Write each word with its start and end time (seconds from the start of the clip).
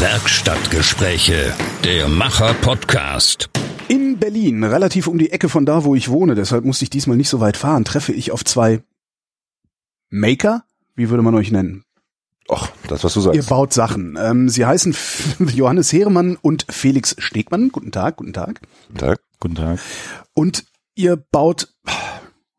Werkstattgespräche, 0.00 1.52
der 1.82 2.08
Macher-Podcast. 2.08 3.50
In 3.88 4.16
Berlin, 4.18 4.62
relativ 4.62 5.08
um 5.08 5.18
die 5.18 5.32
Ecke 5.32 5.48
von 5.48 5.66
da, 5.66 5.82
wo 5.82 5.96
ich 5.96 6.08
wohne, 6.08 6.36
deshalb 6.36 6.64
musste 6.64 6.84
ich 6.84 6.90
diesmal 6.90 7.16
nicht 7.16 7.28
so 7.28 7.40
weit 7.40 7.56
fahren, 7.56 7.84
treffe 7.84 8.12
ich 8.12 8.30
auf 8.30 8.44
zwei 8.44 8.84
Maker? 10.08 10.62
Wie 10.94 11.10
würde 11.10 11.24
man 11.24 11.34
euch 11.34 11.50
nennen? 11.50 11.82
Ach, 12.48 12.70
das, 12.86 13.02
was 13.02 13.14
du 13.14 13.20
sagst. 13.20 13.36
Ihr 13.36 13.42
baut 13.42 13.72
Sachen. 13.72 14.16
Ähm, 14.20 14.48
sie 14.48 14.64
heißen 14.64 14.94
Johannes 15.52 15.92
Heeremann 15.92 16.36
und 16.40 16.64
Felix 16.70 17.16
Stegmann. 17.18 17.70
Guten 17.70 17.90
Tag, 17.90 18.18
guten 18.18 18.32
Tag. 18.32 18.60
Guten 18.86 18.98
Tag. 18.98 19.20
Guten 19.40 19.54
Tag. 19.56 19.80
Und 20.32 20.64
ihr 20.94 21.16
baut, 21.16 21.74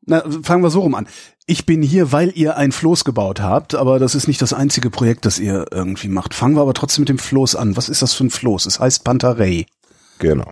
na, 0.09 0.23
fangen 0.43 0.63
wir 0.63 0.69
so 0.69 0.81
rum 0.81 0.95
an. 0.95 1.07
Ich 1.45 1.65
bin 1.65 1.81
hier, 1.81 2.11
weil 2.11 2.31
ihr 2.35 2.57
ein 2.57 2.71
Floß 2.71 3.05
gebaut 3.05 3.41
habt, 3.41 3.73
aber 3.75 3.99
das 3.99 4.15
ist 4.15 4.27
nicht 4.27 4.41
das 4.41 4.53
einzige 4.53 4.89
Projekt, 4.89 5.25
das 5.25 5.39
ihr 5.39 5.65
irgendwie 5.71 6.09
macht. 6.09 6.33
Fangen 6.33 6.55
wir 6.55 6.61
aber 6.61 6.73
trotzdem 6.73 7.03
mit 7.03 7.09
dem 7.09 7.17
Floß 7.17 7.55
an. 7.55 7.77
Was 7.77 7.89
ist 7.89 8.01
das 8.01 8.13
für 8.13 8.25
ein 8.25 8.29
Floß? 8.29 8.65
Es 8.65 8.79
heißt 8.79 9.03
Pantarei. 9.03 9.65
Genau. 10.19 10.51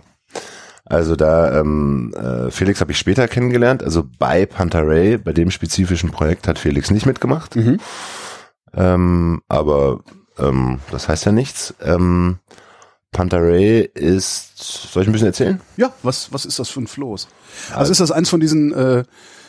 Also 0.84 1.16
da 1.16 1.60
ähm, 1.60 2.14
äh, 2.14 2.50
Felix 2.50 2.80
habe 2.80 2.92
ich 2.92 2.98
später 2.98 3.28
kennengelernt. 3.28 3.82
Also 3.82 4.04
bei 4.18 4.46
Pantarei, 4.46 5.18
bei 5.18 5.32
dem 5.32 5.50
spezifischen 5.50 6.10
Projekt 6.10 6.48
hat 6.48 6.58
Felix 6.58 6.90
nicht 6.90 7.04
mitgemacht. 7.04 7.56
Mhm. 7.56 7.78
Ähm, 8.74 9.42
aber 9.48 10.00
ähm, 10.38 10.80
das 10.90 11.08
heißt 11.08 11.26
ja 11.26 11.32
nichts. 11.32 11.74
Ähm, 11.82 12.38
Pantarei 13.12 13.90
ist, 13.94 14.58
soll 14.92 15.02
ich 15.02 15.08
ein 15.08 15.12
bisschen 15.12 15.28
erzählen? 15.28 15.60
Ja, 15.76 15.92
was, 16.02 16.32
was 16.32 16.44
ist 16.44 16.58
das 16.58 16.68
für 16.68 16.80
ein 16.80 16.86
Floß? 16.86 17.28
Also 17.74 17.92
ist 17.92 18.00
das 18.00 18.10
eins 18.10 18.28
von 18.28 18.40
diesen, 18.40 18.72
äh, 18.72 19.04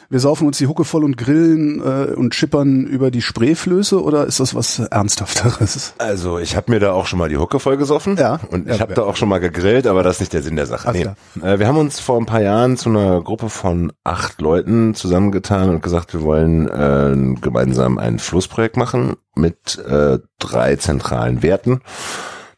wir 0.09 0.19
saufen 0.19 0.47
uns 0.47 0.57
die 0.57 0.67
Hucke 0.67 0.85
voll 0.85 1.03
und 1.03 1.17
grillen 1.17 1.81
äh, 1.81 2.13
und 2.13 2.33
schippern 2.33 2.85
über 2.85 3.11
die 3.11 3.21
Spreeflöße 3.21 4.01
oder 4.01 4.25
ist 4.25 4.39
das 4.39 4.55
was 4.55 4.79
Ernsthafteres? 4.79 5.93
Also 5.99 6.39
ich 6.39 6.55
habe 6.55 6.71
mir 6.71 6.79
da 6.79 6.93
auch 6.93 7.05
schon 7.05 7.19
mal 7.19 7.29
die 7.29 7.37
Hucke 7.37 7.59
voll 7.59 7.77
gesoffen. 7.77 8.17
Ja. 8.17 8.39
Und 8.49 8.67
Ja, 8.67 8.75
ich 8.75 8.81
habe 8.81 8.93
ja. 8.93 8.95
da 8.95 9.03
auch 9.03 9.15
schon 9.15 9.29
mal 9.29 9.39
gegrillt, 9.39 9.85
aber 9.87 10.01
das 10.03 10.15
ist 10.15 10.19
nicht 10.21 10.33
der 10.33 10.41
Sinn 10.41 10.55
der 10.55 10.65
Sache. 10.65 10.87
Ach, 10.89 10.93
Nee. 10.93 11.05
ja. 11.05 11.47
Äh, 11.53 11.59
wir 11.59 11.67
haben 11.67 11.77
uns 11.77 11.99
vor 11.99 12.17
ein 12.19 12.25
paar 12.25 12.41
Jahren 12.41 12.77
zu 12.77 12.89
einer 12.89 13.21
Gruppe 13.21 13.49
von 13.49 13.91
acht 14.03 14.41
Leuten 14.41 14.95
zusammengetan 14.95 15.69
und 15.69 15.83
gesagt, 15.83 16.13
wir 16.13 16.21
wollen 16.23 16.67
äh, 16.67 17.39
gemeinsam 17.39 17.97
ein 17.97 18.19
Flussprojekt 18.19 18.77
machen 18.77 19.15
mit 19.35 19.77
äh, 19.77 20.19
drei 20.39 20.75
zentralen 20.77 21.43
Werten. 21.43 21.81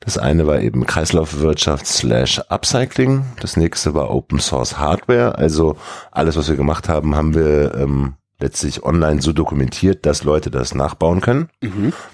Das 0.04 0.18
eine 0.18 0.48
war 0.48 0.60
eben 0.60 0.86
Kreislaufwirtschaft 0.88 1.86
slash 1.86 2.40
Upcycling. 2.50 3.24
Das 3.40 3.56
nächste 3.56 3.94
war 3.94 4.10
Open 4.10 4.40
Source 4.40 4.80
Hardware. 4.80 5.38
Also 5.38 5.78
alles, 6.12 6.36
was 6.36 6.50
wir 6.50 6.56
gemacht 6.56 6.90
haben, 6.90 7.16
haben 7.16 7.36
wir 7.36 7.76
ähm, 7.76 8.16
letztlich 8.40 8.84
online 8.84 9.22
so 9.22 9.32
dokumentiert, 9.32 10.08
dass 10.08 10.24
Leute 10.24 10.50
das 10.50 10.74
nachbauen 10.74 11.22
können, 11.22 11.50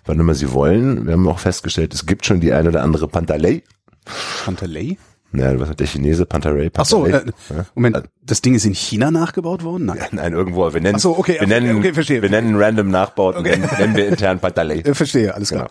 wann 0.05 0.19
immer 0.19 0.33
sie 0.35 0.51
wollen. 0.51 1.05
Wir 1.07 1.13
haben 1.13 1.25
auch 1.29 1.39
festgestellt, 1.39 1.93
es 1.93 2.05
gibt 2.05 2.25
schon 2.25 2.41
die 2.41 2.51
eine 2.51 2.67
oder 2.69 2.83
andere 2.83 3.07
Pantalei. 3.07 3.63
Pantalei? 4.43 4.97
Ja, 5.33 5.57
was 5.57 5.69
hat 5.69 5.79
der 5.79 5.87
Chinese? 5.87 6.25
Pantarei? 6.25 6.69
Ach 6.75 6.85
so, 6.85 7.03
Pantalei? 7.03 7.23
äh, 7.49 7.55
Ja. 7.55 7.65
Moment, 7.75 8.03
das 8.21 8.41
Ding 8.41 8.55
ist 8.55 8.65
in 8.65 8.73
China 8.75 9.11
nachgebaut 9.11 9.63
worden? 9.63 9.85
Nein. 9.85 9.99
Nein, 10.11 10.33
irgendwo. 10.33 10.73
Wir 10.73 10.81
nennen, 10.81 10.95
Ach 10.97 11.01
so, 11.01 11.17
okay, 11.17 11.37
wir 11.39 11.47
nennen, 11.47 11.77
okay, 11.77 11.93
verstehe. 11.93 12.21
wir 12.21 12.29
nennen 12.29 12.55
random 12.57 12.89
Nachbauten, 12.89 13.43
nennen, 13.43 13.69
nennen 13.77 13.95
wir 13.95 14.07
intern 14.09 14.39
Pantalei. 14.39 14.79
Äh, 14.79 14.93
verstehe, 14.93 15.33
alles 15.33 15.49
klar. 15.49 15.69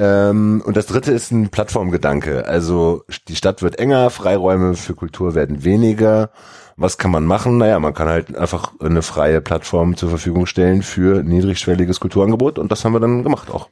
Ähm, 0.00 0.62
und 0.64 0.76
das 0.76 0.86
dritte 0.86 1.10
ist 1.10 1.32
ein 1.32 1.48
Plattformgedanke. 1.48 2.46
Also 2.46 3.04
die 3.26 3.34
Stadt 3.34 3.62
wird 3.62 3.80
enger, 3.80 4.10
Freiräume 4.10 4.74
für 4.74 4.94
Kultur 4.94 5.34
werden 5.34 5.64
weniger. 5.64 6.30
Was 6.76 6.98
kann 6.98 7.10
man 7.10 7.24
machen? 7.24 7.58
Naja, 7.58 7.80
man 7.80 7.94
kann 7.94 8.06
halt 8.06 8.36
einfach 8.36 8.72
eine 8.78 9.02
freie 9.02 9.40
Plattform 9.40 9.96
zur 9.96 10.08
Verfügung 10.08 10.46
stellen 10.46 10.82
für 10.82 11.24
niedrigschwelliges 11.24 11.98
Kulturangebot 11.98 12.60
und 12.60 12.70
das 12.70 12.84
haben 12.84 12.92
wir 12.92 13.00
dann 13.00 13.24
gemacht 13.24 13.50
auch. 13.50 13.68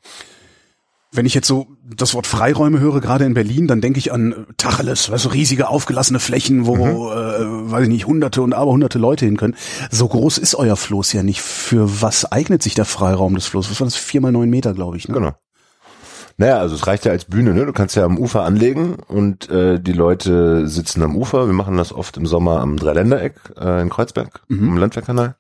Wenn 1.13 1.25
ich 1.25 1.35
jetzt 1.35 1.47
so 1.47 1.69
das 1.85 2.15
Wort 2.15 2.27
Freiräume 2.27 2.81
höre, 2.81 3.01
gerade 3.01 3.25
in 3.25 3.33
Berlin, 3.33 3.69
dann 3.69 3.81
denke 3.81 4.01
ich 4.01 4.13
an 4.13 4.33
äh, 4.33 4.35
Tacheles, 4.57 5.09
weißt 5.09 5.27
du, 5.27 5.29
riesige 5.29 5.69
aufgelassene 5.69 6.19
Flächen, 6.19 6.67
wo, 6.67 6.75
äh, 6.75 7.71
weiß 7.71 7.85
ich 7.85 7.89
nicht, 7.89 8.09
hunderte 8.09 8.43
und 8.43 8.53
aberhunderte 8.53 8.99
Leute 8.99 9.25
hin 9.25 9.37
können. 9.37 9.55
So 9.93 10.09
groß 10.09 10.39
ist 10.39 10.57
euer 10.57 10.77
Floß 10.77 11.13
ja 11.13 11.23
nicht. 11.23 11.41
Für 11.41 12.03
was 12.03 12.31
eignet 12.33 12.65
sich 12.65 12.75
der 12.75 12.85
Freiraum 12.85 13.37
des 13.37 13.47
Floßes? 13.47 13.71
Was 13.71 13.81
war 13.81 13.87
das? 13.87 13.95
Vier 13.95 14.21
mal 14.21 14.33
neun 14.33 14.51
Meter, 14.51 14.75
glaube 14.75 14.97
ich. 14.97 15.07
Ne? 15.07 15.15
Genau. 15.15 15.33
Naja, 16.39 16.59
also 16.59 16.75
es 16.75 16.87
reicht 16.87 17.07
ja 17.07 17.13
als 17.13 17.25
Bühne, 17.25 17.55
ne? 17.55 17.65
Du 17.65 17.73
kannst 17.73 17.97
ja 17.97 18.05
am 18.05 18.19
Ufer 18.19 18.43
anlegen 18.43 18.97
und 19.09 19.49
äh, 19.49 19.81
die 19.81 19.93
Leute 19.93 20.69
sitzen 20.69 21.03
am 21.03 21.17
Ufer. 21.17 21.47
Wir 21.47 21.55
machen 21.55 21.79
das 21.79 21.95
oft 21.95 22.19
im 22.19 22.27
Sommer 22.27 22.61
am 22.61 22.77
Dreiländereck 22.77 23.55
äh, 23.59 23.81
in 23.81 23.89
Kreuzberg, 23.89 24.43
am 24.51 24.77
Landwehrkanal. 24.77 25.37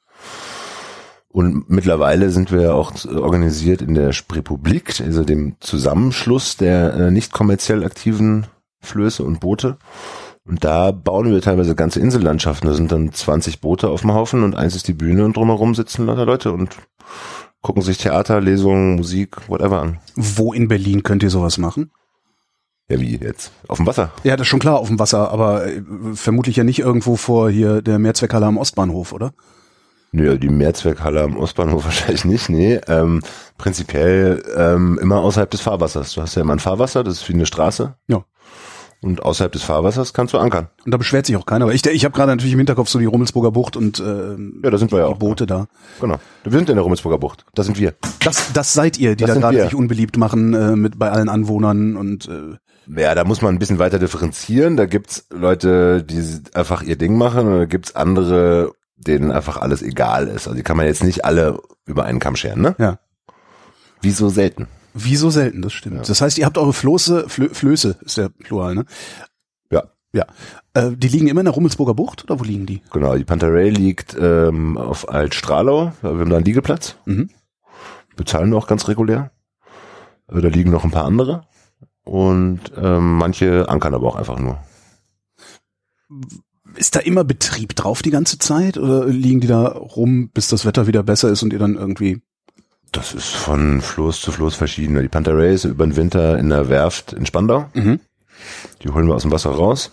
Und 1.28 1.68
mittlerweile 1.68 2.30
sind 2.30 2.50
wir 2.50 2.74
auch 2.74 2.94
äh, 3.04 3.08
organisiert 3.08 3.82
in 3.82 3.94
der 3.94 4.12
Spreepublik, 4.12 4.98
also 5.02 5.22
dem 5.22 5.56
Zusammenschluss 5.60 6.56
der 6.56 6.94
äh, 6.94 7.10
nicht 7.10 7.30
kommerziell 7.30 7.84
aktiven 7.84 8.46
Flöße 8.80 9.22
und 9.22 9.40
Boote. 9.40 9.76
Und 10.46 10.64
da 10.64 10.92
bauen 10.92 11.30
wir 11.30 11.42
teilweise 11.42 11.74
ganze 11.74 12.00
Insellandschaften. 12.00 12.70
Da 12.70 12.74
sind 12.74 12.90
dann 12.90 13.12
20 13.12 13.60
Boote 13.60 13.88
auf 13.88 14.00
dem 14.00 14.14
Haufen 14.14 14.44
und 14.44 14.54
eins 14.54 14.76
ist 14.76 14.88
die 14.88 14.94
Bühne 14.94 15.26
und 15.26 15.36
drumherum 15.36 15.74
sitzen 15.74 16.06
lauter 16.06 16.24
Leute 16.24 16.52
und 16.52 16.74
gucken 17.66 17.82
sich 17.82 17.98
Theater, 17.98 18.40
Lesungen, 18.40 18.94
Musik, 18.94 19.48
whatever 19.48 19.82
an. 19.82 19.98
Wo 20.14 20.52
in 20.52 20.68
Berlin 20.68 21.02
könnt 21.02 21.24
ihr 21.24 21.30
sowas 21.30 21.58
machen? 21.58 21.90
Ja, 22.88 23.00
wie 23.00 23.16
jetzt? 23.16 23.50
Auf 23.66 23.78
dem 23.78 23.88
Wasser? 23.88 24.12
Ja, 24.22 24.36
das 24.36 24.44
ist 24.44 24.50
schon 24.50 24.60
klar 24.60 24.78
auf 24.78 24.86
dem 24.86 25.00
Wasser, 25.00 25.32
aber 25.32 25.66
äh, 25.66 25.82
vermutlich 26.14 26.54
ja 26.54 26.62
nicht 26.62 26.78
irgendwo 26.78 27.16
vor 27.16 27.50
hier 27.50 27.82
der 27.82 27.98
Mehrzweckhalle 27.98 28.46
am 28.46 28.56
Ostbahnhof, 28.56 29.12
oder? 29.12 29.32
Nö, 30.12 30.38
die 30.38 30.48
Mehrzweckhalle 30.48 31.20
am 31.20 31.36
Ostbahnhof 31.36 31.84
wahrscheinlich 31.86 32.24
nicht, 32.24 32.48
nee. 32.50 32.78
Ähm, 32.86 33.20
prinzipiell 33.58 34.44
ähm, 34.56 35.00
immer 35.02 35.16
außerhalb 35.22 35.50
des 35.50 35.60
Fahrwassers. 35.60 36.14
Du 36.14 36.22
hast 36.22 36.36
ja 36.36 36.42
immer 36.42 36.52
ein 36.52 36.60
Fahrwasser, 36.60 37.02
das 37.02 37.14
ist 37.14 37.28
wie 37.28 37.34
eine 37.34 37.46
Straße. 37.46 37.96
Ja. 38.06 38.24
Und 39.02 39.22
außerhalb 39.22 39.52
des 39.52 39.62
Fahrwassers 39.62 40.12
kannst 40.14 40.32
du 40.34 40.38
ankern. 40.38 40.68
Und 40.84 40.92
da 40.92 40.96
beschwert 40.96 41.26
sich 41.26 41.36
auch 41.36 41.46
keiner. 41.46 41.66
Aber 41.66 41.74
ich, 41.74 41.84
ich 41.86 42.04
habe 42.04 42.14
gerade 42.14 42.30
natürlich 42.32 42.54
im 42.54 42.58
Hinterkopf 42.58 42.88
so 42.88 42.98
die 42.98 43.04
Rummelsburger 43.04 43.50
Bucht 43.52 43.76
und 43.76 44.00
äh, 44.00 44.36
Ja, 44.64 44.70
da 44.70 44.78
sind 44.78 44.90
wir 44.90 45.00
ja 45.00 45.06
die 45.06 45.12
auch. 45.12 45.18
Boote 45.18 45.46
da. 45.46 45.66
Genau. 46.00 46.16
Wir 46.42 46.52
sind 46.52 46.68
in 46.70 46.76
der 46.76 46.82
Rummelsburger 46.82 47.18
Bucht. 47.18 47.44
Da 47.54 47.62
sind 47.62 47.78
wir. 47.78 47.94
Das, 48.24 48.52
das 48.52 48.72
seid 48.72 48.98
ihr, 48.98 49.14
die 49.14 49.24
Das 49.24 49.34
da 49.34 49.40
gerade 49.40 49.62
sich 49.62 49.74
unbeliebt 49.74 50.16
machen 50.16 50.54
äh, 50.54 50.76
mit 50.76 50.98
bei 50.98 51.10
allen 51.10 51.28
Anwohnern 51.28 51.96
und 51.96 52.26
äh, 52.28 52.56
Ja, 53.00 53.14
da 53.14 53.24
muss 53.24 53.42
man 53.42 53.54
ein 53.54 53.58
bisschen 53.58 53.78
weiter 53.78 53.98
differenzieren. 53.98 54.76
Da 54.76 54.86
gibt's 54.86 55.26
Leute, 55.30 56.02
die 56.02 56.22
einfach 56.54 56.82
ihr 56.82 56.96
Ding 56.96 57.16
machen 57.18 57.46
und 57.46 57.58
da 57.58 57.64
gibt's 57.66 57.94
andere, 57.94 58.72
denen 58.96 59.30
einfach 59.30 59.58
alles 59.58 59.82
egal 59.82 60.26
ist. 60.26 60.46
Also 60.48 60.54
die 60.54 60.62
kann 60.62 60.76
man 60.78 60.86
jetzt 60.86 61.04
nicht 61.04 61.24
alle 61.24 61.60
über 61.84 62.04
einen 62.04 62.18
Kamm 62.18 62.34
scheren, 62.36 62.62
ne? 62.62 62.74
ja. 62.78 62.98
Wie 64.00 64.10
so 64.10 64.28
selten. 64.28 64.68
Wie 64.98 65.16
so 65.16 65.30
selten, 65.30 65.60
das 65.62 65.72
stimmt. 65.74 66.08
Das 66.08 66.20
heißt, 66.20 66.38
ihr 66.38 66.46
habt 66.46 66.56
eure 66.56 66.72
Floße, 66.72 67.28
Flö, 67.28 67.50
Flöße 67.52 67.98
ist 68.00 68.16
der 68.16 68.30
Plural, 68.30 68.74
ne? 68.74 68.86
Ja. 69.70 69.84
Ja. 70.12 70.24
Äh, 70.72 70.92
die 70.96 71.08
liegen 71.08 71.28
immer 71.28 71.42
in 71.42 71.46
der 71.46 71.54
Rummelsburger 71.54 71.92
Bucht 71.94 72.24
oder 72.24 72.40
wo 72.40 72.44
liegen 72.44 72.64
die? 72.64 72.80
Genau, 72.92 73.14
die 73.14 73.24
Pantarei 73.24 73.68
liegt 73.68 74.16
ähm, 74.18 74.78
auf 74.78 75.08
Altstralau. 75.08 75.92
Wir 76.00 76.10
haben 76.10 76.30
da 76.30 76.36
einen 76.36 76.46
Liegeplatz. 76.46 76.96
Mhm. 77.04 77.28
Bezahlen 78.16 78.50
wir 78.50 78.56
auch 78.56 78.66
ganz 78.66 78.88
regulär. 78.88 79.30
Äh, 80.28 80.40
Da 80.40 80.48
liegen 80.48 80.70
noch 80.70 80.84
ein 80.84 80.90
paar 80.90 81.04
andere. 81.04 81.46
Und 82.04 82.72
ähm, 82.76 83.18
manche 83.18 83.68
ankern 83.68 83.92
aber 83.92 84.06
auch 84.06 84.16
einfach 84.16 84.38
nur. 84.38 84.58
Ist 86.76 86.94
da 86.94 87.00
immer 87.00 87.24
Betrieb 87.24 87.74
drauf 87.74 88.00
die 88.00 88.10
ganze 88.10 88.38
Zeit 88.38 88.78
oder 88.78 89.06
liegen 89.06 89.40
die 89.40 89.48
da 89.48 89.66
rum, 89.66 90.30
bis 90.32 90.48
das 90.48 90.64
Wetter 90.64 90.86
wieder 90.86 91.02
besser 91.02 91.30
ist 91.30 91.42
und 91.42 91.52
ihr 91.52 91.58
dann 91.58 91.74
irgendwie 91.74 92.22
Das 92.96 93.12
ist 93.12 93.34
von 93.34 93.82
Floß 93.82 94.22
zu 94.22 94.32
Floß 94.32 94.54
verschieden. 94.54 94.98
Die 94.98 95.08
Pantarei 95.08 95.50
ist 95.50 95.64
über 95.64 95.86
den 95.86 95.96
Winter 95.96 96.38
in 96.38 96.48
der 96.48 96.70
Werft 96.70 97.12
in 97.12 97.26
Spandau. 97.26 97.68
Mhm. 97.74 98.00
Die 98.82 98.88
holen 98.88 99.06
wir 99.06 99.14
aus 99.14 99.20
dem 99.20 99.32
Wasser 99.32 99.50
raus. 99.50 99.90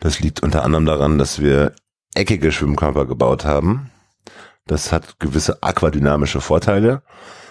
Das 0.00 0.18
liegt 0.20 0.42
unter 0.42 0.64
anderem 0.64 0.86
daran, 0.86 1.18
dass 1.18 1.42
wir 1.42 1.74
eckige 2.14 2.52
Schwimmkörper 2.52 3.04
gebaut 3.04 3.44
haben. 3.44 3.90
Das 4.66 4.92
hat 4.92 5.20
gewisse 5.20 5.62
aquadynamische 5.62 6.40
Vorteile. 6.40 7.02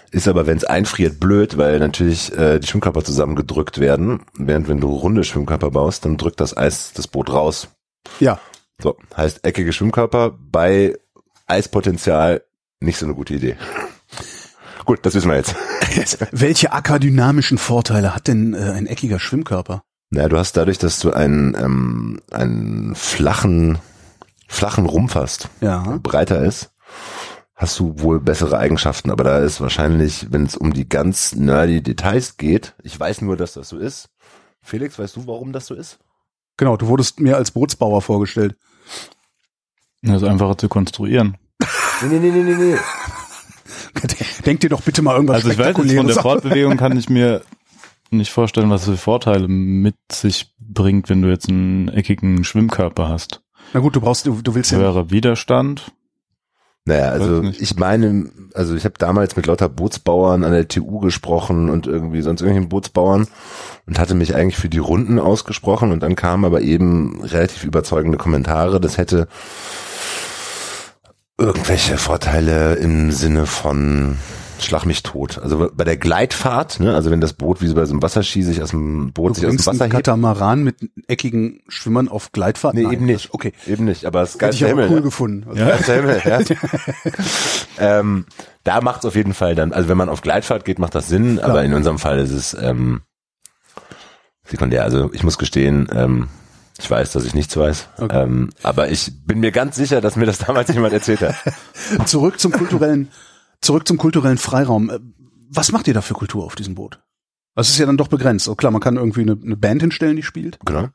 Ist 0.09 0.27
aber, 0.27 0.47
wenn 0.47 0.57
es 0.57 0.65
einfriert, 0.65 1.19
blöd, 1.19 1.59
weil 1.59 1.77
natürlich 1.77 2.35
äh, 2.35 2.57
die 2.57 2.65
Schwimmkörper 2.65 3.03
zusammengedrückt 3.03 3.79
werden. 3.79 4.21
Während 4.33 4.67
wenn 4.67 4.81
du 4.81 4.87
runde 4.87 5.23
Schwimmkörper 5.23 5.69
baust, 5.69 6.05
dann 6.05 6.17
drückt 6.17 6.39
das 6.39 6.57
Eis 6.57 6.93
das 6.93 7.07
Boot 7.07 7.31
raus. 7.31 7.67
Ja. 8.19 8.39
So, 8.81 8.97
heißt 9.15 9.45
eckige 9.45 9.73
Schwimmkörper 9.73 10.35
bei 10.39 10.97
Eispotenzial 11.45 12.41
nicht 12.79 12.97
so 12.97 13.05
eine 13.05 13.13
gute 13.13 13.35
Idee. 13.35 13.57
Gut, 14.85 14.99
das 15.05 15.13
wissen 15.15 15.29
wir 15.29 15.37
jetzt. 15.95 16.17
Welche 16.31 16.73
akkadynamischen 16.73 17.57
Vorteile 17.57 18.15
hat 18.15 18.27
denn 18.27 18.53
äh, 18.53 18.57
ein 18.71 18.87
eckiger 18.87 19.19
Schwimmkörper? 19.19 19.83
Naja, 20.09 20.27
du 20.29 20.37
hast 20.37 20.57
dadurch, 20.57 20.77
dass 20.77 20.99
du 20.99 21.11
einen, 21.11 21.55
ähm, 21.55 22.21
einen 22.31 22.95
flachen, 22.95 23.79
flachen 24.47 24.85
Rumpf 24.85 25.15
hast, 25.15 25.49
Ja. 25.61 25.83
der 25.83 25.99
breiter 25.99 26.43
ist, 26.43 26.71
hast 27.55 27.79
du 27.79 27.93
wohl 27.99 28.19
bessere 28.19 28.57
Eigenschaften. 28.57 29.11
Aber 29.11 29.23
da 29.23 29.39
ist 29.39 29.61
wahrscheinlich, 29.61 30.27
wenn 30.31 30.45
es 30.45 30.57
um 30.57 30.73
die 30.73 30.89
ganz 30.89 31.33
nerdy 31.35 31.81
Details 31.81 32.37
geht, 32.37 32.73
ich 32.83 32.99
weiß 32.99 33.21
nur, 33.21 33.37
dass 33.37 33.53
das 33.53 33.69
so 33.69 33.77
ist. 33.77 34.09
Felix, 34.61 34.99
weißt 34.99 35.15
du, 35.15 35.27
warum 35.27 35.53
das 35.53 35.67
so 35.67 35.75
ist? 35.75 35.99
Genau, 36.57 36.75
du 36.77 36.87
wurdest 36.87 37.19
mir 37.19 37.37
als 37.37 37.51
Bootsbauer 37.51 38.01
vorgestellt. 38.01 38.55
Das 40.01 40.21
ist 40.21 40.27
einfacher 40.27 40.57
zu 40.57 40.67
konstruieren. 40.67 41.37
Nee, 42.01 42.19
nee, 42.19 42.31
nee, 42.31 42.43
nee, 42.43 42.53
nee, 42.55 42.77
Denk 44.45 44.59
dir 44.61 44.69
doch 44.69 44.81
bitte 44.81 45.01
mal 45.01 45.15
irgendwas 45.15 45.37
Also 45.37 45.49
ich 45.49 45.57
weiß 45.57 45.77
nicht, 45.77 45.95
von 45.95 46.07
der. 46.07 46.15
Fortbewegung 46.15 46.77
kann 46.77 46.97
ich 46.97 47.09
mir 47.09 47.41
nicht 48.09 48.31
vorstellen, 48.31 48.69
was 48.69 48.85
für 48.85 48.97
Vorteile 48.97 49.47
mit 49.47 49.95
sich 50.11 50.53
bringt, 50.59 51.09
wenn 51.09 51.21
du 51.21 51.29
jetzt 51.29 51.49
einen 51.49 51.87
eckigen 51.89 52.43
Schwimmkörper 52.43 53.07
hast. 53.07 53.41
Na 53.73 53.79
gut, 53.79 53.95
du 53.95 54.01
brauchst, 54.01 54.25
du, 54.25 54.41
du 54.41 54.55
willst 54.55 54.71
ja, 54.71 54.79
Höherer 54.79 55.11
Widerstand. 55.11 55.91
Naja, 56.83 57.09
also 57.09 57.43
ich 57.43 57.75
meine, 57.77 58.31
also 58.55 58.75
ich 58.75 58.85
habe 58.85 58.95
damals 58.97 59.35
mit 59.35 59.45
lauter 59.45 59.69
Bootsbauern 59.69 60.43
an 60.43 60.51
der 60.51 60.67
TU 60.67 60.99
gesprochen 60.99 61.69
und 61.69 61.85
irgendwie 61.85 62.21
sonst 62.21 62.41
irgendwelchen 62.41 62.69
Bootsbauern 62.69 63.27
und 63.85 63.99
hatte 63.99 64.15
mich 64.15 64.35
eigentlich 64.35 64.57
für 64.57 64.69
die 64.69 64.79
Runden 64.79 65.19
ausgesprochen 65.19 65.91
und 65.91 66.01
dann 66.01 66.15
kamen 66.15 66.43
aber 66.43 66.61
eben 66.61 67.21
relativ 67.23 67.65
überzeugende 67.65 68.17
Kommentare, 68.17 68.81
das 68.81 68.97
hätte 68.97 69.27
irgendwelche 71.41 71.97
Vorteile 71.97 72.75
im 72.75 73.11
Sinne 73.11 73.47
von 73.47 74.17
Schlag 74.59 74.85
mich 74.85 75.01
tot. 75.01 75.39
Also 75.39 75.71
bei 75.73 75.83
der 75.83 75.97
Gleitfahrt, 75.97 76.79
ne, 76.79 76.93
also 76.93 77.09
wenn 77.09 77.19
das 77.19 77.33
Boot 77.33 77.63
wie 77.63 77.67
so 77.67 77.73
bei 77.73 77.83
so 77.85 77.93
einem 77.93 78.03
Wasserski 78.03 78.43
sich 78.43 78.61
aus 78.61 78.69
dem 78.69 79.11
Boot 79.11 79.35
sich 79.35 79.47
aus 79.47 79.55
dem 79.55 79.65
Wasser 79.65 79.85
hebt. 79.85 79.95
Katamaran 79.95 80.63
mit 80.63 80.75
eckigen 81.07 81.61
Schwimmern 81.67 82.07
auf 82.07 82.31
Gleitfahrt? 82.31 82.75
Nee, 82.75 82.83
Nein, 82.83 82.93
eben 82.93 83.05
nicht. 83.07 83.33
Okay. 83.33 83.53
Eben 83.65 83.85
nicht, 83.85 84.05
aber 84.05 84.21
es 84.21 84.35
ist 84.35 84.35
ich 84.35 84.39
geil 84.41 84.53
aber 84.53 84.67
Himmel. 84.69 84.89
cool 84.89 84.95
ne? 84.97 85.01
gefunden. 85.01 85.45
Also, 85.49 85.65
Ganzer 85.65 85.95
Himmel, 85.95 86.21
ja. 86.23 86.39
ähm, 87.99 88.25
da 88.63 88.81
macht 88.81 88.99
es 88.99 89.05
auf 89.05 89.15
jeden 89.15 89.33
Fall 89.33 89.55
dann, 89.55 89.73
also 89.73 89.89
wenn 89.89 89.97
man 89.97 90.09
auf 90.09 90.21
Gleitfahrt 90.21 90.63
geht, 90.63 90.77
macht 90.77 90.93
das 90.93 91.07
Sinn, 91.07 91.39
aber 91.39 91.63
in 91.63 91.73
unserem 91.73 91.97
Fall 91.97 92.19
ist 92.19 92.31
es 92.31 92.53
ähm, 92.53 93.01
sekundär. 94.43 94.83
Also 94.83 95.09
ich 95.11 95.23
muss 95.23 95.39
gestehen, 95.39 95.89
ähm, 95.91 96.27
ich 96.81 96.89
weiß, 96.89 97.11
dass 97.11 97.25
ich 97.25 97.33
nichts 97.33 97.55
weiß, 97.55 97.87
Okay. 97.97 98.23
ähm, 98.23 98.49
aber 98.63 98.89
ich 98.89 99.11
bin 99.25 99.39
mir 99.39 99.51
ganz 99.51 99.75
sicher, 99.75 100.01
dass 100.01 100.15
mir 100.15 100.25
das 100.25 100.39
damals 100.39 100.69
jemand 100.73 100.93
erzählt 100.93 101.21
hat. 101.21 101.35
Zurück 102.07 102.39
zum 102.39 102.51
kulturellen, 102.51 103.09
zurück 103.61 103.87
zum 103.87 103.97
kulturellen 103.97 104.37
Freiraum. 104.37 104.89
Äh, 104.89 104.99
Was 105.49 105.71
macht 105.71 105.87
ihr 105.87 105.93
da 105.93 106.01
für 106.01 106.13
Kultur 106.13 106.43
auf 106.45 106.55
diesem 106.55 106.75
Boot? 106.75 106.99
Das 107.55 107.69
ist 107.69 107.77
ja 107.77 107.85
dann 107.85 107.97
doch 107.97 108.07
begrenzt. 108.07 108.47
Oh, 108.47 108.55
klar, 108.55 108.71
man 108.71 108.81
kann 108.81 108.95
irgendwie 108.95 109.21
eine, 109.21 109.37
eine 109.43 109.57
Band 109.57 109.81
hinstellen, 109.81 110.15
die 110.15 110.23
spielt. 110.23 110.57
Genau. 110.65 110.85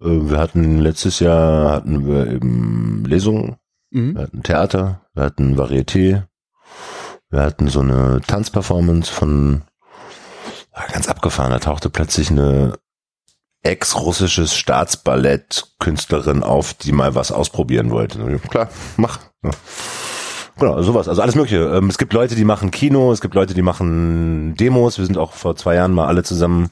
Äh, 0.00 0.30
Wir 0.30 0.38
hatten 0.38 0.78
letztes 0.78 1.18
Jahr 1.20 1.72
hatten 1.72 2.06
wir 2.06 2.26
eben 2.28 3.04
Lesungen, 3.06 3.56
Mhm. 3.90 4.14
wir 4.14 4.22
hatten 4.22 4.42
Theater, 4.42 5.02
wir 5.14 5.22
hatten 5.24 5.54
Varieté, 5.58 6.22
wir 7.30 7.42
hatten 7.42 7.68
so 7.68 7.80
eine 7.80 8.20
Tanzperformance 8.26 9.10
von 9.12 9.62
ganz 10.92 11.08
abgefahren. 11.08 11.50
Da 11.50 11.58
tauchte 11.58 11.90
plötzlich 11.90 12.30
eine 12.30 12.72
ex-russisches 13.62 14.54
Staatsballett-Künstlerin 14.56 16.42
auf, 16.42 16.74
die 16.74 16.92
mal 16.92 17.14
was 17.14 17.30
ausprobieren 17.32 17.90
wollte. 17.90 18.40
Ich, 18.42 18.50
Klar, 18.50 18.68
mach. 18.96 19.20
Ja. 19.44 19.50
Genau, 20.58 20.82
sowas. 20.82 21.08
Also 21.08 21.22
alles 21.22 21.34
Mögliche. 21.34 21.58
Ähm, 21.76 21.88
Es 21.88 21.98
gibt 21.98 22.12
Leute, 22.12 22.34
die 22.34 22.44
machen 22.44 22.70
Kino, 22.70 23.12
es 23.12 23.20
gibt 23.20 23.34
Leute, 23.34 23.54
die 23.54 23.62
machen 23.62 24.54
Demos. 24.56 24.98
Wir 24.98 25.06
sind 25.06 25.16
auch 25.18 25.32
vor 25.32 25.56
zwei 25.56 25.74
Jahren 25.76 25.92
mal 25.92 26.06
alle 26.06 26.22
zusammen 26.22 26.70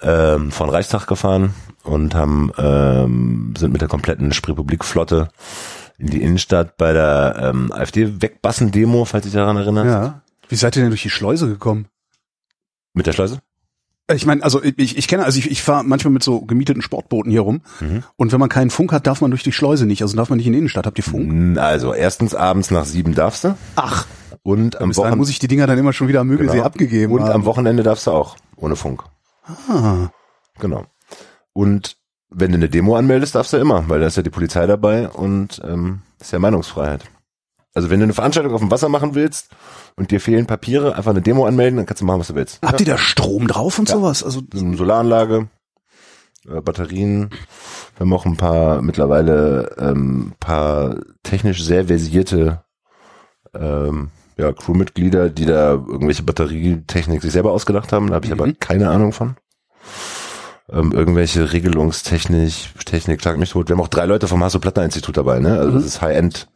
ähm, 0.00 0.50
von 0.50 0.68
Reichstag 0.68 1.06
gefahren 1.06 1.54
und 1.84 2.14
haben 2.14 2.50
ähm, 2.58 3.54
sind 3.56 3.72
mit 3.72 3.80
der 3.80 3.88
kompletten 3.88 4.32
Republik-Flotte 4.32 5.28
in 5.98 6.08
die 6.08 6.22
Innenstadt 6.22 6.76
bei 6.76 6.92
der 6.92 7.36
ähm, 7.38 7.70
AfD-Wegbassen-Demo, 7.72 9.04
falls 9.04 9.24
dich 9.24 9.34
daran 9.34 9.56
erinnerst. 9.56 9.86
Ja. 9.86 10.22
Wie 10.48 10.56
seid 10.56 10.76
ihr 10.76 10.82
denn 10.82 10.90
durch 10.90 11.02
die 11.02 11.10
Schleuse 11.10 11.48
gekommen? 11.48 11.86
Mit 12.94 13.06
der 13.06 13.12
Schleuse? 13.12 13.40
Ich 14.12 14.26
meine, 14.26 14.42
also 14.42 14.62
ich, 14.62 14.98
ich 14.98 15.06
kenne, 15.08 15.24
also 15.24 15.38
ich, 15.38 15.50
ich 15.50 15.62
fahre 15.62 15.84
manchmal 15.84 16.12
mit 16.12 16.22
so 16.22 16.40
gemieteten 16.40 16.82
Sportbooten 16.82 17.30
hier 17.30 17.42
rum 17.42 17.60
Mhm. 17.80 18.02
und 18.16 18.32
wenn 18.32 18.40
man 18.40 18.48
keinen 18.48 18.70
Funk 18.70 18.92
hat, 18.92 19.06
darf 19.06 19.20
man 19.20 19.30
durch 19.30 19.42
die 19.44 19.52
Schleuse 19.52 19.86
nicht. 19.86 20.02
Also 20.02 20.16
darf 20.16 20.28
man 20.28 20.38
nicht 20.38 20.46
in 20.46 20.52
die 20.52 20.58
Innenstadt. 20.58 20.86
Habt 20.86 20.98
ihr 20.98 21.04
Funk? 21.04 21.56
Also 21.58 21.94
erstens 21.94 22.34
abends 22.34 22.70
nach 22.70 22.84
sieben 22.84 23.14
darfst 23.14 23.44
du 23.44 23.54
Ach, 23.76 24.06
und 24.42 24.80
am 24.80 24.94
Wochenende 24.96 25.16
muss 25.18 25.30
ich 25.30 25.38
die 25.38 25.46
Dinger 25.48 25.66
dann 25.66 25.78
immer 25.78 25.92
schon 25.92 26.08
wieder 26.08 26.20
am 26.20 26.26
Müggelsee 26.28 26.54
Genau. 26.54 26.64
abgegeben 26.66 27.12
und 27.12 27.22
haben. 27.22 27.30
am 27.32 27.44
Wochenende 27.44 27.82
darfst 27.84 28.06
du 28.06 28.10
auch 28.10 28.36
ohne 28.56 28.76
Funk. 28.76 29.04
ah. 29.68 30.08
Genau. 30.58 30.84
Und 31.52 31.96
wenn 32.28 32.50
du 32.50 32.56
eine 32.56 32.68
Demo 32.68 32.96
anmeldest, 32.96 33.34
darfst 33.34 33.52
du 33.52 33.56
immer, 33.58 33.88
weil 33.88 34.00
da 34.00 34.06
ist 34.06 34.16
ja 34.16 34.22
die 34.22 34.30
Polizei 34.30 34.66
dabei 34.66 35.08
und 35.08 35.60
ähm, 35.64 36.00
ist 36.20 36.32
ja 36.32 36.38
Meinungsfreiheit. 36.38 37.04
Also 37.74 37.90
wenn 37.90 38.00
du 38.00 38.04
eine 38.04 38.12
Veranstaltung 38.12 38.52
auf 38.52 38.60
dem 38.60 38.70
Wasser 38.70 38.88
machen 38.88 39.14
willst 39.14 39.48
und 39.96 40.10
dir 40.10 40.20
fehlen 40.20 40.46
Papiere, 40.46 40.94
einfach 40.96 41.10
eine 41.12 41.22
Demo 41.22 41.46
anmelden, 41.46 41.78
dann 41.78 41.86
kannst 41.86 42.02
du 42.02 42.04
machen, 42.04 42.20
was 42.20 42.28
du 42.28 42.34
willst. 42.34 42.60
Habt 42.62 42.80
ihr 42.80 42.86
da 42.86 42.98
Strom 42.98 43.48
drauf 43.48 43.78
und 43.78 43.88
sowas? 43.88 44.22
Also 44.22 44.42
eine 44.54 44.76
Solaranlage, 44.76 45.48
äh, 46.48 46.60
Batterien. 46.60 47.30
Wir 47.96 48.00
haben 48.00 48.12
auch 48.12 48.26
ein 48.26 48.36
paar 48.36 48.82
mittlerweile 48.82 49.74
ähm, 49.78 50.34
paar 50.38 50.96
technisch 51.22 51.62
sehr 51.64 51.86
versierte 51.86 52.62
ähm, 53.54 54.10
ja, 54.36 54.52
Crewmitglieder, 54.52 55.30
die 55.30 55.46
da 55.46 55.72
irgendwelche 55.72 56.22
Batterietechnik 56.22 57.22
sich 57.22 57.32
selber 57.32 57.52
ausgedacht 57.52 57.92
haben. 57.92 58.08
Da 58.08 58.14
habe 58.14 58.26
ich 58.26 58.32
aber 58.32 58.50
keine 58.54 58.90
Ahnung 58.90 59.12
von. 59.12 59.36
Ähm, 60.70 60.92
irgendwelche 60.92 61.52
Regelungstechnik, 61.52 62.52
Technik, 62.84 63.20
schlag 63.20 63.38
mich 63.38 63.50
tot. 63.50 63.68
Wir 63.68 63.76
haben 63.76 63.82
auch 63.82 63.88
drei 63.88 64.06
Leute 64.06 64.28
vom 64.28 64.42
Hasso-Plattner-Institut 64.42 65.16
dabei, 65.16 65.38
ne? 65.38 65.58
Also 65.58 65.72
das 65.72 65.84
ist 65.84 66.00
High-End, 66.00 66.48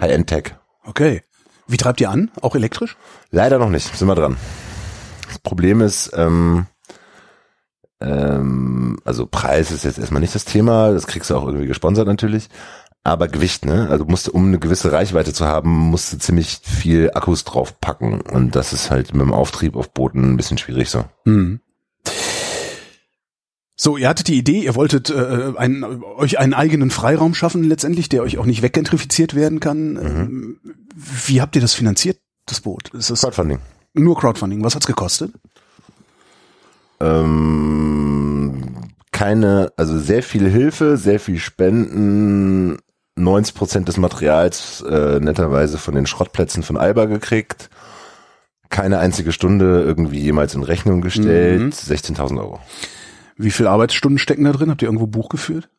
High-End-Tech. 0.00 0.56
Okay. 0.84 1.22
Wie 1.66 1.76
treibt 1.76 2.00
ihr 2.00 2.10
an? 2.10 2.30
Auch 2.40 2.54
elektrisch? 2.56 2.96
Leider 3.30 3.58
noch 3.58 3.68
nicht, 3.70 3.96
sind 3.96 4.08
wir 4.08 4.14
dran. 4.14 4.36
Das 5.28 5.38
Problem 5.38 5.80
ist, 5.80 6.10
ähm, 6.14 6.66
ähm, 8.00 8.98
also 9.04 9.26
Preis 9.26 9.70
ist 9.70 9.84
jetzt 9.84 9.98
erstmal 9.98 10.20
nicht 10.20 10.34
das 10.34 10.44
Thema, 10.44 10.92
das 10.92 11.06
kriegst 11.06 11.30
du 11.30 11.36
auch 11.36 11.46
irgendwie 11.46 11.66
gesponsert 11.66 12.08
natürlich, 12.08 12.48
aber 13.04 13.28
Gewicht, 13.28 13.64
ne? 13.64 13.88
Also 13.90 14.04
musst 14.04 14.26
du, 14.26 14.32
um 14.32 14.46
eine 14.46 14.58
gewisse 14.58 14.90
Reichweite 14.92 15.32
zu 15.32 15.46
haben, 15.46 15.70
musst 15.70 16.12
du 16.12 16.18
ziemlich 16.18 16.60
viel 16.62 17.10
Akkus 17.14 17.44
draufpacken 17.44 18.20
und 18.20 18.56
das 18.56 18.72
ist 18.72 18.90
halt 18.90 19.12
mit 19.12 19.22
dem 19.22 19.32
Auftrieb 19.32 19.76
auf 19.76 19.90
Booten 19.90 20.32
ein 20.32 20.36
bisschen 20.36 20.58
schwierig 20.58 20.90
so. 20.90 21.04
Mhm. 21.24 21.60
So, 23.82 23.96
ihr 23.96 24.10
hattet 24.10 24.28
die 24.28 24.36
Idee, 24.36 24.64
ihr 24.64 24.74
wolltet 24.74 25.08
äh, 25.08 25.54
einen, 25.56 26.04
euch 26.04 26.38
einen 26.38 26.52
eigenen 26.52 26.90
Freiraum 26.90 27.34
schaffen 27.34 27.64
letztendlich, 27.64 28.10
der 28.10 28.20
euch 28.20 28.36
auch 28.36 28.44
nicht 28.44 28.60
weggentrifiziert 28.60 29.34
werden 29.34 29.58
kann. 29.58 29.96
Ähm, 29.96 30.60
Wie 31.24 31.40
habt 31.40 31.56
ihr 31.56 31.62
das 31.62 31.72
finanziert, 31.72 32.18
das 32.44 32.60
Boot? 32.60 32.90
Ist 32.92 33.08
das 33.08 33.22
Crowdfunding. 33.22 33.58
nur 33.94 34.18
Crowdfunding? 34.18 34.62
Was 34.62 34.74
hat's 34.74 34.86
gekostet? 34.86 35.32
Ähm, 37.00 38.90
keine, 39.12 39.72
also 39.78 39.98
sehr 39.98 40.22
viel 40.22 40.50
Hilfe, 40.50 40.98
sehr 40.98 41.18
viel 41.18 41.38
Spenden, 41.38 42.76
90 43.16 43.54
Prozent 43.54 43.88
des 43.88 43.96
Materials 43.96 44.84
äh, 44.86 45.20
netterweise 45.20 45.78
von 45.78 45.94
den 45.94 46.04
Schrottplätzen 46.04 46.62
von 46.62 46.76
Alba 46.76 47.06
gekriegt. 47.06 47.70
Keine 48.68 48.98
einzige 48.98 49.32
Stunde 49.32 49.82
irgendwie 49.82 50.20
jemals 50.20 50.54
in 50.54 50.64
Rechnung 50.64 51.00
gestellt. 51.00 51.62
Mhm. 51.62 51.70
16.000 51.70 52.38
Euro. 52.40 52.60
Wie 53.42 53.50
viele 53.50 53.70
Arbeitsstunden 53.70 54.18
stecken 54.18 54.44
da 54.44 54.52
drin? 54.52 54.70
Habt 54.70 54.82
ihr 54.82 54.88
irgendwo 54.88 55.06
Buch 55.06 55.30
geführt? 55.30 55.70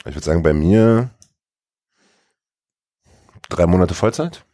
Ich 0.00 0.04
würde 0.14 0.20
sagen, 0.24 0.42
bei 0.42 0.52
mir 0.52 1.10
drei 3.48 3.66
Monate 3.66 3.94
Vollzeit. 3.94 4.44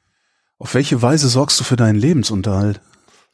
Auf 0.58 0.74
welche 0.74 1.00
Weise 1.00 1.28
sorgst 1.28 1.58
du 1.60 1.64
für 1.64 1.76
deinen 1.76 1.96
Lebensunterhalt? 1.96 2.82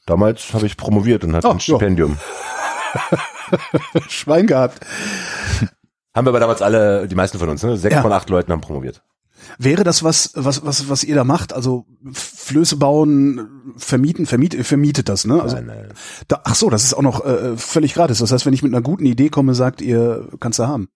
Damals 0.06 0.54
habe 0.54 0.66
ich 0.66 0.76
promoviert 0.76 1.24
und 1.24 1.34
hatte 1.34 1.48
Oh, 1.48 1.52
ein 1.52 1.58
Stipendium. 1.60 2.16
Schwein 4.08 4.46
gehabt. 4.46 4.86
Haben 6.14 6.26
wir 6.26 6.30
aber 6.30 6.40
damals 6.40 6.62
alle, 6.62 7.08
die 7.08 7.16
meisten 7.16 7.40
von 7.40 7.48
uns, 7.48 7.62
ne? 7.64 7.76
Sechs 7.76 7.96
Ja. 7.96 8.02
von 8.02 8.12
acht 8.12 8.30
Leuten 8.30 8.52
haben 8.52 8.60
promoviert. 8.60 9.02
Wäre 9.58 9.84
das 9.84 10.02
was, 10.02 10.32
was, 10.34 10.64
was, 10.64 10.88
was 10.88 11.04
ihr 11.04 11.14
da 11.14 11.24
macht? 11.24 11.52
Also 11.52 11.86
Flöße 12.12 12.76
bauen, 12.76 13.72
vermieten, 13.76 14.26
vermietet, 14.26 14.66
vermietet 14.66 15.08
das, 15.08 15.24
ne? 15.26 15.42
Also, 15.42 15.56
Nein, 15.56 15.66
nein. 15.66 15.88
da, 16.28 16.40
ach 16.44 16.54
so, 16.54 16.70
das 16.70 16.84
ist 16.84 16.94
auch 16.94 17.02
noch 17.02 17.24
äh, 17.24 17.56
völlig 17.56 17.94
gratis. 17.94 18.18
Das 18.18 18.32
heißt, 18.32 18.46
wenn 18.46 18.54
ich 18.54 18.62
mit 18.62 18.72
einer 18.72 18.82
guten 18.82 19.04
Idee 19.06 19.28
komme, 19.28 19.54
sagt 19.54 19.80
ihr, 19.82 20.28
kannst 20.40 20.58
du 20.58 20.66
haben. 20.66 20.88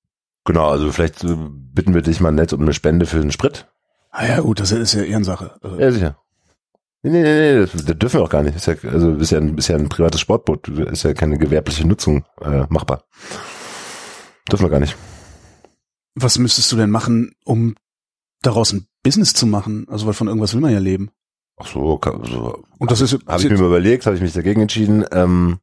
Genau, 0.44 0.68
also 0.68 0.90
vielleicht 0.90 1.22
äh, 1.24 1.36
bitten 1.38 1.94
wir 1.94 2.02
dich 2.02 2.20
mal 2.20 2.32
nett 2.32 2.52
um 2.52 2.62
eine 2.62 2.72
Spende 2.72 3.06
für 3.06 3.20
den 3.20 3.30
Sprit. 3.32 3.66
Ah 4.10 4.26
ja, 4.26 4.40
gut, 4.40 4.58
das 4.60 4.72
ist 4.72 4.94
ja 4.94 5.02
Ehrensache. 5.02 5.52
Äh, 5.62 5.82
Ja, 5.82 5.92
sicher. 5.92 6.16
Nee, 7.02 7.10
nee, 7.12 7.22
nee, 7.22 7.54
nee, 7.54 7.60
das, 7.60 7.72
das 7.84 7.98
dürfen 7.98 8.20
wir 8.20 8.24
auch 8.24 8.30
gar 8.30 8.42
nicht. 8.42 8.56
Ist 8.56 8.66
ja, 8.66 8.74
also 8.90 9.12
ist 9.14 9.30
ja, 9.30 9.38
ein, 9.38 9.56
ist 9.56 9.68
ja 9.68 9.76
ein 9.76 9.88
privates 9.88 10.20
Sportboot. 10.20 10.68
Ist 10.68 11.02
ja 11.02 11.14
keine 11.14 11.38
gewerbliche 11.38 11.86
Nutzung 11.86 12.24
äh, 12.42 12.64
machbar. 12.68 13.04
Dürfen 14.50 14.64
wir 14.64 14.70
gar 14.70 14.80
nicht. 14.80 14.96
Was 16.14 16.38
müsstest 16.38 16.70
du 16.72 16.76
denn 16.76 16.90
machen, 16.90 17.32
um 17.44 17.74
daraus 18.42 18.72
ein 18.72 18.86
Business 19.02 19.32
zu 19.34 19.46
machen? 19.46 19.86
Also, 19.90 20.06
weil 20.06 20.14
von 20.14 20.26
irgendwas 20.28 20.54
will 20.54 20.60
man 20.60 20.72
ja 20.72 20.78
leben. 20.78 21.10
Ach 21.56 21.66
so, 21.66 21.98
ka- 21.98 22.18
so 22.24 22.62
Und 22.78 22.90
das 22.90 23.00
ist, 23.00 23.18
habe 23.26 23.42
ich 23.42 23.50
mir 23.50 23.56
überlegt, 23.66 24.06
habe 24.06 24.16
ich 24.16 24.22
mich 24.22 24.32
dagegen 24.32 24.62
entschieden. 24.62 25.04
Ähm, 25.12 25.58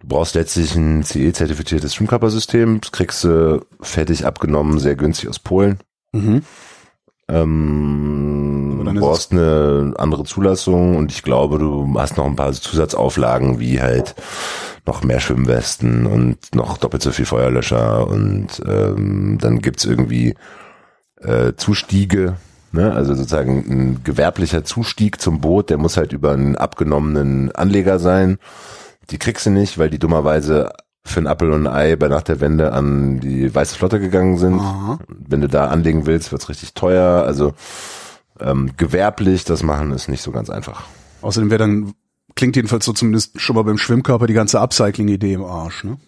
du 0.00 0.06
brauchst 0.06 0.34
letztlich 0.36 0.74
ein 0.76 1.02
CE-zertifiziertes 1.02 1.94
Schwimmkörpersystem. 1.94 2.80
Das 2.80 2.92
kriegst 2.92 3.24
du 3.24 3.64
fertig 3.80 4.26
abgenommen, 4.26 4.78
sehr 4.78 4.94
günstig 4.96 5.28
aus 5.28 5.38
Polen. 5.38 5.78
mhm. 6.12 6.42
Ähm, 7.28 8.82
du 8.84 9.00
brauchst 9.00 9.32
eine 9.32 9.94
andere 9.96 10.24
Zulassung 10.24 10.96
und 10.96 11.12
ich 11.12 11.22
glaube, 11.22 11.58
du 11.58 11.94
hast 11.98 12.16
noch 12.16 12.26
ein 12.26 12.36
paar 12.36 12.52
Zusatzauflagen 12.52 13.58
wie 13.60 13.80
halt 13.80 14.14
noch 14.86 15.04
mehr 15.04 15.20
Schwimmwesten 15.20 16.06
und 16.06 16.54
noch 16.54 16.76
doppelt 16.78 17.02
so 17.02 17.12
viel 17.12 17.24
Feuerlöscher 17.24 18.06
und 18.08 18.48
ähm, 18.66 19.38
dann 19.40 19.60
gibt's 19.60 19.84
irgendwie 19.84 20.34
äh, 21.22 21.52
Zustiege 21.56 22.36
Ne? 22.72 22.92
Also 22.92 23.14
sozusagen 23.14 23.58
ein 23.68 24.04
gewerblicher 24.04 24.64
Zustieg 24.64 25.20
zum 25.20 25.40
Boot, 25.40 25.68
der 25.68 25.76
muss 25.76 25.98
halt 25.98 26.12
über 26.12 26.32
einen 26.32 26.56
abgenommenen 26.56 27.52
Anleger 27.52 27.98
sein. 27.98 28.38
Die 29.10 29.18
kriegst 29.18 29.44
du 29.44 29.50
nicht, 29.50 29.78
weil 29.78 29.90
die 29.90 29.98
dummerweise 29.98 30.72
für 31.04 31.20
ein 31.20 31.26
Appel 31.26 31.52
und 31.52 31.66
ein 31.66 31.72
Ei 31.72 31.96
bei 31.96 32.08
nach 32.08 32.22
der 32.22 32.40
Wende 32.40 32.72
an 32.72 33.20
die 33.20 33.54
Weiße 33.54 33.76
Flotte 33.76 34.00
gegangen 34.00 34.38
sind. 34.38 34.58
Aha. 34.60 34.98
Wenn 35.08 35.42
du 35.42 35.48
da 35.48 35.68
anlegen 35.68 36.06
willst, 36.06 36.32
wird's 36.32 36.48
richtig 36.48 36.72
teuer. 36.72 37.24
Also 37.26 37.52
ähm, 38.40 38.70
gewerblich 38.78 39.44
das 39.44 39.62
machen 39.62 39.92
ist 39.92 40.08
nicht 40.08 40.22
so 40.22 40.30
ganz 40.30 40.48
einfach. 40.48 40.84
Außerdem 41.20 41.50
wäre 41.50 41.58
dann, 41.58 41.92
klingt 42.36 42.56
jedenfalls 42.56 42.86
so 42.86 42.94
zumindest 42.94 43.38
schon 43.38 43.56
mal 43.56 43.64
beim 43.64 43.78
Schwimmkörper 43.78 44.26
die 44.26 44.34
ganze 44.34 44.60
Upcycling-Idee 44.60 45.34
im 45.34 45.44
Arsch, 45.44 45.84
ne? 45.84 45.98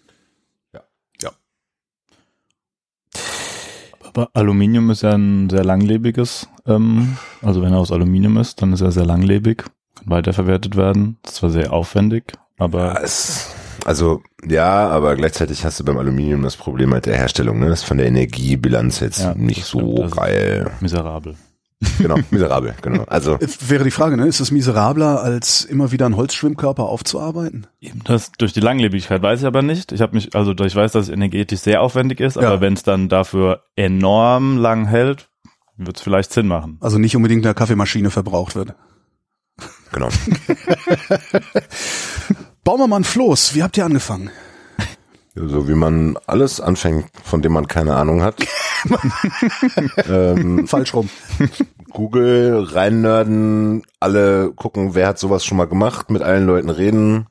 Aber 4.15 4.29
Aluminium 4.33 4.89
ist 4.91 5.01
ja 5.01 5.11
ein 5.11 5.49
sehr 5.49 5.65
langlebiges, 5.65 6.47
ähm, 6.65 7.17
also 7.41 7.61
wenn 7.61 7.73
er 7.73 7.79
aus 7.79 7.91
Aluminium 7.91 8.37
ist, 8.37 8.61
dann 8.61 8.71
ist 8.71 8.79
er 8.79 8.93
sehr 8.93 9.05
langlebig, 9.05 9.57
kann 9.57 10.05
weiterverwertet 10.09 10.77
werden. 10.77 11.17
Das 11.21 11.33
ist 11.33 11.37
zwar 11.39 11.49
sehr 11.49 11.73
aufwendig, 11.73 12.31
aber 12.57 13.03
Es, 13.03 13.53
also 13.83 14.21
ja, 14.47 14.87
aber 14.87 15.17
gleichzeitig 15.17 15.65
hast 15.65 15.81
du 15.81 15.83
beim 15.83 15.97
Aluminium 15.97 16.43
das 16.43 16.55
Problem 16.55 16.93
halt 16.93 17.07
der 17.07 17.17
Herstellung. 17.17 17.59
Ne? 17.59 17.67
Das 17.67 17.79
ist 17.81 17.85
von 17.87 17.97
der 17.97 18.07
Energiebilanz 18.07 19.01
jetzt 19.01 19.19
Ja, 19.19 19.33
nicht 19.35 19.65
so 19.65 19.97
stimmt. 19.97 20.15
Geil. 20.15 20.71
miserabel. 20.79 21.35
Genau, 21.99 22.15
miserabel. 22.31 22.73
Genau. 22.81 23.03
Also 23.03 23.37
Jetzt 23.41 23.69
wäre 23.69 23.83
die 23.83 23.91
Frage, 23.91 24.15
ne? 24.17 24.27
Ist 24.27 24.39
es 24.39 24.49
miserabler, 24.51 25.21
als 25.21 25.65
immer 25.65 25.91
wieder 25.91 26.05
einen 26.05 26.15
Holzschwimmkörper 26.15 26.83
aufzuarbeiten? 26.83 27.67
Eben 27.81 28.01
das 28.05 28.31
durch 28.31 28.53
die 28.53 28.61
Langlebigkeit 28.61 29.21
weiß 29.21 29.41
ich 29.41 29.45
aber 29.45 29.61
nicht. 29.61 29.91
Ich 29.91 30.01
habe 30.01 30.13
mich, 30.15 30.35
also 30.35 30.51
ich 30.53 30.75
weiß, 30.75 30.93
dass 30.93 31.07
es 31.07 31.09
energetisch 31.13 31.59
sehr 31.59 31.81
aufwendig 31.81 32.19
ist, 32.21 32.35
Ja. 32.37 32.47
aber 32.47 32.61
wenn 32.61 32.73
es 32.73 32.83
dann 32.83 33.09
dafür 33.09 33.63
enorm 33.75 34.57
lang 34.57 34.85
hält, 34.87 35.29
wird 35.77 35.97
es 35.97 36.01
vielleicht 36.03 36.31
Sinn 36.31 36.47
machen. 36.47 36.77
Also 36.79 36.97
nicht 36.97 37.15
unbedingt 37.17 37.39
in 37.39 37.43
der 37.43 37.53
Kaffeemaschine 37.53 38.09
verbraucht 38.09 38.55
wird. 38.55 38.73
genau. 39.91 40.07
Bauen 42.63 42.79
wir 42.79 42.87
mal 42.87 42.97
ein 42.97 43.03
Floß. 43.03 43.53
Wie 43.55 43.63
habt 43.63 43.77
ihr 43.77 43.85
angefangen? 43.85 44.29
So 45.35 45.67
wie 45.67 45.75
man 45.75 46.17
alles 46.27 46.61
anfängt, 46.61 47.05
von 47.23 47.41
dem 47.41 47.51
man 47.51 47.67
keine 47.67 47.95
Ahnung 47.95 48.21
hat. 48.21 48.35
ähm, 50.09 50.67
Falsch 50.67 50.93
rum. 50.93 51.09
Google 51.91 52.63
reinnörden, 52.63 53.83
alle 53.99 54.51
gucken, 54.53 54.95
wer 54.95 55.07
hat 55.07 55.19
sowas 55.19 55.45
schon 55.45 55.57
mal 55.57 55.65
gemacht, 55.67 56.09
mit 56.09 56.21
allen 56.21 56.45
Leuten 56.45 56.69
reden. 56.69 57.27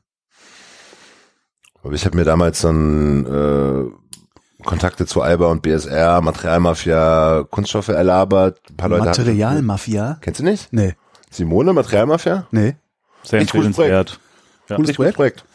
Aber 1.83 1.93
ich 1.93 2.05
habe 2.05 2.17
mir 2.17 2.23
damals 2.25 2.61
dann 2.61 3.25
äh, 3.25 4.63
Kontakte 4.63 5.05
zu 5.05 5.21
Alba 5.21 5.47
und 5.51 5.61
BSR, 5.61 6.21
Materialmafia, 6.21 7.45
Kunststoffe 7.51 7.89
erlabert. 7.89 8.59
Ein 8.71 8.77
paar 8.77 8.89
Leute 8.89 9.09
hatten- 9.09 9.21
Materialmafia? 9.21 10.17
Kennst 10.21 10.39
du 10.39 10.43
nicht? 10.45 10.73
Nee. 10.73 10.95
Simone, 11.29 11.73
Materialmafia? 11.73 12.47
Nee. 12.51 12.75
Sehr 13.23 13.39
gutes 13.41 13.53
empfehlenswert. 13.53 14.19
Ja. 14.69 14.75
Cooles 14.77 14.95
gutes 14.97 15.13
Projekt. 15.15 15.45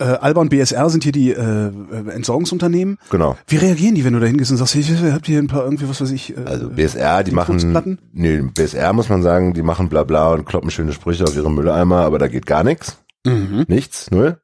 Äh, 0.00 0.04
Alba 0.04 0.40
und 0.40 0.48
BSR 0.50 0.88
sind 0.90 1.02
hier 1.02 1.10
die 1.12 1.32
äh, 1.32 1.40
äh, 1.68 2.10
Entsorgungsunternehmen. 2.10 2.98
Genau. 3.10 3.36
Wie 3.48 3.56
reagieren 3.56 3.96
die, 3.96 4.04
wenn 4.04 4.12
du 4.12 4.20
da 4.20 4.26
hingehst 4.26 4.50
und 4.52 4.56
sagst, 4.56 4.74
hey, 4.76 4.84
habt 5.12 5.28
ihr 5.28 5.38
ein 5.40 5.48
paar 5.48 5.64
irgendwie, 5.64 5.88
was 5.88 6.00
weiß 6.00 6.12
ich, 6.12 6.36
äh, 6.36 6.40
Also 6.44 6.70
BSR, 6.70 7.24
die 7.24 7.32
machen, 7.32 7.54
Infusionsplatten? 7.54 7.98
nee, 8.12 8.40
BSR 8.42 8.92
muss 8.92 9.08
man 9.08 9.22
sagen, 9.22 9.54
die 9.54 9.62
machen 9.62 9.88
bla 9.88 10.04
bla 10.04 10.32
und 10.34 10.44
kloppen 10.46 10.70
schöne 10.70 10.92
Sprüche 10.92 11.24
auf 11.24 11.34
ihre 11.34 11.50
Mülleimer, 11.50 12.02
aber 12.02 12.18
da 12.20 12.28
geht 12.28 12.46
gar 12.46 12.62
nichts. 12.62 12.98
mhm. 13.26 13.64
Nichts, 13.66 14.10
null. 14.12 14.40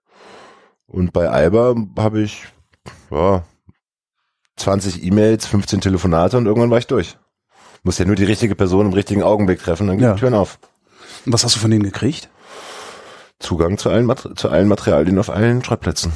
Und 0.86 1.12
bei 1.12 1.28
Alba 1.28 1.74
habe 1.98 2.20
ich, 2.22 2.42
ja, 3.12 3.44
20 4.56 5.04
E-Mails, 5.04 5.46
15 5.46 5.80
Telefonate 5.80 6.36
und 6.36 6.46
irgendwann 6.46 6.70
war 6.70 6.78
ich 6.78 6.86
durch. 6.86 7.16
Muss 7.82 7.98
ja 7.98 8.04
nur 8.06 8.16
die 8.16 8.24
richtige 8.24 8.54
Person 8.54 8.86
im 8.86 8.92
richtigen 8.92 9.22
Augenblick 9.22 9.60
treffen, 9.60 9.86
dann 9.86 9.98
gehen 9.98 10.06
Ja. 10.06 10.14
die 10.14 10.20
Türen 10.20 10.34
auf. 10.34 10.58
Und 11.26 11.32
was 11.32 11.44
hast 11.44 11.54
du 11.56 11.60
von 11.60 11.70
denen 11.70 11.82
gekriegt? 11.84 12.28
Zugang 13.40 13.78
zu 13.78 13.90
allen, 13.90 14.10
zu 14.36 14.48
allen 14.48 14.68
Materialien 14.68 15.18
auf 15.18 15.30
allen 15.30 15.62
Schrottplätzen. 15.64 16.12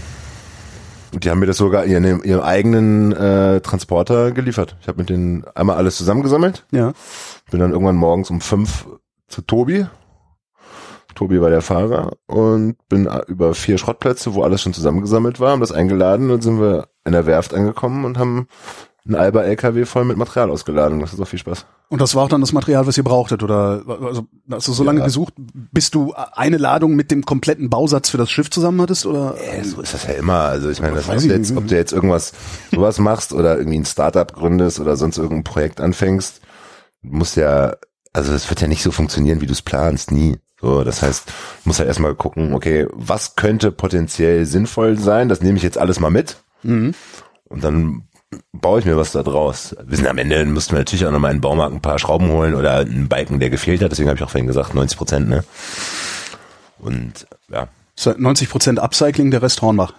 Und 1.12 1.24
die 1.24 1.30
haben 1.30 1.38
mir 1.38 1.46
das 1.46 1.56
sogar 1.56 1.84
in 1.84 2.04
ihrem, 2.04 2.22
ihrem 2.22 2.42
eigenen 2.42 3.12
äh, 3.12 3.60
Transporter 3.60 4.32
geliefert. 4.32 4.76
Ich 4.80 4.88
habe 4.88 4.98
mit 4.98 5.08
denen 5.08 5.44
einmal 5.54 5.76
alles 5.76 5.96
zusammengesammelt, 5.96 6.66
Ja. 6.70 6.92
bin 7.50 7.60
dann 7.60 7.72
irgendwann 7.72 7.96
morgens 7.96 8.30
um 8.30 8.40
fünf 8.40 8.86
zu 9.26 9.42
Tobi. 9.42 9.86
Tobi 11.14 11.40
war 11.40 11.50
der 11.50 11.62
Fahrer 11.62 12.12
und 12.26 12.76
bin 12.88 13.08
über 13.26 13.54
vier 13.54 13.76
Schrottplätze, 13.78 14.34
wo 14.34 14.42
alles 14.44 14.62
schon 14.62 14.72
zusammengesammelt 14.74 15.40
war, 15.40 15.50
haben 15.50 15.60
das 15.60 15.72
eingeladen 15.72 16.30
und 16.30 16.42
sind 16.42 16.60
wir 16.60 16.88
in 17.04 17.12
der 17.12 17.26
Werft 17.26 17.54
angekommen 17.54 18.04
und 18.04 18.18
haben 18.18 18.46
einen 19.08 19.16
Alba 19.16 19.42
LKW 19.42 19.84
voll 19.86 20.04
mit 20.04 20.16
Material 20.16 20.50
ausgeladen. 20.50 21.00
Das 21.00 21.12
ist 21.12 21.20
auch 21.20 21.26
viel 21.26 21.38
Spaß. 21.40 21.66
Und 21.88 22.00
das 22.00 22.14
war 22.14 22.24
auch 22.24 22.28
dann 22.28 22.40
das 22.42 22.52
Material, 22.52 22.86
was 22.86 22.96
ihr 22.98 23.02
brauchtet, 23.04 23.42
oder 23.42 23.82
also 24.02 24.26
hast 24.50 24.68
du 24.68 24.72
so 24.72 24.84
lange 24.84 25.00
Ja. 25.00 25.06
gesucht, 25.06 25.32
bis 25.72 25.90
du 25.90 26.12
eine 26.34 26.58
Ladung 26.58 26.94
mit 26.94 27.10
dem 27.10 27.24
kompletten 27.24 27.70
Bausatz 27.70 28.10
für 28.10 28.18
das 28.18 28.30
Schiff 28.30 28.50
zusammen 28.50 28.80
hattest, 28.82 29.06
oder? 29.06 29.34
Ja, 29.56 29.64
so 29.64 29.80
ist 29.80 29.94
das 29.94 30.06
ja 30.06 30.12
immer. 30.14 30.40
Also 30.40 30.68
ich 30.68 30.80
meine, 30.82 30.96
das 30.96 31.06
du 31.06 31.28
jetzt, 31.28 31.56
ob 31.56 31.66
du 31.66 31.74
jetzt 31.74 31.92
irgendwas 31.92 32.32
sowas 32.70 32.98
machst 32.98 33.32
oder 33.32 33.56
irgendwie 33.56 33.78
ein 33.78 33.86
Startup 33.86 34.30
gründest 34.32 34.78
oder 34.80 34.96
sonst 34.96 35.16
irgendein 35.16 35.44
Projekt 35.44 35.80
anfängst, 35.80 36.42
muss 37.00 37.34
ja, 37.34 37.74
also 38.12 38.32
es 38.34 38.50
wird 38.50 38.60
ja 38.60 38.68
nicht 38.68 38.82
so 38.82 38.90
funktionieren, 38.90 39.40
wie 39.40 39.46
du 39.46 39.52
es 39.52 39.62
planst, 39.62 40.12
nie. 40.12 40.36
So, 40.60 40.82
das 40.82 41.02
heißt, 41.02 41.28
du 41.28 41.32
musst 41.68 41.78
halt 41.78 41.86
erstmal 41.88 42.14
gucken, 42.16 42.52
okay, 42.52 42.86
was 42.92 43.36
könnte 43.36 43.70
potenziell 43.70 44.44
sinnvoll 44.44 44.98
sein? 44.98 45.28
Das 45.28 45.40
nehme 45.40 45.56
ich 45.56 45.62
jetzt 45.62 45.78
alles 45.78 46.00
mal 46.00 46.10
mit 46.10 46.42
Mhm. 46.64 46.94
und 47.44 47.62
dann 47.62 48.07
baue 48.52 48.80
ich 48.80 48.84
mir 48.84 48.96
was 48.96 49.12
da 49.12 49.22
draus. 49.22 49.74
Wir 49.84 49.96
sind 49.96 50.06
am 50.06 50.18
Ende, 50.18 50.44
mussten 50.46 50.72
wir 50.72 50.78
natürlich 50.78 51.06
auch 51.06 51.10
nochmal 51.10 51.30
in 51.32 51.38
den 51.38 51.42
Baumarkt 51.42 51.74
ein 51.74 51.80
paar 51.80 51.98
Schrauben 51.98 52.28
holen 52.30 52.54
oder 52.54 52.78
einen 52.78 53.08
Balken, 53.08 53.40
der 53.40 53.50
gefehlt 53.50 53.82
hat. 53.82 53.90
Deswegen 53.92 54.08
habe 54.08 54.18
ich 54.18 54.24
auch 54.24 54.30
vorhin 54.30 54.46
gesagt, 54.46 54.74
90 54.74 54.98
Prozent, 54.98 55.28
ne? 55.28 55.44
Und 56.78 57.26
ja, 57.50 57.68
Das 57.96 58.06
ist 58.06 58.18
90 58.18 58.48
Prozent 58.50 58.78
Upcycling, 58.80 59.30
der 59.30 59.42
Rest 59.42 59.62
Hornbach. 59.62 59.94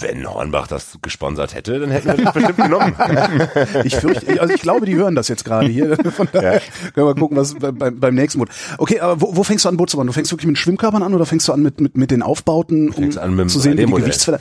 Wenn 0.00 0.28
Hornbach 0.28 0.66
das 0.66 0.98
gesponsert 1.02 1.54
hätte, 1.54 1.78
dann 1.78 1.90
hätten 1.90 2.08
wir 2.08 2.24
das 2.24 2.34
bestimmt 2.34 2.56
genommen. 2.56 2.96
Ich 3.84 3.94
fürchte, 3.94 4.40
also 4.40 4.52
ich 4.52 4.60
glaube, 4.60 4.86
die 4.86 4.96
hören 4.96 5.14
das 5.14 5.28
jetzt 5.28 5.44
gerade 5.44 5.68
hier. 5.68 5.96
Von 6.12 6.28
daher 6.32 6.54
Ja. 6.54 6.60
können 6.94 7.06
wir 7.06 7.14
gucken, 7.14 7.36
was 7.36 7.54
beim, 7.54 8.00
beim, 8.00 8.14
nächsten 8.14 8.40
Boot. 8.40 8.48
Okay, 8.78 8.98
aber 8.98 9.20
wo, 9.20 9.36
wo 9.36 9.44
fängst 9.44 9.64
du 9.64 9.68
an, 9.68 9.76
Boot 9.76 9.90
zu 9.90 9.96
bauen? 9.96 10.06
Du 10.08 10.12
fängst 10.12 10.32
wirklich 10.32 10.48
mit 10.48 10.58
Schwimmkörpern 10.58 11.02
an 11.02 11.14
oder 11.14 11.26
fängst 11.26 11.46
du 11.46 11.52
an 11.52 11.62
mit, 11.62 11.80
mit, 11.80 11.96
mit 11.96 12.10
den 12.10 12.22
Aufbauten, 12.22 12.90
um 12.90 13.16
an 13.18 13.30
mit 13.36 13.40
dem 13.44 13.48
zu 13.48 13.60
sehen, 13.60 13.74
wie 13.78 13.84
die 13.86 13.92
3D-Modell. 13.92 14.40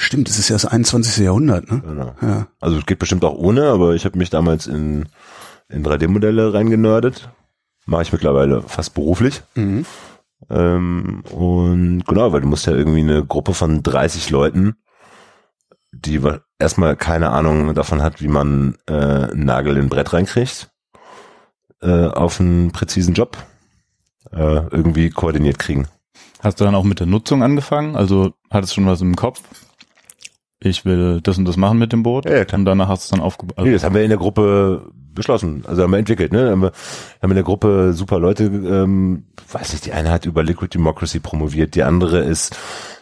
Stimmt, 0.00 0.30
es 0.30 0.38
ist 0.38 0.48
ja 0.48 0.54
das 0.54 0.64
21. 0.64 1.22
Jahrhundert, 1.22 1.70
ne? 1.70 1.82
Genau. 1.86 2.14
Ja. 2.22 2.46
Also 2.58 2.78
es 2.78 2.86
geht 2.86 2.98
bestimmt 2.98 3.22
auch 3.22 3.34
ohne, 3.34 3.64
aber 3.68 3.94
ich 3.94 4.06
habe 4.06 4.16
mich 4.16 4.30
damals 4.30 4.66
in, 4.66 5.10
in 5.68 5.84
3D-Modelle 5.84 6.54
reingenördet. 6.54 7.28
Mache 7.84 8.02
ich 8.02 8.12
mittlerweile 8.12 8.62
fast 8.62 8.94
beruflich. 8.94 9.42
Mhm. 9.56 9.84
Ähm, 10.48 11.22
und 11.30 12.06
genau, 12.06 12.32
weil 12.32 12.40
du 12.40 12.48
musst 12.48 12.64
ja 12.64 12.72
irgendwie 12.72 13.00
eine 13.00 13.26
Gruppe 13.26 13.52
von 13.52 13.82
30 13.82 14.30
Leuten, 14.30 14.76
die 15.92 16.18
erstmal 16.58 16.96
keine 16.96 17.28
Ahnung 17.28 17.74
davon 17.74 18.00
hat, 18.00 18.22
wie 18.22 18.28
man 18.28 18.78
äh, 18.88 18.94
einen 18.94 19.44
Nagel 19.44 19.76
in 19.76 19.82
ein 19.82 19.88
Brett 19.90 20.14
reinkriegt, 20.14 20.70
äh, 21.82 22.06
auf 22.06 22.40
einen 22.40 22.72
präzisen 22.72 23.12
Job 23.12 23.36
äh, 24.32 24.66
irgendwie 24.70 25.10
koordiniert 25.10 25.58
kriegen. 25.58 25.88
Hast 26.42 26.58
du 26.58 26.64
dann 26.64 26.74
auch 26.74 26.84
mit 26.84 27.00
der 27.00 27.06
Nutzung 27.06 27.42
angefangen? 27.42 27.96
Also 27.96 28.32
hattest 28.50 28.74
schon 28.74 28.86
was 28.86 29.02
im 29.02 29.14
Kopf? 29.14 29.42
Ich 30.62 30.84
will 30.84 31.20
das 31.22 31.38
und 31.38 31.46
das 31.46 31.56
machen 31.56 31.78
mit 31.78 31.92
dem 31.92 32.02
Boot. 32.02 32.26
Ja, 32.26 32.36
ja, 32.36 32.44
klar. 32.44 32.58
Und 32.58 32.66
danach 32.66 32.88
hast 32.88 33.04
du 33.04 33.06
es 33.06 33.18
dann 33.18 33.24
aufgebaut. 33.24 33.64
Nee, 33.64 33.72
das 33.72 33.82
haben 33.82 33.94
wir 33.94 34.02
in 34.02 34.10
der 34.10 34.18
Gruppe 34.18 34.92
beschlossen, 35.14 35.64
also 35.66 35.82
haben 35.82 35.90
wir 35.90 35.98
entwickelt, 35.98 36.32
ne? 36.32 36.50
Haben 36.50 36.62
wir 36.62 36.72
haben 37.20 37.30
in 37.30 37.36
der 37.36 37.44
Gruppe 37.44 37.92
super 37.92 38.18
Leute, 38.18 38.44
ähm, 38.44 39.24
weiß 39.50 39.72
nicht, 39.72 39.86
die 39.86 39.92
eine 39.92 40.10
hat 40.10 40.26
über 40.26 40.42
Liquid 40.42 40.72
Democracy 40.72 41.18
promoviert, 41.18 41.74
die 41.74 41.82
andere 41.82 42.20
ist 42.20 42.56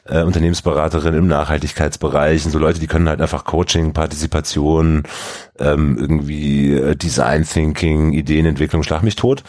äh, 0.04 0.22
Unternehmensberaterin 0.22 1.14
im 1.14 1.26
Nachhaltigkeitsbereich 1.26 2.44
und 2.46 2.50
so 2.50 2.58
Leute, 2.58 2.80
die 2.80 2.86
können 2.86 3.08
halt 3.08 3.20
einfach 3.20 3.44
Coaching, 3.44 3.92
Partizipation, 3.92 5.02
ähm, 5.58 5.98
irgendwie 5.98 6.72
äh, 6.72 6.96
Design 6.96 7.44
Thinking, 7.44 8.12
Ideenentwicklung, 8.12 8.82
schlag 8.82 9.02
mich 9.02 9.16
tot. 9.16 9.42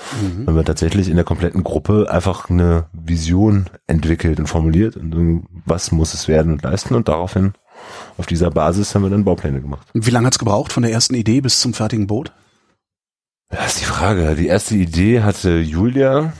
Haben 0.46 0.56
wir 0.56 0.66
tatsächlich 0.66 1.10
in 1.10 1.16
der 1.16 1.26
kompletten 1.26 1.64
Gruppe 1.64 2.08
einfach 2.10 2.50
eine 2.50 2.88
Vision 2.92 3.68
entwickelt 3.88 4.40
und 4.40 4.48
formuliert 4.48 4.98
und 4.98 5.14
ähm, 5.14 5.44
was 5.66 5.92
muss 5.92 6.14
es 6.14 6.28
werden 6.28 6.54
und 6.54 6.64
leisten 6.64 6.96
und 6.96 7.08
daraufhin 7.08 7.54
auf 8.18 8.26
dieser 8.26 8.52
Basis 8.52 8.94
haben 8.96 9.04
wir 9.04 9.10
dann 9.10 9.24
Baupläne 9.24 9.62
gemacht. 9.62 9.88
Und 9.94 10.06
wie 10.06 10.12
lange 10.12 10.28
hat's 10.28 10.40
gebraucht 10.40 10.74
von 10.74 10.84
der 10.84 10.92
ersten 10.92 11.16
Idee 11.16 11.42
bis 11.42 11.60
zum 11.60 11.74
fertigen 11.74 12.08
Boot? 12.08 12.32
Ja, 13.52 13.66
ist 13.66 13.80
die 13.80 13.86
Frage. 13.86 14.36
Die 14.36 14.48
erste 14.48 14.76
Idee 14.76 15.22
hatte 15.22 15.58
Julia. 15.60 16.34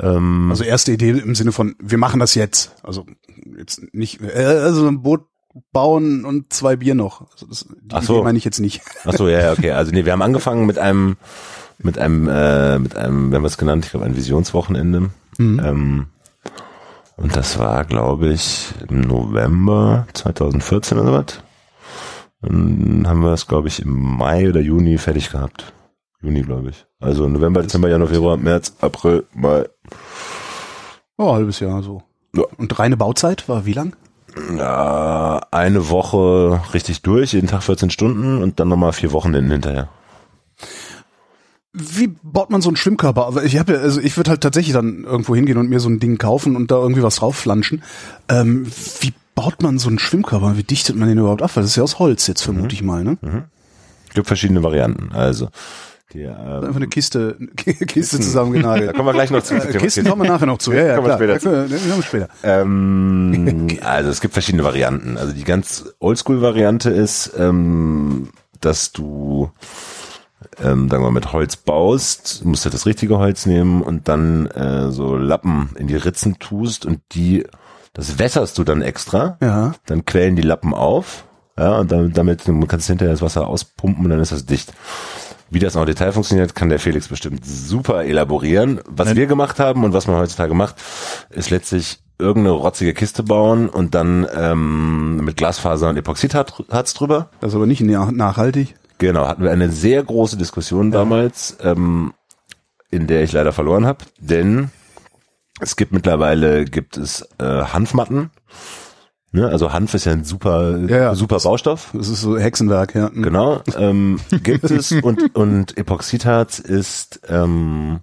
Ähm, 0.00 0.48
Also 0.50 0.64
erste 0.64 0.92
Idee 0.92 1.10
im 1.10 1.34
Sinne 1.34 1.52
von, 1.52 1.74
wir 1.80 1.98
machen 1.98 2.20
das 2.20 2.34
jetzt. 2.34 2.72
Also 2.82 3.06
jetzt 3.58 3.82
nicht, 3.92 4.20
äh, 4.20 4.44
also 4.44 4.86
ein 4.88 5.02
Boot 5.02 5.26
bauen 5.72 6.24
und 6.24 6.52
zwei 6.52 6.76
Bier 6.76 6.94
noch. 6.94 7.30
Also 7.32 7.46
das, 7.46 7.66
die 7.68 7.94
Ach 7.94 8.02
so. 8.02 8.14
Idee 8.16 8.24
meine 8.24 8.38
ich 8.38 8.44
jetzt 8.44 8.60
nicht. 8.60 8.80
ach 9.04 9.12
so, 9.14 9.28
ja, 9.28 9.40
ja, 9.40 9.52
okay. 9.52 9.72
Also 9.72 9.92
nee, 9.92 10.04
wir 10.04 10.12
haben 10.12 10.22
angefangen 10.22 10.66
mit 10.66 10.78
einem, 10.78 11.16
mit 11.78 11.98
einem, 11.98 12.28
äh, 12.28 12.78
mit 12.78 12.96
einem, 12.96 13.30
wir 13.30 13.36
haben 13.36 13.44
es 13.44 13.58
genannt, 13.58 13.84
ich 13.84 13.90
glaube 13.90 14.06
ein 14.06 14.16
Visionswochenende. 14.16 15.10
Mhm. 15.38 15.60
Ähm, 15.64 16.06
und 17.16 17.36
das 17.36 17.58
war, 17.58 17.84
glaube 17.84 18.28
ich, 18.28 18.68
im 18.88 19.02
November 19.02 20.06
2014 20.12 20.98
oder 20.98 21.12
was. 21.12 21.42
Dann 22.40 23.04
haben 23.06 23.22
wir 23.22 23.32
es, 23.32 23.46
glaube 23.46 23.68
ich, 23.68 23.80
im 23.80 23.92
Mai 23.92 24.48
oder 24.48 24.60
Juni 24.60 24.98
fertig 24.98 25.30
gehabt. 25.30 25.72
Juni, 26.20 26.42
glaube 26.42 26.70
ich. 26.70 26.86
Also 27.00 27.28
November, 27.28 27.62
Dezember, 27.62 27.88
Januar, 27.88 28.08
Februar, 28.08 28.36
März, 28.36 28.74
April, 28.80 29.24
Mai. 29.34 29.66
Oh, 31.18 31.28
ein 31.28 31.34
halbes 31.34 31.60
Jahr 31.60 31.82
so. 31.82 32.02
Ja. 32.34 32.44
Und 32.56 32.78
reine 32.78 32.96
Bauzeit 32.96 33.48
war 33.48 33.66
wie 33.66 33.74
lang? 33.74 33.94
Ja, 34.56 35.40
eine 35.50 35.90
Woche 35.90 36.60
richtig 36.72 37.02
durch, 37.02 37.34
jeden 37.34 37.48
Tag 37.48 37.62
14 37.62 37.90
Stunden 37.90 38.42
und 38.42 38.58
dann 38.58 38.68
nochmal 38.68 38.92
vier 38.92 39.12
Wochenenden 39.12 39.50
hinterher. 39.50 39.88
Wie 41.72 42.08
baut 42.22 42.50
man 42.50 42.60
so 42.60 42.68
einen 42.68 42.76
Schwimmkörper? 42.76 43.26
Aber 43.26 43.44
ich 43.44 43.58
habe 43.58 43.72
ja, 43.72 43.78
also 43.80 44.00
ich 44.00 44.16
würde 44.16 44.30
halt 44.30 44.42
tatsächlich 44.42 44.74
dann 44.74 45.04
irgendwo 45.04 45.34
hingehen 45.34 45.56
und 45.56 45.70
mir 45.70 45.80
so 45.80 45.88
ein 45.88 46.00
Ding 46.00 46.18
kaufen 46.18 46.54
und 46.54 46.70
da 46.70 46.76
irgendwie 46.76 47.02
was 47.02 47.16
draufflanschen. 47.16 47.82
Ähm, 48.28 48.66
wie 49.00 49.14
baut 49.34 49.62
man 49.62 49.78
so 49.78 49.88
einen 49.88 49.98
Schwimmkörper? 49.98 50.56
Wie 50.58 50.64
dichtet 50.64 50.96
man 50.96 51.08
den 51.08 51.18
überhaupt 51.18 51.40
ab? 51.42 51.50
Weil 51.54 51.62
das 51.62 51.70
ist 51.70 51.76
ja 51.76 51.82
aus 51.82 51.98
Holz 51.98 52.26
jetzt 52.26 52.42
vermute 52.42 52.74
ich 52.74 52.82
mal, 52.82 53.04
ne? 53.04 53.16
Es 54.08 54.14
gibt 54.14 54.26
verschiedene 54.26 54.62
Varianten. 54.62 55.12
Also, 55.12 55.48
die, 56.12 56.20
ähm, 56.20 56.34
Einfach 56.36 56.76
eine 56.76 56.88
Kiste, 56.88 57.38
Kiste 57.56 58.20
zusammengenagelt. 58.20 58.90
da 58.90 58.92
kommen 58.92 59.08
wir 59.08 59.14
gleich 59.14 59.30
noch 59.30 59.42
zu. 59.42 59.54
Äh, 59.54 59.78
Kisten 59.78 60.04
kommen 60.06 60.22
wir 60.22 60.30
nachher 60.30 60.46
noch 60.46 60.58
zu. 60.58 60.72
Ja, 60.72 60.84
ja, 60.84 60.94
Kommen 60.96 61.08
wir 61.08 61.14
später 61.14 61.32
Ja, 61.34 61.62
kommen 61.62 61.96
wir 61.96 62.02
später. 62.02 62.28
Ähm, 62.42 63.68
also 63.82 64.10
es 64.10 64.20
gibt 64.20 64.34
verschiedene 64.34 64.64
Varianten. 64.64 65.16
Also 65.16 65.32
die 65.32 65.44
ganz 65.44 65.86
Oldschool-Variante 66.00 66.90
ist, 66.90 67.32
ähm, 67.38 68.28
dass 68.60 68.92
du, 68.92 69.50
ähm, 70.62 70.88
sagen 70.88 71.02
wir 71.02 71.10
mal, 71.10 71.10
mit 71.10 71.32
Holz 71.32 71.56
baust, 71.56 72.44
musst 72.44 72.64
du 72.64 72.70
das 72.70 72.86
richtige 72.86 73.18
Holz 73.18 73.46
nehmen 73.46 73.82
und 73.82 74.08
dann 74.08 74.46
äh, 74.46 74.90
so 74.90 75.16
Lappen 75.16 75.70
in 75.76 75.86
die 75.88 75.96
Ritzen 75.96 76.38
tust 76.38 76.86
und 76.86 77.00
die, 77.12 77.44
das 77.92 78.18
wässerst 78.18 78.56
du 78.58 78.64
dann 78.64 78.82
extra. 78.82 79.36
Ja. 79.40 79.72
Dann 79.86 80.04
quellen 80.04 80.36
die 80.36 80.42
Lappen 80.42 80.74
auf. 80.74 81.24
Ja, 81.58 81.78
und 81.78 81.92
damit, 81.92 82.16
damit 82.16 82.48
du 82.48 82.66
kannst 82.66 82.86
hinterher 82.86 83.12
das 83.12 83.20
Wasser 83.22 83.46
auspumpen 83.46 84.04
und 84.04 84.10
dann 84.10 84.20
ist 84.20 84.32
das 84.32 84.46
dicht. 84.46 84.72
Wie 85.50 85.58
das 85.58 85.74
noch 85.74 85.82
im 85.82 85.86
Detail 85.86 86.12
funktioniert, 86.12 86.54
kann 86.54 86.70
der 86.70 86.78
Felix 86.78 87.08
bestimmt 87.08 87.44
super 87.44 88.04
elaborieren. 88.04 88.80
Was 88.88 89.14
wir 89.14 89.26
gemacht 89.26 89.58
haben 89.60 89.84
und 89.84 89.92
was 89.92 90.06
man 90.06 90.16
heutzutage 90.16 90.54
macht, 90.54 90.76
ist 91.28 91.50
letztlich 91.50 91.98
irgendeine 92.18 92.56
rotzige 92.56 92.94
Kiste 92.94 93.22
bauen 93.22 93.68
und 93.68 93.94
dann 93.94 94.26
ähm, 94.34 95.16
mit 95.18 95.36
Glasfaser 95.36 95.90
und 95.90 95.98
Epoxidharz 95.98 96.94
drüber. 96.94 97.28
Das 97.42 97.50
ist 97.50 97.56
aber 97.56 97.66
nicht 97.66 97.82
nach- 97.82 98.10
nachhaltig. 98.10 98.76
Genau, 99.02 99.26
hatten 99.26 99.42
wir 99.42 99.50
eine 99.50 99.68
sehr 99.68 100.00
große 100.00 100.36
Diskussion 100.36 100.92
damals, 100.92 101.56
ähm, 101.60 102.14
in 102.88 103.08
der 103.08 103.24
ich 103.24 103.32
leider 103.32 103.50
verloren 103.50 103.84
habe, 103.84 104.04
denn 104.20 104.70
es 105.60 105.74
gibt 105.74 105.90
mittlerweile 105.90 106.64
gibt 106.64 106.96
es 106.98 107.28
äh, 107.40 107.44
Hanfmatten. 107.44 108.30
Ne? 109.32 109.48
Also 109.48 109.72
Hanf 109.72 109.94
ist 109.94 110.04
ja 110.04 110.12
ein 110.12 110.22
super 110.22 110.78
Ja, 110.86 110.98
ja. 110.98 111.14
super 111.16 111.40
Baustoff. 111.40 111.90
Das 111.94 112.06
ist 112.06 112.20
so 112.20 112.38
Hexenwerk, 112.38 112.94
ja. 112.94 113.10
Mhm. 113.12 113.22
Genau, 113.24 113.62
ähm, 113.76 114.20
gibt 114.44 114.70
es 114.70 114.92
und 115.02 115.34
und 115.34 115.76
Epoxidharz 115.76 116.60
ist 116.60 117.22
ähm, 117.28 118.02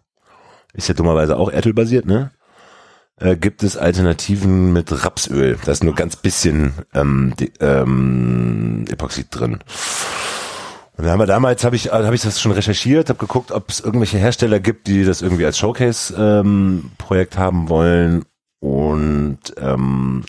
ist 0.74 0.90
ja 0.90 0.96
dummerweise 0.96 1.38
auch 1.38 1.50
erdölbasiert, 1.50 2.08
ne? 2.08 2.32
Äh, 3.16 3.38
gibt 3.38 3.64
es 3.64 3.78
Alternativen 3.78 4.74
mit 4.74 5.06
Rapsöl? 5.06 5.58
Da 5.64 5.72
ist 5.72 5.84
nur 5.86 5.96
ganz 5.96 6.18
bisschen 6.18 6.74
ähm, 6.94 7.36
die, 7.40 7.54
ähm, 7.62 8.84
Epoxid 8.90 9.28
drin. 9.32 9.60
Und 11.00 11.06
da 11.06 11.12
haben 11.12 11.20
wir 11.20 11.28
damals, 11.28 11.64
habe 11.64 11.78
ich, 11.78 11.94
habe 11.94 12.14
ich 12.14 12.24
das 12.24 12.42
schon 12.42 12.52
recherchiert, 12.52 13.08
habe 13.08 13.20
geguckt, 13.20 13.54
ob 13.54 13.70
es 13.70 13.80
irgendwelche 13.80 14.18
Hersteller 14.18 14.60
gibt, 14.60 14.88
die 14.88 15.06
das 15.06 15.22
irgendwie 15.22 15.46
als 15.46 15.58
Showcase-Projekt 15.58 17.38
haben 17.38 17.70
wollen 17.70 18.26
und 18.60 19.40
ähm, 19.56 20.26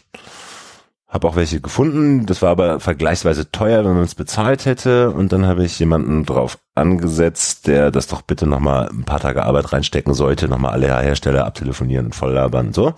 habe 1.09 1.27
auch 1.27 1.35
welche 1.35 1.61
gefunden. 1.61 2.25
Das 2.25 2.41
war 2.41 2.50
aber 2.50 2.79
vergleichsweise 2.79 3.50
teuer, 3.50 3.85
wenn 3.85 3.95
man 3.95 4.05
es 4.05 4.15
bezahlt 4.15 4.65
hätte. 4.65 5.11
Und 5.11 5.33
dann 5.33 5.45
habe 5.45 5.65
ich 5.65 5.77
jemanden 5.81 6.25
drauf 6.25 6.57
angesetzt, 6.77 7.66
der 7.66 7.90
das 7.90 8.07
doch 8.07 8.23
bitte 8.23 8.47
nochmal 8.47 8.90
ein 8.90 9.03
paar 9.03 9.18
Tage 9.18 9.42
Arbeit 9.42 9.73
reinstecken 9.73 10.14
sollte, 10.14 10.47
nochmal 10.47 10.71
alle 10.71 10.87
Hersteller 10.87 11.47
abtelefonieren 11.47 12.07
und 12.07 12.14
volllabern 12.14 12.68
und 12.68 12.77
so. 12.77 12.94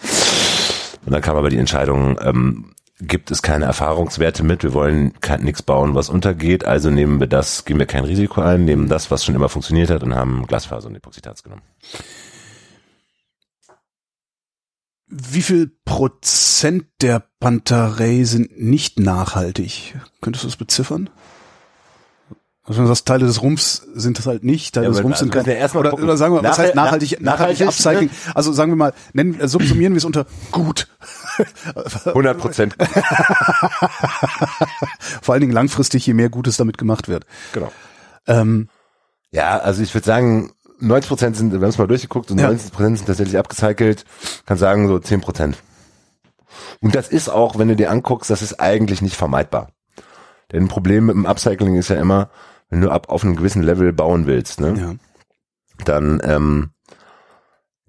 Und 1.07 1.13
dann 1.13 1.23
kam 1.23 1.39
aber 1.39 1.49
die 1.49 1.57
Entscheidung, 1.57 2.21
ähm, 2.23 2.75
gibt 3.07 3.31
es 3.31 3.43
keine 3.43 3.65
Erfahrungswerte 3.65 4.43
mit, 4.45 4.63
wir 4.63 4.73
wollen 4.75 5.13
nichts 5.41 5.63
bauen, 5.63 5.95
was 5.95 6.09
untergeht, 6.09 6.65
also 6.65 6.91
nehmen 6.91 7.21
wir 7.21 7.27
das, 7.27 7.65
gehen 7.65 7.79
wir 7.79 7.87
kein 7.87 8.05
Risiko 8.05 8.41
ein, 8.41 8.65
nehmen 8.65 8.89
das, 8.89 9.11
was 9.11 9.25
schon 9.25 9.35
immer 9.35 9.49
funktioniert 9.49 9.91
hat 9.91 10.03
und 10.03 10.15
haben 10.15 10.47
Glasfaser 10.47 10.89
und 10.89 10.95
Epoxidharz 10.95 11.43
genommen. 11.43 11.63
Wie 15.07 15.43
viel 15.43 15.71
Prozent 15.85 16.87
der 17.03 17.23
Pantarei 17.39 18.25
sind 18.25 18.59
nicht 18.59 18.99
nachhaltig? 18.99 19.95
Könntest 20.23 20.45
du 20.45 20.49
das 20.49 20.57
beziffern? 20.57 21.11
Also 22.65 22.79
wenn 22.79 22.85
du 22.85 22.89
sagst, 22.91 23.07
Teile 23.09 23.27
des 23.27 23.43
Rumpfs 23.43 23.83
sind 23.95 24.19
das 24.19 24.27
halt 24.27 24.45
nicht, 24.45 24.73
Teile 24.75 24.87
Ja, 24.87 24.93
des 24.93 25.03
Rumpfs 25.03 25.19
sind 25.19 25.31
also 25.35 25.39
kein, 25.45 25.47
wir 25.53 25.57
erst 25.61 25.75
mal 25.75 25.81
oder, 25.81 25.95
oder 25.95 26.17
sagen 26.17 26.35
wir, 26.35 26.45
was 26.45 26.57
Nachhal- 26.59 26.63
heißt 26.67 26.75
nachhaltig, 26.77 27.17
na- 27.21 27.33
nachhaltig 27.33 27.61
nachhaltig, 27.61 27.69
Upcycling? 27.69 28.11
Also 28.37 28.53
sagen 28.53 28.71
wir 28.71 28.77
mal, 28.77 28.93
nennen, 29.15 29.41
äh, 29.41 29.49
subsumieren 29.49 29.95
wir 29.95 29.99
es 29.99 30.05
unter 30.05 30.27
gut. 30.53 30.87
100 32.05 32.39
Prozent. 32.39 32.77
Vor 35.23 35.33
allen 35.35 35.41
Dingen 35.41 35.53
langfristig, 35.53 36.07
je 36.07 36.15
mehr 36.15 36.29
Gutes 36.31 36.57
damit 36.57 36.79
gemacht 36.79 37.09
wird. 37.09 37.27
genau. 37.53 37.73
Ähm, 38.27 38.69
Ja, 39.33 39.59
also 39.59 39.83
ich 39.83 39.93
würde 39.95 40.05
sagen, 40.07 40.53
90 40.79 41.09
Prozent 41.09 41.37
sind, 41.37 41.53
wir 41.53 41.61
haben 41.61 41.69
es 41.69 41.79
mal 41.79 41.87
durchgeguckt, 41.89 42.31
und 42.31 42.39
Ja. 42.39 42.49
90 42.49 42.73
Prozent 42.73 42.99
sind 42.99 43.07
tatsächlich 43.07 43.39
abgecycelt. 43.39 44.05
Kann 44.47 44.59
sagen, 44.59 44.89
so 44.89 44.99
10 44.99 45.21
Prozent. 45.21 45.57
Und 46.81 46.95
das 46.95 47.09
ist 47.09 47.29
auch, 47.29 47.59
wenn 47.59 47.69
du 47.69 47.77
dir 47.77 47.91
anguckst, 47.91 48.31
das 48.31 48.43
ist 48.43 48.61
eigentlich 48.61 49.01
nicht 49.03 49.17
vermeidbar. 49.17 49.71
Denn 50.53 50.65
ein 50.65 50.69
Problem 50.69 51.07
mit 51.07 51.17
dem 51.17 51.27
Upcycling 51.27 51.77
ist 51.77 51.89
ja 51.89 51.97
immer, 51.97 52.31
wenn 52.69 52.81
du 52.81 52.91
ab 52.91 53.09
auf 53.09 53.25
einem 53.25 53.37
gewissen 53.37 53.63
Level 53.63 53.93
bauen 53.93 54.27
willst, 54.27 54.61
ne, 54.61 54.75
ja. 54.79 54.95
dann, 55.85 56.21
ähm, 56.25 56.71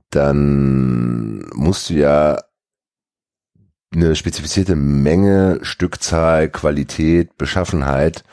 dann 0.09 1.45
musst 1.53 1.89
du 1.89 1.95
ja 1.95 2.39
eine 3.93 4.15
spezifizierte 4.15 4.75
Menge, 4.75 5.59
Stückzahl, 5.61 6.49
Qualität, 6.49 7.37
Beschaffenheit 7.37 8.23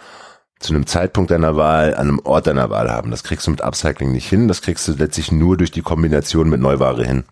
zu 0.58 0.74
einem 0.74 0.86
Zeitpunkt 0.86 1.30
deiner 1.30 1.56
Wahl 1.56 1.94
an 1.94 2.08
einem 2.08 2.20
Ort 2.20 2.46
deiner 2.46 2.70
Wahl 2.70 2.90
haben. 2.90 3.10
Das 3.10 3.24
kriegst 3.24 3.46
du 3.46 3.50
mit 3.50 3.62
Upcycling 3.62 4.12
nicht 4.12 4.28
hin. 4.28 4.48
Das 4.48 4.62
kriegst 4.62 4.86
du 4.88 4.92
letztlich 4.92 5.32
nur 5.32 5.56
durch 5.56 5.70
die 5.70 5.82
Kombination 5.82 6.50
mit 6.50 6.60
Neuware 6.60 7.04
hin. 7.04 7.24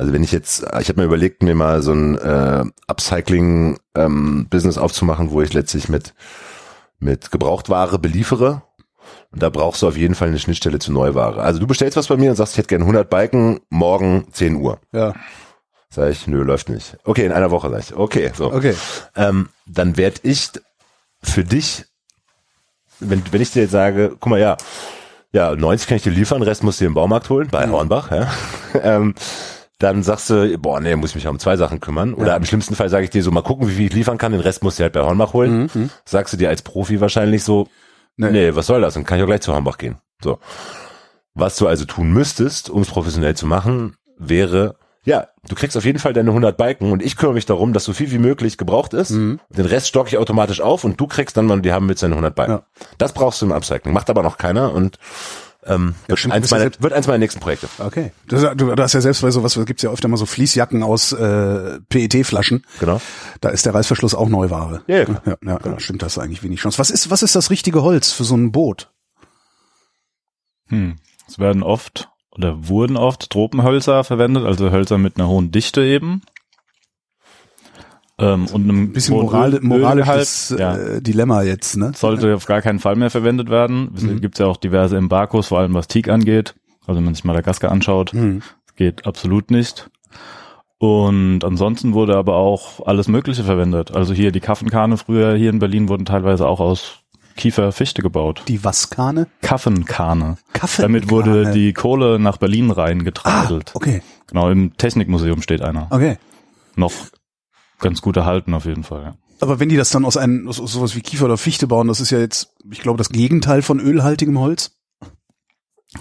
Also 0.00 0.14
wenn 0.14 0.24
ich 0.24 0.32
jetzt, 0.32 0.62
ich 0.80 0.88
habe 0.88 1.00
mir 1.00 1.04
überlegt, 1.04 1.42
mir 1.42 1.54
mal 1.54 1.82
so 1.82 1.92
ein 1.92 2.16
äh, 2.16 2.64
Upcycling-Business 2.86 4.78
aufzumachen, 4.78 5.30
wo 5.30 5.42
ich 5.42 5.52
letztlich 5.52 5.90
mit 5.90 6.14
mit 7.00 7.30
Gebrauchtware 7.30 7.98
beliefere. 7.98 8.62
Und 9.30 9.42
da 9.42 9.50
brauchst 9.50 9.82
du 9.82 9.88
auf 9.88 9.98
jeden 9.98 10.14
Fall 10.14 10.28
eine 10.28 10.38
Schnittstelle 10.38 10.78
zu 10.78 10.90
Neuware. 10.90 11.42
Also 11.42 11.60
du 11.60 11.66
bestellst 11.66 11.98
was 11.98 12.06
bei 12.06 12.16
mir 12.16 12.30
und 12.30 12.36
sagst, 12.36 12.54
ich 12.54 12.58
hätte 12.58 12.68
gerne 12.68 12.84
100 12.84 13.10
Balken, 13.10 13.60
morgen 13.68 14.26
10 14.32 14.56
Uhr. 14.56 14.78
Ja, 14.92 15.14
Sag 15.92 16.12
ich, 16.12 16.26
nö, 16.26 16.42
läuft 16.44 16.70
nicht. 16.70 16.96
Okay, 17.04 17.26
in 17.26 17.32
einer 17.32 17.50
Woche 17.50 17.68
sag 17.68 17.80
ich. 17.80 17.94
Okay, 17.94 18.30
so. 18.34 18.52
okay. 18.52 18.74
Ähm, 19.16 19.48
dann 19.66 19.98
werd 19.98 20.20
ich 20.22 20.50
für 21.22 21.44
dich, 21.44 21.84
wenn, 23.00 23.22
wenn 23.32 23.42
ich 23.42 23.50
dir 23.50 23.62
jetzt 23.62 23.72
sage, 23.72 24.16
guck 24.18 24.30
mal, 24.30 24.40
ja, 24.40 24.56
ja, 25.32 25.54
90 25.54 25.88
kann 25.88 25.96
ich 25.96 26.04
dir 26.04 26.10
liefern, 26.10 26.42
Rest 26.42 26.62
musst 26.62 26.80
du 26.80 26.84
dir 26.84 26.88
im 26.88 26.94
Baumarkt 26.94 27.28
holen, 27.28 27.48
bei 27.50 27.68
Hornbach, 27.68 28.10
ja. 28.10 28.32
ähm, 28.82 29.14
dann 29.80 30.04
sagst 30.04 30.30
du, 30.30 30.56
boah, 30.58 30.78
nee, 30.78 30.94
muss 30.94 31.16
mich 31.16 31.24
ja 31.24 31.30
um 31.30 31.38
zwei 31.40 31.56
Sachen 31.56 31.80
kümmern. 31.80 32.14
Oder 32.14 32.36
im 32.36 32.44
schlimmsten 32.44 32.76
Fall 32.76 32.88
sage 32.88 33.04
ich 33.04 33.10
dir 33.10 33.22
so, 33.24 33.32
mal 33.32 33.42
gucken, 33.42 33.66
wie 33.68 33.72
viel 33.74 33.86
ich 33.86 33.92
liefern 33.94 34.18
kann, 34.18 34.30
den 34.32 34.40
Rest 34.40 34.62
musst 34.62 34.78
du 34.78 34.84
halt 34.84 34.92
bei 34.92 35.00
Hornbach 35.00 35.32
holen. 35.32 35.90
Sagst 36.04 36.32
du 36.32 36.36
dir 36.36 36.48
als 36.50 36.62
Profi 36.62 37.00
wahrscheinlich 37.00 37.42
so, 37.42 37.66
Nee. 38.16 38.30
nee, 38.30 38.54
was 38.54 38.66
soll 38.66 38.82
das? 38.82 38.94
Dann 38.94 39.04
kann 39.04 39.16
ich 39.16 39.24
auch 39.24 39.28
gleich 39.28 39.40
zu 39.40 39.52
Hornbach 39.54 39.78
gehen. 39.78 39.96
So. 40.22 40.38
Was 41.34 41.56
du 41.56 41.66
also 41.66 41.86
tun 41.86 42.12
müsstest, 42.12 42.68
um 42.68 42.82
es 42.82 42.88
professionell 42.88 43.34
zu 43.34 43.46
machen, 43.46 43.96
wäre, 44.18 44.76
ja, 45.04 45.28
du 45.48 45.54
kriegst 45.54 45.74
auf 45.78 45.86
jeden 45.86 45.98
Fall 45.98 46.12
deine 46.12 46.28
100 46.30 46.54
Balken 46.58 46.92
und 46.92 47.02
ich 47.02 47.16
kümmere 47.16 47.34
mich 47.34 47.46
darum, 47.46 47.72
dass 47.72 47.84
so 47.84 47.94
viel 47.94 48.10
wie 48.10 48.18
möglich 48.18 48.58
gebraucht 48.58 48.92
ist. 48.92 49.10
Den 49.12 49.38
Rest 49.56 49.88
stocke 49.88 50.08
ich 50.10 50.18
automatisch 50.18 50.60
auf 50.60 50.84
und 50.84 51.00
du 51.00 51.06
kriegst 51.06 51.38
dann, 51.38 51.48
wann 51.48 51.62
die 51.62 51.72
haben 51.72 51.86
mit 51.86 51.98
seine 51.98 52.14
100 52.16 52.34
Balken. 52.34 52.52
Ja. 52.52 52.62
Das 52.98 53.14
brauchst 53.14 53.40
du 53.40 53.46
im 53.46 53.52
Upcycling. 53.52 53.94
Macht 53.94 54.10
aber 54.10 54.22
noch 54.22 54.36
keiner 54.36 54.74
und 54.74 54.98
ähm, 55.64 55.94
wird, 56.06 56.18
stimmt, 56.18 56.32
du 56.32 56.36
eins 56.36 56.50
meiner, 56.50 56.70
wird 56.78 56.92
eins 56.92 57.06
meiner 57.06 57.18
nächsten 57.18 57.40
Projekte. 57.40 57.68
Okay. 57.78 58.12
Du, 58.26 58.36
du, 58.54 58.74
du 58.74 58.82
hast 58.82 58.94
ja 58.94 59.00
selbst 59.00 59.22
bei 59.22 59.30
sowas, 59.30 59.58
gibt's 59.66 59.82
ja 59.82 59.90
öfter 59.90 60.08
mal 60.08 60.16
so 60.16 60.26
Fließjacken 60.26 60.82
aus 60.82 61.12
äh, 61.12 61.80
PET-Flaschen. 61.88 62.64
Genau. 62.80 63.00
Da 63.40 63.50
ist 63.50 63.66
der 63.66 63.74
Reißverschluss 63.74 64.14
auch 64.14 64.28
Neuware. 64.28 64.82
Ja, 64.86 64.98
ja, 64.98 65.04
klar. 65.04 65.22
ja, 65.26 65.36
ja, 65.42 65.60
ja 65.64 65.80
stimmt, 65.80 66.02
das 66.02 66.12
ist 66.16 66.18
eigentlich 66.18 66.42
wenig 66.42 66.60
Chance. 66.60 66.78
Was 66.78 66.90
ist, 66.90 67.10
was 67.10 67.22
ist 67.22 67.34
das 67.36 67.50
richtige 67.50 67.82
Holz 67.82 68.12
für 68.12 68.24
so 68.24 68.36
ein 68.36 68.52
Boot? 68.52 68.90
Hm. 70.68 70.96
Es 71.28 71.38
werden 71.38 71.62
oft 71.62 72.08
oder 72.32 72.68
wurden 72.68 72.96
oft 72.96 73.28
Tropenhölzer 73.30 74.04
verwendet, 74.04 74.44
also 74.44 74.70
Hölzer 74.70 74.98
mit 74.98 75.16
einer 75.16 75.28
hohen 75.28 75.50
Dichte 75.50 75.82
eben. 75.82 76.22
Ähm, 78.20 78.46
und 78.52 78.64
einem 78.64 78.92
Bisschen 78.92 79.14
Moral, 79.16 79.58
moralisches. 79.62 80.54
Ja. 80.58 80.76
äh, 80.76 81.00
Dilemma 81.02 81.42
jetzt, 81.42 81.76
ne? 81.76 81.92
Sollte 81.94 82.34
auf 82.34 82.46
gar 82.46 82.60
keinen 82.62 82.78
Fall 82.78 82.96
mehr 82.96 83.10
verwendet 83.10 83.48
werden. 83.50 83.90
Es 83.96 84.02
Mhm. 84.02 84.20
gibt 84.20 84.38
ja 84.38 84.46
auch 84.46 84.56
diverse 84.56 84.96
Embargos, 84.96 85.48
vor 85.48 85.58
allem 85.58 85.74
was 85.74 85.88
Teak 85.88 86.08
angeht. 86.08 86.54
Also 86.86 86.98
wenn 86.98 87.04
man 87.04 87.14
sich 87.14 87.24
Madagaskar 87.24 87.70
anschaut, 87.70 88.12
Mhm. 88.14 88.42
geht 88.76 89.06
absolut 89.06 89.50
nicht. 89.50 89.90
Und 90.78 91.44
ansonsten 91.44 91.92
wurde 91.92 92.16
aber 92.16 92.36
auch 92.36 92.86
alles 92.86 93.06
Mögliche 93.08 93.44
verwendet. 93.44 93.94
Also 93.94 94.14
hier 94.14 94.32
die 94.32 94.40
Kaffenkahne 94.40 94.96
früher 94.96 95.34
hier 95.36 95.50
in 95.50 95.58
Berlin 95.58 95.88
wurden 95.88 96.06
teilweise 96.06 96.46
auch 96.48 96.58
aus 96.60 97.00
Kiefer-Fichte 97.36 98.02
gebaut. 98.02 98.42
Die 98.48 98.64
Waskahne? 98.64 99.26
Kaffenkahne. 99.42 100.36
Kaffee. 100.52 100.82
Damit 100.82 101.10
wurde 101.10 101.52
die 101.52 101.72
Kohle 101.74 102.18
nach 102.18 102.38
Berlin 102.38 102.70
ah, 102.70 102.74
reingetradelt. 102.74 103.72
okay, 103.74 104.02
Genau, 104.26 104.48
im 104.50 104.76
Technikmuseum 104.76 105.42
steht 105.42 105.60
einer. 105.62 105.86
okay. 105.90 106.16
Noch 106.76 106.92
ganz 107.80 108.00
gut 108.02 108.16
erhalten 108.16 108.54
auf 108.54 108.64
jeden 108.64 108.84
Fall. 108.84 109.02
Ja. 109.02 109.14
Aber 109.40 109.58
wenn 109.58 109.68
die 109.68 109.76
das 109.76 109.90
dann 109.90 110.04
aus 110.04 110.16
einem, 110.16 110.48
aus, 110.48 110.60
aus 110.60 110.72
sowas 110.72 110.94
wie 110.94 111.00
Kiefer 111.00 111.24
oder 111.24 111.38
Fichte 111.38 111.66
bauen, 111.66 111.88
das 111.88 112.00
ist 112.00 112.10
ja 112.10 112.18
jetzt, 112.18 112.54
ich 112.70 112.80
glaube, 112.80 112.98
das 112.98 113.08
Gegenteil 113.08 113.62
von 113.62 113.80
ölhaltigem 113.80 114.38
Holz. 114.38 114.72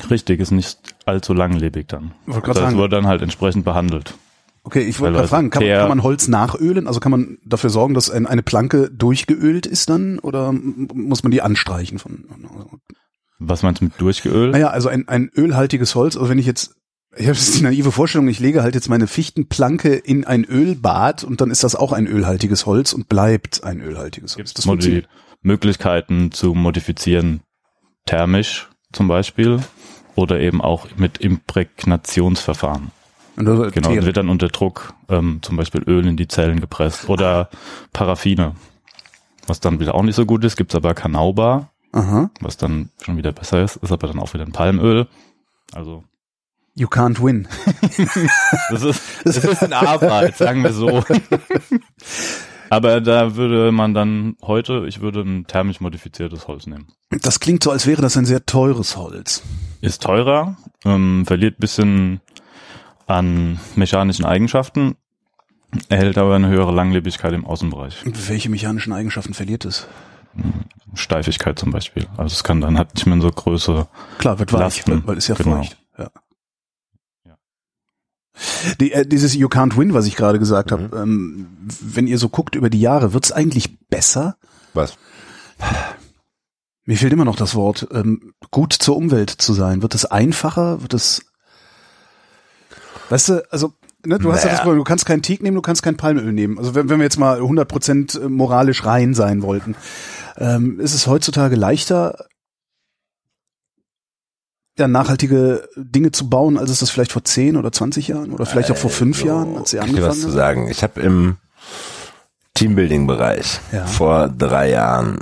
Richtig, 0.09 0.39
ist 0.39 0.51
nicht 0.51 0.77
allzu 1.05 1.33
langlebig 1.33 1.87
dann. 1.87 2.13
Wollte 2.25 2.41
grad 2.41 2.57
Das 2.57 2.63
sagen. 2.63 2.77
wurde 2.77 2.95
dann 2.97 3.07
halt 3.07 3.21
entsprechend 3.21 3.65
behandelt. 3.65 4.13
Okay, 4.63 4.81
ich 4.81 4.99
wollte 4.99 5.15
gerade 5.15 5.27
fragen, 5.27 5.49
kann 5.49 5.63
kann 5.63 5.89
man 5.89 6.03
Holz 6.03 6.27
nachölen? 6.27 6.85
Also 6.85 6.99
kann 6.99 7.11
man 7.11 7.37
dafür 7.45 7.69
sorgen, 7.69 7.93
dass 7.93 8.11
ein, 8.11 8.27
eine 8.27 8.43
Planke 8.43 8.91
durchgeölt 8.91 9.65
ist 9.65 9.89
dann? 9.89 10.19
Oder 10.19 10.51
muss 10.51 11.23
man 11.23 11.31
die 11.31 11.41
anstreichen 11.41 11.97
von? 11.97 12.25
Was 13.39 13.63
meinst 13.63 13.81
du 13.81 13.85
mit 13.85 13.99
durchgeölt? 13.99 14.51
Naja, 14.51 14.67
also 14.69 14.89
ein, 14.89 15.07
ein 15.07 15.31
ölhaltiges 15.35 15.95
Holz, 15.95 16.17
also 16.17 16.29
wenn 16.29 16.37
ich 16.37 16.45
jetzt, 16.45 16.75
ich 17.19 17.27
habe 17.27 17.37
jetzt 17.37 17.59
die 17.59 17.63
naive 17.63 17.91
Vorstellung, 17.91 18.29
ich 18.29 18.39
lege 18.39 18.63
halt 18.63 18.75
jetzt 18.75 18.87
meine 18.89 19.05
Fichtenplanke 19.05 19.93
in 19.93 20.23
ein 20.25 20.45
Ölbad 20.45 21.25
und 21.25 21.41
dann 21.41 21.51
ist 21.51 21.65
das 21.65 21.75
auch 21.75 21.91
ein 21.91 22.07
ölhaltiges 22.07 22.65
Holz 22.65 22.93
und 22.93 23.09
bleibt 23.09 23.63
ein 23.65 23.81
ölhaltiges 23.81 24.37
Holz. 24.37 24.53
Modi 24.55 24.61
funktioniert. 24.67 25.09
Möglichkeiten 25.41 26.31
zu 26.31 26.53
modifizieren, 26.53 27.41
thermisch 28.05 28.69
zum 28.93 29.09
Beispiel 29.09 29.59
oder 30.15 30.39
eben 30.39 30.61
auch 30.61 30.87
mit 30.95 31.17
Imprägnationsverfahren. 31.17 32.91
Und 33.35 33.45
Genau, 33.45 33.89
Teere. 33.89 34.05
wird 34.05 34.17
dann 34.17 34.29
unter 34.29 34.47
Druck 34.47 34.93
ähm, 35.09 35.39
zum 35.41 35.57
Beispiel 35.57 35.83
Öl 35.87 36.07
in 36.07 36.15
die 36.17 36.27
Zellen 36.27 36.61
gepresst 36.61 37.09
oder 37.09 37.49
Paraffine, 37.93 38.55
was 39.45 39.59
dann 39.59 39.79
wieder 39.81 39.93
auch 39.95 40.03
nicht 40.03 40.15
so 40.15 40.25
gut 40.25 40.43
ist. 40.45 40.55
Gibt's 40.55 40.75
aber 40.75 40.93
Canauba, 40.93 41.69
Aha. 41.91 42.29
was 42.39 42.55
dann 42.57 42.89
schon 43.01 43.17
wieder 43.17 43.31
besser 43.33 43.61
ist, 43.63 43.75
ist 43.77 43.91
aber 43.91 44.07
dann 44.07 44.19
auch 44.19 44.33
wieder 44.33 44.45
ein 44.45 44.51
Palmöl. 44.51 45.07
Also 45.73 46.03
You 46.79 46.87
can't 46.87 47.21
win. 47.21 47.45
das 48.69 48.83
ist, 48.83 49.01
das 49.25 49.37
ist 49.43 49.63
eine 49.63 49.75
Arbeit, 49.75 50.37
sagen 50.37 50.63
wir 50.63 50.71
so. 50.71 51.03
Aber 52.69 53.01
da 53.01 53.35
würde 53.35 53.73
man 53.73 53.93
dann 53.93 54.37
heute, 54.41 54.85
ich 54.87 55.01
würde 55.01 55.19
ein 55.19 55.45
thermisch 55.45 55.81
modifiziertes 55.81 56.47
Holz 56.47 56.67
nehmen. 56.67 56.87
Das 57.09 57.41
klingt 57.41 57.63
so, 57.63 57.71
als 57.71 57.85
wäre 57.85 58.01
das 58.01 58.15
ein 58.15 58.25
sehr 58.25 58.45
teures 58.45 58.95
Holz. 58.95 59.43
Ist 59.81 60.03
teurer, 60.03 60.55
ähm, 60.85 61.25
verliert 61.25 61.57
bisschen 61.57 62.21
an 63.07 63.59
mechanischen 63.75 64.23
Eigenschaften, 64.23 64.95
erhält 65.89 66.17
aber 66.17 66.35
eine 66.35 66.47
höhere 66.47 66.71
Langlebigkeit 66.71 67.33
im 67.33 67.45
Außenbereich. 67.45 68.05
Und 68.05 68.29
welche 68.29 68.49
mechanischen 68.49 68.93
Eigenschaften 68.93 69.33
verliert 69.33 69.65
es? 69.65 69.85
Steifigkeit 70.93 71.59
zum 71.59 71.71
Beispiel. 71.71 72.07
Also 72.15 72.31
es 72.35 72.45
kann 72.45 72.61
dann 72.61 72.77
hat 72.79 72.95
nicht 72.95 73.05
mehr 73.05 73.19
so 73.19 73.29
Größe. 73.29 73.87
Klar, 74.17 74.39
wird 74.39 74.53
weich, 74.53 74.59
Lasten. 74.61 75.03
weil, 75.05 75.17
es 75.17 75.27
ja 75.27 75.35
Genau. 75.35 75.57
feucht. 75.57 75.77
Ja. 75.97 76.09
Die, 78.79 78.91
äh, 78.91 79.05
dieses 79.05 79.35
You 79.35 79.47
can't 79.47 79.77
win, 79.77 79.93
was 79.93 80.05
ich 80.05 80.15
gerade 80.15 80.39
gesagt 80.39 80.71
Mhm. 80.71 80.73
habe, 80.75 80.97
ähm, 80.97 81.47
wenn 81.81 82.07
ihr 82.07 82.17
so 82.17 82.29
guckt 82.29 82.55
über 82.55 82.69
die 82.69 82.79
Jahre, 82.81 83.13
wird's 83.13 83.31
eigentlich 83.31 83.77
besser? 83.89 84.37
Was? 84.73 84.93
Mir 86.85 86.97
fehlt 86.97 87.13
immer 87.13 87.25
noch 87.25 87.35
das 87.35 87.53
Wort, 87.55 87.87
ähm, 87.91 88.33
gut 88.51 88.73
zur 88.73 88.95
Umwelt 88.97 89.29
zu 89.29 89.53
sein. 89.53 89.81
Wird 89.81 89.93
es 89.95 90.05
einfacher? 90.05 90.81
Wird 90.81 90.93
es, 90.93 91.21
weißt 93.09 93.29
du, 93.29 93.51
also, 93.51 93.73
ne, 94.05 94.17
du 94.17 94.31
hast 94.31 94.39
ja 94.39 94.45
Naja. 94.45 94.51
das 94.57 94.61
Problem, 94.63 94.77
du 94.79 94.83
kannst 94.85 95.05
keinen 95.05 95.21
Teak 95.21 95.43
nehmen, 95.43 95.55
du 95.55 95.61
kannst 95.61 95.83
kein 95.83 95.97
Palmöl 95.97 96.31
nehmen. 96.33 96.57
Also 96.57 96.73
wenn, 96.75 96.89
wenn 96.89 96.99
wir 96.99 97.03
jetzt 97.03 97.19
mal 97.19 97.41
100% 97.41 98.27
moralisch 98.29 98.85
rein 98.85 99.13
sein 99.13 99.41
wollten, 99.43 99.75
ähm, 100.37 100.79
ist 100.79 100.93
es 100.95 101.05
heutzutage 101.05 101.55
leichter, 101.55 102.25
ja, 104.79 104.87
nachhaltige 104.87 105.67
Dinge 105.75 106.11
zu 106.11 106.29
bauen, 106.29 106.57
als 106.57 106.69
es 106.69 106.79
das 106.79 106.89
vielleicht 106.89 107.11
vor 107.11 107.23
10 107.23 107.57
oder 107.57 107.71
20 107.71 108.07
Jahren 108.07 108.31
oder 108.31 108.45
vielleicht 108.45 108.71
auch 108.71 108.77
vor 108.77 108.89
fünf 108.89 109.17
Also, 109.17 109.27
Jahren, 109.27 109.57
als 109.57 109.69
sie 109.71 109.77
kann 109.77 109.87
ich 109.89 109.95
dir 109.95 110.01
was 110.01 110.09
angefangen 110.15 110.21
zu 110.21 110.27
haben? 110.27 110.35
sagen. 110.57 110.67
Ich 110.69 110.83
habe 110.83 111.01
im 111.01 111.37
Teambuilding-Bereich 112.55 113.59
Ja. 113.71 113.85
vor 113.85 114.29
drei 114.29 114.69
Jahren 114.71 115.19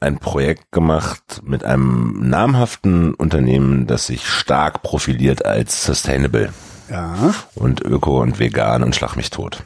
ein 0.00 0.18
Projekt 0.18 0.72
gemacht 0.72 1.40
mit 1.44 1.64
einem 1.64 2.28
namhaften 2.28 3.14
Unternehmen, 3.14 3.86
das 3.86 4.06
sich 4.06 4.26
stark 4.28 4.82
profiliert 4.82 5.44
als 5.44 5.84
sustainable 5.84 6.50
Ja. 6.90 7.34
und 7.54 7.82
öko 7.82 8.20
und 8.20 8.38
vegan 8.38 8.82
und 8.82 8.94
schlag 8.94 9.16
mich 9.16 9.30
tot. 9.30 9.64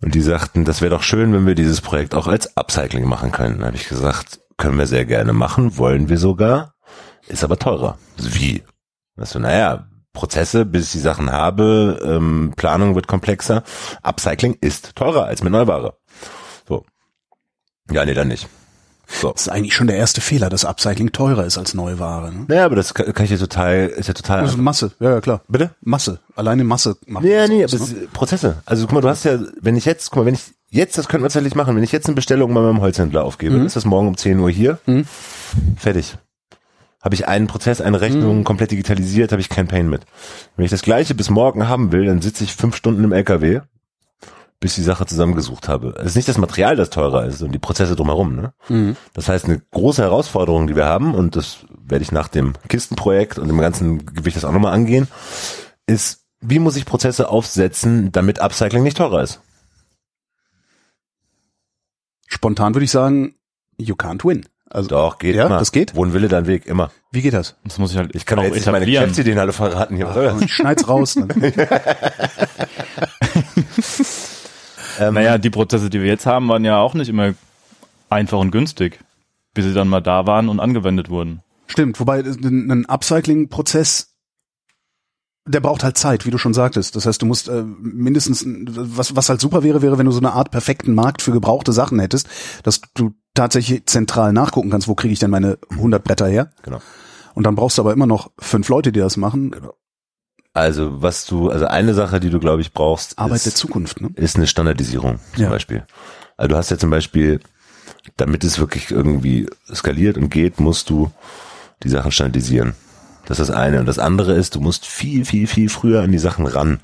Und 0.00 0.14
die 0.14 0.20
sagten, 0.20 0.64
das 0.64 0.80
wäre 0.80 0.90
doch 0.90 1.02
schön, 1.02 1.32
wenn 1.32 1.46
wir 1.46 1.54
dieses 1.56 1.80
Projekt 1.80 2.14
auch 2.14 2.28
als 2.28 2.56
Upcycling 2.56 3.04
machen 3.04 3.32
können. 3.32 3.60
Da 3.60 3.66
habe 3.66 3.76
ich 3.76 3.88
gesagt, 3.88 4.40
können 4.56 4.78
wir 4.78 4.86
sehr 4.86 5.04
gerne 5.06 5.32
machen, 5.32 5.76
wollen 5.76 6.08
wir 6.08 6.18
sogar, 6.18 6.74
ist 7.28 7.44
aber 7.44 7.58
teurer. 7.58 7.98
Wie? 8.18 8.62
Also, 9.16 9.38
naja, 9.38 9.86
Prozesse, 10.12 10.64
bis 10.64 10.86
ich 10.86 10.92
die 10.92 10.98
Sachen 10.98 11.30
habe, 11.32 12.00
ähm, 12.04 12.52
Planung 12.56 12.94
wird 12.94 13.06
komplexer. 13.08 13.62
Upcycling 14.02 14.56
ist 14.60 14.96
teurer 14.96 15.24
als 15.24 15.42
mit 15.42 15.52
Neuware. 15.52 15.94
So. 16.68 16.84
Ja, 17.90 18.04
nee, 18.04 18.14
dann 18.14 18.28
nicht. 18.28 18.48
So. 19.10 19.32
Das 19.32 19.42
ist 19.42 19.48
eigentlich 19.48 19.74
schon 19.74 19.86
der 19.86 19.96
erste 19.96 20.20
Fehler, 20.20 20.50
dass 20.50 20.66
Upcycling 20.66 21.12
teurer 21.12 21.46
ist 21.46 21.56
als 21.56 21.72
Neuware. 21.72 22.30
Ne? 22.32 22.44
Naja, 22.48 22.66
aber 22.66 22.76
das 22.76 22.92
kann, 22.92 23.10
kann 23.14 23.24
ich 23.24 23.30
ja 23.30 23.38
total, 23.38 23.86
ist 23.86 24.06
ja 24.06 24.12
total. 24.14 24.40
Also 24.40 24.58
Masse, 24.58 24.92
ja, 25.00 25.12
ja 25.12 25.20
klar. 25.22 25.40
Bitte? 25.48 25.70
Masse, 25.80 26.20
alleine 26.36 26.62
Masse 26.64 26.96
macht 27.06 27.24
Ja, 27.24 27.48
nee, 27.48 27.64
aber 27.64 27.72
ne? 27.78 28.08
Prozesse. 28.12 28.62
Also 28.66 28.84
guck 28.86 28.92
mal, 28.94 29.00
du 29.00 29.08
hast 29.08 29.24
ja, 29.24 29.38
wenn 29.62 29.76
ich 29.76 29.86
jetzt, 29.86 30.10
guck 30.10 30.18
mal, 30.18 30.26
wenn 30.26 30.34
ich 30.34 30.52
jetzt, 30.68 30.98
das 30.98 31.08
könnten 31.08 31.24
wir 31.24 31.28
tatsächlich 31.28 31.54
machen, 31.54 31.74
wenn 31.74 31.82
ich 31.82 31.92
jetzt 31.92 32.06
eine 32.06 32.16
Bestellung 32.16 32.52
bei 32.52 32.60
meinem 32.60 32.82
Holzhändler 32.82 33.24
aufgebe, 33.24 33.56
Mhm. 33.56 33.64
ist 33.66 33.76
das 33.76 33.86
morgen 33.86 34.08
um 34.08 34.16
10 34.18 34.38
Uhr 34.40 34.50
hier, 34.50 34.78
Mhm. 34.84 35.06
fertig. 35.78 36.18
Habe 37.00 37.14
ich 37.14 37.28
einen 37.28 37.46
Prozess, 37.46 37.80
eine 37.80 37.96
Mhm. 37.98 38.02
Rechnung 38.02 38.44
komplett 38.44 38.70
digitalisiert, 38.72 39.30
habe 39.32 39.40
ich 39.40 39.48
kein 39.48 39.68
Pain 39.68 39.88
mit. 39.88 40.02
Wenn 40.56 40.64
ich 40.64 40.70
das 40.70 40.82
gleiche 40.82 41.14
bis 41.14 41.30
morgen 41.30 41.68
haben 41.68 41.92
will, 41.92 42.06
dann 42.06 42.20
sitze 42.22 42.44
ich 42.44 42.54
fünf 42.54 42.74
Stunden 42.76 43.04
im 43.04 43.12
LKW, 43.12 43.60
bis 44.60 44.74
die 44.74 44.82
Sache 44.82 45.06
zusammengesucht 45.06 45.68
habe. 45.68 45.94
Es 45.98 46.06
ist 46.06 46.16
nicht 46.16 46.28
das 46.28 46.38
Material, 46.38 46.74
das 46.74 46.90
teurer 46.90 47.26
ist, 47.26 47.38
sondern 47.38 47.52
die 47.52 47.60
Prozesse 47.60 47.94
drumherum. 47.94 48.34
Ne? 48.34 48.52
Mhm. 48.68 48.96
Das 49.14 49.28
heißt, 49.28 49.44
eine 49.44 49.60
große 49.70 50.02
Herausforderung, 50.02 50.66
die 50.66 50.74
wir 50.74 50.86
haben, 50.86 51.14
und 51.14 51.36
das 51.36 51.58
werde 51.80 52.02
ich 52.02 52.10
nach 52.10 52.26
dem 52.26 52.54
Kistenprojekt 52.68 53.38
und 53.38 53.46
dem 53.46 53.58
ganzen 53.60 54.04
Gewicht 54.04 54.36
das 54.36 54.44
auch 54.44 54.52
nochmal 54.52 54.74
angehen, 54.74 55.06
ist, 55.86 56.24
wie 56.40 56.58
muss 56.58 56.76
ich 56.76 56.84
Prozesse 56.84 57.28
aufsetzen, 57.28 58.10
damit 58.10 58.40
Upcycling 58.40 58.82
nicht 58.82 58.96
teurer 58.96 59.22
ist? 59.22 59.40
Spontan 62.26 62.74
würde 62.74 62.84
ich 62.84 62.90
sagen, 62.90 63.36
you 63.78 63.94
can't 63.94 64.24
win. 64.24 64.44
Also, 64.70 64.88
Doch, 64.88 65.18
geht 65.18 65.34
Ja, 65.34 65.46
immer. 65.46 65.58
das 65.58 65.72
geht? 65.72 65.94
Wo 65.96 66.04
ein 66.04 66.12
Wille, 66.12 66.28
dann 66.28 66.46
Weg, 66.46 66.66
immer. 66.66 66.90
wie 67.10 67.22
geht 67.22 67.32
das? 67.32 67.56
Das 67.64 67.78
muss 67.78 67.92
ich 67.92 67.96
halt 67.96 68.14
Ich 68.14 68.26
kann 68.26 68.38
auch 68.38 68.42
jetzt 68.44 68.54
nicht 68.54 68.66
meine. 68.66 68.84
Geschäftsideen 68.84 69.38
alle 69.38 69.52
verraten 69.52 69.96
hier. 69.96 70.06
das? 70.06 70.42
Ich 70.42 70.52
schneid's 70.54 70.86
raus. 70.88 71.16
Ne? 71.16 71.26
Ähm, 75.00 75.14
Naja, 75.14 75.38
die 75.38 75.50
Prozesse, 75.50 75.90
die 75.90 76.00
wir 76.00 76.08
jetzt 76.08 76.26
haben, 76.26 76.48
waren 76.48 76.64
ja 76.64 76.78
auch 76.78 76.94
nicht 76.94 77.08
immer 77.08 77.34
einfach 78.10 78.38
und 78.38 78.50
günstig, 78.50 78.98
bis 79.54 79.64
sie 79.64 79.72
dann 79.72 79.88
mal 79.88 80.00
da 80.00 80.26
waren 80.26 80.48
und 80.48 80.58
angewendet 80.60 81.08
wurden. 81.08 81.40
Stimmt, 81.68 82.00
wobei 82.00 82.20
ein 82.24 82.70
ein 82.70 82.86
Upcycling-Prozess, 82.86 84.14
der 85.46 85.60
braucht 85.60 85.84
halt 85.84 85.96
Zeit, 85.98 86.26
wie 86.26 86.30
du 86.30 86.38
schon 86.38 86.52
sagtest. 86.54 86.96
Das 86.96 87.06
heißt, 87.06 87.22
du 87.22 87.26
musst 87.26 87.48
äh, 87.48 87.62
mindestens, 87.62 88.44
was, 88.46 89.14
was 89.14 89.28
halt 89.28 89.40
super 89.40 89.62
wäre, 89.62 89.82
wäre, 89.82 89.98
wenn 89.98 90.06
du 90.06 90.12
so 90.12 90.18
eine 90.18 90.32
Art 90.32 90.50
perfekten 90.50 90.94
Markt 90.94 91.22
für 91.22 91.32
gebrauchte 91.32 91.72
Sachen 91.72 92.00
hättest, 92.00 92.28
dass 92.64 92.80
du 92.94 93.12
tatsächlich 93.38 93.86
zentral 93.86 94.32
nachgucken 94.32 94.70
kannst, 94.70 94.88
wo 94.88 94.94
kriege 94.94 95.12
ich 95.12 95.18
denn 95.20 95.30
meine 95.30 95.58
100 95.70 96.02
Bretter 96.02 96.26
her? 96.26 96.50
Genau. 96.62 96.80
Und 97.34 97.44
dann 97.44 97.54
brauchst 97.54 97.78
du 97.78 97.82
aber 97.82 97.92
immer 97.92 98.06
noch 98.06 98.30
fünf 98.38 98.68
Leute, 98.68 98.90
die 98.90 99.00
das 99.00 99.16
machen. 99.16 99.54
Also, 100.54 101.02
was 101.02 101.24
du, 101.26 101.50
also 101.50 101.66
eine 101.66 101.94
Sache, 101.94 102.18
die 102.18 102.30
du, 102.30 102.40
glaube 102.40 102.62
ich, 102.62 102.72
brauchst, 102.72 103.18
Arbeit 103.18 103.44
der 103.44 103.52
ist, 103.52 103.56
Zukunft, 103.58 104.00
ne? 104.00 104.10
ist 104.16 104.36
eine 104.36 104.48
Standardisierung, 104.48 105.20
zum 105.34 105.42
Ja. 105.44 105.50
Beispiel. 105.50 105.86
Also, 106.36 106.48
du 106.48 106.56
hast 106.56 106.70
ja 106.70 106.78
zum 106.78 106.90
Beispiel, 106.90 107.40
damit 108.16 108.42
es 108.42 108.58
wirklich 108.58 108.90
irgendwie 108.90 109.48
skaliert 109.72 110.16
und 110.16 110.30
geht, 110.30 110.58
musst 110.58 110.90
du 110.90 111.12
die 111.84 111.88
Sachen 111.90 112.10
standardisieren. 112.10 112.74
Das 113.26 113.38
ist 113.38 113.50
das 113.50 113.56
eine. 113.56 113.78
Und 113.78 113.86
das 113.86 114.00
andere 114.00 114.32
ist, 114.32 114.56
du 114.56 114.60
musst 114.60 114.86
viel, 114.86 115.24
viel, 115.24 115.46
viel 115.46 115.68
früher 115.68 116.02
an 116.02 116.10
die 116.10 116.18
Sachen 116.18 116.46
ran. 116.46 116.80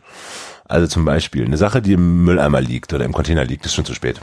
Also 0.67 0.87
zum 0.87 1.05
Beispiel, 1.05 1.45
eine 1.45 1.57
Sache, 1.57 1.83
die 1.83 1.95
im 1.95 2.25
Mülleimer 2.25 2.61
liegt 2.61 2.93
oder 2.93 3.05
im 3.05 3.13
Container 3.13 3.45
liegt, 3.45 3.67
ist 3.67 3.75
schon 3.75 3.85
zu 3.85 3.95
spät. 3.95 4.21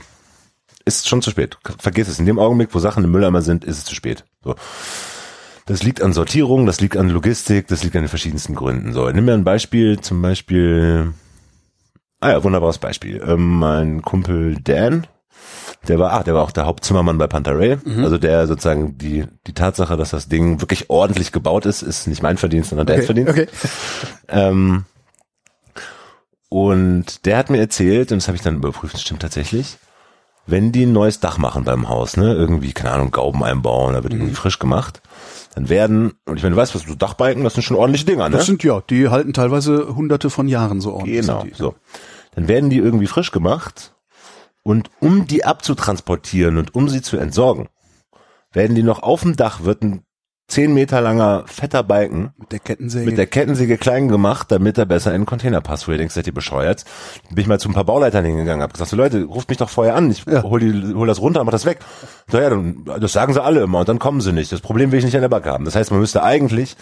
Ist 0.86 1.08
schon 1.08 1.22
zu 1.22 1.30
spät. 1.32 1.58
Vergiss 1.80 2.08
es. 2.08 2.20
In 2.20 2.26
dem 2.26 2.40
Augenblick, 2.40 2.74
wo 2.74 2.80
Sachen 2.80 3.04
im 3.04 3.12
Mülleimer 3.12 3.42
sind, 3.42 3.64
ist 3.64 3.78
es 3.78 3.86
zu 3.86 3.96
spät. 3.96 4.26
So. 4.44 4.56
Das 5.68 5.84
liegt 5.84 6.02
an 6.02 6.12
Sortierung, 6.14 6.66
das 6.66 6.82
liegt 6.82 6.98
an 6.98 7.10
Logistik, 7.10 7.68
das 7.68 7.84
liegt 7.84 7.96
an 7.96 8.02
den 8.04 8.10
verschiedensten 8.10 8.56
Gründen. 8.56 8.94
So, 8.94 9.10
nimm 9.10 9.26
mir 9.26 9.34
ein 9.34 9.44
Beispiel, 9.44 10.00
zum 10.02 10.22
Beispiel, 10.22 11.14
ah 12.20 12.32
ja, 12.32 12.44
wunderbares 12.44 12.80
Beispiel. 12.80 13.22
Ähm, 13.26 13.60
mein 13.60 14.02
Kumpel 14.02 14.58
Dan, 14.62 15.06
der 15.88 16.00
war, 16.00 16.14
ah, 16.14 16.24
der 16.24 16.34
war 16.34 16.44
auch 16.44 16.52
der 16.52 16.66
Hauptzimmermann 16.66 17.18
bei 17.20 17.28
Pantarei. 17.28 17.78
Also 18.04 18.18
der 18.18 18.48
sozusagen 18.48 18.98
die, 18.98 19.26
die 19.48 19.54
Tatsache, 19.54 19.98
dass 19.98 20.10
das 20.10 20.28
Ding 20.28 20.62
wirklich 20.62 20.90
ordentlich 20.90 21.32
gebaut 21.32 21.66
ist, 21.68 21.84
ist 21.84 22.08
nicht 22.08 22.24
mein 22.24 22.38
Verdienst, 22.38 22.70
sondern 22.72 22.88
Dans 22.88 23.06
Verdienst. 23.06 23.32
okay. 23.32 23.48
Ähm, 24.30 24.86
Und 26.50 27.26
der 27.26 27.38
hat 27.38 27.50
mir 27.50 27.60
erzählt, 27.60 28.12
und 28.12 28.18
das 28.20 28.28
habe 28.28 28.36
ich 28.36 28.42
dann 28.44 28.58
überprüft, 28.58 28.94
das 28.96 29.02
stimmt 29.02 29.22
tatsächlich, 29.22 29.78
wenn 30.48 30.72
die 30.72 30.86
ein 30.86 30.92
neues 30.92 31.20
Dach 31.20 31.38
machen 31.38 31.64
beim 31.64 31.90
Haus, 31.90 32.18
ne, 32.18 32.34
irgendwie, 32.34 32.74
keine 32.74 32.92
Ahnung, 32.92 33.12
Gauben 33.12 33.44
einbauen, 33.44 33.94
da 33.94 34.04
wird 34.04 34.14
irgendwie 34.14 34.34
frisch 34.34 34.60
gemacht, 34.60 35.02
dann 35.56 35.70
werden, 35.70 36.14
und 36.26 36.38
ich 36.38 36.44
meine, 36.44 36.56
du 36.56 36.62
weißt, 36.62 36.76
was 36.76 36.84
so 36.84 36.96
Dachbalken, 36.96 37.44
das 37.44 37.54
sind 37.54 37.64
schon 37.64 37.78
ordentliche 37.78 38.06
Dinger, 38.06 38.30
ne? 38.30 38.38
Das 38.38 38.46
sind 38.46 38.64
ja, 38.64 38.82
die 38.82 39.10
halten 39.10 39.34
teilweise 39.34 39.96
hunderte 39.96 40.30
von 40.30 40.48
Jahren 40.48 40.82
so 40.82 40.94
ordentlich. 40.94 41.22
Genau, 41.22 41.44
die. 41.44 41.54
so. 41.54 41.76
Dann 42.36 42.48
werden 42.48 42.70
die 42.70 42.78
irgendwie 42.78 43.08
frisch 43.08 43.32
gemacht 43.32 43.94
und 44.64 44.90
um 45.00 45.28
die 45.28 45.44
abzutransportieren 45.44 46.58
und 46.58 46.74
um 46.76 46.88
sie 46.90 47.02
zu 47.02 47.18
entsorgen, 47.18 47.68
werden 48.54 48.76
die 48.76 48.84
noch 48.84 49.04
auf 49.04 49.22
dem 49.22 49.36
Dach 49.36 49.64
wird 49.64 49.84
ein 49.84 50.04
zehn 50.52 50.74
Meter 50.74 51.02
langer 51.02 51.44
fetter 51.48 51.82
Balken 51.84 52.34
Mit 52.38 52.52
der 52.52 52.60
Kettensäge. 52.60 53.06
mit 53.06 53.18
der 53.18 53.26
Kettensäge 53.28 53.78
klein 53.78 54.08
gemacht, 54.10 54.52
damit 54.52 54.78
er 54.78 54.86
besser 54.86 55.14
in 55.16 55.22
den 55.22 55.26
Container 55.26 55.62
passt. 55.62 55.88
Wo 55.88 55.92
ihr 55.92 55.98
denkt, 55.98 56.14
seid 56.14 56.28
ihr 56.28 56.34
bescheuert? 56.34 56.86
Bin 57.30 57.40
ich 57.42 57.48
mal 57.48 57.60
zu 57.60 57.70
ein 57.70 57.74
paar 57.74 57.86
Bauleitern 57.86 58.26
hingegangen, 58.26 58.62
hab 58.62 58.74
gesagt, 58.74 58.90
so 58.92 58.98
Leute, 58.98 59.24
ruft 59.24 59.50
mich 59.50 59.58
doch 59.58 59.70
vorher 59.70 59.96
an, 59.96 60.12
ich 60.12 60.24
Ja. 60.26 60.44
hol, 60.44 60.60
die, 60.60 60.94
hol 60.94 61.08
das 61.08 61.20
runter, 61.22 61.44
mach 61.44 61.52
das 61.52 61.66
weg. 61.66 61.80
So, 62.30 62.40
ja, 62.40 62.50
dann, 62.50 62.86
das 63.00 63.14
sagen 63.14 63.34
sie 63.34 63.42
alle 63.42 63.62
immer 63.64 63.80
und 63.80 63.90
dann 63.90 63.98
kommen 64.00 64.22
sie 64.22 64.34
nicht. 64.34 64.52
Das 64.52 64.62
Problem 64.62 64.92
will 64.92 65.00
ich 65.00 65.06
nicht 65.06 65.16
an 65.16 65.22
der 65.22 65.30
Backe 65.30 65.50
haben. 65.50 65.66
Das 65.66 65.76
heißt, 65.76 65.90
man 65.92 66.00
müsste 66.00 66.22
eigentlich, 66.24 66.76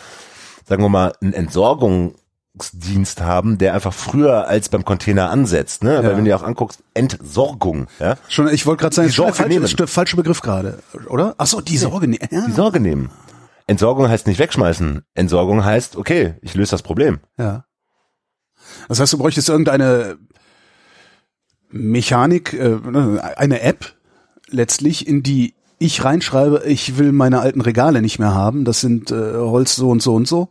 sagen 0.67 0.83
wir 0.83 0.89
mal, 0.89 1.13
einen 1.21 1.33
Entsorgungsdienst 1.33 3.21
haben, 3.21 3.57
der 3.57 3.73
einfach 3.73 3.93
früher 3.93 4.47
als 4.47 4.69
beim 4.69 4.85
Container 4.85 5.29
ansetzt. 5.29 5.83
Ne? 5.83 5.93
Ja. 5.95 6.03
wenn 6.03 6.17
du 6.17 6.23
dir 6.23 6.35
auch 6.35 6.43
anguckst, 6.43 6.81
Entsorgung, 6.93 7.87
ja, 7.99 8.15
Schon, 8.27 8.47
ich 8.49 8.65
wollte 8.65 8.81
gerade 8.81 8.95
sagen, 8.95 9.07
Die 9.07 9.13
Sorge 9.13 9.33
falsch, 9.33 9.49
nehmen. 9.49 9.65
ist 9.65 9.79
der 9.79 9.87
falsche 9.87 10.15
Begriff 10.15 10.41
gerade, 10.41 10.79
oder? 11.07 11.35
Ach 11.37 11.47
so, 11.47 11.61
die 11.61 11.77
Sorge 11.77 12.07
nehmen. 12.07 12.27
Ja. 12.31 12.45
die 12.47 12.51
Sorge 12.51 12.79
nehmen. 12.79 13.09
Entsorgung 13.69 14.09
heißt 14.09 14.25
nicht 14.25 14.39
wegschmeißen. 14.39 15.03
Entsorgung 15.13 15.63
heißt, 15.63 15.95
okay, 15.95 16.33
ich 16.41 16.55
löse 16.55 16.71
das 16.71 16.81
Problem. 16.81 17.19
Ja. 17.37 17.65
Das 18.87 18.99
heißt, 18.99 19.13
du 19.13 19.19
bräuchtest 19.19 19.47
irgendeine 19.47 20.17
Mechanik, 21.69 22.53
äh, 22.53 22.79
eine 23.35 23.61
App 23.61 23.93
letztlich, 24.47 25.07
in 25.07 25.21
die 25.21 25.53
ich 25.77 26.03
reinschreibe, 26.03 26.63
ich 26.65 26.97
will 26.97 27.11
meine 27.11 27.41
alten 27.41 27.61
Regale 27.61 28.01
nicht 28.01 28.17
mehr 28.17 28.33
haben, 28.33 28.65
das 28.65 28.81
sind 28.81 29.11
äh, 29.11 29.33
Holz 29.35 29.75
so 29.75 29.91
und 29.91 30.01
so 30.01 30.15
und 30.15 30.27
so. 30.27 30.49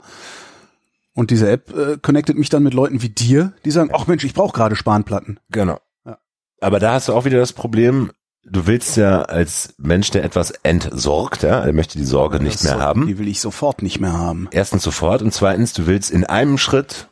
Und 1.13 1.33
diese 1.33 1.51
App 1.51 1.77
äh, 1.77 1.99
connectet 2.01 2.39
mich 2.39 2.51
dann 2.51 2.63
mit 2.63 2.73
Leuten 2.73 3.03
wie 3.03 3.09
dir, 3.09 3.53
die 3.65 3.73
sagen, 3.73 3.91
ach 3.93 4.07
Mensch, 4.07 4.23
ich 4.23 4.33
brauche 4.33 4.53
gerade 4.53 4.77
Spanplatten. 4.77 5.41
Genau. 5.51 5.81
Ja. 6.07 6.19
Aber 6.61 6.79
da 6.79 6.93
hast 6.93 7.09
du 7.09 7.15
auch 7.15 7.25
wieder 7.25 7.39
das 7.39 7.53
Problem, 7.53 8.13
du 8.51 8.67
willst 8.67 8.97
ja 8.97 9.23
als 9.23 9.75
Mensch, 9.79 10.11
der 10.11 10.25
etwas 10.25 10.51
entsorgt, 10.63 11.43
ja, 11.43 11.63
der 11.65 11.73
möchte 11.73 11.99
die 11.99 12.05
Sorge 12.05 12.41
nicht 12.41 12.63
mehr 12.65 12.75
so- 12.75 12.81
haben. 12.81 13.07
Die 13.07 13.19
will 13.19 13.29
ich 13.29 13.41
sofort 13.41 13.83
nicht 13.83 14.01
mehr 14.01 14.13
haben. 14.13 14.49
Erstens 14.51 14.83
sofort 14.83 15.23
und 15.23 15.33
zweitens, 15.33 15.73
du 15.73 15.87
willst 15.87 16.11
in 16.11 16.25
einem 16.25 16.59
Schritt, 16.59 17.09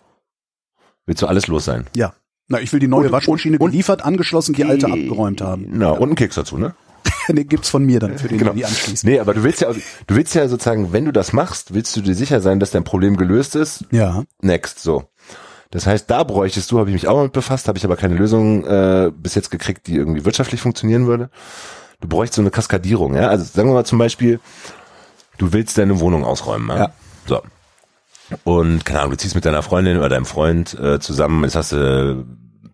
willst 1.07 1.23
du 1.23 1.27
alles 1.27 1.47
los 1.47 1.65
sein. 1.65 1.87
Ja. 1.95 2.15
Na, 2.49 2.61
ich 2.61 2.73
will 2.73 2.81
die 2.81 2.89
neue 2.89 3.07
Und- 3.07 3.13
Waschmaschine 3.13 3.59
und- 3.59 3.71
geliefert, 3.71 4.05
angeschlossen, 4.05 4.55
die 4.55 4.65
alte 4.65 4.87
abgeräumt 4.87 5.41
haben. 5.41 5.73
Genau, 5.73 5.95
und 5.97 6.03
einen 6.05 6.15
Keks 6.15 6.37
dazu, 6.37 6.59
ne? 6.59 6.75
Den 7.29 7.49
gibt's 7.49 7.69
von 7.69 7.85
mir 7.85 8.01
dann, 8.01 8.19
für 8.19 8.29
den 8.29 8.39
Genau. 8.39 8.53
die 8.53 8.65
anschließen. 8.65 9.09
Nee, 9.09 9.19
aber 9.21 9.35
du 9.35 9.43
willst 9.45 9.61
ja, 9.61 9.73
du 9.73 10.15
willst 10.15 10.35
ja 10.35 10.49
sozusagen, 10.49 10.93
wenn 10.93 11.05
du 11.05 11.13
das 11.13 11.33
machst, 11.33 11.75
willst 11.75 11.97
du 11.97 12.01
dir 12.01 12.15
sicher 12.15 12.41
sein, 12.41 12.59
dass 12.61 12.71
dein 12.73 12.85
Problem 12.85 13.17
gelöst 13.17 13.55
ist. 13.57 13.85
Ja. 13.93 14.25
Next, 14.43 14.81
so. 14.81 15.05
Das 15.77 15.87
heißt, 15.87 16.11
da 16.11 16.25
bräuchtest 16.25 16.71
du, 16.73 16.79
habe 16.79 16.89
ich 16.89 16.95
mich 16.95 17.07
auch 17.07 17.17
mal 17.17 17.25
mit 17.25 17.35
befasst, 17.35 17.69
habe 17.69 17.77
ich 17.77 17.85
aber 17.85 17.97
keine 17.97 18.15
Lösung 18.15 18.65
äh, 18.65 19.11
bis 19.15 19.35
jetzt 19.35 19.51
gekriegt, 19.51 19.87
die 19.87 19.97
irgendwie 19.97 20.25
wirtschaftlich 20.25 20.59
funktionieren 20.59 21.07
würde. 21.07 21.29
Du 22.01 22.09
bräuchst 22.09 22.33
so 22.33 22.41
eine 22.41 22.51
Kaskadierung, 22.51 23.15
ja. 23.15 23.29
Also 23.29 23.45
sagen 23.45 23.69
wir 23.69 23.75
mal 23.75 23.85
zum 23.85 23.99
Beispiel, 23.99 24.41
du 25.37 25.53
willst 25.53 25.77
deine 25.77 26.01
Wohnung 26.01 26.25
ausräumen, 26.25 26.71
ja. 26.71 26.77
Ja. 26.79 26.91
So. 27.27 27.43
Und 28.45 28.87
keine 28.87 29.01
Ahnung, 29.01 29.11
du 29.11 29.17
ziehst 29.19 29.35
mit 29.35 29.45
deiner 29.45 29.63
Freundin 29.63 29.99
oder 29.99 30.09
deinem 30.09 30.25
Freund 30.25 30.73
äh, 30.81 30.99
zusammen, 30.99 31.45
jetzt 31.45 31.57
hast 31.57 31.73
du 31.73 32.25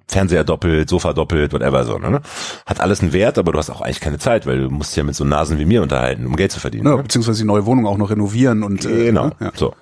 Fernseher 0.06 0.44
doppelt, 0.44 0.88
Sofa 0.88 1.12
doppelt, 1.12 1.52
whatever 1.52 1.84
so, 1.84 1.98
ne? 1.98 2.20
Hat 2.66 2.78
alles 2.78 3.00
einen 3.00 3.12
Wert, 3.12 3.36
aber 3.36 3.50
du 3.50 3.58
hast 3.58 3.68
auch 3.70 3.80
eigentlich 3.80 4.00
keine 4.00 4.18
Zeit, 4.18 4.46
weil 4.46 4.60
du 4.60 4.70
musst 4.70 4.92
dich 4.92 4.98
ja 4.98 5.02
mit 5.02 5.16
so 5.16 5.24
Nasen 5.24 5.58
wie 5.58 5.64
mir 5.64 5.82
unterhalten, 5.82 6.24
um 6.24 6.36
Geld 6.36 6.52
zu 6.52 6.60
verdienen. 6.60 6.86
Ja, 6.86 6.96
ne? 6.98 7.02
beziehungsweise 7.02 7.40
die 7.42 7.48
neue 7.48 7.66
Wohnung 7.66 7.84
auch 7.84 7.96
noch 7.96 8.10
renovieren 8.10 8.62
und 8.62 8.84
äh, 8.84 9.06
Genau. 9.06 9.26
ne? 9.26 9.32
ja. 9.40 9.52
So. 9.56 9.74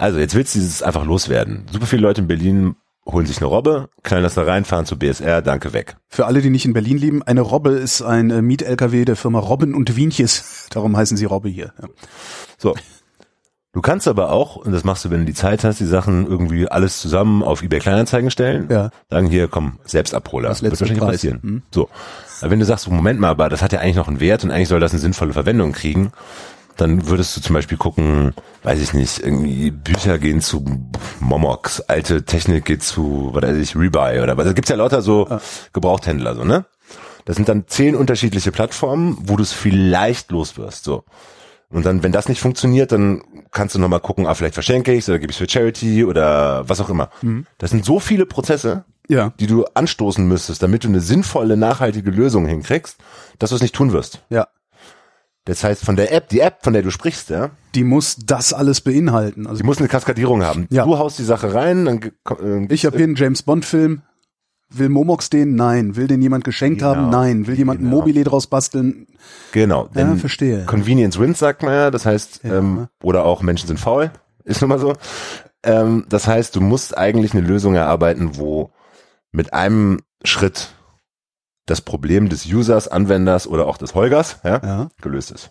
Also 0.00 0.18
jetzt 0.18 0.34
willst 0.34 0.54
du 0.54 0.58
dieses 0.58 0.82
einfach 0.82 1.04
loswerden. 1.04 1.66
Super 1.70 1.84
viele 1.84 2.00
Leute 2.00 2.22
in 2.22 2.26
Berlin 2.26 2.76
holen 3.04 3.26
sich 3.26 3.36
eine 3.38 3.46
Robbe, 3.46 3.90
knallen 4.02 4.22
das 4.22 4.34
da 4.34 4.44
rein, 4.44 4.64
fahren 4.64 4.86
zu 4.86 4.98
BSR, 4.98 5.42
danke 5.42 5.74
weg. 5.74 5.96
Für 6.08 6.24
alle, 6.24 6.40
die 6.40 6.48
nicht 6.48 6.64
in 6.64 6.72
Berlin 6.72 6.96
leben, 6.96 7.22
eine 7.22 7.42
Robbe 7.42 7.72
ist 7.72 8.00
ein 8.00 8.30
äh, 8.30 8.40
Miet-LKW 8.40 9.04
der 9.04 9.16
Firma 9.16 9.38
Robben 9.40 9.74
und 9.74 9.96
Wienches. 9.96 10.68
Darum 10.70 10.96
heißen 10.96 11.18
sie 11.18 11.26
Robbe 11.26 11.50
hier. 11.50 11.74
Ja. 11.82 11.88
So. 12.56 12.74
Du 13.72 13.82
kannst 13.82 14.08
aber 14.08 14.32
auch, 14.32 14.56
und 14.56 14.72
das 14.72 14.84
machst 14.84 15.04
du, 15.04 15.10
wenn 15.10 15.20
du 15.20 15.26
die 15.26 15.34
Zeit 15.34 15.64
hast, 15.64 15.80
die 15.80 15.84
Sachen 15.84 16.26
irgendwie 16.26 16.66
alles 16.66 16.98
zusammen 16.98 17.42
auf 17.42 17.62
eBay 17.62 17.78
Kleinanzeigen 17.78 18.30
stellen. 18.30 18.68
Ja. 18.70 18.90
Sagen 19.10 19.28
hier, 19.28 19.48
komm, 19.48 19.80
Selbstabholer. 19.84 20.48
Das 20.48 20.62
Wird 20.62 20.80
wahrscheinlich 20.80 20.98
Preis. 20.98 21.16
passieren. 21.16 21.42
Hm. 21.42 21.62
So. 21.72 21.90
Aber 22.40 22.50
wenn 22.50 22.58
du 22.58 22.64
sagst, 22.64 22.88
Moment 22.90 23.20
mal, 23.20 23.28
aber 23.28 23.50
das 23.50 23.60
hat 23.60 23.72
ja 23.72 23.80
eigentlich 23.80 23.96
noch 23.96 24.08
einen 24.08 24.18
Wert 24.20 24.44
und 24.44 24.50
eigentlich 24.50 24.68
soll 24.68 24.80
das 24.80 24.92
eine 24.92 25.00
sinnvolle 25.00 25.34
Verwendung 25.34 25.72
kriegen, 25.72 26.10
dann 26.80 27.06
würdest 27.08 27.36
du 27.36 27.40
zum 27.40 27.54
Beispiel 27.54 27.78
gucken, 27.78 28.32
weiß 28.62 28.80
ich 28.80 28.94
nicht, 28.94 29.18
irgendwie 29.20 29.70
Bücher 29.70 30.18
gehen 30.18 30.40
zu 30.40 30.64
Momox, 31.20 31.80
alte 31.82 32.24
Technik 32.24 32.64
geht 32.64 32.82
zu, 32.82 33.30
was 33.32 33.42
weiß 33.42 33.56
ich, 33.56 33.76
Rebuy 33.76 34.20
oder 34.20 34.36
was. 34.36 34.46
Da 34.46 34.52
gibt's 34.52 34.70
ja 34.70 34.76
lauter 34.76 35.02
so 35.02 35.28
Gebrauchthändler, 35.72 36.34
so, 36.34 36.44
ne? 36.44 36.64
Das 37.26 37.36
sind 37.36 37.48
dann 37.48 37.64
zehn 37.66 37.94
unterschiedliche 37.94 38.50
Plattformen, 38.50 39.16
wo 39.20 39.36
du 39.36 39.42
es 39.42 39.52
vielleicht 39.52 40.30
los 40.30 40.56
wirst, 40.56 40.84
so. 40.84 41.04
Und 41.72 41.86
dann, 41.86 42.02
wenn 42.02 42.10
das 42.10 42.28
nicht 42.28 42.40
funktioniert, 42.40 42.90
dann 42.90 43.22
kannst 43.52 43.76
du 43.76 43.78
nochmal 43.78 44.00
gucken, 44.00 44.26
ah, 44.26 44.34
vielleicht 44.34 44.54
verschenke 44.54 44.92
ich 44.92 45.06
oder 45.08 45.20
gebe 45.20 45.30
ich 45.30 45.38
für 45.38 45.48
Charity 45.48 46.04
oder 46.04 46.68
was 46.68 46.80
auch 46.80 46.88
immer. 46.88 47.10
Das 47.58 47.70
sind 47.70 47.84
so 47.84 48.00
viele 48.00 48.26
Prozesse, 48.26 48.84
Ja. 49.08 49.32
die 49.38 49.46
du 49.46 49.64
anstoßen 49.74 50.26
müsstest, 50.26 50.62
damit 50.64 50.82
du 50.82 50.88
eine 50.88 51.00
sinnvolle, 51.00 51.56
nachhaltige 51.56 52.10
Lösung 52.10 52.46
hinkriegst, 52.46 52.96
dass 53.38 53.50
du 53.50 53.56
es 53.56 53.62
nicht 53.62 53.74
tun 53.74 53.92
wirst. 53.92 54.22
Ja. 54.30 54.48
Das 55.50 55.64
heißt, 55.64 55.84
von 55.84 55.96
der 55.96 56.12
App, 56.12 56.28
die 56.28 56.38
App, 56.38 56.58
von 56.62 56.72
der 56.74 56.82
du 56.82 56.90
sprichst, 56.92 57.28
ja, 57.28 57.50
Die 57.74 57.82
muss 57.82 58.16
das 58.24 58.52
alles 58.52 58.80
beinhalten. 58.82 59.48
Also 59.48 59.62
die 59.62 59.66
muss 59.66 59.78
eine 59.78 59.88
Kaskadierung 59.88 60.44
haben. 60.44 60.68
Ja. 60.70 60.84
Du 60.84 60.96
haust 60.96 61.18
die 61.18 61.24
Sache 61.24 61.52
rein, 61.52 61.86
dann 61.86 62.00
äh, 62.68 62.72
ich 62.72 62.86
habe 62.86 62.96
hier 62.96 63.04
einen 63.04 63.16
James 63.16 63.42
Bond 63.42 63.64
Film. 63.64 64.02
Will 64.72 64.88
Momox 64.88 65.28
den? 65.28 65.56
Nein. 65.56 65.96
Will 65.96 66.06
den 66.06 66.22
jemand 66.22 66.44
geschenkt 66.44 66.78
Genau. 66.82 66.94
haben? 66.94 67.10
Nein. 67.10 67.48
Will 67.48 67.56
jemand 67.56 67.80
ein 67.80 67.84
Genau. 67.86 67.96
Mobile 67.96 68.22
draus 68.22 68.46
basteln? 68.46 69.08
genau. 69.50 69.88
Ja, 69.96 70.14
verstehe. 70.14 70.64
Convenience 70.66 71.18
wins, 71.18 71.40
sagt 71.40 71.64
man 71.64 71.72
ja. 71.74 71.90
Das 71.90 72.06
heißt, 72.06 72.42
ähm, 72.44 72.86
oder 73.02 73.24
auch 73.24 73.42
Menschen 73.42 73.66
sind 73.66 73.80
faul, 73.80 74.12
ist 74.44 74.60
nun 74.60 74.68
mal 74.68 74.78
so. 74.78 74.92
Ähm, 75.64 76.04
das 76.08 76.28
heißt, 76.28 76.54
du 76.54 76.60
musst 76.60 76.96
eigentlich 76.96 77.32
eine 77.32 77.44
Lösung 77.44 77.74
erarbeiten, 77.74 78.36
wo 78.38 78.70
mit 79.32 79.52
einem 79.52 79.98
Schritt 80.22 80.68
das 81.70 81.80
Problem 81.80 82.28
des 82.28 82.44
Users, 82.46 82.88
Anwenders 82.88 83.46
oder 83.46 83.66
auch 83.66 83.78
des 83.78 83.94
Holgers 83.94 84.36
ja, 84.44 84.60
Ja. 84.64 84.88
gelöst 85.00 85.30
ist. 85.30 85.50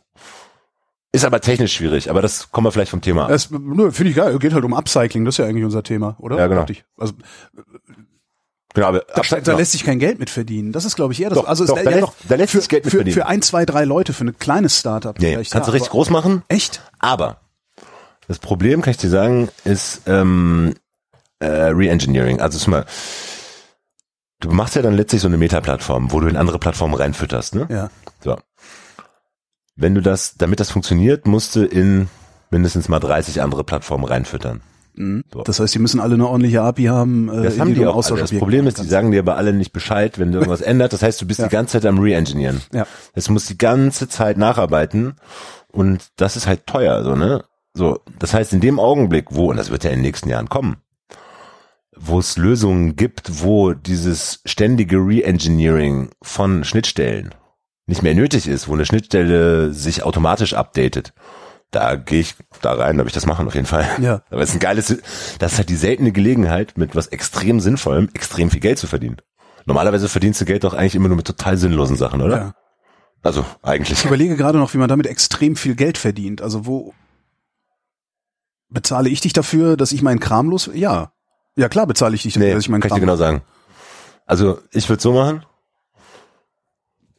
Ist 1.12 1.26
aber 1.26 1.42
technisch 1.42 1.74
schwierig, 1.74 2.10
aber 2.12 2.22
das 2.22 2.52
kommen 2.52 2.68
wir 2.68 2.72
vielleicht 2.72 2.92
vom 2.92 3.02
Thema 3.02 3.24
ab. 3.24 3.30
Das 3.30 3.50
nö, 3.50 3.92
finde 3.92 4.12
ich 4.12 4.16
geil. 4.16 4.38
Geht 4.38 4.54
halt 4.54 4.64
um 4.64 4.74
Upcycling. 4.76 5.26
Das 5.26 5.34
ist 5.36 5.38
ja 5.40 5.46
eigentlich 5.46 5.66
unser 5.66 5.82
Thema, 5.82 6.16
oder? 6.20 6.38
Ja, 6.38 6.46
genau. 6.48 6.66
Also 6.98 7.14
Genau, 8.76 8.88
aber 8.88 9.00
da, 9.00 9.22
da 9.28 9.40
genau. 9.40 9.58
lässt 9.58 9.72
sich 9.72 9.84
kein 9.84 9.98
Geld 9.98 10.20
mit 10.20 10.30
verdienen. 10.30 10.72
Das 10.72 10.86
ist, 10.86 10.96
glaube 10.96 11.12
ich, 11.14 11.22
eher 11.22 11.30
das. 11.30 11.40
Doch, 11.40 11.48
also 11.48 11.66
doch, 11.66 11.76
da 11.76 11.82
ja, 11.84 11.90
lässt- 11.90 12.04
doch, 12.04 12.14
da 12.28 12.36
lässt 12.36 12.52
für, 12.52 12.60
sich 12.60 12.70
Geld 12.70 12.86
mit 12.86 12.92
für, 12.92 12.98
verdienen. 13.00 13.16
für 13.16 13.26
ein, 13.26 13.42
zwei, 13.42 13.66
drei 13.66 13.84
Leute, 13.84 14.14
für 14.14 14.26
ein 14.26 14.38
kleines 14.38 14.78
Startup. 14.78 15.18
Nee, 15.20 15.34
kannst 15.34 15.54
du 15.54 15.58
ja, 15.58 15.64
richtig 15.66 15.82
aber- 15.82 15.90
groß 15.90 16.12
machen, 16.12 16.44
Echt? 16.50 16.84
aber 17.00 17.40
das 18.28 18.38
Problem, 18.38 18.84
kann 18.84 18.92
ich 18.92 18.98
dir 18.98 19.10
sagen, 19.10 19.50
ist 19.64 20.02
ähm, 20.06 20.76
äh, 21.40 21.48
Reengineering. 21.48 22.40
Also 22.42 22.70
mal, 22.70 22.86
du 24.40 24.50
machst 24.52 24.76
ja 24.76 24.82
dann 24.82 24.96
letztlich 24.96 25.22
so 25.22 25.28
eine 25.28 25.38
Meta-Plattform, 25.38 26.12
wo 26.12 26.20
du 26.20 26.28
in 26.28 26.38
andere 26.38 26.60
Plattformen 26.60 26.94
reinfütterst, 26.94 27.56
ne? 27.56 27.68
Ja. 27.70 27.90
So. 28.24 28.38
Wenn 29.76 29.96
du 29.96 30.02
das, 30.02 30.36
damit 30.38 30.60
das 30.60 30.72
funktioniert, 30.72 31.26
musst 31.28 31.56
du 31.56 31.64
in 31.66 32.10
mindestens 32.50 32.90
mal 32.90 33.00
30 33.00 33.42
andere 33.42 33.64
Plattformen 33.64 34.04
reinfüttern. 34.06 34.62
Mhm. 34.96 35.24
So. 35.32 35.44
Das 35.44 35.60
heißt, 35.60 35.74
die 35.74 35.80
müssen 35.80 36.00
alle 36.00 36.16
eine 36.16 36.28
ordentliche 36.28 36.62
API 36.62 36.86
haben. 36.86 37.30
Äh, 37.30 37.44
Das 37.44 37.60
haben 37.60 37.70
die 37.70 37.76
die 37.76 37.86
auch. 37.86 38.06
Das 38.06 38.32
Problem 38.32 38.68
ist, 38.68 38.80
die 38.80 38.88
sagen 38.88 39.12
dir 39.12 39.20
aber 39.20 39.38
alle 39.38 39.54
nicht 39.54 39.72
Bescheid, 39.72 40.20
wenn 40.20 40.32
du 40.32 40.38
irgendwas 40.40 40.62
ändert. 40.62 40.92
Das 40.94 41.02
heißt, 41.04 41.22
du 41.22 41.28
bist 41.28 41.40
Ja. 41.40 41.48
die 41.48 41.52
ganze 41.52 41.74
Zeit 41.74 41.86
am 41.86 42.00
Reengineeren. 42.00 42.62
Ja. 42.74 42.86
Das 43.16 43.30
muss 43.30 43.46
die 43.46 43.58
ganze 43.58 44.10
Zeit 44.10 44.38
nacharbeiten 44.38 45.16
und 45.72 46.08
das 46.18 46.36
ist 46.36 46.48
halt 46.48 46.66
teuer, 46.68 47.04
so, 47.04 47.16
ne? 47.16 47.44
So, 47.74 48.00
das 48.18 48.34
heißt, 48.34 48.52
in 48.52 48.62
dem 48.62 48.80
Augenblick, 48.80 49.28
wo, 49.30 49.50
und 49.52 49.58
das 49.58 49.70
wird 49.70 49.84
ja 49.84 49.92
in 49.92 49.98
den 49.98 50.02
nächsten 50.02 50.28
Jahren 50.28 50.50
kommen, 50.50 50.78
wo 52.00 52.20
es 52.20 52.38
Lösungen 52.38 52.96
gibt, 52.96 53.44
wo 53.44 53.74
dieses 53.74 54.42
ständige 54.46 54.98
Reengineering 54.98 56.10
von 56.22 56.64
Schnittstellen 56.64 57.36
nicht 57.86 58.04
mehr 58.04 58.16
nötig 58.16 58.48
ist, 58.48 58.68
wo 58.68 58.74
eine 58.74 58.86
Schnittstelle 58.86 59.74
sich 59.74 60.04
automatisch 60.04 60.54
updatet, 60.54 61.14
da 61.72 61.96
gehe 61.96 62.22
ich 62.22 62.36
da 62.62 62.74
rein, 62.74 62.98
da 62.98 63.04
will 63.04 63.10
ich 63.10 63.14
das 63.14 63.26
machen 63.26 63.48
auf 63.48 63.56
jeden 63.56 63.68
Fall. 63.68 63.88
Ja. 64.02 64.22
Aber 64.30 64.42
es 64.42 64.50
ist 64.50 64.56
ein 64.56 64.60
geiles, 64.60 64.98
das 65.40 65.52
ist 65.54 65.58
halt 65.58 65.70
die 65.70 65.76
seltene 65.76 66.12
Gelegenheit, 66.12 66.78
mit 66.78 66.96
was 66.96 67.08
extrem 67.08 67.60
Sinnvollem 67.60 68.10
extrem 68.14 68.50
viel 68.50 68.62
Geld 68.62 68.80
zu 68.80 68.88
verdienen. 68.88 69.18
Normalerweise 69.66 70.10
verdienst 70.10 70.42
du 70.42 70.46
Geld 70.46 70.64
doch 70.64 70.74
eigentlich 70.74 70.96
immer 70.96 71.10
nur 71.10 71.18
mit 71.18 71.28
total 71.28 71.58
sinnlosen 71.58 71.96
Sachen, 71.96 72.22
oder? 72.22 72.38
Ja. 72.38 72.54
Also 73.22 73.46
eigentlich. 73.62 74.00
Ich 74.00 74.06
überlege 74.06 74.38
gerade 74.38 74.58
noch, 74.58 74.74
wie 74.74 74.78
man 74.78 74.90
damit 74.90 75.06
extrem 75.06 75.56
viel 75.56 75.76
Geld 75.76 75.98
verdient. 75.98 76.42
Also 76.42 76.66
wo 76.66 76.94
bezahle 78.70 79.10
ich 79.10 79.22
dich 79.22 79.34
dafür, 79.34 79.78
dass 79.78 79.92
ich 79.92 80.02
meinen 80.02 80.20
Kram 80.20 80.50
los? 80.50 80.70
Ja. 80.74 81.12
Ja 81.56 81.70
klar, 81.70 81.88
bezahle 81.88 82.16
ich 82.16 82.24
dich, 82.24 82.36
Nee, 82.36 82.54
dass 82.54 82.64
ich 82.64 82.70
meinen 82.70 82.82
kann 82.82 82.90
ich 82.90 82.94
dir 82.94 83.00
Kram 83.00 83.08
genau 83.08 83.16
sagen. 83.16 83.42
Also 84.26 84.60
ich 84.72 84.88
würde 84.90 85.02
so 85.02 85.14
machen. 85.14 85.46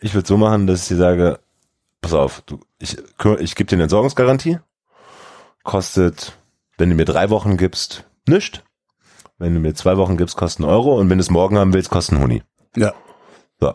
Ich 0.00 0.14
würde 0.14 0.26
so 0.26 0.36
machen, 0.36 0.66
dass 0.66 0.82
ich 0.82 0.88
dir 0.88 0.96
sage, 0.96 1.40
pass 2.00 2.14
auf, 2.14 2.42
du, 2.46 2.60
ich, 2.78 2.96
ich 3.40 3.54
gebe 3.54 3.68
dir 3.68 3.76
eine 3.76 3.82
Entsorgungsgarantie. 3.84 4.58
Kostet, 5.62 6.38
wenn 6.78 6.88
du 6.88 6.96
mir 6.96 7.04
drei 7.04 7.28
Wochen 7.30 7.56
gibst, 7.56 8.04
nichts. 8.26 8.60
Wenn 9.38 9.54
du 9.54 9.60
mir 9.60 9.74
zwei 9.74 9.96
Wochen 9.96 10.16
gibst, 10.16 10.36
kostet 10.36 10.64
einen 10.64 10.72
Euro. 10.72 10.98
Und 10.98 11.10
wenn 11.10 11.18
du 11.18 11.22
es 11.22 11.30
morgen 11.30 11.58
haben 11.58 11.72
willst, 11.74 11.90
kostet 11.90 12.14
einen 12.14 12.22
Huni. 12.22 12.42
Ja, 12.76 12.94
So. 13.60 13.74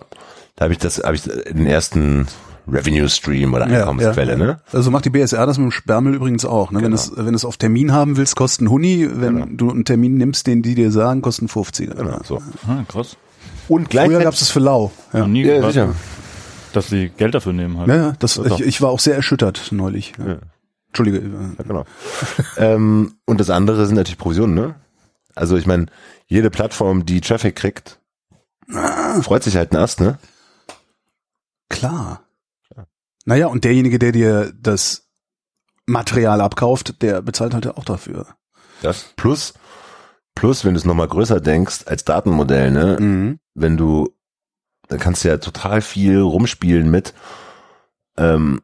Da 0.55 0.63
habe 0.63 0.73
ich 0.73 0.79
das, 0.79 1.03
habe 1.03 1.15
ich 1.15 1.23
den 1.23 1.67
ersten 1.67 2.27
Revenue 2.67 3.07
Stream 3.09 3.53
oder 3.53 3.67
ja, 3.69 3.79
Einkommensquelle, 3.81 4.31
ja. 4.31 4.37
ne? 4.37 4.59
Also 4.71 4.91
macht 4.91 5.05
die 5.05 5.09
BSR 5.09 5.45
das 5.45 5.57
mit 5.57 5.65
dem 5.65 5.71
Sperrmüll 5.71 6.15
übrigens 6.15 6.45
auch. 6.45 6.71
Ne? 6.71 6.77
Wenn 6.79 6.85
Genau. 6.85 6.95
es 6.95 7.11
wenn 7.15 7.33
es 7.33 7.45
auf 7.45 7.57
Termin 7.57 7.91
haben 7.91 8.17
willst, 8.17 8.35
kosten 8.35 8.69
Huni. 8.69 9.07
Wenn 9.11 9.57
du 9.57 9.69
einen 9.69 9.85
Termin 9.85 10.15
nimmst, 10.17 10.47
den 10.47 10.61
die 10.61 10.75
dir 10.75 10.91
sagen, 10.91 11.21
kosten 11.21 11.47
50. 11.47 11.91
Genau, 11.95 12.19
so. 12.23 12.41
Ah, 12.67 12.83
krass. 12.87 13.17
Und 13.67 13.83
Früher 13.83 13.89
gleichzeitig, 13.89 14.23
gab 14.23 14.33
es 14.33 14.39
das 14.39 14.51
für 14.51 14.59
lau. 14.59 14.91
Ja, 15.13 15.27
nie 15.27 15.43
ja, 15.43 15.55
gehört, 15.57 15.73
sicher. 15.73 15.95
dass 16.73 16.87
sie 16.89 17.09
Geld 17.09 17.33
dafür 17.35 17.53
nehmen 17.53 17.77
halt. 17.77 17.87
ja, 17.87 17.95
ja 17.95 18.13
das, 18.19 18.37
ich, 18.37 18.61
ich 18.61 18.81
war 18.81 18.89
auch 18.89 18.99
sehr 18.99 19.15
erschüttert 19.15 19.71
neulich. 19.71 20.13
Ja. 20.17 20.27
Ja. 20.27 20.37
Entschuldige. 20.87 21.17
Ja, 21.19 21.63
genau. 21.63 21.85
ähm, 22.57 23.15
und 23.25 23.39
das 23.39 23.49
andere 23.49 23.85
sind 23.85 23.95
natürlich 23.95 24.17
Provisionen, 24.17 24.55
ne? 24.55 24.75
Also 25.35 25.57
ich 25.57 25.65
meine, 25.65 25.87
jede 26.27 26.49
Plattform, 26.49 27.05
die 27.05 27.21
Traffic 27.21 27.55
kriegt, 27.55 27.99
freut 29.21 29.43
sich 29.43 29.57
halt 29.57 29.73
ein 29.73 29.77
Ast, 29.77 29.99
ne? 29.99 30.17
Klar. 31.69 32.21
Naja, 33.25 33.47
und 33.47 33.63
derjenige, 33.63 33.99
der 33.99 34.11
dir 34.11 34.53
das 34.59 35.07
Material 35.85 36.41
abkauft, 36.41 37.01
der 37.01 37.21
bezahlt 37.21 37.53
halt 37.53 37.67
auch 37.67 37.83
dafür. 37.83 38.27
Das 38.81 39.13
plus, 39.15 39.53
plus, 40.35 40.65
wenn 40.65 40.73
du 40.73 40.79
es 40.79 40.85
nochmal 40.85 41.07
größer 41.07 41.39
denkst, 41.41 41.85
als 41.85 42.05
Datenmodell, 42.05 42.71
ne? 42.71 42.97
Mhm. 42.99 43.39
Wenn 43.53 43.77
du, 43.77 44.13
da 44.87 44.97
kannst 44.97 45.23
du 45.23 45.29
ja 45.29 45.37
total 45.37 45.81
viel 45.81 46.19
rumspielen 46.19 46.89
mit, 46.89 47.13
ähm, 48.17 48.61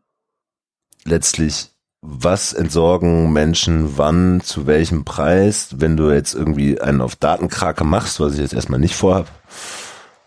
letztlich, 1.03 1.71
was 2.01 2.53
entsorgen 2.53 3.31
Menschen 3.31 3.97
wann, 3.97 4.41
zu 4.41 4.65
welchem 4.65 5.05
Preis, 5.05 5.75
wenn 5.77 5.97
du 5.97 6.11
jetzt 6.11 6.33
irgendwie 6.33 6.81
einen 6.81 7.01
auf 7.01 7.15
Datenkrake 7.15 7.83
machst, 7.83 8.19
was 8.19 8.33
ich 8.33 8.39
jetzt 8.39 8.53
erstmal 8.53 8.79
nicht 8.79 8.95
vorhab, 8.95 9.27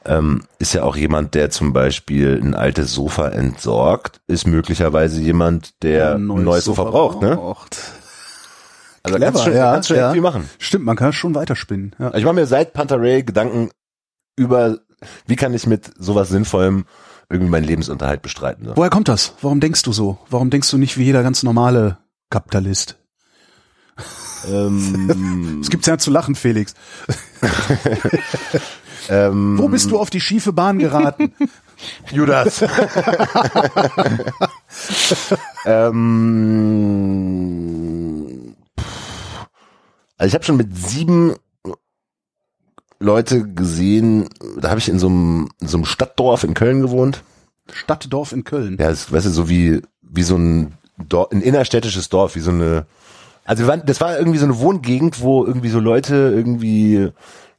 ähm, 0.05 0.45
ist 0.59 0.75
ja 0.75 0.83
auch 0.83 0.97
jemand, 0.97 1.35
der 1.35 1.51
zum 1.51 1.73
Beispiel 1.73 2.41
ein 2.43 2.55
altes 2.55 2.93
Sofa 2.93 3.29
entsorgt, 3.29 4.21
ist 4.27 4.47
möglicherweise 4.47 5.21
jemand, 5.21 5.83
der 5.83 6.17
ein 6.17 6.27
neues, 6.27 6.65
Sofa, 6.65 6.85
braucht, 6.85 7.23
ne? 7.23 7.37
braucht. 7.37 7.77
Also 9.03 9.19
Clever, 9.19 9.33
kannst 9.33 9.41
du 9.41 9.51
schon, 9.51 9.57
ja, 9.57 9.73
kannst 9.73 9.89
schon 9.89 9.97
ja. 9.99 10.13
viel 10.13 10.21
machen. 10.23 10.49
Stimmt, 10.59 10.85
man 10.85 10.97
kann 10.97 11.13
schon 11.13 11.35
weiterspinnen. 11.35 11.95
Ja. 11.99 12.15
Ich 12.15 12.25
mache 12.25 12.35
mir 12.35 12.47
seit 12.47 12.73
Pantarei 12.73 13.21
Gedanken 13.21 13.71
über, 14.37 14.79
wie 15.27 15.37
kann 15.37 15.53
ich 15.55 15.67
mit 15.67 15.91
sowas 15.99 16.29
Sinnvollem 16.31 16.87
irgendwie 17.31 17.51
meinen 17.51 17.65
Lebensunterhalt 17.65 18.23
bestreiten. 18.23 18.67
So. 18.67 18.77
Woher 18.77 18.91
kommt 18.91 19.09
das? 19.09 19.35
Warum 19.41 19.61
denkst 19.61 19.83
du 19.83 19.93
so? 19.93 20.19
Warum 20.29 20.51
denkst 20.51 20.71
du 20.71 20.79
nicht 20.79 20.99
wie 20.99 21.05
jeder 21.05 21.23
ganz 21.23 21.43
normale 21.43 21.99
Kapitalist? 22.31 22.97
Ähm, 24.49 25.59
Es 25.63 25.71
gibt's 25.71 25.87
ja 25.87 25.99
zu 25.99 26.11
lachen, 26.11 26.35
Felix. 26.35 26.75
ähm, 29.09 29.59
Wo 29.59 29.69
bist 29.69 29.91
du 29.91 29.99
auf 29.99 30.11
die 30.11 30.21
schiefe 30.21 30.53
Bahn 30.53 30.79
geraten? 30.79 31.33
Judas. 32.11 32.63
ähm, 35.67 36.95
also 40.17 40.29
ich 40.29 40.35
habe 40.35 40.45
schon 40.45 40.57
mit 40.57 40.77
sieben 40.77 41.35
Leute 43.01 43.47
gesehen, 43.49 44.29
da 44.59 44.71
habe 44.71 44.81
ich 44.81 44.89
in 44.89 44.99
so 44.99 45.09
einem, 45.09 45.51
in 45.61 45.69
so 45.69 45.77
einem 45.77 45.85
Stadtdorf 45.85 46.45
in 46.45 46.55
Köln 46.55 46.81
gewohnt. 46.81 47.23
Stadtdorf 47.73 48.33
in 48.33 48.45
Köln. 48.45 48.77
Ja, 48.79 48.89
das, 48.89 49.13
weißt 49.13 49.27
du, 49.27 49.31
so 49.31 49.49
wie, 49.49 49.83
wie 50.03 50.23
so 50.23 50.37
ein, 50.37 50.75
Dorf, 51.09 51.33
ein 51.33 51.43
innerstädtisches 51.43 52.09
Dorf, 52.09 52.37
wie 52.37 52.41
so 52.41 52.51
eine, 52.51 52.87
also 53.45 53.65
wir 53.65 53.69
waren, 53.69 53.85
das 53.85 54.01
war 54.01 54.19
irgendwie 54.19 54.39
so 54.39 54.47
eine 54.47 54.59
Wohngegend, 54.59 55.21
wo 55.21 55.45
irgendwie 55.45 55.69
so 55.69 55.81
Leute 55.81 56.15
irgendwie, 56.15 57.11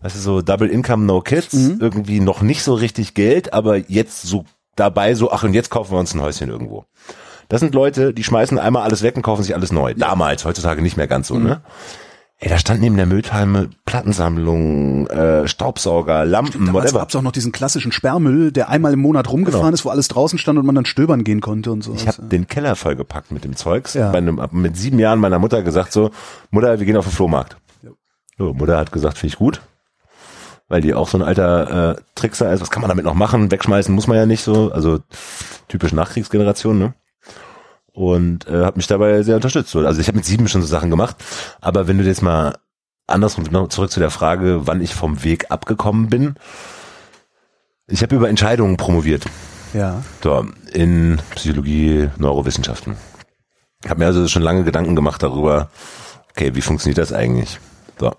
weißt 0.02 0.16
du, 0.16 0.20
so 0.20 0.42
Double 0.42 0.70
Income, 0.70 1.06
No 1.06 1.22
Kids, 1.22 1.54
irgendwie 1.54 2.20
noch 2.20 2.42
nicht 2.42 2.64
so 2.64 2.74
richtig 2.74 3.14
Geld, 3.14 3.54
aber 3.54 3.78
jetzt 3.78 4.24
so 4.24 4.46
dabei 4.76 5.16
so, 5.16 5.32
ach 5.32 5.44
und 5.44 5.54
jetzt 5.54 5.70
kaufen 5.70 5.92
wir 5.94 6.00
uns 6.00 6.14
ein 6.14 6.22
Häuschen 6.22 6.50
irgendwo. 6.50 6.86
Das 7.48 7.60
sind 7.60 7.74
Leute, 7.76 8.14
die 8.14 8.24
schmeißen 8.24 8.58
einmal 8.58 8.84
alles 8.84 9.04
weg 9.04 9.16
und 9.16 9.22
kaufen 9.22 9.44
sich 9.44 9.56
alles 9.56 9.72
neu. 9.72 9.94
Damals, 9.94 10.46
heutzutage 10.46 10.82
nicht 10.82 10.98
mehr 10.98 11.08
ganz 11.08 11.28
so, 11.28 11.38
ne? 11.38 11.62
Ey, 12.38 12.50
da 12.50 12.58
stand 12.58 12.82
neben 12.82 12.98
der 12.98 13.06
Müllhalme 13.06 13.70
Plattensammlung, 13.86 15.08
äh, 15.08 15.48
Staubsauger, 15.48 16.26
Lampen, 16.26 16.66
Damals 16.66 16.86
whatever. 16.88 17.00
gab's 17.00 17.16
auch 17.16 17.22
noch 17.22 17.32
diesen 17.32 17.54
klassischen 17.54 17.94
Sperrmüll, 17.94 18.52
der 18.52 18.68
einmal 18.70 18.92
im 18.92 19.00
Monat 19.00 19.32
rumgefahren 19.32 19.74
ist, 19.74 19.86
wo 19.86 19.90
alles 19.90 20.10
draußen 20.10 20.38
stand 20.38 20.60
und 20.60 20.66
man 20.66 20.76
dann 20.76 20.86
stöbern 20.86 21.24
gehen 21.24 21.40
konnte 21.40 21.72
und 21.72 21.82
so. 21.82 21.94
Ich 21.94 22.08
habe 22.08 22.24
den 22.24 22.48
Keller 22.48 22.76
vollgepackt 22.76 23.32
mit 23.32 23.46
dem 23.46 23.56
Zeugs. 23.56 23.94
Ja. 23.94 24.12
Bei 24.12 24.18
einem, 24.18 24.42
mit 24.52 24.76
sieben 24.76 25.00
Jahren 25.00 25.20
meiner 25.20 25.40
Mutter 25.40 25.64
gesagt 25.64 25.94
so, 25.94 26.12
Mutter, 26.52 26.78
wir 26.78 26.86
gehen 26.86 26.98
auf 26.98 27.06
den 27.06 27.14
Flohmarkt. 27.14 27.56
So, 28.38 28.54
Mutter 28.54 28.78
hat 28.78 28.92
gesagt, 28.92 29.18
finde 29.18 29.34
ich 29.34 29.40
gut. 29.40 29.62
Weil 30.68 30.82
die 30.82 30.94
auch 30.94 31.08
so 31.08 31.18
ein 31.18 31.24
alter 31.24 31.92
äh, 31.92 32.02
Trickser 32.16 32.52
ist. 32.52 32.62
Was 32.62 32.72
kann 32.72 32.82
man 32.82 32.90
damit 32.90 33.06
noch 33.06 33.14
machen? 33.14 33.52
Wegschmeißen 33.52 33.94
muss 33.94 34.08
man 34.08 34.18
ja 34.18 34.26
nicht 34.26 34.44
so. 34.44 34.72
Also 34.72 35.00
typisch 35.68 35.94
Nachkriegsgeneration, 35.94 36.80
ne? 36.80 36.94
Und 37.94 38.48
äh, 38.48 38.66
hat 38.66 38.76
mich 38.76 38.88
dabei 38.88 39.22
sehr 39.24 39.36
unterstützt. 39.36 39.72
So. 39.72 39.86
Also 39.86 40.02
ich 40.02 40.08
habe 40.08 40.18
mit 40.18 40.26
sieben 40.26 40.48
schon 40.48 40.62
so 40.62 40.68
Sachen 40.68 40.90
gemacht. 40.90 41.16
Aber 41.62 41.88
wenn 41.88 41.98
du 41.98 42.04
jetzt 42.04 42.22
mal 42.22 42.56
andersrum 43.08 43.46
noch 43.52 43.68
zurück 43.70 43.92
zu 43.92 44.00
der 44.00 44.10
Frage, 44.10 44.68
wann 44.68 44.82
ich 44.82 44.94
vom 44.94 45.24
Weg 45.24 45.52
abgekommen 45.52 46.10
bin. 46.10 46.36
Ich 47.88 48.02
habe 48.02 48.16
über 48.16 48.30
Entscheidungen 48.30 48.78
promoviert. 48.78 49.26
Ja. 49.74 50.02
So, 50.24 50.46
in 50.74 51.22
Psychologie, 51.36 52.10
Neurowissenschaften. 52.18 52.96
Ich 53.84 53.90
habe 53.90 54.00
mir 54.00 54.08
also 54.08 54.28
schon 54.28 54.42
lange 54.42 54.64
Gedanken 54.64 54.96
gemacht 54.96 55.22
darüber, 55.22 55.70
okay, 56.32 56.56
wie 56.56 56.62
funktioniert 56.62 56.98
das 56.98 57.14
eigentlich? 57.14 57.60
So. 58.00 58.14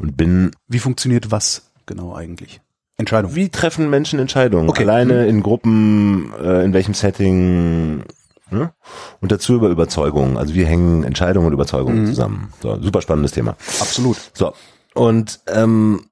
Und 0.00 0.16
bin, 0.16 0.50
Wie 0.66 0.78
funktioniert 0.78 1.30
was 1.30 1.70
genau 1.86 2.14
eigentlich? 2.14 2.60
Entscheidung. 2.96 3.34
wie 3.34 3.48
treffen 3.48 3.88
Menschen 3.88 4.18
Entscheidungen? 4.18 4.68
Okay. 4.68 4.82
Alleine, 4.82 5.26
in 5.26 5.42
Gruppen, 5.42 6.32
äh, 6.38 6.64
in 6.64 6.74
welchem 6.74 6.92
Setting? 6.92 8.04
Ne? 8.50 8.72
Und 9.20 9.32
dazu 9.32 9.54
über 9.54 9.68
Überzeugungen. 9.68 10.36
Also 10.36 10.54
wie 10.54 10.64
hängen 10.64 11.04
Entscheidungen 11.04 11.46
und 11.46 11.52
Überzeugungen 11.52 12.06
zusammen? 12.06 12.52
So, 12.60 12.80
super 12.82 13.00
spannendes 13.00 13.32
Thema. 13.32 13.56
Absolut. 13.80 14.18
So. 14.34 14.52
Und 14.92 15.40
ähm, 15.46 16.10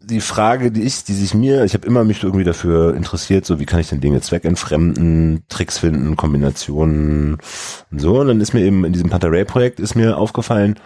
die 0.00 0.20
Frage, 0.20 0.70
die 0.70 0.82
ich, 0.82 1.04
die 1.04 1.12
sich 1.12 1.34
mir, 1.34 1.64
ich 1.64 1.74
habe 1.74 1.86
immer 1.86 2.04
mich 2.04 2.22
irgendwie 2.22 2.44
dafür 2.44 2.94
interessiert, 2.94 3.44
so 3.44 3.58
wie 3.58 3.66
kann 3.66 3.80
ich 3.80 3.88
denn 3.88 4.00
Dinge 4.00 4.20
zweckentfremden, 4.20 5.44
Tricks 5.48 5.78
finden, 5.78 6.16
Kombinationen 6.16 7.38
und 7.90 8.00
so. 8.00 8.20
Und 8.20 8.28
dann 8.28 8.40
ist 8.40 8.54
mir 8.54 8.60
eben 8.60 8.84
in 8.84 8.92
diesem 8.92 9.10
Pantarei-Projekt 9.10 9.80
ist 9.80 9.94
mir 9.94 10.16
aufgefallen, 10.16 10.78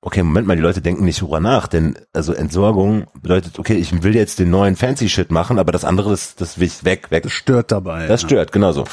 okay, 0.00 0.22
Moment 0.22 0.46
mal, 0.46 0.56
die 0.56 0.62
Leute 0.62 0.80
denken 0.80 1.04
nicht 1.04 1.20
darüber 1.20 1.40
nach, 1.40 1.66
denn 1.66 1.98
also 2.12 2.32
Entsorgung 2.32 3.06
bedeutet, 3.20 3.58
okay, 3.58 3.74
ich 3.74 4.02
will 4.02 4.14
jetzt 4.14 4.38
den 4.38 4.50
neuen 4.50 4.76
Fancy 4.76 5.08
Shit 5.08 5.30
machen, 5.30 5.58
aber 5.58 5.72
das 5.72 5.84
andere, 5.84 6.10
das, 6.10 6.34
das 6.36 6.58
will 6.58 6.66
ich 6.66 6.84
weg, 6.84 7.10
weg. 7.10 7.24
Das 7.24 7.32
stört 7.32 7.72
dabei. 7.72 8.06
Das 8.06 8.22
stört, 8.22 8.52
genau 8.52 8.72
so. 8.72 8.84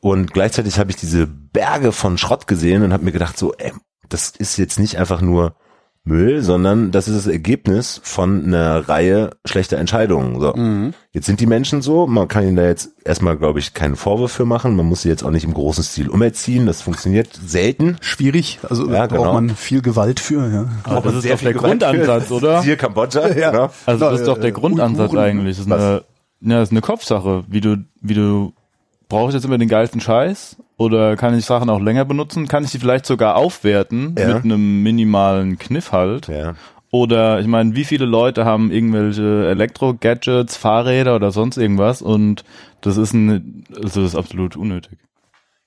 Und 0.00 0.32
gleichzeitig 0.32 0.78
habe 0.78 0.90
ich 0.90 0.96
diese 0.96 1.26
Berge 1.26 1.92
von 1.92 2.18
Schrott 2.18 2.46
gesehen 2.46 2.82
und 2.82 2.92
habe 2.92 3.04
mir 3.04 3.12
gedacht, 3.12 3.38
so, 3.38 3.54
ey, 3.54 3.72
das 4.08 4.30
ist 4.30 4.56
jetzt 4.56 4.78
nicht 4.78 4.98
einfach 4.98 5.20
nur 5.20 5.56
Müll, 6.06 6.40
sondern 6.40 6.92
das 6.92 7.08
ist 7.08 7.16
das 7.16 7.26
Ergebnis 7.26 8.00
von 8.04 8.44
einer 8.44 8.88
Reihe 8.88 9.30
schlechter 9.44 9.76
Entscheidungen. 9.78 10.40
So. 10.40 10.54
Mhm. 10.54 10.94
Jetzt 11.12 11.26
sind 11.26 11.40
die 11.40 11.46
Menschen 11.46 11.82
so, 11.82 12.06
man 12.06 12.28
kann 12.28 12.44
ihnen 12.46 12.54
da 12.56 12.64
jetzt 12.64 12.90
erstmal, 13.04 13.36
glaube 13.36 13.58
ich, 13.58 13.74
keinen 13.74 13.96
Vorwurf 13.96 14.30
für 14.30 14.44
machen. 14.44 14.76
Man 14.76 14.86
muss 14.86 15.02
sie 15.02 15.08
jetzt 15.08 15.24
auch 15.24 15.30
nicht 15.32 15.42
im 15.44 15.52
großen 15.52 15.82
Stil 15.82 16.08
umerziehen. 16.08 16.64
Das 16.66 16.80
funktioniert 16.80 17.28
selten. 17.44 17.96
Schwierig, 18.00 18.60
also 18.68 18.86
Ja, 18.86 18.92
da 18.92 19.16
braucht 19.16 19.18
genau. 19.18 19.32
man 19.34 19.50
viel 19.50 19.82
Gewalt 19.82 20.20
für. 20.20 20.48
Ja. 20.48 20.68
Aber 20.84 21.00
das 21.10 21.16
ist 21.16 21.22
Sehr 21.22 21.34
doch 21.34 21.42
der 21.42 21.54
Grundansatz, 21.54 22.26
für- 22.28 22.34
oder? 22.34 22.62
Siehe 22.62 22.76
Kambodscha. 22.76 23.28
Ja. 23.36 23.50
Genau. 23.50 23.70
Also 23.84 24.04
das 24.10 24.20
ist 24.20 24.28
doch 24.28 24.38
äh, 24.38 24.42
der 24.42 24.52
Grundansatz 24.52 25.10
Uiguren, 25.10 25.24
eigentlich. 25.24 25.56
Das 25.56 25.66
ist, 25.66 25.70
was? 25.70 25.82
eine, 25.82 26.02
ja, 26.42 26.60
das 26.60 26.68
ist 26.68 26.72
eine 26.72 26.80
Kopfsache. 26.82 27.42
Wie 27.48 27.60
du, 27.60 27.78
wie 28.00 28.14
du 28.14 28.52
brauche 29.08 29.28
ich 29.28 29.34
jetzt 29.34 29.44
immer 29.44 29.58
den 29.58 29.68
geilsten 29.68 30.00
Scheiß 30.00 30.56
oder 30.76 31.16
kann 31.16 31.36
ich 31.36 31.44
Sachen 31.44 31.70
auch 31.70 31.80
länger 31.80 32.04
benutzen? 32.04 32.48
Kann 32.48 32.64
ich 32.64 32.70
die 32.70 32.78
vielleicht 32.78 33.06
sogar 33.06 33.36
aufwerten 33.36 34.14
Ja. 34.18 34.34
mit 34.34 34.44
einem 34.44 34.82
minimalen 34.82 35.58
Kniff 35.58 35.92
halt? 35.92 36.28
Ja. 36.28 36.54
Oder 36.90 37.40
ich 37.40 37.46
meine, 37.46 37.74
wie 37.74 37.84
viele 37.84 38.04
Leute 38.06 38.44
haben 38.44 38.70
irgendwelche 38.70 39.48
Elektro-Gadgets, 39.48 40.56
Fahrräder 40.56 41.16
oder 41.16 41.30
sonst 41.30 41.56
irgendwas 41.58 42.00
und 42.02 42.44
das 42.80 42.96
ist 42.96 43.12
ein, 43.12 43.64
also 43.76 44.02
das 44.02 44.12
ist 44.12 44.16
absolut 44.16 44.56
unnötig. 44.56 44.98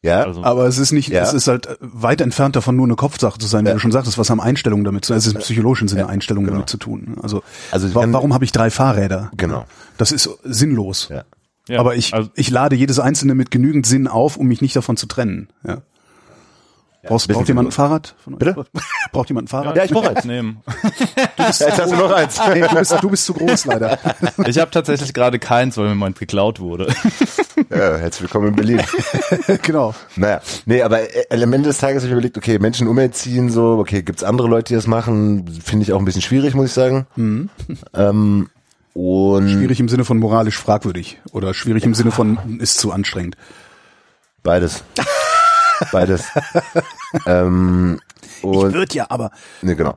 Ja. 0.01 0.23
Also 0.23 0.43
Aber 0.43 0.65
es 0.65 0.77
ist 0.77 0.93
nicht, 0.93 1.09
Ja. 1.09 1.21
es 1.23 1.33
ist 1.33 1.47
halt 1.49 1.77
weit 1.81 2.21
entfernt 2.21 2.55
davon, 2.55 2.77
nur 2.77 2.85
eine 2.85 2.95
Kopfsache 2.95 3.37
zu 3.37 3.47
sein, 3.47 3.65
wie 3.65 3.69
Ja. 3.69 3.73
du 3.73 3.79
schon 3.81 3.91
sagtest, 3.91 4.17
was 4.17 4.29
haben 4.29 4.39
Einstellungen 4.39 4.85
damit 4.85 5.03
zu 5.03 5.11
tun, 5.11 5.17
es 5.17 5.27
ist 5.27 5.33
im 5.35 5.41
psychologischen 5.41 5.89
Sinne 5.89 6.07
Einstellungen 6.07 6.45
genau. 6.47 6.59
damit 6.59 6.69
zu 6.69 6.77
tun. 6.77 7.17
Also, 7.21 7.43
Also 7.71 7.93
wa 7.93 8.01
wenn- 8.03 8.13
warum 8.13 8.33
habe 8.33 8.45
ich 8.45 8.53
drei 8.53 8.69
Fahrräder? 8.69 9.29
Genau. 9.35 9.65
Das 9.97 10.13
ist 10.13 10.29
sinnlos. 10.45 11.09
Ja. 11.11 11.23
Ja, 11.69 11.79
Aber 11.79 11.95
ich, 11.95 12.13
also, 12.13 12.29
ich 12.35 12.49
lade 12.49 12.75
jedes 12.75 12.99
einzelne 12.99 13.35
mit 13.35 13.51
genügend 13.51 13.85
Sinn 13.85 14.07
auf, 14.07 14.37
um 14.37 14.47
mich 14.47 14.61
nicht 14.61 14.75
davon 14.75 14.97
zu 14.97 15.05
trennen. 15.05 15.49
Ja. 15.65 15.81
Brauchst, 17.03 17.27
bisschen 17.27 17.39
braucht 17.39 17.47
jemand 17.47 17.69
ein 17.69 17.71
Fahrrad? 17.71 18.15
Von 18.21 18.33
euch? 18.33 18.39
Bitte? 18.39 18.65
Braucht 19.13 19.29
jemand 19.29 19.45
ein 19.45 19.47
Fahrrad? 19.47 19.75
Ja, 19.77 19.85
ich 19.85 19.91
brauche 19.91 20.09
eins. 20.09 20.25
nehmen. 20.25 20.61
Jetzt 21.37 21.65
hast 21.79 21.91
du 21.91 21.95
noch 21.95 22.11
eins. 22.11 22.39
Nee, 22.53 22.59
du, 22.69 22.75
bist, 22.75 22.95
du 23.01 23.09
bist 23.09 23.25
zu 23.25 23.33
groß 23.33 23.65
leider. 23.65 23.97
Ich 24.45 24.59
habe 24.59 24.69
tatsächlich 24.69 25.13
gerade 25.13 25.39
keins, 25.39 25.77
weil 25.77 25.87
mir 25.87 25.95
meins 25.95 26.19
geklaut 26.19 26.59
wurde. 26.59 26.93
Ja, 27.69 27.95
herzlich 27.95 28.23
willkommen 28.23 28.49
in 28.49 28.55
Berlin. 28.55 28.81
genau. 29.61 29.95
Naja, 30.17 30.41
nee, 30.65 30.81
aber 30.81 31.01
äh, 31.01 31.41
am 31.41 31.53
Ende 31.53 31.69
des 31.69 31.77
Tages 31.77 32.03
habe 32.03 32.07
ich 32.07 32.11
überlegt, 32.11 32.37
okay, 32.37 32.59
Menschen 32.59 32.87
umerziehen, 32.87 33.49
so, 33.49 33.77
okay, 33.79 34.03
gibt's 34.03 34.23
andere 34.23 34.49
Leute, 34.49 34.65
die 34.65 34.75
das 34.75 34.85
machen? 34.85 35.47
Finde 35.63 35.83
ich 35.83 35.93
auch 35.93 35.99
ein 35.99 36.05
bisschen 36.05 36.21
schwierig, 36.21 36.53
muss 36.53 36.65
ich 36.67 36.73
sagen. 36.73 37.07
Ähm, 37.93 38.49
und 38.93 39.49
Schwierig 39.49 39.79
im 39.79 39.89
Sinne 39.89 40.05
von 40.05 40.17
moralisch 40.17 40.57
fragwürdig 40.57 41.19
oder 41.31 41.53
schwierig 41.53 41.83
im 41.83 41.93
Sinne 41.93 42.11
von 42.11 42.59
ist 42.59 42.77
zu 42.79 42.91
anstrengend. 42.91 43.35
beides. 44.43 44.83
beides. 45.91 46.25
ähm, 47.25 47.99
und 48.41 48.73
Wird 48.73 48.93
ja, 48.93 49.05
aber 49.09 49.31
Ne, 49.61 49.75
genau. 49.75 49.95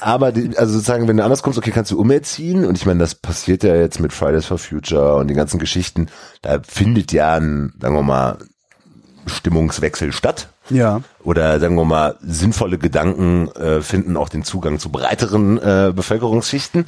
Aber 0.00 0.32
die, 0.32 0.56
also 0.56 0.74
sozusagen, 0.74 1.06
wenn 1.08 1.16
du 1.16 1.24
anders 1.24 1.42
kommst, 1.42 1.58
okay, 1.58 1.70
kannst 1.70 1.90
du 1.90 1.98
umerziehen 1.98 2.64
und 2.64 2.76
ich 2.76 2.86
meine, 2.86 3.00
das 3.00 3.14
passiert 3.14 3.62
ja 3.62 3.74
jetzt 3.76 4.00
mit 4.00 4.12
Fridays 4.12 4.46
for 4.46 4.58
Future 4.58 5.16
und 5.16 5.28
die 5.28 5.34
ganzen 5.34 5.58
Geschichten, 5.58 6.08
da 6.42 6.60
findet 6.66 7.12
ja 7.12 7.34
ein, 7.34 7.72
sagen 7.80 7.94
wir 7.94 8.02
mal, 8.02 8.38
Stimmungswechsel 9.26 10.12
statt. 10.12 10.48
ja, 10.70 11.00
Oder 11.22 11.58
sagen 11.60 11.76
wir 11.76 11.84
mal, 11.84 12.16
sinnvolle 12.20 12.78
Gedanken 12.78 13.48
äh, 13.52 13.80
finden 13.80 14.16
auch 14.16 14.28
den 14.28 14.44
Zugang 14.44 14.78
zu 14.78 14.90
breiteren 14.90 15.58
äh, 15.58 15.92
Bevölkerungsschichten. 15.94 16.86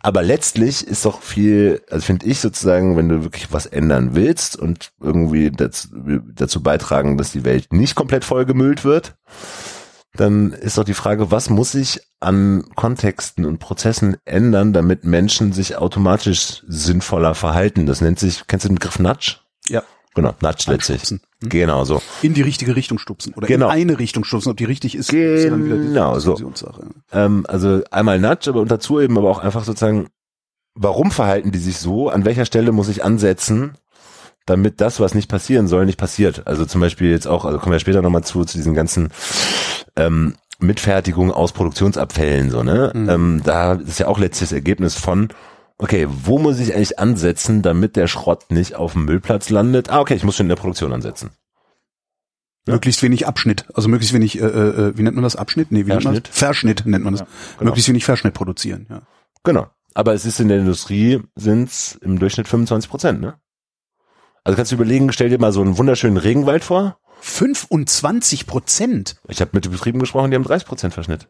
Aber 0.00 0.22
letztlich 0.22 0.86
ist 0.86 1.04
doch 1.04 1.20
viel, 1.20 1.82
also 1.90 2.04
finde 2.04 2.26
ich 2.26 2.40
sozusagen, 2.40 2.96
wenn 2.96 3.08
du 3.08 3.22
wirklich 3.24 3.52
was 3.52 3.66
ändern 3.66 4.10
willst 4.14 4.56
und 4.56 4.92
irgendwie 5.00 5.50
dazu, 5.50 5.88
dazu 6.34 6.62
beitragen, 6.62 7.18
dass 7.18 7.32
die 7.32 7.44
Welt 7.44 7.72
nicht 7.72 7.96
komplett 7.96 8.24
vollgemüllt 8.24 8.84
wird, 8.84 9.16
dann 10.14 10.52
ist 10.52 10.78
doch 10.78 10.84
die 10.84 10.94
Frage, 10.94 11.30
was 11.30 11.50
muss 11.50 11.72
sich 11.72 12.00
an 12.20 12.64
Kontexten 12.76 13.44
und 13.44 13.58
Prozessen 13.58 14.16
ändern, 14.24 14.72
damit 14.72 15.04
Menschen 15.04 15.52
sich 15.52 15.76
automatisch 15.76 16.62
sinnvoller 16.66 17.34
verhalten. 17.34 17.86
Das 17.86 18.00
nennt 18.00 18.18
sich, 18.18 18.46
kennst 18.46 18.64
du 18.64 18.68
den 18.68 18.76
Begriff 18.76 18.98
Nudge? 18.98 19.36
ja, 19.68 19.82
Genau, 20.16 20.34
Nudge 20.40 20.64
letztlich. 20.68 21.02
Hm? 21.04 21.20
Genau 21.42 21.84
so. 21.84 22.02
in 22.22 22.34
die 22.34 22.42
richtige 22.42 22.74
Richtung 22.74 22.98
stupsen 22.98 23.32
oder 23.34 23.46
Genau. 23.46 23.66
in 23.66 23.72
eine 23.72 23.98
Richtung 23.98 24.24
stupsen. 24.24 24.50
Ob 24.50 24.56
die 24.56 24.64
richtig 24.64 24.96
ist, 24.96 25.12
ist 25.12 25.44
ja 25.44 25.50
dann 25.50 25.64
wieder 25.64 25.76
die 25.76 25.86
Genau, 25.88 26.18
so. 26.18 26.32
Diskussionssache. 26.32 26.82
Ähm, 27.12 27.44
also 27.48 27.82
einmal 27.90 28.18
Nudge, 28.18 28.50
aber 28.50 28.60
und 28.60 28.70
dazu 28.70 29.00
eben 29.00 29.16
aber 29.18 29.30
auch 29.30 29.38
einfach 29.38 29.62
sozusagen, 29.64 30.08
warum 30.74 31.10
verhalten 31.10 31.52
die 31.52 31.58
sich 31.58 31.78
so? 31.78 32.08
An 32.08 32.24
welcher 32.24 32.46
Stelle 32.46 32.72
muss 32.72 32.88
ich 32.88 33.04
ansetzen, 33.04 33.76
damit 34.46 34.80
das, 34.80 34.98
was 35.00 35.14
nicht 35.14 35.28
passieren 35.28 35.68
soll, 35.68 35.86
nicht 35.86 35.98
passiert? 35.98 36.46
Also 36.46 36.64
zum 36.64 36.80
Beispiel 36.80 37.10
jetzt 37.10 37.26
auch, 37.28 37.44
also 37.44 37.58
kommen 37.58 37.72
wir 37.72 37.78
später 37.80 38.02
nochmal 38.02 38.24
zu, 38.24 38.44
zu 38.44 38.56
diesen 38.56 38.74
ganzen 38.74 39.10
ähm, 39.96 40.34
Mitfertigung 40.58 41.30
aus 41.32 41.52
Produktionsabfällen, 41.52 42.50
so, 42.50 42.62
ne? 42.62 42.90
Ähm, 42.94 43.42
da 43.44 43.74
ist 43.74 43.98
ja 44.00 44.08
auch 44.08 44.18
letztes 44.18 44.52
Ergebnis 44.52 44.94
von, 44.94 45.28
okay, 45.78 46.06
wo 46.08 46.38
muss 46.38 46.58
ich 46.58 46.74
eigentlich 46.74 46.98
ansetzen, 46.98 47.62
damit 47.62 47.96
der 47.96 48.06
Schrott 48.06 48.50
nicht 48.50 48.74
auf 48.76 48.92
dem 48.92 49.04
Müllplatz 49.04 49.50
landet? 49.50 49.90
Ah, 49.90 50.00
okay, 50.00 50.14
ich 50.14 50.24
muss 50.24 50.36
schon 50.36 50.44
in 50.46 50.50
der 50.50 50.56
Produktion 50.56 50.92
ansetzen. 50.92 51.30
Ja. 52.66 52.74
Möglichst 52.74 53.02
wenig 53.02 53.26
Abschnitt, 53.26 53.64
also 53.74 53.88
möglichst 53.88 54.12
wenig, 54.12 54.40
äh, 54.40 54.44
äh, 54.44 54.98
wie 54.98 55.02
nennt 55.02 55.14
man 55.14 55.22
das? 55.22 55.36
Abschnitt? 55.36 55.70
Nee, 55.70 55.86
wie 55.86 55.90
nennt 55.90 56.04
man 56.04 56.14
Verschnitt. 56.14 56.28
das? 56.28 56.36
Verschnitt 56.36 56.86
nennt 56.86 57.04
man 57.04 57.14
das. 57.14 57.24
genau. 57.58 57.70
Möglichst 57.70 57.88
wenig 57.88 58.04
Verschnitt 58.04 58.34
produzieren, 58.34 58.86
ja. 58.90 59.02
Genau. 59.44 59.68
Aber 59.94 60.12
es 60.12 60.26
ist 60.26 60.40
in 60.40 60.48
der 60.48 60.58
Industrie, 60.58 61.22
sind's 61.36 61.96
im 62.02 62.18
Durchschnitt 62.18 62.48
25 62.48 62.90
Prozent, 62.90 63.20
ne? 63.20 63.38
Also 64.44 64.56
kannst 64.56 64.72
du 64.72 64.76
überlegen, 64.76 65.12
stell 65.12 65.28
dir 65.28 65.38
mal 65.38 65.52
so 65.52 65.60
einen 65.60 65.78
wunderschönen 65.78 66.16
Regenwald 66.16 66.64
vor. 66.64 66.98
25 67.20 68.46
Prozent? 68.46 69.16
Ich 69.26 69.40
habe 69.40 69.50
mit 69.54 69.64
den 69.64 69.72
Betrieben 69.72 69.98
gesprochen, 69.98 70.30
die 70.30 70.36
haben 70.36 70.44
30 70.44 70.68
Prozent 70.68 70.94
Verschnitt. 70.94 71.28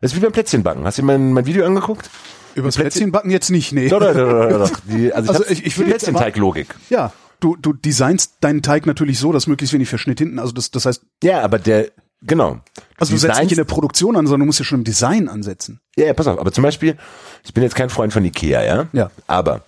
Das 0.00 0.12
ist 0.12 0.16
wie 0.16 0.22
beim 0.22 0.32
Plätzchenbacken. 0.32 0.84
Hast 0.84 0.98
du 0.98 1.02
dir 1.02 1.06
mein, 1.06 1.32
mein 1.32 1.46
Video 1.46 1.66
angeguckt? 1.66 2.08
Übers 2.54 2.76
Plätzchenbacken 2.76 3.30
jetzt 3.30 3.50
nicht, 3.50 3.72
nee. 3.72 3.88
Doch, 3.88 4.00
doch, 4.00 4.14
doch, 4.14 4.48
doch. 4.68 4.70
Die, 4.84 5.12
also, 5.12 5.32
Also 5.32 5.44
ich, 5.48 5.64
ich- 5.66 5.76
würde 5.78 5.90
jetzt 5.90 6.04
Plätzchenteig-Logik. 6.04 6.74
Ja, 6.90 7.12
du, 7.40 7.56
du 7.56 7.72
designst 7.72 8.34
deinen 8.40 8.62
Teig 8.62 8.86
natürlich 8.86 9.18
so, 9.18 9.32
dass 9.32 9.46
möglichst 9.46 9.72
wenig 9.74 9.88
Verschnitt 9.88 10.18
hinten, 10.18 10.38
also 10.38 10.52
das, 10.52 10.70
das 10.70 10.86
heißt, 10.86 11.02
Ja, 11.22 11.42
aber 11.42 11.58
der, 11.58 11.88
genau. 12.22 12.60
also 12.98 13.12
du 13.12 13.18
setzt 13.18 13.40
nicht 13.40 13.52
in 13.52 13.56
der 13.56 13.64
Produktion 13.64 14.16
an, 14.16 14.26
sondern 14.26 14.40
du 14.40 14.46
musst 14.46 14.58
ja 14.60 14.64
schon 14.64 14.78
im 14.80 14.84
Design 14.84 15.28
ansetzen. 15.28 15.80
Ja, 15.96 16.06
ja, 16.06 16.12
pass 16.14 16.26
auf, 16.26 16.38
aber 16.38 16.52
zum 16.52 16.62
Beispiel, 16.62 16.96
ich 17.44 17.52
bin 17.54 17.62
jetzt 17.62 17.74
kein 17.74 17.90
Freund 17.90 18.12
von 18.12 18.24
Ikea, 18.24 18.62
ja? 18.64 18.86
Ja. 18.92 19.10
Aber 19.26 19.62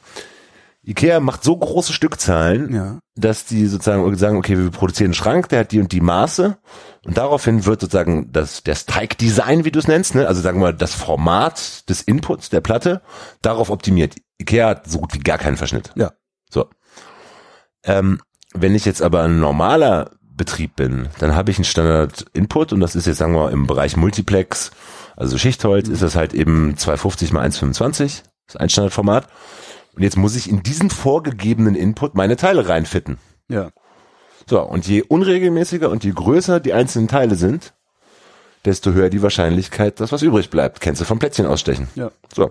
Ikea 0.87 1.19
macht 1.19 1.43
so 1.43 1.57
große 1.57 1.93
Stückzahlen, 1.93 2.73
Ja. 2.73 2.99
dass 3.17 3.45
die 3.45 3.67
sozusagen 3.67 4.17
sagen, 4.17 4.37
okay, 4.37 4.57
wir 4.57 4.71
produzieren 4.71 5.09
einen 5.09 5.15
Schrank, 5.15 5.49
der 5.49 5.61
hat 5.61 5.73
die 5.73 5.81
und 5.81 5.91
die 5.91 6.01
Maße 6.01 6.57
und 7.05 7.17
daraufhin 7.17 7.67
wird 7.67 7.81
sozusagen 7.81 8.31
das, 8.33 8.63
das 8.63 8.87
Teigdesign, 8.87 9.65
wie 9.65 9.73
du 9.73 9.81
es 9.81 9.89
nennst, 9.89 10.15
ne? 10.15 10.29
also 10.29 10.41
sagen 10.41 10.59
wir 10.61 10.67
mal 10.67 10.75
das 10.75 10.95
Format 10.95 11.89
des 11.89 12.03
Inputs 12.03 12.51
der 12.51 12.61
Platte, 12.61 13.03
darauf 13.43 13.71
optimiert. 13.71 14.15
Ikea 14.41 14.69
hat 14.69 14.89
so 14.89 14.99
gut 15.01 15.13
wie 15.15 15.19
gar 15.19 15.39
keinen 15.39 15.57
Verschnitt. 15.57 15.91
Ja. 15.97 16.13
So. 16.51 16.67
Ähm, 17.85 18.21
wenn 18.55 18.75
ich 18.75 18.85
jetzt 18.85 19.03
aber 19.03 19.23
ein 19.25 19.41
normaler 19.41 20.11
Betrieb 20.23 20.77
bin, 20.77 21.09
dann 21.19 21.35
habe 21.35 21.51
ich 21.51 21.59
einen 21.59 21.65
Standard-Input 21.65 22.73
und 22.73 22.81
das 22.81 22.95
ist 22.95 23.07
jetzt, 23.07 23.19
sagen 23.19 23.35
wir 23.35 23.45
mal, 23.45 23.53
im 23.53 23.67
Bereich 23.67 23.97
Multiplex, 23.97 24.71
also 25.17 25.37
Schichtholz, 25.39 25.89
ist 25.89 26.03
das 26.03 26.15
halt 26.15 26.35
eben 26.35 26.77
250 26.77 27.33
mal 27.33 27.45
1,25, 27.49 27.99
das 27.99 28.55
ist 28.55 28.61
ein 28.61 28.69
Standardformat. 28.69 29.27
Und 29.97 30.03
jetzt 30.03 30.17
muss 30.17 30.37
ich 30.37 30.49
in 30.49 30.63
diesen 30.63 30.91
vorgegebenen 30.91 31.75
Input 31.75 32.15
meine 32.15 32.37
Teile 32.37 32.69
reinfitten. 32.69 33.17
Ja. 33.49 33.71
So, 34.49 34.61
und 34.61 34.87
je 34.87 35.03
unregelmäßiger 35.03 35.91
und 35.91 36.05
je 36.05 36.13
größer 36.13 36.61
die 36.61 36.75
einzelnen 36.75 37.09
Teile 37.09 37.35
sind, 37.35 37.73
desto 38.67 38.93
höher 38.93 39.09
die 39.09 39.23
Wahrscheinlichkeit, 39.23 39.99
dass 39.99 40.13
was 40.13 40.23
übrig 40.23 40.51
bleibt. 40.51 40.81
Kennst 40.81 41.01
du 41.01 41.07
vom 41.07 41.19
Plätzchen 41.19 41.47
ausstechen. 41.47 41.89
Ja. 41.95 42.11
So. 42.35 42.51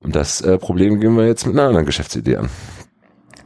Und 0.00 0.14
das 0.14 0.42
äh, 0.42 0.58
Problem 0.58 1.00
gehen 1.00 1.16
wir 1.16 1.26
jetzt 1.26 1.46
mit 1.46 1.56
einer 1.56 1.68
anderen 1.68 1.86
Geschäftsidee 1.86 2.36
an. 2.36 2.50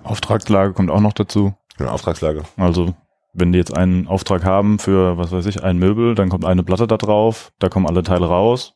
Auftragslage 0.02 0.72
kommt 0.72 0.90
auch 0.90 1.00
noch 1.00 1.12
dazu. 1.12 1.54
Eine 1.78 1.92
Auftragslage. 1.92 2.42
Also 2.56 2.94
wenn 3.32 3.52
die 3.52 3.58
jetzt 3.58 3.76
einen 3.76 4.08
Auftrag 4.08 4.44
haben 4.44 4.78
für, 4.78 5.18
was 5.18 5.30
weiß 5.30 5.46
ich, 5.46 5.62
ein 5.62 5.78
Möbel, 5.78 6.14
dann 6.14 6.28
kommt 6.28 6.44
eine 6.44 6.62
Platte 6.62 6.86
da 6.86 6.96
drauf, 6.96 7.52
da 7.58 7.68
kommen 7.68 7.86
alle 7.86 8.02
Teile 8.02 8.26
raus 8.26 8.74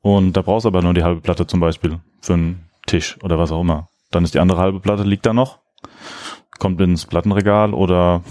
und 0.00 0.36
da 0.36 0.42
brauchst 0.42 0.64
du 0.64 0.68
aber 0.68 0.82
nur 0.82 0.94
die 0.94 1.04
halbe 1.04 1.20
Platte 1.20 1.46
zum 1.46 1.60
Beispiel 1.60 2.00
für 2.20 2.34
einen 2.34 2.67
Tisch 2.88 3.16
oder 3.22 3.38
was 3.38 3.52
auch 3.52 3.60
immer. 3.60 3.88
Dann 4.10 4.24
ist 4.24 4.34
die 4.34 4.40
andere 4.40 4.58
halbe 4.60 4.80
Platte, 4.80 5.02
liegt 5.04 5.26
da 5.26 5.32
noch, 5.32 5.58
kommt 6.58 6.80
ins 6.80 7.06
Plattenregal 7.06 7.74
oder 7.74 8.22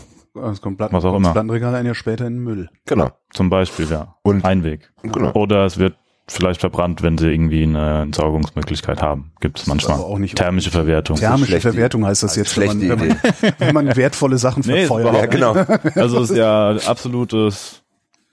Es 0.51 0.61
kommt 0.61 0.77
Platten, 0.77 0.95
Was 0.95 1.05
auch 1.05 1.11
das 1.13 1.19
immer. 1.21 1.31
Plattenregal 1.33 1.75
ein 1.75 1.85
Jahr 1.85 1.95
später 1.95 2.25
in 2.27 2.33
den 2.37 2.43
Müll. 2.43 2.69
Genau. 2.85 3.09
zum 3.31 3.49
Beispiel, 3.49 3.87
ja, 3.89 4.15
Und- 4.23 4.43
Einweg. 4.45 4.91
Genau. 5.03 5.31
Oder 5.33 5.65
es 5.65 5.77
wird 5.77 5.95
vielleicht 6.29 6.59
verbrannt, 6.59 7.01
wenn 7.03 7.17
sie 7.17 7.31
irgendwie 7.31 7.63
eine 7.63 8.01
Entsorgungsmöglichkeit 8.01 9.01
haben. 9.01 9.31
Gibt 9.39 9.59
es 9.59 9.67
manchmal. 9.67 9.95
aber 9.97 10.07
auch 10.07 10.17
nicht 10.19 10.35
Thermische 10.35 10.71
Verwertung. 10.71 11.15
Thermische 11.15 11.61
Verwertung 11.61 12.05
heißt 12.05 12.21
das 12.23 12.35
jetzt, 12.35 12.57
wenn 12.57 12.69
schlechte 12.71 12.95
man, 12.95 12.99
wenn, 12.99 13.07
man, 13.07 13.53
wenn 13.59 13.73
man 13.87 13.95
wertvolle 13.95 14.37
Sachen 14.37 14.61
Nee, 14.65 14.85
verfeuert. 14.87 15.15
Ja, 15.15 15.25
genau. 15.27 15.53
Also 15.95 16.21
es 16.21 16.31
ist 16.31 16.37
ja 16.37 16.71
absolutes 16.85 17.81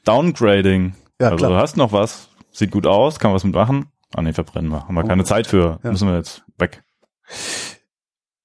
Downgrading. 0.05 0.95
Ja, 1.21 1.27
also 1.29 1.37
klar. 1.37 1.51
du 1.53 1.57
hast 1.57 1.77
noch 1.77 1.93
was, 1.93 2.29
sieht 2.51 2.73
gut 2.73 2.87
aus, 2.87 3.19
kann 3.21 3.33
was 3.33 3.45
mitmachen. 3.45 3.87
Ah 4.15 4.23
nee, 4.23 4.33
verbrennen 4.33 4.71
wir. 4.71 4.87
Haben 4.87 4.95
wir 4.95 5.05
keine 5.05 5.25
Zeit 5.25 5.47
für. 5.47 5.79
Ja. 5.83 5.91
Müssen 5.91 6.09
wir 6.09 6.17
jetzt 6.17 6.43
weg. 6.59 6.83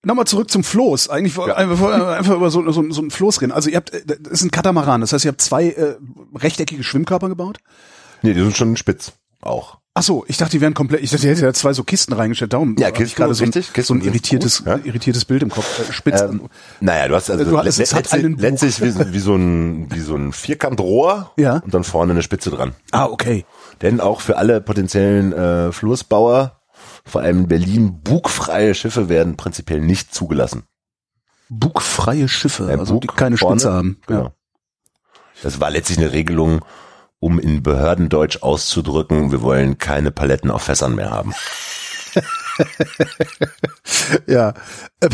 Nochmal 0.01 0.26
zurück 0.26 0.49
zum 0.49 0.63
Floß. 0.63 1.09
Eigentlich 1.09 1.36
woll- 1.36 1.51
einfach, 1.51 1.91
einfach 2.17 2.36
über 2.36 2.49
so, 2.49 2.70
so, 2.72 2.89
so 2.91 3.01
ein 3.01 3.11
Floß 3.11 3.41
reden. 3.41 3.51
Also 3.51 3.70
ihr 3.70 3.76
habt, 3.78 3.93
äh, 3.93 4.03
das 4.05 4.32
ist 4.34 4.43
ein 4.43 4.51
Katamaran. 4.51 5.01
Das 5.01 5.11
heißt, 5.11 5.26
ihr 5.26 5.32
habt 5.32 5.41
zwei 5.41 5.70
äh, 5.72 5.95
rechteckige 6.36 6.84
Schwimmkörper 6.84 7.28
gebaut. 7.28 7.57
Nee, 8.22 8.34
die 8.34 8.39
sind 8.39 8.55
schon 8.55 8.78
spitz. 8.78 9.11
Auch. 9.41 9.78
Ach 9.93 10.03
so, 10.03 10.24
ich 10.28 10.38
dachte, 10.38 10.51
die 10.51 10.61
wären 10.61 10.74
komplett. 10.74 11.01
Ich 11.01 11.11
dachte, 11.11 11.24
ihr 11.26 11.32
hättet 11.32 11.43
ja 11.43 11.53
zwei 11.53 11.74
so 11.74 11.84
Kisten 11.84 12.13
reingestellt. 12.13 12.53
Darum 12.53 12.76
Ja, 12.80 12.91
Kisten, 12.91 13.15
gerade 13.17 13.34
so 13.34 13.43
ein, 13.43 13.47
richtig. 13.47 13.65
so 13.67 13.74
Kisten 13.74 13.93
ein 13.97 14.01
sind 14.01 14.07
irritiertes, 14.09 14.57
gut, 14.59 14.67
ja. 14.67 14.80
irritiertes 14.84 15.26
Bild 15.26 15.43
im 15.43 15.49
Kopf. 15.49 15.89
Äh, 15.89 15.91
Spitz. 15.91 16.22
Ähm, 16.22 16.49
naja, 16.80 17.07
du 17.09 17.15
hast 17.15 17.30
also 17.30 17.43
Du 17.43 17.57
hast- 17.57 17.80
es 17.80 17.93
hat 17.93 18.13
einen 18.13 18.38
letztlich 18.38 18.82
wie, 18.82 18.89
so- 18.91 19.11
wie 19.13 19.20
so 19.20 19.36
ein 19.36 19.91
wie 19.91 19.99
so 19.99 20.15
ein 20.15 20.32
Vierkantrohr 20.32 21.32
Ja. 21.38 21.57
und 21.57 21.74
dann 21.74 21.84
vorne 21.84 22.11
eine 22.13 22.22
Spitze 22.22 22.51
dran. 22.51 22.74
ah, 22.91 23.05
okay. 23.07 23.45
Denn 23.82 23.99
auch 24.01 24.21
für 24.21 24.38
alle 24.38 24.61
potenziellen 24.61 25.32
äh, 25.34 25.71
Floßbauer, 25.71 26.59
vor 27.05 27.21
allem 27.21 27.39
in 27.41 27.47
Berlin, 27.47 28.01
bugfreie 28.03 28.75
Schiffe 28.75 29.09
werden 29.09 29.38
prinzipiell 29.38 29.80
nicht 29.82 30.13
zugelassen. 30.13 30.63
Bugfreie 31.49 32.27
Schiffe, 32.27 32.67
Ein 32.67 32.80
also 32.80 32.93
Bug 32.95 33.01
die 33.01 33.07
keine 33.07 33.38
vorne, 33.38 33.59
Spitze 33.59 33.73
haben. 33.73 33.99
Genau. 34.05 34.23
Ja. 34.23 34.32
Das 35.41 35.59
war 35.59 35.71
letztlich 35.71 35.97
eine 35.97 36.11
Regelung, 36.11 36.63
um 37.19 37.39
in 37.39 37.63
Behördendeutsch 37.63 38.43
auszudrücken, 38.43 39.32
wir 39.32 39.41
wollen 39.41 39.77
keine 39.77 40.11
Paletten 40.11 40.51
auf 40.51 40.63
Fässern 40.63 40.95
mehr 40.95 41.09
haben. 41.11 41.34
ja. 44.27 44.53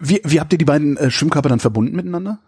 Wie, 0.00 0.20
wie 0.24 0.40
habt 0.40 0.52
ihr 0.52 0.58
die 0.58 0.64
beiden 0.64 0.96
äh, 0.96 1.10
Schwimmkörper 1.10 1.48
dann 1.48 1.60
verbunden 1.60 1.96
miteinander? 1.96 2.38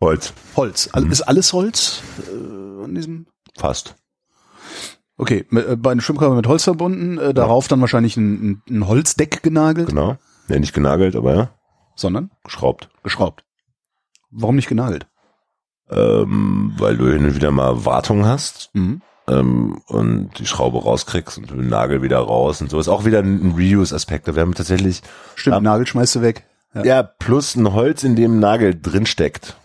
Holz, 0.00 0.32
Holz. 0.56 0.86
Mhm. 0.86 0.92
Al- 0.94 1.12
Ist 1.12 1.22
alles 1.22 1.52
Holz 1.52 2.02
äh, 2.28 2.84
an 2.84 2.94
diesem? 2.94 3.26
fast. 3.56 3.94
Okay, 5.16 5.46
mit, 5.50 5.68
äh, 5.68 5.76
beiden 5.76 6.00
Schwimmkörper 6.00 6.34
mit 6.34 6.46
Holz 6.48 6.64
verbunden, 6.64 7.18
äh, 7.18 7.32
darauf 7.34 7.68
dann 7.68 7.80
wahrscheinlich 7.80 8.16
ein, 8.16 8.62
ein, 8.68 8.88
Holzdeck 8.88 9.42
genagelt, 9.42 9.88
Genau. 9.88 10.16
Ja, 10.48 10.58
nicht 10.58 10.74
genagelt, 10.74 11.14
aber 11.16 11.34
ja, 11.34 11.50
sondern 11.94 12.30
geschraubt. 12.42 12.88
geschraubt. 13.02 13.44
Warum 14.30 14.56
nicht 14.56 14.68
genagelt? 14.68 15.06
ähm, 15.90 16.72
weil 16.78 16.96
du 16.96 17.12
hin 17.12 17.24
und 17.26 17.34
wieder 17.34 17.50
mal 17.50 17.84
Wartung 17.84 18.24
hast 18.24 18.70
Mhm. 18.72 19.02
ähm, 19.28 19.82
und 19.86 20.30
die 20.38 20.46
Schraube 20.46 20.78
rauskriegst 20.82 21.36
und 21.38 21.50
den 21.50 21.68
Nagel 21.68 22.00
wieder 22.02 22.18
raus 22.18 22.60
und 22.62 22.70
so. 22.70 22.80
Ist 22.80 22.88
auch 22.88 23.04
wieder 23.04 23.18
ein 23.20 23.52
Reuse-Aspekt. 23.56 24.26
Wir 24.34 24.40
haben 24.40 24.54
tatsächlich 24.54 25.02
Stimmt, 25.34 25.54
Ja. 25.56 25.60
Nagel 25.60 25.86
schmeißt 25.86 26.14
du 26.16 26.22
weg. 26.22 26.46
Ja. 26.74 26.84
ja 26.84 27.02
plus 27.02 27.54
ein 27.54 27.72
Holz, 27.74 28.02
in 28.02 28.16
dem 28.16 28.36
ein 28.36 28.40
Nagel 28.40 28.80
drin 28.80 29.04
steckt. 29.06 29.56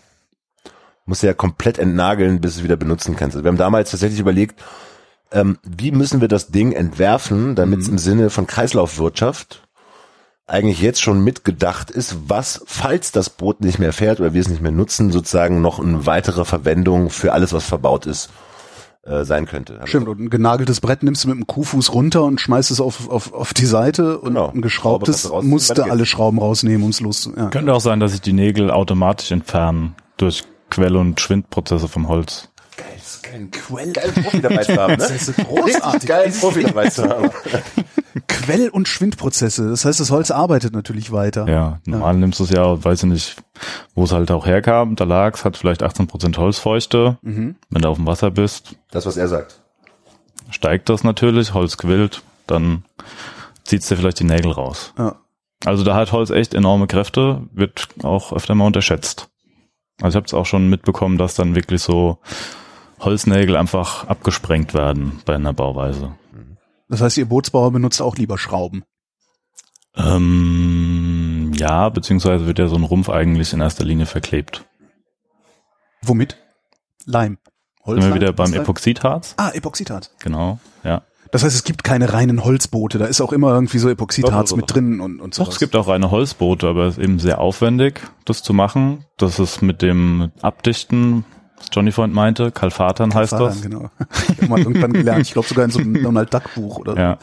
Musst 1.06 1.22
du 1.22 1.26
ja 1.26 1.34
komplett 1.34 1.78
entnageln, 1.78 2.40
bis 2.42 2.54
du 2.54 2.58
es 2.60 2.64
wieder 2.64 2.76
benutzen 2.76 3.16
kannst. 3.16 3.34
Also 3.34 3.42
wir 3.44 3.48
haben 3.48 3.56
damals 3.58 3.90
tatsächlich 3.90 4.20
überlegt, 4.20 4.62
ähm, 5.32 5.58
wie 5.62 5.92
müssen 5.92 6.20
wir 6.20 6.28
das 6.28 6.48
Ding 6.48 6.72
entwerfen, 6.72 7.54
damit 7.54 7.80
es 7.80 7.88
im 7.88 7.98
Sinne 7.98 8.30
von 8.30 8.46
Kreislaufwirtschaft 8.46 9.62
eigentlich 10.46 10.80
jetzt 10.82 11.00
schon 11.00 11.22
mitgedacht 11.22 11.90
ist, 11.92 12.16
was, 12.28 12.62
falls 12.66 13.12
das 13.12 13.30
Boot 13.30 13.60
nicht 13.60 13.78
mehr 13.78 13.92
fährt 13.92 14.18
oder 14.18 14.34
wir 14.34 14.40
es 14.40 14.48
nicht 14.48 14.62
mehr 14.62 14.72
nutzen, 14.72 15.12
sozusagen 15.12 15.60
noch 15.60 15.78
eine 15.78 16.06
weitere 16.06 16.44
Verwendung 16.44 17.08
für 17.10 17.32
alles, 17.32 17.52
was 17.52 17.64
verbaut 17.64 18.06
ist, 18.06 18.30
äh, 19.04 19.24
sein 19.24 19.46
könnte. 19.46 19.80
Stimmt, 19.84 20.08
und 20.08 20.18
ein 20.18 20.28
genageltes 20.28 20.80
Brett 20.80 21.04
nimmst 21.04 21.22
du 21.22 21.28
mit 21.28 21.36
dem 21.38 21.46
Kuhfuß 21.46 21.92
runter 21.94 22.24
und 22.24 22.40
schmeißt 22.40 22.72
es 22.72 22.80
auf, 22.80 23.08
auf, 23.08 23.32
auf 23.32 23.54
die 23.54 23.64
Seite 23.66 24.18
und 24.18 24.30
Genau. 24.34 24.50
ein 24.50 24.60
geschraubtes 24.60 25.14
kannst 25.14 25.24
du 25.26 25.28
rausziehen, 25.34 25.50
musst 25.50 25.68
du 25.68 25.72
weiter 25.74 25.82
geht's. 25.84 25.92
alle 25.92 26.06
Schrauben 26.06 26.38
rausnehmen, 26.40 26.82
ums 26.82 27.00
los. 27.00 27.30
Ja. 27.36 27.48
Könnte 27.50 27.72
auch 27.72 27.80
sein, 27.80 28.00
dass 28.00 28.10
sich 28.10 28.20
die 28.20 28.32
Nägel 28.32 28.72
automatisch 28.72 29.30
entfernen 29.30 29.94
durch 30.16 30.42
Quell- 30.68 30.96
und 30.96 31.20
Schwindprozesse 31.20 31.86
vom 31.86 32.08
Holz. 32.08 32.48
Quell, 33.52 33.92
Geil, 33.92 34.12
Profi 34.12 34.40
dabei 34.40 34.64
zu 34.64 34.76
haben, 34.76 34.92
ne? 34.92 34.96
Das 34.98 35.10
ist 35.28 35.36
großartig. 35.36 36.08
Geil, 36.08 36.32
Profi 36.38 36.62
dabei 36.64 36.88
zu 36.88 37.08
haben. 37.08 37.30
Quell- 38.28 38.70
und 38.70 38.88
Schwindprozesse. 38.88 39.68
Das 39.70 39.84
heißt, 39.84 40.00
das 40.00 40.10
Holz 40.10 40.30
arbeitet 40.30 40.72
natürlich 40.74 41.12
weiter. 41.12 41.46
Ja, 41.48 41.80
normal 41.84 42.16
nimmst 42.16 42.40
du 42.40 42.44
es 42.44 42.50
ja, 42.50 42.82
weiß 42.82 43.04
ich 43.04 43.08
nicht, 43.08 43.36
wo 43.94 44.04
es 44.04 44.12
halt 44.12 44.30
auch 44.30 44.46
herkam. 44.46 44.96
Da 44.96 45.04
lag's, 45.04 45.44
hat 45.44 45.56
vielleicht 45.56 45.82
18% 45.82 46.36
Holzfeuchte. 46.36 47.18
Mhm. 47.22 47.56
Wenn 47.68 47.82
du 47.82 47.88
auf 47.88 47.96
dem 47.98 48.06
Wasser 48.06 48.30
bist, 48.30 48.76
Das, 48.90 49.06
was 49.06 49.16
er 49.16 49.28
sagt. 49.28 49.60
steigt 50.50 50.88
das 50.88 51.04
natürlich, 51.04 51.54
Holz 51.54 51.76
quillt, 51.76 52.22
dann 52.46 52.84
zieht's 53.64 53.86
dir 53.88 53.96
vielleicht 53.96 54.18
die 54.20 54.24
Nägel 54.24 54.50
raus. 54.50 54.92
Ja. 54.98 55.16
Also 55.64 55.84
da 55.84 55.94
hat 55.94 56.10
Holz 56.12 56.30
echt 56.30 56.54
enorme 56.54 56.86
Kräfte, 56.86 57.42
wird 57.52 57.88
auch 58.02 58.32
öfter 58.32 58.54
mal 58.54 58.66
unterschätzt. 58.66 59.28
Also 60.00 60.08
ich 60.10 60.16
habe 60.16 60.26
es 60.26 60.34
auch 60.34 60.46
schon 60.46 60.68
mitbekommen, 60.68 61.18
dass 61.18 61.34
dann 61.34 61.54
wirklich 61.54 61.82
so 61.82 62.18
Holznägel 63.00 63.56
einfach 63.56 64.06
abgesprengt 64.06 64.74
werden 64.74 65.20
bei 65.24 65.34
einer 65.34 65.52
Bauweise. 65.52 66.14
Das 66.88 67.00
heißt, 67.00 67.18
ihr 67.18 67.26
Bootsbauer 67.26 67.70
benutzt 67.70 68.02
auch 68.02 68.16
lieber 68.16 68.36
Schrauben. 68.36 68.84
Ähm, 69.96 71.52
ja, 71.54 71.88
beziehungsweise 71.88 72.46
wird 72.46 72.58
ja 72.58 72.68
so 72.68 72.76
ein 72.76 72.84
Rumpf 72.84 73.08
eigentlich 73.08 73.52
in 73.52 73.60
erster 73.60 73.84
Linie 73.84 74.06
verklebt. 74.06 74.64
Womit? 76.02 76.36
Leim. 77.06 77.38
Sind 77.84 78.02
wir 78.02 78.14
wieder 78.14 78.32
beim? 78.32 78.52
Epoxidharz? 78.52 79.34
Ah, 79.36 79.50
Epoxidharz. 79.50 80.14
Genau, 80.20 80.58
ja. 80.84 81.02
Das 81.32 81.44
heißt, 81.44 81.54
es 81.54 81.64
gibt 81.64 81.84
keine 81.84 82.12
reinen 82.12 82.44
Holzboote. 82.44 82.98
Da 82.98 83.06
ist 83.06 83.20
auch 83.20 83.32
immer 83.32 83.52
irgendwie 83.54 83.78
so 83.78 83.88
Epoxidharz 83.88 84.50
Doch, 84.50 84.56
doch, 84.56 84.62
mit 84.62 84.74
drin 84.74 85.00
und, 85.00 85.20
und 85.20 85.34
so. 85.34 85.44
Doch, 85.44 85.52
es 85.52 85.58
gibt 85.58 85.76
auch 85.76 85.86
reine 85.88 86.10
Holzboote, 86.10 86.68
aber 86.68 86.86
es 86.86 86.98
ist 86.98 87.04
eben 87.04 87.18
sehr 87.18 87.40
aufwendig, 87.40 88.00
das 88.24 88.42
zu 88.42 88.52
machen. 88.52 89.04
Das 89.16 89.38
ist 89.38 89.62
mit 89.62 89.80
dem 89.80 90.32
Abdichten, 90.42 91.24
Johnny 91.72 91.92
Freund 91.92 92.12
meinte, 92.14 92.50
Kalfatern 92.50 93.14
heißt 93.14 93.32
das. 93.32 93.62
Genau. 93.62 93.90
Ich 94.32 94.42
hab 94.42 94.48
mal 94.48 94.58
irgendwann 94.58 94.92
gelernt. 94.92 95.22
Ich 95.22 95.32
glaube 95.32 95.46
sogar 95.48 95.64
in 95.66 95.70
so 95.70 95.78
einem 95.80 96.02
Donald 96.02 96.32
Duck 96.32 96.54
Buch 96.54 96.78
oder 96.78 96.92
so. 96.92 96.98
Ja, 96.98 97.18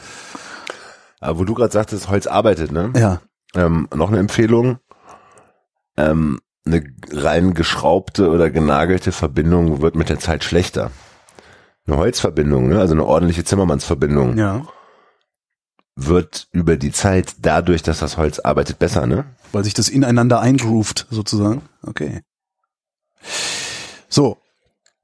Aber 1.20 1.38
wo 1.38 1.44
du 1.44 1.54
gerade 1.54 1.72
sagtest, 1.72 2.08
Holz 2.08 2.26
arbeitet, 2.26 2.70
ne? 2.72 2.92
Ja. 2.96 3.20
Ähm, 3.54 3.88
noch 3.94 4.08
eine 4.08 4.18
Empfehlung. 4.18 4.78
Ähm, 5.96 6.40
eine 6.66 6.84
rein 7.10 7.54
geschraubte 7.54 8.28
oder 8.30 8.50
genagelte 8.50 9.10
Verbindung 9.12 9.80
wird 9.80 9.94
mit 9.96 10.08
der 10.10 10.18
Zeit 10.18 10.44
schlechter. 10.44 10.90
Eine 11.86 11.96
Holzverbindung, 11.96 12.68
ne? 12.68 12.78
also 12.80 12.92
eine 12.94 13.04
ordentliche 13.06 13.44
Zimmermannsverbindung, 13.44 14.36
Ja. 14.36 14.62
wird 15.96 16.48
über 16.52 16.76
die 16.76 16.92
Zeit 16.92 17.36
dadurch, 17.40 17.82
dass 17.82 18.00
das 18.00 18.18
Holz 18.18 18.38
arbeitet, 18.38 18.78
besser, 18.78 19.06
ne? 19.06 19.24
Weil 19.52 19.64
sich 19.64 19.72
das 19.74 19.88
ineinander 19.88 20.40
eingroovt, 20.40 21.06
sozusagen. 21.10 21.62
Okay. 21.82 22.20
So. 24.08 24.38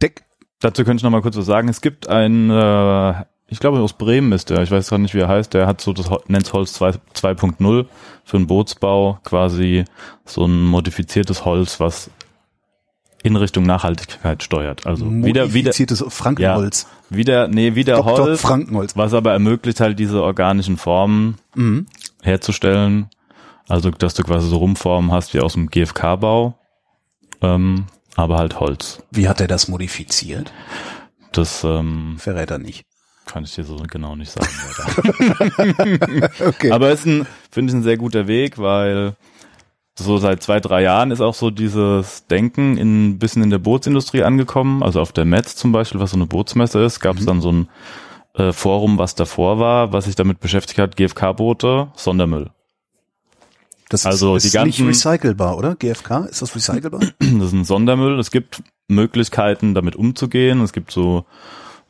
Deck. 0.02 0.24
Dazu 0.60 0.84
könnte 0.84 1.00
ich 1.00 1.02
noch 1.04 1.10
mal 1.10 1.22
kurz 1.22 1.36
was 1.36 1.46
sagen. 1.46 1.68
Es 1.68 1.80
gibt 1.80 2.08
ein, 2.08 2.50
äh, 2.50 3.24
ich 3.48 3.60
glaube 3.60 3.78
aus 3.80 3.92
Bremen 3.92 4.32
ist 4.32 4.50
der, 4.50 4.62
ich 4.62 4.70
weiß 4.70 4.88
gar 4.90 4.98
nicht, 4.98 5.14
wie 5.14 5.20
er 5.20 5.28
heißt, 5.28 5.52
der 5.54 5.66
hat 5.66 5.80
so 5.80 5.92
das 5.92 6.08
nennt's 6.28 6.52
Holz 6.52 6.72
2 6.74 6.90
2.0 7.14 7.86
für 8.24 8.36
den 8.38 8.46
Bootsbau 8.46 9.18
quasi 9.24 9.84
so 10.24 10.46
ein 10.46 10.64
modifiziertes 10.64 11.44
Holz, 11.44 11.80
was 11.80 12.10
in 13.22 13.36
Richtung 13.36 13.64
Nachhaltigkeit 13.64 14.42
steuert. 14.42 14.86
Also 14.86 15.06
wieder, 15.06 15.24
wieder, 15.24 15.42
Modifiziertes 15.46 16.04
Frankenholz. 16.08 16.86
wieder, 17.10 17.48
nee, 17.48 17.74
wieder 17.74 17.96
Dr. 17.96 18.18
Holz, 18.26 18.40
Frankenholz. 18.40 18.96
was 18.96 19.14
aber 19.14 19.32
ermöglicht 19.32 19.80
halt 19.80 19.98
diese 19.98 20.22
organischen 20.22 20.76
Formen 20.76 21.36
Mhm. 21.54 21.86
herzustellen. 22.22 23.08
Also, 23.68 23.90
dass 23.90 24.12
du 24.14 24.22
quasi 24.24 24.46
so 24.48 24.58
Rumpfformen 24.58 25.10
hast 25.10 25.32
wie 25.32 25.40
aus 25.40 25.54
dem 25.54 25.70
GFK-Bau, 25.70 26.58
ähm, 27.40 27.86
aber 28.16 28.38
halt 28.38 28.60
Holz. 28.60 29.02
Wie 29.10 29.28
hat 29.28 29.40
er 29.40 29.46
das 29.48 29.68
modifiziert? 29.68 30.52
Das 31.32 31.64
ähm, 31.64 32.16
Verrät 32.18 32.50
er 32.50 32.58
nicht. 32.58 32.84
kann 33.26 33.44
ich 33.44 33.54
dir 33.54 33.64
so 33.64 33.76
genau 33.90 34.16
nicht 34.16 34.30
sagen. 34.32 34.48
Okay. 36.46 36.70
aber 36.70 36.90
ist 36.90 37.06
ein, 37.06 37.26
finde 37.50 37.70
ich, 37.72 37.76
ein 37.78 37.82
sehr 37.82 37.96
guter 37.96 38.26
Weg, 38.26 38.58
weil 38.58 39.16
so 39.98 40.18
seit 40.18 40.42
zwei, 40.42 40.60
drei 40.60 40.82
Jahren 40.82 41.10
ist 41.10 41.20
auch 41.20 41.34
so 41.34 41.50
dieses 41.50 42.26
Denken 42.26 42.76
in 42.76 43.10
ein 43.10 43.18
bisschen 43.18 43.42
in 43.42 43.50
der 43.50 43.58
Bootsindustrie 43.58 44.22
angekommen. 44.24 44.82
Also 44.82 45.00
auf 45.00 45.12
der 45.12 45.24
Metz 45.24 45.56
zum 45.56 45.72
Beispiel, 45.72 46.00
was 46.00 46.10
so 46.10 46.16
eine 46.16 46.26
Bootsmesse 46.26 46.82
ist, 46.82 47.00
gab 47.00 47.16
es 47.18 47.26
dann 47.26 47.40
so 47.40 47.52
ein 47.52 47.68
äh, 48.34 48.52
Forum, 48.52 48.98
was 48.98 49.14
davor 49.14 49.58
war, 49.60 49.92
was 49.92 50.06
sich 50.06 50.16
damit 50.16 50.40
beschäftigt 50.40 50.78
hat, 50.80 50.96
GFK-Boote, 50.96 51.88
Sondermüll. 51.94 52.50
Das 53.88 54.06
also 54.06 54.36
ist, 54.36 54.44
die 54.44 54.48
ist 54.48 54.54
nicht 54.64 54.78
ganzen- 54.78 54.86
recycelbar, 54.88 55.56
oder? 55.58 55.74
GFK? 55.76 56.26
Ist 56.30 56.42
das 56.42 56.54
recycelbar? 56.54 57.00
Das 57.18 57.46
ist 57.48 57.52
ein 57.52 57.64
Sondermüll. 57.64 58.18
Es 58.18 58.30
gibt 58.30 58.62
Möglichkeiten, 58.88 59.74
damit 59.74 59.96
umzugehen. 59.96 60.60
Es 60.62 60.72
gibt 60.72 60.90
so, 60.90 61.24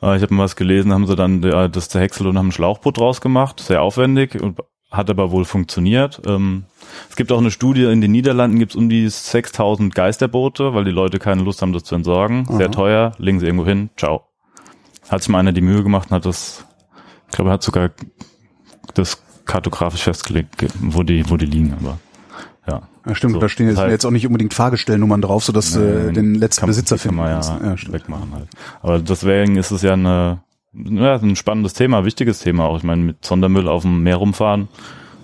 äh, 0.01 0.15
ich 0.17 0.21
habe 0.21 0.33
mal 0.33 0.43
was 0.43 0.55
gelesen, 0.55 0.93
haben 0.93 1.07
sie 1.07 1.15
dann 1.15 1.41
äh, 1.43 1.69
das 1.69 1.89
zerhäckselt 1.89 2.27
und 2.27 2.37
haben 2.37 2.49
ein 2.49 2.51
Schlauchboot 2.51 2.97
draus 2.97 3.21
gemacht. 3.21 3.59
Sehr 3.59 3.81
aufwendig 3.81 4.41
und 4.41 4.59
hat 4.91 5.09
aber 5.09 5.31
wohl 5.31 5.45
funktioniert. 5.45 6.21
Ähm, 6.25 6.65
es 7.09 7.15
gibt 7.15 7.31
auch 7.31 7.39
eine 7.39 7.51
Studie, 7.51 7.83
in 7.85 7.99
den 8.01 8.11
Niederlanden 8.11 8.59
gibt 8.59 8.71
es 8.71 8.75
um 8.75 8.87
die 8.87 9.09
6000 9.09 9.93
Geisterboote, 9.93 10.73
weil 10.73 10.85
die 10.85 10.91
Leute 10.91 11.19
keine 11.19 11.41
Lust 11.43 11.61
haben, 11.61 11.73
das 11.73 11.83
zu 11.83 11.95
entsorgen. 11.95 12.45
Sehr 12.45 12.67
Aha. 12.67 12.71
teuer, 12.73 13.11
legen 13.17 13.39
sie 13.39 13.45
irgendwo 13.47 13.65
hin, 13.65 13.89
ciao. 13.97 14.23
Hat 15.09 15.21
sich 15.21 15.29
mal 15.29 15.39
einer 15.39 15.51
die 15.53 15.61
Mühe 15.61 15.83
gemacht 15.83 16.09
und 16.11 16.15
hat 16.15 16.25
das, 16.25 16.65
ich 17.27 17.33
glaube, 17.35 17.49
er 17.49 17.53
hat 17.55 17.63
sogar 17.63 17.89
das 18.93 19.21
kartografisch 19.45 20.03
festgelegt, 20.03 20.57
ge- 20.57 20.69
wo 20.79 21.03
die, 21.03 21.29
wo 21.29 21.37
die 21.37 21.45
liegen, 21.45 21.73
aber 21.73 21.97
ja. 22.67 22.81
Ja, 23.05 23.13
stimmt. 23.15 23.33
So, 23.33 23.39
da 23.39 23.47
stehen 23.49 23.67
jetzt, 23.67 23.77
heißt- 23.77 23.89
jetzt 23.91 24.05
auch 24.05 24.11
nicht 24.11 24.25
unbedingt 24.25 24.53
Fahrgestellnummern 24.53 25.21
drauf, 25.21 25.43
sodass 25.43 25.75
äh, 25.75 26.11
den 26.11 26.33
letzten 26.35 26.61
kann- 26.61 26.67
Besitzer 26.67 26.95
die 26.95 27.01
kann 27.03 27.15
finden 27.15 27.17
man 27.17 27.61
ja, 27.61 27.69
Ja, 27.71 27.77
stimmt. 27.77 27.93
wegmachen 27.93 28.33
halt. 28.33 28.47
Aber 28.81 28.99
deswegen 28.99 29.55
ist 29.57 29.69
es 29.71 29.83
ja 29.83 29.93
eine, 29.93 30.41
ja, 30.73 31.15
ein 31.15 31.35
spannendes 31.35 31.73
Thema, 31.73 32.03
wichtiges 32.05 32.39
Thema 32.39 32.65
auch. 32.65 32.77
Ich 32.77 32.83
meine, 32.83 33.01
mit 33.03 33.23
Sondermüll 33.23 33.67
auf 33.67 33.83
dem 33.83 34.01
Meer 34.01 34.15
rumfahren, 34.17 34.67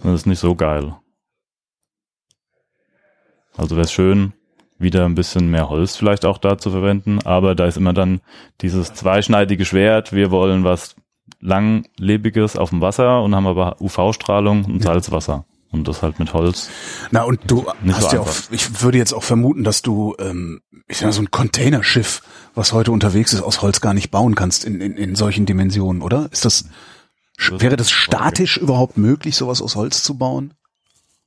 das 0.03 0.13
ist 0.13 0.25
nicht 0.27 0.39
so 0.39 0.53
geil. 0.55 0.93
Also 3.57 3.75
wäre 3.75 3.85
es 3.85 3.91
schön, 3.91 4.33
wieder 4.79 5.05
ein 5.05 5.15
bisschen 5.15 5.51
mehr 5.51 5.69
Holz 5.69 5.95
vielleicht 5.95 6.25
auch 6.25 6.37
da 6.37 6.57
zu 6.57 6.71
verwenden, 6.71 7.19
aber 7.25 7.53
da 7.55 7.65
ist 7.65 7.77
immer 7.77 7.93
dann 7.93 8.21
dieses 8.61 8.93
zweischneidige 8.93 9.65
Schwert, 9.65 10.13
wir 10.13 10.31
wollen 10.31 10.63
was 10.63 10.95
langlebiges 11.41 12.55
auf 12.55 12.69
dem 12.69 12.81
Wasser 12.81 13.21
und 13.21 13.35
haben 13.35 13.47
aber 13.47 13.81
UV-Strahlung 13.81 14.65
und 14.65 14.83
Salzwasser. 14.83 15.45
Und 15.71 15.87
das 15.87 16.01
halt 16.01 16.19
mit 16.19 16.33
Holz. 16.33 16.69
Na 17.11 17.23
und 17.23 17.39
du 17.47 17.65
hast 17.87 18.09
so 18.09 18.17
ja 18.17 18.21
auch, 18.21 18.29
ich 18.51 18.81
würde 18.81 18.97
jetzt 18.97 19.13
auch 19.13 19.23
vermuten, 19.23 19.63
dass 19.63 19.81
du 19.81 20.15
ähm, 20.19 20.61
ich 20.91 20.97
sag 20.97 21.07
mal, 21.07 21.13
so 21.13 21.21
ein 21.21 21.31
Containerschiff, 21.31 22.21
was 22.53 22.73
heute 22.73 22.91
unterwegs 22.91 23.33
ist, 23.33 23.41
aus 23.41 23.61
Holz 23.61 23.81
gar 23.81 23.93
nicht 23.93 24.11
bauen 24.11 24.35
kannst 24.35 24.65
in, 24.65 24.81
in, 24.81 24.97
in 24.97 25.15
solchen 25.15 25.45
Dimensionen, 25.45 26.01
oder? 26.01 26.27
Ist 26.31 26.43
das, 26.45 26.65
Das 27.37 27.61
wäre 27.61 27.77
das 27.77 27.89
statisch 27.89 28.57
überhaupt 28.57 28.97
möglich, 28.97 29.37
sowas 29.37 29.61
aus 29.61 29.75
Holz 29.75 30.03
zu 30.03 30.17
bauen? 30.17 30.53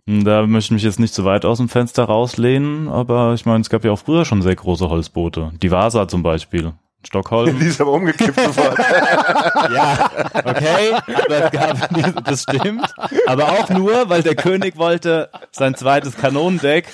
Da 0.06 0.46
möchte 0.46 0.66
ich 0.66 0.72
mich 0.72 0.82
jetzt 0.82 1.00
nicht 1.00 1.14
zu 1.14 1.24
weit 1.24 1.46
aus 1.46 1.56
dem 1.56 1.70
Fenster 1.70 2.04
rauslehnen, 2.04 2.88
aber 2.88 3.32
ich 3.32 3.46
meine, 3.46 3.62
es 3.62 3.70
gab 3.70 3.84
ja 3.84 3.92
auch 3.92 3.98
früher 3.98 4.26
schon 4.26 4.42
sehr 4.42 4.54
große 4.54 4.90
Holzboote. 4.90 5.52
Die 5.62 5.70
Vasa 5.70 6.06
zum 6.08 6.22
Beispiel. 6.22 6.74
Stockholm. 7.06 7.58
Die 7.60 7.66
ist 7.66 7.80
aber 7.80 7.92
umgekippt 7.92 8.38
sofort. 8.44 8.78
ja, 8.78 10.10
okay, 10.34 10.94
aber 11.24 11.44
es 11.44 11.50
gab 11.50 12.24
das 12.24 12.42
stimmt. 12.42 12.92
Aber 13.26 13.48
auch 13.50 13.68
nur, 13.70 14.08
weil 14.08 14.22
der 14.22 14.34
König 14.34 14.76
wollte 14.76 15.30
sein 15.52 15.74
zweites 15.74 16.16
Kanonendeck 16.16 16.86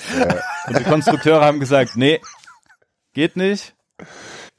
und 0.67 0.79
die 0.79 0.83
Konstrukteure 0.83 1.43
haben 1.43 1.59
gesagt, 1.59 1.95
nee, 1.95 2.19
geht 3.13 3.35
nicht. 3.35 3.73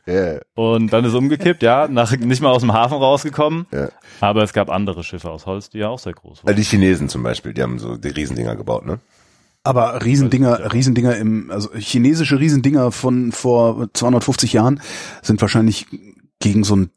Ja. 0.06 0.40
Und 0.54 0.92
dann 0.92 1.04
ist 1.04 1.14
umgekippt, 1.14 1.62
ja, 1.62 1.86
nach, 1.88 2.10
nicht 2.16 2.42
mal 2.42 2.50
aus 2.50 2.62
dem 2.62 2.72
Hafen 2.72 2.98
rausgekommen. 2.98 3.66
Ja. 3.70 3.88
Aber 4.20 4.42
es 4.42 4.52
gab 4.52 4.68
andere 4.68 5.04
Schiffe 5.04 5.30
aus 5.30 5.46
Holz, 5.46 5.70
die 5.70 5.78
ja 5.78 5.88
auch 5.88 5.98
sehr 5.98 6.12
groß 6.12 6.44
waren. 6.44 6.56
Die 6.56 6.62
Chinesen 6.62 7.08
zum 7.08 7.22
Beispiel, 7.22 7.54
die 7.54 7.62
haben 7.62 7.78
so 7.78 7.96
die 7.96 8.08
Riesendinger 8.08 8.56
gebaut, 8.56 8.84
ne? 8.84 8.98
Aber 9.64 10.04
Riesendinger, 10.04 10.72
Riesendinger 10.72 11.16
im, 11.16 11.50
also 11.50 11.72
chinesische 11.74 12.40
Riesendinger 12.40 12.90
von 12.90 13.30
vor 13.30 13.88
250 13.92 14.52
Jahren 14.52 14.80
sind 15.22 15.40
wahrscheinlich 15.40 15.86
gegen 16.40 16.64
so 16.64 16.76
ein 16.76 16.90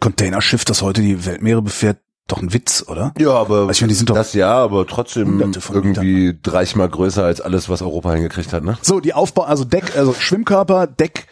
Containerschiff, 0.00 0.64
das 0.64 0.82
heute 0.82 1.00
die 1.00 1.24
Weltmeere 1.24 1.62
befährt, 1.62 1.98
doch 2.26 2.42
ein 2.42 2.52
Witz, 2.52 2.84
oder? 2.88 3.14
Ja, 3.18 3.30
aber 3.30 3.60
Also 3.60 3.70
ich 3.70 3.80
meine, 3.82 3.92
die 3.92 3.94
sind 3.96 4.10
doch 4.10 4.16
das 4.16 4.32
ja, 4.32 4.52
aber 4.52 4.86
trotzdem 4.86 5.40
irgendwie 5.40 6.36
30 6.42 6.76
mal 6.76 6.88
größer 6.88 7.24
als 7.24 7.40
alles, 7.40 7.68
was 7.68 7.82
Europa 7.82 8.12
hingekriegt 8.12 8.52
hat, 8.52 8.64
ne? 8.64 8.78
So, 8.82 8.98
die 8.98 9.14
Aufbau, 9.14 9.42
also 9.42 9.64
Deck, 9.64 9.96
also 9.96 10.12
Schwimmkörper, 10.12 10.86
Deck. 10.88 11.28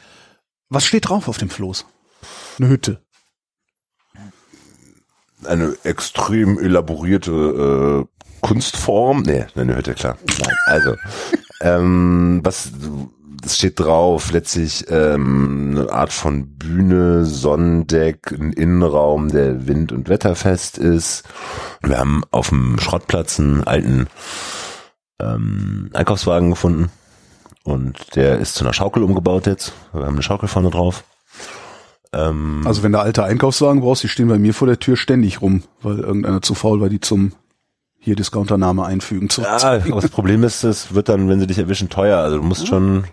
Was 0.68 0.84
steht 0.84 1.08
drauf 1.08 1.26
auf 1.26 1.38
dem 1.38 1.50
Floß? 1.50 1.84
Eine 2.58 2.68
Hütte. 2.68 3.02
Eine 5.44 5.74
extrem 5.82 6.58
elaborierte 6.58 8.06
äh, 8.06 8.19
Kunstform. 8.40 9.22
Nee, 9.22 9.46
eine 9.54 9.76
Hütte, 9.76 9.94
klar. 9.94 10.16
Nein, 10.40 10.56
also, 10.66 10.94
ähm, 11.60 12.40
was 12.42 12.72
das 13.42 13.56
steht 13.56 13.80
drauf, 13.80 14.32
letztlich 14.32 14.84
ähm, 14.90 15.74
eine 15.76 15.92
Art 15.92 16.12
von 16.12 16.58
Bühne, 16.58 17.24
Sonnendeck, 17.24 18.32
ein 18.32 18.52
Innenraum, 18.52 19.28
der 19.28 19.66
wind- 19.66 19.92
und 19.92 20.08
wetterfest 20.08 20.76
ist. 20.76 21.24
Wir 21.82 21.98
haben 21.98 22.22
auf 22.30 22.50
dem 22.50 22.78
Schrottplatz 22.78 23.40
einen 23.40 23.64
alten 23.64 24.08
ähm, 25.20 25.90
Einkaufswagen 25.94 26.50
gefunden 26.50 26.90
und 27.64 28.14
der 28.14 28.38
ist 28.38 28.54
zu 28.56 28.64
einer 28.64 28.74
Schaukel 28.74 29.02
umgebaut 29.02 29.46
jetzt. 29.46 29.72
Wir 29.92 30.02
haben 30.02 30.14
eine 30.14 30.22
Schaukel 30.22 30.48
vorne 30.48 30.70
drauf. 30.70 31.04
Ähm, 32.12 32.62
Also 32.66 32.82
wenn 32.82 32.92
du 32.92 33.00
alte 33.00 33.24
Einkaufswagen 33.24 33.80
brauchst, 33.80 34.02
die 34.02 34.08
stehen 34.08 34.28
bei 34.28 34.38
mir 34.38 34.52
vor 34.54 34.66
der 34.66 34.78
Tür 34.78 34.96
ständig 34.96 35.40
rum, 35.40 35.62
weil 35.82 35.98
irgendeiner 36.00 36.42
zu 36.42 36.54
faul 36.54 36.80
war, 36.80 36.88
die 36.88 37.00
zum 37.00 37.32
hier 38.00 38.16
Discountername 38.16 38.84
einfügen 38.84 39.28
zu. 39.28 39.42
Ja, 39.42 39.58
aber 39.58 40.00
das 40.00 40.10
Problem 40.10 40.42
ist, 40.42 40.64
es 40.64 40.94
wird 40.94 41.08
dann, 41.08 41.28
wenn 41.28 41.38
sie 41.38 41.46
dich 41.46 41.58
erwischen, 41.58 41.90
teuer. 41.90 42.18
Also 42.18 42.38
du 42.38 42.42
musst 42.42 42.66
schon, 42.66 43.04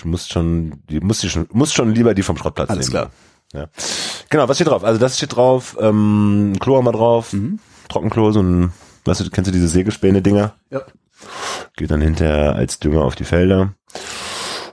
du 0.00 0.08
musst 0.08 0.30
schon, 0.30 0.82
die 0.90 1.00
musst, 1.00 1.22
die 1.22 1.30
schon, 1.30 1.48
musst 1.52 1.74
schon 1.74 1.94
lieber 1.94 2.14
die 2.14 2.22
vom 2.22 2.36
Schrottplatz 2.36 2.68
Alles 2.70 2.92
nehmen. 2.92 3.08
Ja. 3.52 3.66
Genau, 4.28 4.48
was 4.48 4.58
steht 4.58 4.68
drauf? 4.68 4.84
Also 4.84 5.00
das 5.00 5.16
steht 5.16 5.34
drauf, 5.34 5.76
ähm, 5.80 6.52
Klo 6.60 6.76
haben 6.76 6.84
wir 6.84 6.92
drauf, 6.92 7.34
Trockenklo, 7.88 8.30
so 8.30 8.42
ein, 8.42 8.72
weißt 9.06 9.20
du, 9.20 9.30
kennst 9.30 9.48
du 9.48 9.52
diese 9.52 9.68
Sägespäne-Dinger? 9.68 10.54
Ja. 10.70 10.82
Geht 11.76 11.90
dann 11.90 12.00
hinterher 12.00 12.54
als 12.54 12.78
Dünger 12.78 13.02
auf 13.02 13.16
die 13.16 13.24
Felder. 13.24 13.74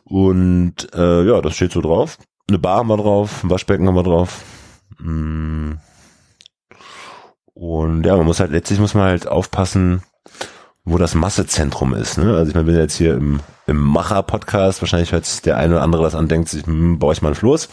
Und 0.03 0.93
äh, 0.93 1.23
ja, 1.23 1.41
das 1.41 1.55
steht 1.55 1.71
so 1.71 1.81
drauf. 1.81 2.17
Eine 2.47 2.59
Bar 2.59 2.77
haben 2.77 2.87
wir 2.87 2.97
drauf, 2.97 3.43
ein 3.43 3.49
Waschbecken 3.49 3.87
haben 3.87 3.95
wir 3.95 4.03
drauf. 4.03 4.43
Mm. 4.99 5.73
Und 7.59 8.05
ja, 8.05 8.15
man 8.15 8.25
muss 8.27 8.39
halt, 8.39 8.51
letztlich 8.51 8.79
muss 8.79 8.93
man 8.93 9.05
halt 9.05 9.27
aufpassen, 9.27 10.03
wo 10.85 10.99
das 10.99 11.15
Massezentrum 11.15 11.95
ist. 11.95 12.19
Ne? 12.19 12.35
Also 12.35 12.49
ich 12.49 12.55
meine, 12.55 12.67
wenn 12.67 12.75
jetzt 12.75 12.95
hier 12.95 13.15
im, 13.15 13.39
im 13.65 13.81
Macher-Podcast, 13.81 14.81
wahrscheinlich 14.81 15.11
hört 15.11 15.25
sich 15.25 15.41
der 15.41 15.57
eine 15.57 15.73
oder 15.75 15.83
andere 15.83 16.03
das 16.03 16.13
an, 16.13 16.27
denkt 16.27 16.49
sich, 16.49 16.67
hm, 16.67 16.99
baue 16.99 17.13
ich 17.13 17.23
mal 17.23 17.29
einen 17.29 17.35
Floß. 17.35 17.67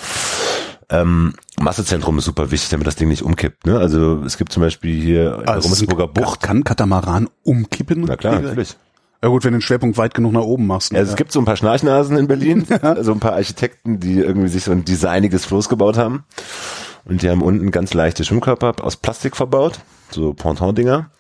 Ähm, 0.89 1.35
Massezentrum 1.61 2.17
ist 2.19 2.25
super 2.25 2.51
wichtig, 2.51 2.71
damit 2.71 2.87
das 2.87 2.97
Ding 2.97 3.09
nicht 3.09 3.23
umkippt. 3.23 3.67
Ne? 3.67 3.79
Also 3.79 4.23
es 4.25 4.39
gibt 4.39 4.53
zum 4.53 4.63
Beispiel 4.63 4.99
hier 5.01 5.41
in 5.41 5.49
Also 5.49 5.69
Rummelsburger 5.69 6.09
Bucht. 6.09 6.41
Kann 6.43 6.65
Katamaran 6.65 7.29
umkippen? 7.43 8.05
Na 8.07 8.17
klar, 8.17 8.41
natürlich. 8.41 8.77
Ja 9.23 9.29
gut, 9.29 9.45
wenn 9.45 9.53
du 9.53 9.59
den 9.59 9.63
Schwerpunkt 9.63 9.99
weit 9.99 10.15
genug 10.15 10.33
nach 10.33 10.43
oben 10.43 10.67
machst. 10.67 10.93
ne? 10.93 10.99
Also 10.99 11.11
es 11.11 11.17
gibt 11.17 11.31
so 11.31 11.41
ein 11.41 11.45
paar 11.45 11.57
Schnarchnasen 11.57 12.17
in 12.17 12.27
Berlin, 12.27 12.67
also 12.83 13.13
ein 13.13 13.21
paar 13.21 13.33
Architekten, 13.35 14.01
die 14.01 14.19
irgendwie 14.21 14.49
sich 14.49 14.65
so 14.65 14.73
ein 14.73 14.87
designiges 14.87 15.45
Floß 15.45 15.69
gebaut 15.69 15.99
haben. 15.99 16.25
Und 17.05 17.23
die 17.23 17.29
haben 17.31 17.43
unten 17.43 17.71
ganz 17.71 17.93
leichte 17.95 18.25
Schwimmkörper 18.25 18.75
aus 18.83 18.97
Plastik 18.97 19.37
verbaut, 19.37 19.81
so 20.11 20.33
Ponton-Dinger, 20.33 21.11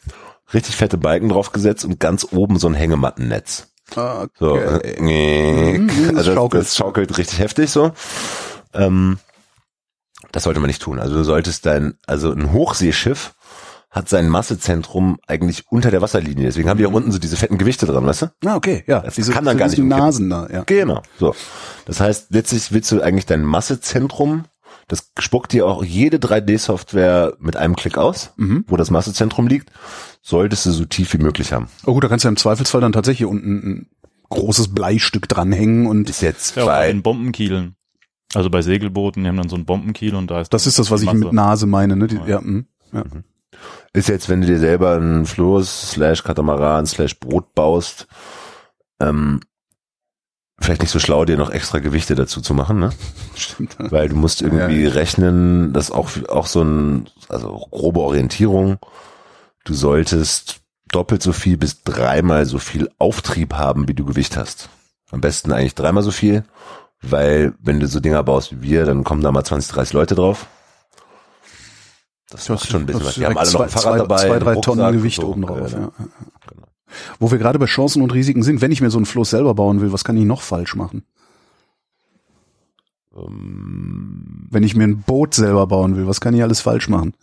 richtig 0.54 0.76
fette 0.76 0.96
Balken 0.96 1.28
draufgesetzt 1.28 1.84
und 1.84 2.00
ganz 2.00 2.26
oben 2.32 2.58
so 2.58 2.68
ein 2.68 2.74
Hängemattennetz. 2.74 3.68
Ah, 3.96 4.26
So, 4.38 4.52
okay. 4.54 4.94
äh, 4.96 5.00
Mhm, 5.78 5.88
das 6.08 6.16
also 6.16 6.34
schaukelt. 6.34 6.62
das 6.64 6.76
schaukelt 6.76 7.18
richtig 7.18 7.38
heftig 7.38 7.70
so. 7.70 7.92
Ähm, 8.72 9.18
das 10.32 10.44
sollte 10.44 10.58
man 10.60 10.68
nicht 10.68 10.80
tun. 10.82 10.98
Also 10.98 11.14
du 11.14 11.22
solltest 11.22 11.66
dein, 11.66 11.94
also 12.06 12.32
ein 12.32 12.52
Hochseeschiff 12.52 13.34
hat 13.90 14.08
sein 14.08 14.28
Massezentrum 14.28 15.18
eigentlich 15.28 15.64
unter 15.70 15.90
der 15.92 16.02
Wasserlinie. 16.02 16.46
Deswegen 16.46 16.68
haben 16.68 16.78
die 16.78 16.86
auch 16.86 16.92
unten 16.92 17.12
so 17.12 17.18
diese 17.18 17.36
fetten 17.36 17.58
Gewichte 17.58 17.86
dran, 17.86 18.04
weißt 18.04 18.22
du? 18.22 18.26
Ah, 18.44 18.56
okay, 18.56 18.82
ja. 18.88 19.00
Das 19.00 19.14
kann 19.30 19.44
dann 19.44 19.56
gar 19.58 19.68
nicht. 19.68 19.78
Nasen 19.78 20.30
da, 20.30 20.48
ja. 20.52 20.64
Genau. 20.64 21.02
So. 21.20 21.36
Das 21.84 22.00
heißt, 22.00 22.28
letztlich 22.30 22.72
willst 22.72 22.90
du 22.90 23.00
eigentlich 23.02 23.26
dein 23.26 23.44
Massezentrum, 23.44 24.46
das 24.88 25.10
spuckt 25.18 25.52
dir 25.52 25.66
auch 25.66 25.84
jede 25.84 26.18
3D-Software 26.18 27.34
mit 27.38 27.56
einem 27.56 27.76
Klick 27.76 27.96
aus, 27.98 28.32
Mhm. 28.36 28.64
wo 28.68 28.76
das 28.76 28.90
Massezentrum 28.90 29.46
liegt, 29.46 29.70
solltest 30.22 30.66
du 30.66 30.70
so 30.72 30.84
tief 30.84 31.12
wie 31.14 31.18
möglich 31.18 31.52
haben. 31.52 31.68
Oh 31.86 31.94
gut, 31.94 32.04
da 32.04 32.08
kannst 32.08 32.24
du 32.24 32.28
ja 32.28 32.30
im 32.30 32.36
Zweifelsfall 32.36 32.80
dann 32.80 32.92
tatsächlich 32.92 33.26
unten 33.28 33.48
ein 33.54 33.86
großes 34.30 34.74
Bleistück 34.74 35.28
dranhängen 35.28 35.86
und 35.86 36.08
Ist 36.10 36.22
jetzt 36.22 36.56
Ja, 36.56 36.64
bei, 36.66 36.90
in 36.90 37.02
Bombenkielen. 37.02 37.76
Also 38.34 38.50
bei 38.50 38.62
Segelbooten, 38.62 39.22
die 39.22 39.28
haben 39.28 39.36
dann 39.36 39.48
so 39.48 39.54
einen 39.56 39.64
Bombenkiel 39.64 40.14
und 40.14 40.30
da 40.30 40.40
ist 40.40 40.52
das 40.52 40.66
ist 40.66 40.78
das, 40.78 40.90
was 40.90 41.02
ich 41.02 41.12
mit 41.12 41.32
Nase 41.32 41.66
meine, 41.66 41.94
ne? 41.96 42.08
Die, 42.08 42.18
ja, 42.26 42.40
mh, 42.40 42.64
ja. 42.92 43.04
ist 43.92 44.08
jetzt, 44.08 44.28
wenn 44.28 44.40
du 44.40 44.46
dir 44.48 44.58
selber 44.58 44.96
einen 44.96 45.24
Floß 45.24 45.92
slash 45.92 46.24
Katamaran 46.24 46.84
slash 46.86 47.20
Boot 47.20 47.54
baust, 47.54 48.08
ähm, 49.00 49.40
vielleicht 50.60 50.82
nicht 50.82 50.90
so 50.90 50.98
schlau, 50.98 51.24
dir 51.24 51.36
noch 51.36 51.50
extra 51.50 51.78
Gewichte 51.78 52.14
dazu 52.14 52.40
zu 52.40 52.54
machen, 52.54 52.78
ne? 52.78 52.90
Stimmt. 53.36 53.76
Weil 53.78 54.08
du 54.08 54.16
musst 54.16 54.42
irgendwie 54.42 54.86
rechnen, 54.86 55.72
das 55.72 55.90
auch, 55.90 56.10
auch 56.28 56.46
so 56.46 56.62
ein, 56.62 57.08
also 57.28 57.66
grobe 57.70 58.00
Orientierung. 58.00 58.78
Du 59.64 59.74
solltest 59.74 60.60
doppelt 60.90 61.22
so 61.22 61.32
viel 61.32 61.56
bis 61.56 61.82
dreimal 61.82 62.46
so 62.46 62.58
viel 62.58 62.90
Auftrieb 62.98 63.54
haben, 63.54 63.88
wie 63.88 63.94
du 63.94 64.04
Gewicht 64.04 64.36
hast. 64.36 64.68
Am 65.10 65.20
besten 65.20 65.52
eigentlich 65.52 65.74
dreimal 65.74 66.02
so 66.02 66.10
viel, 66.10 66.44
weil 67.02 67.54
wenn 67.60 67.80
du 67.80 67.86
so 67.88 68.00
Dinger 68.00 68.22
baust 68.22 68.52
wie 68.52 68.62
wir, 68.62 68.84
dann 68.84 69.04
kommen 69.04 69.22
da 69.22 69.32
mal 69.32 69.44
20, 69.44 69.72
30 69.72 69.92
Leute 69.92 70.14
drauf. 70.14 70.46
Das 72.30 72.48
macht 72.48 72.66
schon 72.66 72.82
ein 72.82 72.86
bisschen 72.86 73.02
was. 73.02 73.10
ist 73.10 73.16
Die 73.18 73.26
haben 73.26 73.38
alle 73.38 73.52
noch 73.52 73.60
ein 73.60 73.68
Fahrrad 73.68 73.92
zwei, 73.92 73.98
dabei, 73.98 74.26
Zwei, 74.26 74.38
drei 74.38 74.54
Tonnen 74.56 74.92
Gewicht 74.92 75.20
so, 75.20 75.28
oben 75.28 75.42
drauf. 75.42 75.72
äh, 75.72 75.76
Ja. 75.76 75.92
Wo 77.18 77.30
wir 77.30 77.38
gerade 77.38 77.58
bei 77.58 77.66
Chancen 77.66 78.02
und 78.02 78.12
Risiken 78.12 78.42
sind, 78.42 78.60
wenn 78.60 78.72
ich 78.72 78.80
mir 78.80 78.90
so 78.90 78.98
einen 78.98 79.06
Floß 79.06 79.30
selber 79.30 79.54
bauen 79.54 79.80
will, 79.80 79.92
was 79.92 80.04
kann 80.04 80.16
ich 80.16 80.24
noch 80.24 80.42
falsch 80.42 80.74
machen? 80.76 81.04
Ähm, 83.16 84.46
Wenn 84.50 84.62
ich 84.62 84.76
mir 84.76 84.84
ein 84.84 85.02
Boot 85.02 85.34
selber 85.34 85.66
bauen 85.66 85.96
will, 85.96 86.06
was 86.06 86.20
kann 86.20 86.34
ich 86.34 86.42
alles 86.42 86.60
falsch 86.60 86.88
machen? 86.88 87.14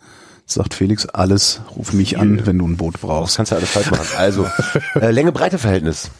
Sagt 0.45 0.73
Felix, 0.73 1.05
alles, 1.05 1.61
ruf 1.77 1.93
mich 1.93 2.17
an, 2.19 2.45
wenn 2.45 2.57
du 2.57 2.67
ein 2.67 2.77
Boot 2.77 2.95
Das 2.95 3.01
brauchst. 3.01 3.37
kannst 3.37 3.51
du 3.51 3.55
alles 3.55 3.69
falsch 3.69 3.91
machen. 3.91 4.07
Also, 4.17 4.45
äh, 4.95 5.11
Länge-Breite-Verhältnis. 5.11 6.11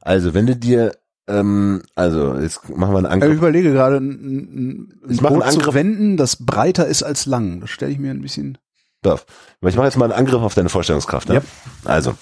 Also, 0.00 0.34
wenn 0.34 0.46
du 0.46 0.56
dir, 0.56 0.96
ähm, 1.28 1.82
also, 1.94 2.34
jetzt 2.38 2.68
machen 2.68 2.92
wir 2.92 2.98
einen 2.98 3.06
Ich 3.06 3.12
Angriff. 3.12 3.36
überlege 3.38 3.72
gerade, 3.72 3.96
ein, 3.98 4.10
ein, 4.10 5.00
Ich 5.08 5.20
mache 5.20 5.34
einen 5.34 5.42
Boot 5.42 5.52
zu 5.52 5.58
Angriff. 5.60 5.74
wenden, 5.74 6.16
das 6.16 6.44
breiter 6.44 6.86
ist 6.86 7.02
als 7.02 7.26
lang. 7.26 7.60
Das 7.60 7.70
stelle 7.70 7.92
ich 7.92 7.98
mir 7.98 8.10
ein 8.10 8.20
bisschen. 8.22 8.58
Darf. 9.04 9.26
Ich 9.66 9.76
mache 9.76 9.86
jetzt 9.86 9.96
mal 9.96 10.06
einen 10.06 10.18
Angriff 10.26 10.42
auf 10.42 10.54
deine 10.54 10.68
Vorstellungskraft. 10.68 11.28
Ne? 11.28 11.36
Ja. 11.36 11.40
Also, 11.84 12.14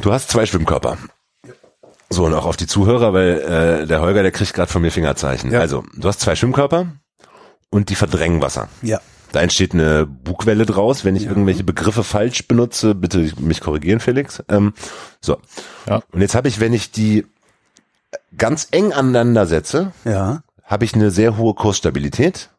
du 0.00 0.12
hast 0.12 0.30
zwei 0.30 0.46
Schwimmkörper. 0.46 0.96
So, 2.08 2.24
und 2.24 2.34
auch 2.34 2.46
auf 2.46 2.56
die 2.56 2.66
Zuhörer, 2.66 3.12
weil 3.12 3.40
äh, 3.82 3.86
der 3.86 4.00
Holger, 4.00 4.22
der 4.22 4.30
kriegt 4.30 4.54
gerade 4.54 4.70
von 4.70 4.80
mir 4.82 4.92
Fingerzeichen. 4.92 5.50
Ja. 5.50 5.60
Also, 5.60 5.84
du 5.96 6.06
hast 6.08 6.20
zwei 6.20 6.36
Schwimmkörper 6.36 6.86
und 7.70 7.88
die 7.88 7.94
verdrängen 7.96 8.40
Wasser. 8.42 8.68
Ja. 8.82 9.00
Da 9.32 9.40
entsteht 9.40 9.74
eine 9.74 10.06
Bugwelle 10.06 10.66
draus. 10.66 11.04
Wenn 11.04 11.16
ich 11.16 11.26
irgendwelche 11.26 11.64
Begriffe 11.64 12.04
falsch 12.04 12.46
benutze, 12.46 12.94
bitte 12.94 13.32
mich 13.40 13.60
korrigieren, 13.60 14.00
Felix. 14.00 14.42
Ähm, 14.48 14.72
so. 15.20 15.38
Ja. 15.86 16.00
Und 16.12 16.20
jetzt 16.20 16.34
habe 16.36 16.48
ich, 16.48 16.60
wenn 16.60 16.72
ich 16.72 16.92
die 16.92 17.26
ganz 18.38 18.68
eng 18.70 18.92
aneinander 18.92 19.46
setze, 19.46 19.92
Ja. 20.04 20.42
habe 20.62 20.84
ich 20.84 20.94
eine 20.94 21.10
sehr 21.10 21.36
hohe 21.36 21.54
Kursstabilität. 21.54 22.50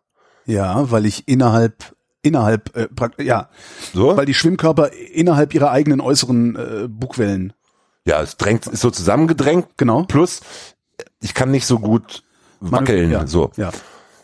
Ja, 0.46 0.92
weil 0.92 1.06
ich 1.06 1.28
innerhalb, 1.28 1.96
innerhalb, 2.28 2.76
äh, 2.76 2.88
ja, 3.24 3.50
So. 3.94 4.16
weil 4.18 4.26
die 4.26 4.34
Schwimmkörper 4.34 4.92
innerhalb 4.94 5.54
ihrer 5.54 5.72
eigenen 5.72 6.02
äußeren 6.02 6.56
äh, 6.56 6.88
Bugwellen. 6.90 7.54
Ja, 8.06 8.22
es 8.22 8.38
drängt, 8.38 8.68
ist 8.68 8.82
so 8.82 8.90
zusammengedrängt. 8.92 9.68
Genau. 9.78 10.04
Plus, 10.04 10.42
ich 11.22 11.34
kann 11.34 11.52
nicht 11.52 11.66
so 11.66 11.80
gut 11.80 12.24
wackeln. 12.60 13.12
Ja, 13.12 13.28
So. 13.28 13.52
Ja. 13.58 13.72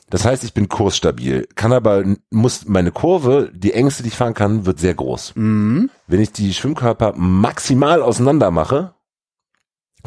Das 0.10 0.26
heißt, 0.26 0.44
ich 0.44 0.54
bin 0.54 0.70
kursstabil. 0.70 1.48
Kann 1.56 1.74
aber, 1.74 2.04
muss 2.30 2.66
meine 2.68 2.92
Kurve, 2.92 3.50
die 3.52 3.74
engste, 3.74 4.04
die 4.04 4.10
ich 4.10 4.16
fahren 4.16 4.36
kann, 4.36 4.66
wird 4.68 4.80
sehr 4.80 4.94
groß. 4.94 5.34
Mhm. 5.36 5.90
Wenn 6.06 6.20
ich 6.22 6.32
die 6.32 6.54
Schwimmkörper 6.54 7.14
maximal 7.16 8.02
auseinander 8.04 8.52
mache, 8.52 8.94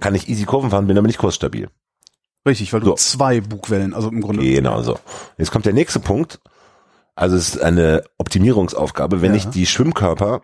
kann 0.00 0.14
ich 0.14 0.28
easy 0.28 0.44
Kurven 0.44 0.70
fahren, 0.70 0.86
bin 0.86 0.96
aber 0.96 1.06
nicht 1.08 1.18
kursstabil. 1.18 1.70
Richtig, 2.46 2.72
weil 2.72 2.80
du 2.80 2.86
So. 2.86 2.94
zwei 2.94 3.40
Bugwellen, 3.40 3.94
also 3.94 4.08
im 4.08 4.20
Grunde. 4.20 4.42
Genau 4.44 4.80
so. 4.82 4.96
Jetzt 5.38 5.50
kommt 5.50 5.66
der 5.66 5.72
nächste 5.72 5.98
Punkt. 5.98 6.38
Also 7.16 7.36
es 7.36 7.54
ist 7.54 7.62
eine 7.62 8.04
Optimierungsaufgabe. 8.18 9.22
Wenn 9.22 9.32
Ja. 9.32 9.38
ich 9.38 9.46
die 9.48 9.66
Schwimmkörper 9.66 10.42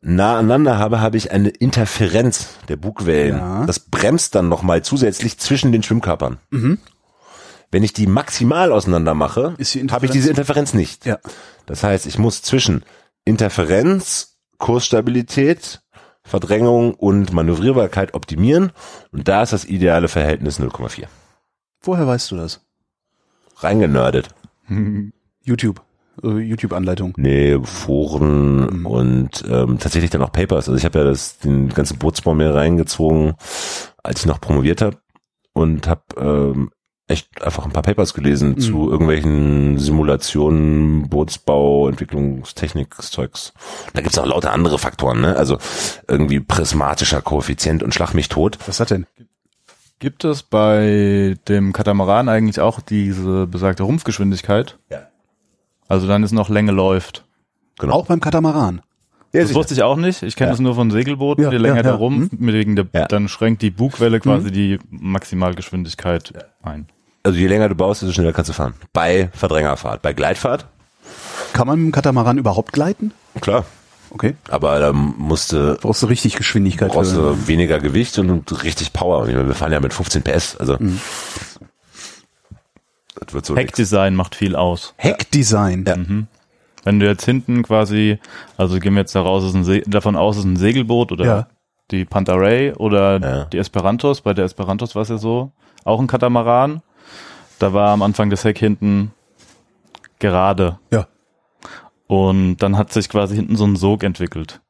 nah 0.00 0.38
aneinander 0.38 0.78
habe, 0.78 1.00
habe 1.00 1.16
ich 1.16 1.32
eine 1.32 1.48
Interferenz 1.48 2.50
der 2.68 2.76
Bugwellen. 2.76 3.38
Ja. 3.38 3.66
Das 3.66 3.80
bremst 3.80 4.34
dann 4.34 4.48
nochmal 4.48 4.82
zusätzlich 4.82 5.38
zwischen 5.38 5.72
den 5.72 5.82
Schwimmkörpern. 5.82 6.38
Mhm. 6.50 6.78
Wenn 7.70 7.82
ich 7.82 7.92
die 7.92 8.06
maximal 8.06 8.70
auseinander 8.70 9.14
mache, 9.14 9.54
habe 9.90 10.06
ich 10.06 10.12
diese 10.12 10.30
Interferenz 10.30 10.72
nicht. 10.72 11.04
Ja. 11.04 11.18
Das 11.66 11.82
heißt, 11.82 12.06
ich 12.06 12.18
muss 12.18 12.42
zwischen 12.42 12.84
Interferenz, 13.24 14.38
Kursstabilität, 14.58 15.80
Verdrängung 16.22 16.94
und 16.94 17.32
Manövrierbarkeit 17.32 18.14
optimieren. 18.14 18.72
Und 19.12 19.28
da 19.28 19.42
ist 19.42 19.52
das 19.52 19.64
ideale 19.64 20.08
Verhältnis 20.08 20.60
0,4. 20.60 21.06
Woher 21.82 22.06
weißt 22.06 22.30
du 22.30 22.36
das? 22.36 22.60
Reingenördet. 23.56 24.28
YouTube. 25.48 25.82
äh, 26.22 26.38
YouTube-Anleitung. 26.38 27.14
Nee, 27.16 27.58
Foren 27.62 28.84
und 28.84 29.44
ähm, 29.48 29.78
tatsächlich 29.78 30.10
dann 30.10 30.22
auch 30.22 30.32
Papers. 30.32 30.68
Also 30.68 30.76
ich 30.76 30.84
habe 30.84 30.98
ja 30.98 31.04
das, 31.04 31.38
den 31.38 31.68
ganzen 31.68 31.98
Bootsbau 31.98 32.34
mir 32.34 32.54
reingezogen, 32.54 33.34
als 34.02 34.20
ich 34.20 34.26
noch 34.26 34.40
promoviert 34.40 34.82
habe 34.82 34.98
und 35.52 35.88
habe 35.88 36.02
ähm, 36.18 36.70
echt 37.08 37.42
einfach 37.42 37.64
ein 37.64 37.72
paar 37.72 37.82
Papers 37.82 38.12
gelesen 38.12 38.58
zu 38.58 38.90
irgendwelchen 38.90 39.78
Simulationen, 39.78 41.08
Bootsbau, 41.08 41.88
Entwicklungstechnik, 41.88 42.94
Zeugs. 43.02 43.54
Da 43.94 44.02
gibt's 44.02 44.18
auch 44.18 44.26
lauter 44.26 44.52
andere 44.52 44.78
Faktoren, 44.78 45.22
ne? 45.22 45.34
Also 45.34 45.58
irgendwie 46.06 46.40
prismatischer 46.40 47.22
Koeffizient 47.22 47.82
und 47.82 47.94
Schlag 47.94 48.12
mich 48.12 48.28
tot. 48.28 48.58
Was 48.66 48.78
hat 48.80 48.90
denn? 48.90 49.06
Gibt 50.00 50.24
es 50.24 50.42
bei 50.42 51.36
dem 51.48 51.72
Katamaran 51.72 52.28
eigentlich 52.28 52.60
auch 52.60 52.80
diese 52.80 53.46
besagte 53.46 53.84
Rumpfgeschwindigkeit? 53.84 54.78
Ja. 54.90 55.08
Also 55.88 56.06
dann 56.06 56.22
ist 56.22 56.32
noch 56.32 56.48
Länge 56.48 56.72
läuft. 56.72 57.24
Genau. 57.78 57.94
Auch 57.94 58.06
beim 58.06 58.20
Katamaran. 58.20 58.82
Ja, 59.32 59.42
Das 59.42 59.54
wusste 59.54 59.74
ich 59.74 59.82
auch 59.82 59.96
nicht. 59.96 60.22
Ich 60.22 60.36
kenne 60.36 60.48
Ja. 60.48 60.52
das 60.52 60.60
nur 60.60 60.74
von 60.74 60.90
Segelbooten. 60.90 61.44
Ja, 61.44 61.50
Je 61.50 61.58
länger 61.58 61.76
ja, 61.76 61.82
der 61.82 61.92
ja. 61.92 61.98
Rumpf, 61.98 62.32
mit 62.38 62.54
wegen 62.54 62.76
der, 62.76 62.86
Ja. 62.94 63.06
dann 63.06 63.28
schränkt 63.28 63.60
die 63.62 63.70
Bugwelle 63.70 64.20
quasi 64.20 64.50
die 64.50 64.78
Maximalgeschwindigkeit 64.90 66.32
ein. 66.62 66.86
Also 67.24 67.38
je 67.38 67.46
länger 67.46 67.68
du 67.68 67.74
baust, 67.74 68.02
desto 68.02 68.12
schneller 68.14 68.32
kannst 68.32 68.48
du 68.48 68.52
fahren. 68.54 68.74
Bei 68.92 69.28
Verdrängerfahrt. 69.32 70.02
Bei 70.02 70.12
Gleitfahrt, 70.12 70.66
Kann 71.52 71.66
man 71.66 71.78
mit 71.78 71.86
dem 71.88 71.92
Katamaran 71.92 72.38
überhaupt 72.38 72.72
gleiten? 72.72 73.12
klar. 73.40 73.64
Okay. 74.10 74.34
Aber 74.48 74.78
da 74.78 74.94
musste 74.94 75.76
Brauchst 75.82 76.02
du 76.02 76.06
richtig 76.06 76.34
Geschwindigkeit 76.36 76.88
brauchst 76.92 77.14
du 77.14 77.46
weniger 77.46 77.78
Gewicht 77.78 78.18
und 78.18 78.64
richtig 78.64 78.94
Power. 78.94 79.18
Und 79.20 79.28
ich 79.28 79.34
meine, 79.34 79.48
wir 79.48 79.54
fahren 79.54 79.70
ja 79.72 79.80
mit 79.80 79.92
15 79.92 80.22
PS, 80.22 80.56
also 80.56 80.78
das 83.24 83.34
wird 83.34 83.46
so. 83.46 83.56
Heckdesign 83.56 84.14
macht 84.14 84.34
viel 84.34 84.56
aus. 84.56 84.94
Heckdesign. 84.96 85.84
Ja. 85.86 85.96
Wenn 86.84 87.00
du 87.00 87.06
jetzt 87.06 87.24
hinten 87.24 87.62
quasi, 87.62 88.18
also 88.56 88.78
gehen 88.78 88.94
wir 88.94 89.00
jetzt 89.00 89.14
daraus, 89.14 89.44
ist 89.44 89.54
ein 89.54 89.64
Se 89.64 89.80
davon 89.86 90.16
aus, 90.16 90.36
es 90.36 90.40
ist 90.44 90.50
ein 90.50 90.56
Segelboot 90.56 91.12
oder 91.12 91.24
Ja. 91.24 91.46
die 91.90 92.04
Pantarei 92.04 92.74
oder 92.76 93.20
Ja. 93.20 93.44
die 93.46 93.58
Esperantos. 93.58 94.20
Bei 94.22 94.32
der 94.34 94.44
Esperantos 94.44 94.94
war 94.94 95.02
es 95.02 95.08
ja 95.08 95.18
so, 95.18 95.52
auch 95.84 96.00
ein 96.00 96.06
Katamaran. 96.06 96.82
Da 97.58 97.72
war 97.72 97.90
am 97.90 98.02
Anfang 98.02 98.30
das 98.30 98.44
Heck 98.44 98.58
hinten 98.58 99.10
gerade. 100.18 100.78
Ja. 100.92 101.06
Und 102.06 102.56
dann 102.58 102.78
hat 102.78 102.92
sich 102.92 103.08
quasi 103.08 103.36
hinten 103.36 103.56
so 103.56 103.64
ein 103.66 103.76
Sog 103.76 104.02
entwickelt, 104.02 104.60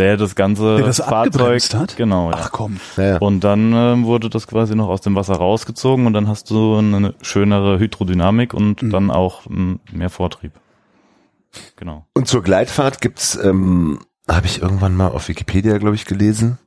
der 0.00 0.16
das 0.16 0.34
ganze 0.34 0.76
Der 0.78 0.86
das 0.86 0.96
Fahrzeug 0.98 1.62
hat? 1.74 1.96
Genau. 1.96 2.30
Ja. 2.30 2.36
Ach 2.40 2.50
komm. 2.52 2.80
Ja, 2.96 3.04
ja. 3.04 3.18
Und 3.18 3.40
dann 3.44 3.72
ähm, 3.72 4.04
wurde 4.06 4.28
das 4.30 4.46
quasi 4.46 4.74
noch 4.74 4.88
aus 4.88 5.00
dem 5.02 5.14
Wasser 5.14 5.34
rausgezogen 5.34 6.06
und 6.06 6.12
dann 6.14 6.26
hast 6.26 6.50
du 6.50 6.76
eine 6.76 7.14
schönere 7.22 7.78
Hydrodynamik 7.78 8.54
und 8.54 8.82
Mhm. 8.82 8.90
dann 8.90 9.10
auch 9.10 9.46
ähm, 9.46 9.80
mehr 9.92 10.10
Vortrieb. 10.10 10.52
Genau. 11.76 12.06
Und 12.14 12.26
zur 12.28 12.42
Gleitfahrt 12.42 13.00
gibt's, 13.00 13.36
ähm, 13.42 14.00
habe 14.28 14.46
ich 14.46 14.62
irgendwann 14.62 14.96
mal 14.96 15.08
auf 15.08 15.28
Wikipedia, 15.28 15.78
glaube 15.78 15.96
ich, 15.96 16.04
gelesen. 16.06 16.58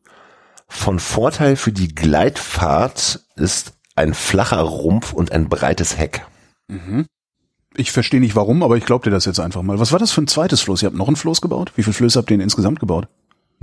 Von 0.68 1.00
Vorteil 1.00 1.56
für 1.56 1.72
die 1.72 1.94
Gleitfahrt 1.94 3.22
ist 3.36 3.74
ein 3.96 4.14
flacher 4.14 4.60
Rumpf 4.62 5.14
und 5.14 5.32
ein 5.32 5.48
breites 5.50 5.98
Heck. 5.98 6.26
Ich 7.76 7.92
verstehe 7.92 8.20
nicht 8.20 8.36
warum, 8.36 8.64
aber 8.64 8.76
ich 8.78 8.86
glaube 8.86 9.04
dir 9.06 9.12
das 9.12 9.26
jetzt 9.26 9.40
einfach 9.40 9.62
mal. 9.62 9.80
Was 9.80 9.92
war 9.92 10.00
das 10.00 10.12
für 10.12 10.22
ein 10.22 10.28
zweites 10.28 10.62
Floß? 10.62 10.82
Ihr 10.82 10.88
habt 10.88 10.98
noch 10.98 11.08
ein 11.08 11.16
Floß 11.16 11.42
gebaut? 11.42 11.72
Wie 11.76 11.84
viele 11.84 11.94
Flöße 11.94 12.18
habt 12.20 12.30
ihr 12.32 12.38
denn 12.38 12.44
insgesamt 12.44 12.80
gebaut? 12.80 13.08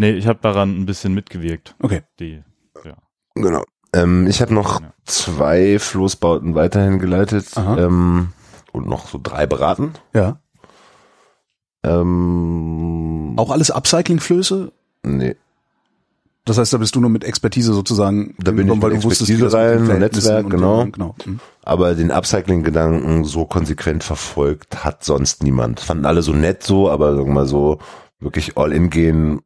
Nee, 0.00 0.12
ich 0.12 0.26
habe 0.26 0.38
daran 0.40 0.80
ein 0.80 0.86
bisschen 0.86 1.12
mitgewirkt. 1.12 1.74
Okay. 1.82 2.00
Die, 2.18 2.42
ja. 2.84 2.96
Genau. 3.34 3.62
Ähm, 3.92 4.26
ich 4.28 4.40
habe 4.40 4.54
noch 4.54 4.80
Ja. 4.80 4.94
zwei 5.04 5.78
Floßbauten 5.78 6.54
weiterhin 6.54 6.98
geleitet 6.98 7.48
ähm, 7.56 8.28
und 8.72 8.86
noch 8.88 9.06
so 9.08 9.20
drei 9.22 9.46
beraten. 9.46 9.92
Ja. 10.14 10.40
Ähm, 11.84 13.34
Auch 13.36 13.50
alles 13.50 13.70
Upcycling-Flöße? 13.70 14.72
nee. 15.04 15.36
Das 16.46 16.56
heißt, 16.56 16.72
da 16.72 16.78
bist 16.78 16.96
du 16.96 17.00
nur 17.00 17.10
mit 17.10 17.22
Expertise 17.22 17.74
sozusagen, 17.74 18.34
Da 18.38 18.50
bin 18.52 18.66
ich 18.66 18.72
hingekommen, 18.72 18.94
mit 18.96 19.04
das 19.04 19.20
Expertise 19.20 19.48
den 19.50 19.86
rein, 19.90 19.98
Netzwerk, 20.00 20.48
genau. 20.48 20.80
und- 20.80 20.92
genau. 20.94 21.14
Hm. 21.22 21.38
Aber 21.62 21.94
den 21.94 22.10
Upcycling-Gedanken 22.10 23.24
so 23.24 23.44
konsequent 23.44 24.02
verfolgt 24.02 24.82
hat 24.82 25.04
sonst 25.04 25.42
niemand. 25.42 25.80
Fanden 25.80 26.06
alle 26.06 26.22
so 26.22 26.32
nett 26.32 26.62
so, 26.62 26.90
aber 26.90 27.14
sagen 27.14 27.28
wir 27.28 27.34
mal 27.34 27.46
so, 27.46 27.78
wirklich 28.20 28.56
all 28.56 28.72
in 28.72 28.88
gehen 28.88 29.42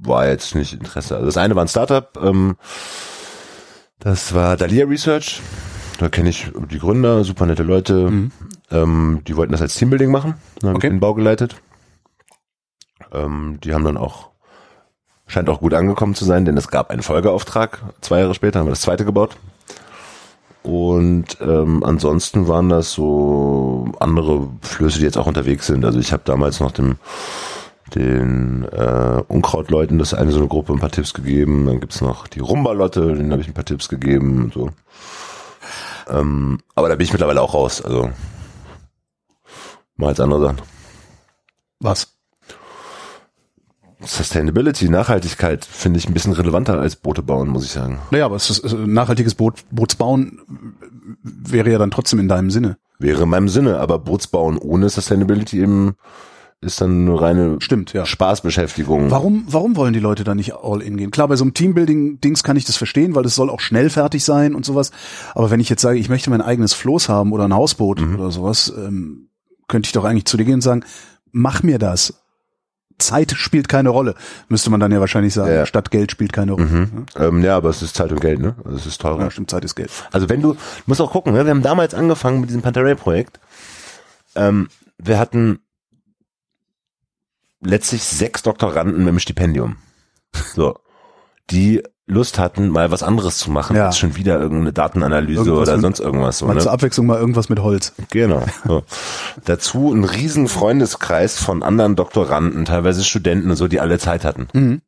war 0.00 0.28
jetzt 0.28 0.54
nicht 0.54 0.72
Interesse. 0.72 1.14
Also 1.14 1.26
das 1.26 1.36
eine 1.36 1.54
war 1.56 1.64
ein 1.64 1.68
Startup, 1.68 2.08
ähm, 2.22 2.56
das 3.98 4.34
war 4.34 4.56
Dalia 4.56 4.86
Research. 4.86 5.40
Da 5.98 6.08
kenne 6.08 6.28
ich 6.28 6.52
die 6.70 6.78
Gründer, 6.78 7.24
super 7.24 7.46
nette 7.46 7.64
Leute. 7.64 8.10
Mhm. 8.10 8.32
Ähm, 8.70 9.22
die 9.26 9.36
wollten 9.36 9.52
das 9.52 9.62
als 9.62 9.74
Teambuilding 9.74 10.10
machen. 10.10 10.34
Dann 10.60 10.68
habe 10.68 10.76
Okay. 10.76 10.90
den 10.90 11.00
Bau 11.00 11.14
geleitet. 11.14 11.56
Ähm, 13.12 13.58
die 13.64 13.74
haben 13.74 13.84
dann 13.84 13.96
auch, 13.96 14.30
scheint 15.26 15.48
auch 15.48 15.60
gut 15.60 15.74
angekommen 15.74 16.14
zu 16.14 16.24
sein, 16.24 16.44
denn 16.44 16.56
es 16.56 16.68
gab 16.68 16.90
einen 16.90 17.02
Folgeauftrag. 17.02 17.82
Zwei 18.00 18.20
Jahre 18.20 18.34
später 18.34 18.60
haben 18.60 18.66
wir 18.66 18.72
das 18.72 18.82
zweite 18.82 19.04
gebaut. 19.04 19.36
Und 20.62 21.38
ähm, 21.40 21.82
ansonsten 21.82 22.46
waren 22.46 22.68
das 22.68 22.92
so 22.92 23.90
andere 24.00 24.48
Flöße, 24.60 24.98
die 24.98 25.04
jetzt 25.04 25.16
auch 25.16 25.26
unterwegs 25.26 25.66
sind. 25.66 25.84
Also 25.84 25.98
ich 25.98 26.12
habe 26.12 26.22
damals 26.24 26.60
noch 26.60 26.72
dem 26.72 26.96
den 27.94 28.64
äh, 28.64 29.22
Unkrautleuten 29.28 29.98
das 29.98 30.14
eine 30.14 30.30
so 30.30 30.38
eine 30.38 30.48
Gruppe 30.48 30.72
ein 30.72 30.78
paar 30.78 30.90
Tipps 30.90 31.14
gegeben. 31.14 31.66
Dann 31.66 31.80
gibt's 31.80 32.00
noch 32.00 32.26
die 32.26 32.40
Rumbalotte, 32.40 33.14
denen 33.14 33.32
habe 33.32 33.42
ich 33.42 33.48
ein 33.48 33.54
paar 33.54 33.64
Tipps 33.64 33.88
gegeben. 33.88 34.44
und 34.44 34.54
So. 34.54 34.70
Ähm, 36.08 36.60
aber 36.74 36.88
da 36.88 36.96
bin 36.96 37.04
ich 37.04 37.12
mittlerweile 37.12 37.42
auch 37.42 37.54
raus. 37.54 37.82
Also 37.82 38.10
mal 39.96 40.08
als 40.08 40.20
andere 40.20 40.40
Sachen. 40.42 40.58
Was? 41.80 42.14
Sustainability, 44.00 44.88
Nachhaltigkeit 44.88 45.64
finde 45.64 45.98
ich 45.98 46.08
ein 46.08 46.14
bisschen 46.14 46.32
relevanter 46.32 46.78
als 46.78 46.94
Boote 46.94 47.22
bauen, 47.22 47.48
muss 47.48 47.64
ich 47.64 47.72
sagen. 47.72 47.98
Naja, 48.12 48.26
aber 48.26 48.36
es 48.36 48.48
ist, 48.48 48.72
nachhaltiges 48.72 49.34
Boot, 49.34 49.64
Bootsbauen 49.72 50.40
wäre 51.22 51.70
ja 51.70 51.78
dann 51.78 51.90
trotzdem 51.90 52.20
in 52.20 52.28
deinem 52.28 52.50
Sinne. 52.50 52.78
Wäre 53.00 53.24
in 53.24 53.28
meinem 53.28 53.48
Sinne, 53.48 53.80
aber 53.80 53.98
Bootsbauen 53.98 54.56
ohne 54.56 54.88
Sustainability 54.88 55.60
eben 55.60 55.96
ist 56.60 56.80
dann 56.80 57.06
eine 57.08 57.20
reine 57.20 57.56
Stimmt, 57.60 57.92
ja. 57.92 58.04
Spaßbeschäftigung. 58.04 59.10
Warum, 59.10 59.44
warum 59.46 59.76
wollen 59.76 59.92
die 59.92 60.00
Leute 60.00 60.24
da 60.24 60.34
nicht 60.34 60.54
all 60.54 60.82
in 60.82 60.96
gehen? 60.96 61.10
Klar, 61.12 61.28
bei 61.28 61.36
so 61.36 61.44
einem 61.44 61.54
Teambuilding-Dings 61.54 62.42
kann 62.42 62.56
ich 62.56 62.64
das 62.64 62.76
verstehen, 62.76 63.14
weil 63.14 63.24
es 63.24 63.34
soll 63.36 63.48
auch 63.50 63.60
schnell 63.60 63.90
fertig 63.90 64.24
sein 64.24 64.54
und 64.56 64.64
sowas. 64.64 64.90
Aber 65.34 65.50
wenn 65.50 65.60
ich 65.60 65.68
jetzt 65.68 65.82
sage, 65.82 65.98
ich 65.98 66.08
möchte 66.08 66.30
mein 66.30 66.42
eigenes 66.42 66.74
Floß 66.74 67.08
haben 67.08 67.32
oder 67.32 67.44
ein 67.44 67.54
Hausboot 67.54 68.00
Mhm. 68.00 68.16
oder 68.16 68.30
sowas, 68.32 68.72
ähm, 68.76 69.28
könnte 69.68 69.86
ich 69.86 69.92
doch 69.92 70.04
eigentlich 70.04 70.24
zu 70.24 70.36
dir 70.36 70.44
gehen 70.44 70.54
und 70.54 70.60
sagen, 70.62 70.84
mach 71.30 71.62
mir 71.62 71.78
das. 71.78 72.22
Zeit 72.98 73.30
spielt 73.36 73.68
keine 73.68 73.90
Rolle, 73.90 74.16
müsste 74.48 74.70
man 74.70 74.80
dann 74.80 74.90
ja 74.90 74.98
wahrscheinlich 74.98 75.32
sagen. 75.32 75.52
Ja. 75.54 75.66
Statt 75.66 75.92
Geld 75.92 76.10
spielt 76.10 76.32
keine 76.32 76.52
Rolle. 76.52 76.64
Mhm. 76.66 77.06
Ähm, 77.16 77.44
ja, 77.44 77.56
aber 77.56 77.68
es 77.70 77.80
ist 77.80 77.94
Zeit 77.94 78.10
und 78.10 78.20
Geld, 78.20 78.40
ne? 78.40 78.56
Also 78.64 78.76
es 78.76 78.86
ist 78.86 79.00
teurer. 79.00 79.20
Ja, 79.20 79.30
stimmt, 79.30 79.50
Zeit 79.50 79.64
ist 79.64 79.76
Geld. 79.76 79.90
Also 80.10 80.28
wenn 80.28 80.42
du, 80.42 80.54
du 80.54 80.58
musst 80.86 81.00
auch 81.00 81.12
gucken, 81.12 81.32
ne? 81.32 81.44
wir 81.44 81.50
haben 81.50 81.62
damals 81.62 81.94
angefangen 81.94 82.40
mit 82.40 82.48
diesem 82.48 82.62
Pantarei-Projekt. 82.62 83.38
Ähm, 84.34 84.66
wir 84.98 85.20
hatten 85.20 85.60
letztlich 87.60 88.02
sechs 88.04 88.42
Doktoranden 88.42 88.98
mit 88.98 89.08
dem 89.08 89.18
Stipendium. 89.18 89.76
So. 90.54 90.76
Die 91.50 91.82
Lust 92.06 92.38
hatten, 92.38 92.68
mal 92.68 92.90
was 92.90 93.02
anderes 93.02 93.38
zu 93.38 93.50
machen, 93.50 93.76
Ja. 93.76 93.86
als 93.86 93.98
schon 93.98 94.16
wieder 94.16 94.38
irgendeine 94.40 94.72
Datenanalyse 94.72 95.40
Irgendwas 95.40 95.62
oder 95.68 95.72
mit- 95.76 95.82
sonst 95.82 96.00
irgendwas. 96.00 96.38
So, 96.38 96.46
Mal 96.46 96.54
ne? 96.54 96.60
zur 96.60 96.72
Abwechslung 96.72 97.06
mal 97.06 97.18
irgendwas 97.18 97.48
mit 97.50 97.58
Holz. 97.60 97.92
Genau. 98.10 98.44
So. 98.66 98.82
Dazu 99.44 99.92
ein 99.92 100.04
riesen 100.04 100.48
Freundeskreis 100.48 101.36
von 101.38 101.62
anderen 101.62 101.96
Doktoranden, 101.96 102.64
teilweise 102.64 103.04
Studenten 103.04 103.50
und 103.50 103.56
so, 103.56 103.68
die 103.68 103.80
alle 103.80 103.98
Zeit 103.98 104.24
hatten. 104.24 104.48
Mhm. 104.54 104.80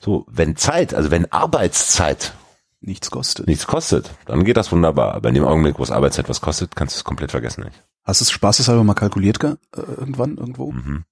So, 0.00 0.24
wenn 0.30 0.56
Zeit, 0.56 0.94
also 0.94 1.10
wenn 1.10 1.30
Arbeitszeit 1.32 2.32
Nichts 2.80 3.10
kostet. 3.10 3.46
nichts 3.48 3.66
kostet, 3.66 4.10
dann 4.26 4.44
geht 4.44 4.56
das 4.56 4.70
wunderbar. 4.72 5.14
Aber 5.14 5.28
in 5.28 5.34
dem 5.34 5.44
Augenblick, 5.44 5.78
wo 5.78 5.82
es 5.82 5.90
Arbeitszeit 5.90 6.28
was 6.28 6.40
kostet, 6.40 6.76
kannst 6.76 6.94
du 6.94 6.98
es 7.00 7.04
komplett 7.04 7.30
vergessen. 7.32 7.64
Nicht? 7.64 7.82
Hast 8.04 8.20
du 8.20 8.24
es 8.24 8.30
spaßeshalber 8.30 8.84
mal 8.84 8.94
kalkuliert 8.94 9.42
äh, 9.42 9.56
irgendwann 9.76 10.36
irgendwo? 10.36 10.72
Mhm. 10.72 11.04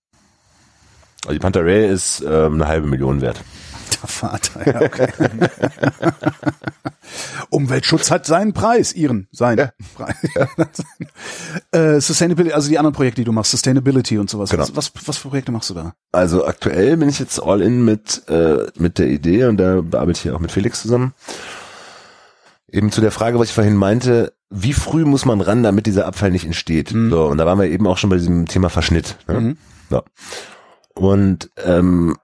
Also 1.25 1.33
die 1.33 1.39
Pantarei 1.39 1.87
ist 1.87 2.21
ähm, 2.21 2.55
eine 2.55 2.69
halbe 2.69 2.87
Million 2.87 3.21
wert. 3.21 3.41
Der 4.03 4.09
Vater, 4.09 4.67
ja, 4.67 4.83
okay. 4.83 5.09
Umweltschutz 7.51 8.11
hat 8.11 8.27
seinen 8.27 8.53
Preis, 8.53 8.93
ihren, 8.93 9.29
seinen 9.33 9.71
Preis. 9.95 10.17
äh, 11.73 12.01
Sustainability, 12.01 12.53
also 12.53 12.69
die 12.69 12.79
anderen 12.79 12.95
Projekte, 12.95 13.21
die 13.21 13.25
du 13.25 13.33
machst, 13.33 13.53
Sustainability 13.53 14.19
und 14.19 14.29
sowas. 14.29 14.51
Genau. 14.51 14.63
Was, 14.63 14.77
was, 14.77 14.93
was 15.07 15.19
für 15.19 15.29
Projekte 15.29 15.53
machst 15.53 15.71
du 15.71 15.75
da? 15.75 15.95
Also 16.13 16.47
aktuell 16.47 16.97
bin 16.97 17.09
ich 17.09 17.19
jetzt 17.19 17.43
all 17.43 17.63
in 17.63 17.85
mit, 17.85 18.23
äh, 18.29 18.67
mit 18.77 18.99
der 18.99 19.09
Idee 19.09 19.45
und 19.45 19.57
da 19.57 19.81
bearbeite 19.81 20.19
ich 20.19 20.25
ja 20.25 20.35
auch 20.35 20.41
mit 20.41 20.53
Felix 20.53 20.83
zusammen. 20.83 21.15
Eben 22.71 22.91
zu 22.91 23.01
der 23.01 23.13
Frage, 23.13 23.39
was 23.39 23.49
ich 23.49 23.55
vorhin 23.55 23.77
meinte, 23.77 24.33
wie 24.51 24.73
früh 24.73 25.05
muss 25.05 25.25
man 25.25 25.41
ran, 25.41 25.63
damit 25.63 25.87
dieser 25.87 26.07
Abfall 26.07 26.31
nicht 26.31 26.45
entsteht? 26.45 26.91
So, 26.91 27.27
und 27.27 27.39
da 27.39 27.47
waren 27.47 27.59
wir 27.59 27.67
eben 27.67 27.87
auch 27.87 27.99
schon 27.99 28.11
bei 28.11 28.17
diesem 28.17 28.47
Thema 28.47 28.69
Verschnitt. 28.69 29.17
Ne? 29.29 29.41
Mhm. 29.41 29.57
So. 29.91 30.03
Und 30.99 31.51
ähm, 31.63 32.17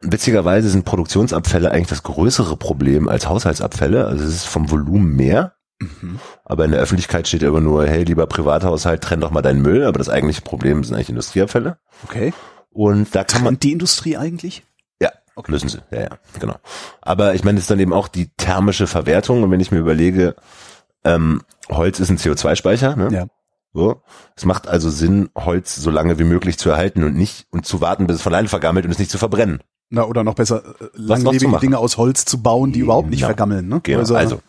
witzigerweise 0.00 0.68
sind 0.68 0.84
Produktionsabfälle 0.84 1.70
eigentlich 1.70 1.88
das 1.88 2.02
größere 2.02 2.56
Problem 2.56 3.08
als 3.08 3.28
Haushaltsabfälle. 3.28 4.06
Also 4.06 4.24
es 4.24 4.30
ist 4.30 4.46
vom 4.46 4.70
Volumen 4.70 5.16
mehr. 5.16 5.54
Aber 6.44 6.64
in 6.64 6.70
der 6.70 6.80
Öffentlichkeit 6.80 7.26
steht 7.26 7.42
immer 7.42 7.60
nur, 7.60 7.86
hey, 7.86 8.04
lieber 8.04 8.26
Privathaushalt, 8.26 9.02
trenn 9.02 9.20
doch 9.20 9.30
mal 9.30 9.42
deinen 9.42 9.62
Müll. 9.62 9.84
Aber 9.84 9.98
das 9.98 10.08
eigentliche 10.08 10.42
Problem 10.42 10.84
sind 10.84 10.94
eigentlich 10.94 11.08
Industrieabfälle. 11.08 11.78
Okay. 12.04 12.32
Und 12.70 13.14
da 13.14 13.24
kann 13.24 13.42
man, 13.42 13.54
Trennt 13.54 13.62
die 13.62 13.72
Industrie 13.72 14.16
eigentlich? 14.16 14.64
ja, 15.00 15.10
müssen 15.48 15.68
sie, 15.68 15.78
ja, 15.90 16.00
ja, 16.00 16.18
genau. 16.38 16.56
Aber 17.00 17.34
ich 17.34 17.44
meine, 17.44 17.58
es 17.58 17.64
ist 17.64 17.70
dann 17.70 17.80
eben 17.80 17.92
auch 17.92 18.08
die 18.08 18.30
thermische 18.36 18.86
Verwertung. 18.86 19.42
Und 19.42 19.50
wenn 19.50 19.60
ich 19.60 19.70
mir 19.70 19.78
überlege, 19.78 20.36
ähm, 21.04 21.42
Holz 21.70 22.00
ist 22.00 22.10
ein 22.10 22.18
CO2-Speicher, 22.18 22.96
ne? 22.96 23.08
Ja. 23.10 23.26
So. 23.74 24.00
Es 24.36 24.44
macht 24.44 24.68
also 24.68 24.88
Sinn, 24.88 25.28
Holz 25.36 25.74
so 25.74 25.90
lange 25.90 26.18
wie 26.18 26.24
möglich 26.24 26.58
zu 26.58 26.70
erhalten 26.70 27.02
und 27.02 27.16
nicht 27.16 27.46
und 27.50 27.66
zu 27.66 27.80
warten, 27.80 28.06
bis 28.06 28.16
es 28.16 28.22
von 28.22 28.32
alleine 28.32 28.48
vergammelt 28.48 28.86
und 28.86 28.92
es 28.92 28.98
nicht 29.00 29.10
zu 29.10 29.18
verbrennen. 29.18 29.60
Na, 29.90 30.04
oder 30.04 30.24
noch 30.24 30.34
besser, 30.34 30.62
äh, 30.80 30.84
langlebige? 30.94 31.58
Dinge 31.58 31.78
aus 31.78 31.96
Holz 31.98 32.24
zu 32.24 32.40
bauen, 32.40 32.72
die 32.72 32.78
überhaupt 32.80 33.10
nicht 33.10 33.18
Genau. 33.18 33.28
vergammeln. 33.28 33.68
Ne? 33.68 33.80
Genau. 33.82 33.98
Also, 33.98 34.14
Also, 34.16 34.40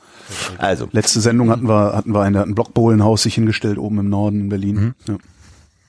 also, 0.58 0.88
letzte 0.92 1.20
Sendung 1.22 1.50
hatten 1.50 1.68
wir, 1.68 1.94
hatten 1.96 2.14
wir 2.14 2.22
eine, 2.22 2.44
ein 2.44 2.56
Blockbohlenhaus 2.56 3.24
sich 3.24 3.36
hingestellt 3.36 3.78
oben 3.78 4.00
im 4.00 4.10
Norden 4.10 4.42
in 4.42 4.50
Berlin. 4.50 4.76
Mhm. 4.76 4.94
Ja. 5.08 5.18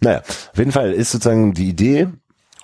naja, 0.01 0.18
auf 0.20 0.59
jeden 0.59 0.72
Fall 0.72 0.93
ist 0.93 1.12
sozusagen 1.12 1.53
die 1.55 1.68
Idee, 1.68 2.09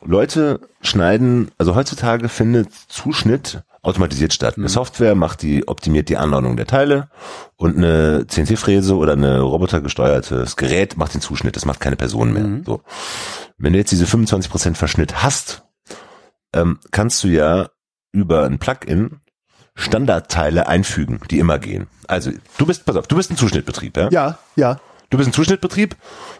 Leute 0.04 0.60
schneiden, 0.80 1.50
also 1.58 1.74
heutzutage 1.74 2.28
findet 2.28 2.72
Zuschnitt 2.88 3.62
automatisiert 3.82 4.32
statt. 4.32 4.56
Eine 4.56 4.68
Software 4.68 5.14
macht 5.14 5.42
die, 5.42 5.66
optimiert 5.66 6.08
die 6.08 6.16
Anordnung 6.16 6.56
der 6.56 6.66
Teile 6.66 7.08
und 7.56 7.76
eine 7.76 8.26
CNC-Fräse 8.28 8.96
oder 8.96 9.12
eine 9.14 9.40
robotergesteuertes 9.40 10.56
Gerät 10.56 10.96
macht 10.96 11.14
den 11.14 11.20
Zuschnitt. 11.20 11.56
Das 11.56 11.64
macht 11.64 11.80
keine 11.80 11.96
Person 11.96 12.32
mehr. 12.32 12.62
So. 12.64 12.82
Wenn 13.58 13.72
du 13.72 13.78
jetzt 13.80 13.90
diese 13.90 14.04
25% 14.04 14.74
Verschnitt 14.76 15.22
hast, 15.22 15.64
ähm, 16.54 16.78
kannst 16.92 17.24
du 17.24 17.28
ja 17.28 17.70
über 18.12 18.44
ein 18.44 18.58
Plugin 18.58 19.20
Standardteile 19.74 20.68
einfügen, 20.68 21.20
die 21.30 21.38
immer 21.38 21.58
gehen. 21.58 21.86
Also, 22.06 22.30
du 22.58 22.66
bist, 22.66 22.84
pass 22.84 22.96
auf, 22.96 23.06
du 23.06 23.16
bist 23.16 23.30
ein 23.30 23.36
Zuschnittbetrieb, 23.38 23.96
ja? 23.96 24.08
ja, 24.10 24.38
ja. 24.54 24.80
Du 25.08 25.16
bist 25.16 25.30
ein 25.30 25.32
Zuschnittbetrieb 25.32 25.96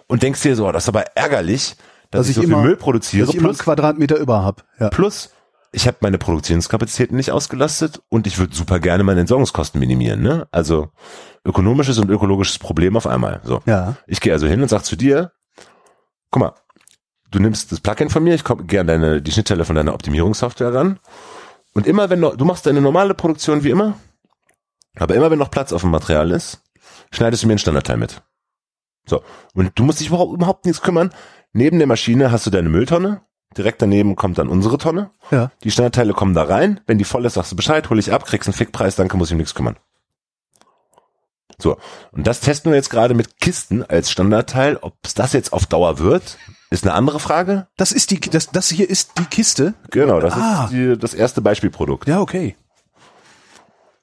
und 0.07 0.22
denkst 0.22 0.43
dir 0.43 0.55
so, 0.55 0.70
das 0.70 0.84
ist 0.84 0.88
aber 0.88 1.05
ärgerlich, 1.16 1.76
dass, 2.11 2.20
Dass 2.20 2.28
ich, 2.28 2.36
ich 2.36 2.36
so 2.36 2.43
immer- 2.43 2.59
viel 2.59 2.66
Müll 2.68 2.76
produziere. 2.76 3.26
Dass 3.26 3.34
ich 3.34 3.40
Plus, 3.40 3.59
Quadratmeter 3.59 4.16
über 4.18 4.45
hab. 4.45 4.64
Ja. 4.78 4.90
plus, 4.90 5.30
ich 5.73 5.87
habe 5.87 5.97
meine 6.01 6.18
Produktionskapazitäten 6.18 7.16
nicht 7.16 7.31
ausgelastet 7.31 8.03
und 8.11 8.27
ich 8.27 8.39
würde 8.39 8.55
super 8.55 8.79
gerne 8.79 9.05
meine 9.05 9.20
Entsorgungskosten 9.20 9.81
minimieren. 9.81 10.20
Ne? 10.20 10.47
Also 10.53 10.91
ökonomisches 11.45 11.99
und 11.99 12.11
ökologisches 12.11 12.59
Problem 12.59 12.97
auf 12.97 13.07
einmal. 13.07 13.41
So. 13.43 13.62
Ja. 13.64 13.97
Ich 14.07 14.20
gehe 14.20 14.35
also 14.35 14.47
hin 14.47 14.61
und 14.61 14.68
sag 14.68 14.85
zu 14.85 14.97
dir, 14.97 15.33
guck 16.31 16.43
mal, 16.43 16.55
du 17.31 17.39
nimmst 17.39 17.73
das 17.73 17.81
Plugin 17.81 18.11
von 18.11 18.23
mir, 18.23 18.35
ich 18.35 18.45
komme 18.45 18.64
gerne 18.64 18.93
deine, 18.93 19.23
die 19.23 19.33
Schnittstelle 19.33 19.64
von 19.64 19.75
deiner 19.75 19.95
Optimierungssoftware 19.95 20.75
ran. 20.75 21.01
Und 21.73 21.87
immer 21.87 22.11
wenn 22.11 22.20
noch, 22.20 22.37
du 22.37 22.45
machst 22.45 22.66
deine 22.66 22.83
normale 22.83 23.14
Produktion 23.14 23.64
wie 23.64 23.70
immer, 23.70 23.95
aber 24.97 25.14
immer 25.14 25.31
wenn 25.31 25.39
noch 25.39 25.51
Platz 25.51 25.73
auf 25.73 25.81
dem 25.81 25.91
Material 25.91 26.31
ist, 26.33 26.62
schneidest 27.11 27.43
du 27.43 27.47
mir 27.47 27.53
einen 27.53 27.59
Standardteil 27.59 27.97
mit. 27.97 28.23
So. 29.07 29.23
Und 29.55 29.73
du 29.75 29.85
musst 29.85 30.01
dich 30.01 30.09
überhaupt, 30.09 30.35
überhaupt 30.35 30.66
nichts 30.66 30.83
kümmern. 30.83 31.14
Neben 31.55 31.79
der 31.79 31.87
Maschine 31.89 32.31
hast 32.31 32.47
du 32.47 32.51
deine 32.51 32.68
Mülltonne. 32.68 33.23
Direkt 33.57 33.82
daneben 33.82 34.16
kommt 34.16 34.38
dann 34.38 34.48
unsere 34.48 34.78
Tonne. 34.78 35.11
Ja. 35.30 35.50
Die 35.64 35.70
Standardteile 35.70 36.12
kommen 36.14 36.34
da 36.34 36.44
rein. 36.44 36.80
Wenn 36.86 36.98
die 36.98 37.05
voll 37.05 37.24
ist, 37.24 37.34
sagst 37.34 37.53
du 37.53 37.57
Bescheid, 37.57 37.88
hol 37.90 37.98
ich 37.98 38.12
ab, 38.12 38.24
kriegst 38.26 38.48
einen 38.48 38.55
Fickpreis, 38.55 38.96
danke, 38.96 39.16
muss 39.16 39.28
ich 39.28 39.32
um 39.32 39.38
nichts 39.38 39.55
kümmern. 39.55 39.76
So. 41.59 41.76
Und 42.11 42.26
das 42.26 42.40
testen 42.40 42.72
wir 42.72 42.76
jetzt 42.76 42.90
gerade 42.90 43.14
mit 43.14 43.40
Kisten 43.40 43.84
als 43.84 44.11
Standardteil. 44.11 44.78
Ob 44.80 44.94
es 45.05 45.14
das 45.14 45.32
jetzt 45.32 45.53
auf 45.53 45.66
Dauer 45.66 45.98
wird, 45.98 46.38
ist 46.70 46.84
eine 46.84 46.94
andere 46.94 47.20
Frage. 47.20 47.68
Das 47.76 47.92
ist 47.92 48.11
die, 48.11 48.18
das, 48.20 48.50
das 48.50 48.68
hier 48.68 48.88
ist 48.90 49.12
die 49.18 49.24
Kiste. 49.26 49.74
Genau, 49.90 50.18
das 50.20 50.34
Ah. 50.34 50.64
ist 50.64 50.72
die, 50.72 50.98
das 50.98 51.14
erste 51.14 51.40
Beispielprodukt. 51.40 52.09
Ja, 52.09 52.20
okay. 52.20 52.57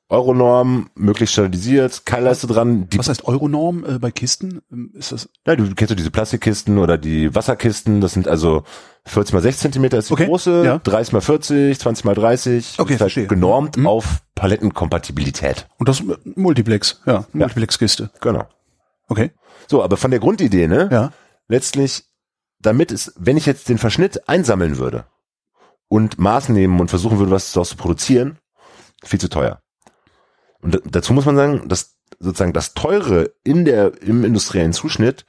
Euronorm, 0.10 0.90
möglichst 0.96 1.34
standardisiert, 1.34 2.06
Keilleiste 2.06 2.48
dran. 2.48 2.90
Die, 2.90 2.98
Was 2.98 3.10
heißt 3.10 3.26
Euronorm 3.26 3.86
äh, 3.86 4.00
bei 4.00 4.10
Kisten? 4.10 4.62
Ähm, 4.72 4.92
Ist 4.96 5.12
das? 5.12 5.30
ja, 5.46 5.56
du 5.56 5.74
kennst 5.76 5.92
du 5.92 5.96
diese 5.96 6.10
Plastikkisten 6.10 6.80
oder 6.80 6.98
die 6.98 7.34
Wasserkisten, 7.36 8.02
das 8.02 8.14
sind 8.14 8.28
also 8.28 8.64
40 9.06 9.34
mal 9.34 9.42
6 9.42 9.60
Zentimeter 9.60 9.98
ist 10.00 10.10
die 10.10 10.14
Okay, 10.14 10.26
große, 10.26 10.66
ja. 10.66 10.78
30 10.80 11.14
mal 11.14 11.22
40, 11.22 11.80
20 11.80 12.06
mal 12.06 12.16
30. 12.16 12.76
Okay, 12.80 12.94
ist 12.94 13.02
halt 13.02 13.12
verstehe. 13.12 13.28
genormt 13.28 13.78
Mhm. 13.78 13.86
auf 13.88 14.22
Palettenkompatibilität. 14.36 15.68
Und 15.78 15.88
das 15.90 16.00
äh, 16.02 16.16
Multiplex, 16.36 17.02
ja, 17.06 17.26
Multiplex-Kiste. 17.34 18.10
Genau. 18.20 18.48
Okay. 19.08 19.32
So, 19.68 19.84
aber 19.84 19.98
von 19.98 20.10
der 20.12 20.20
Grundidee, 20.20 20.68
ne? 20.68 20.90
Ja. 20.92 21.12
Letztlich, 21.48 22.04
damit 22.60 22.92
es, 22.92 23.14
wenn 23.18 23.38
ich 23.38 23.46
jetzt 23.46 23.70
den 23.70 23.78
Verschnitt 23.78 24.28
einsammeln 24.28 24.78
würde 24.78 25.06
und 25.88 26.18
Maß 26.20 26.50
nehmen 26.50 26.80
und 26.80 26.90
versuchen 26.90 27.20
würde, 27.20 27.32
was 27.32 27.52
daraus 27.52 27.70
zu 27.70 27.78
produzieren, 27.78 28.40
viel 29.04 29.20
zu 29.20 29.30
teuer. 29.30 29.62
Und 30.62 30.76
da- 30.76 30.80
dazu 30.86 31.14
muss 31.14 31.26
man 31.26 31.36
sagen, 31.36 31.68
dass 31.68 31.96
sozusagen 32.20 32.54
das 32.54 32.74
Teure 32.74 33.32
in 33.44 33.66
der, 33.66 34.02
im 34.02 34.24
industriellen 34.24 34.74
Zuschnitt 34.74 35.26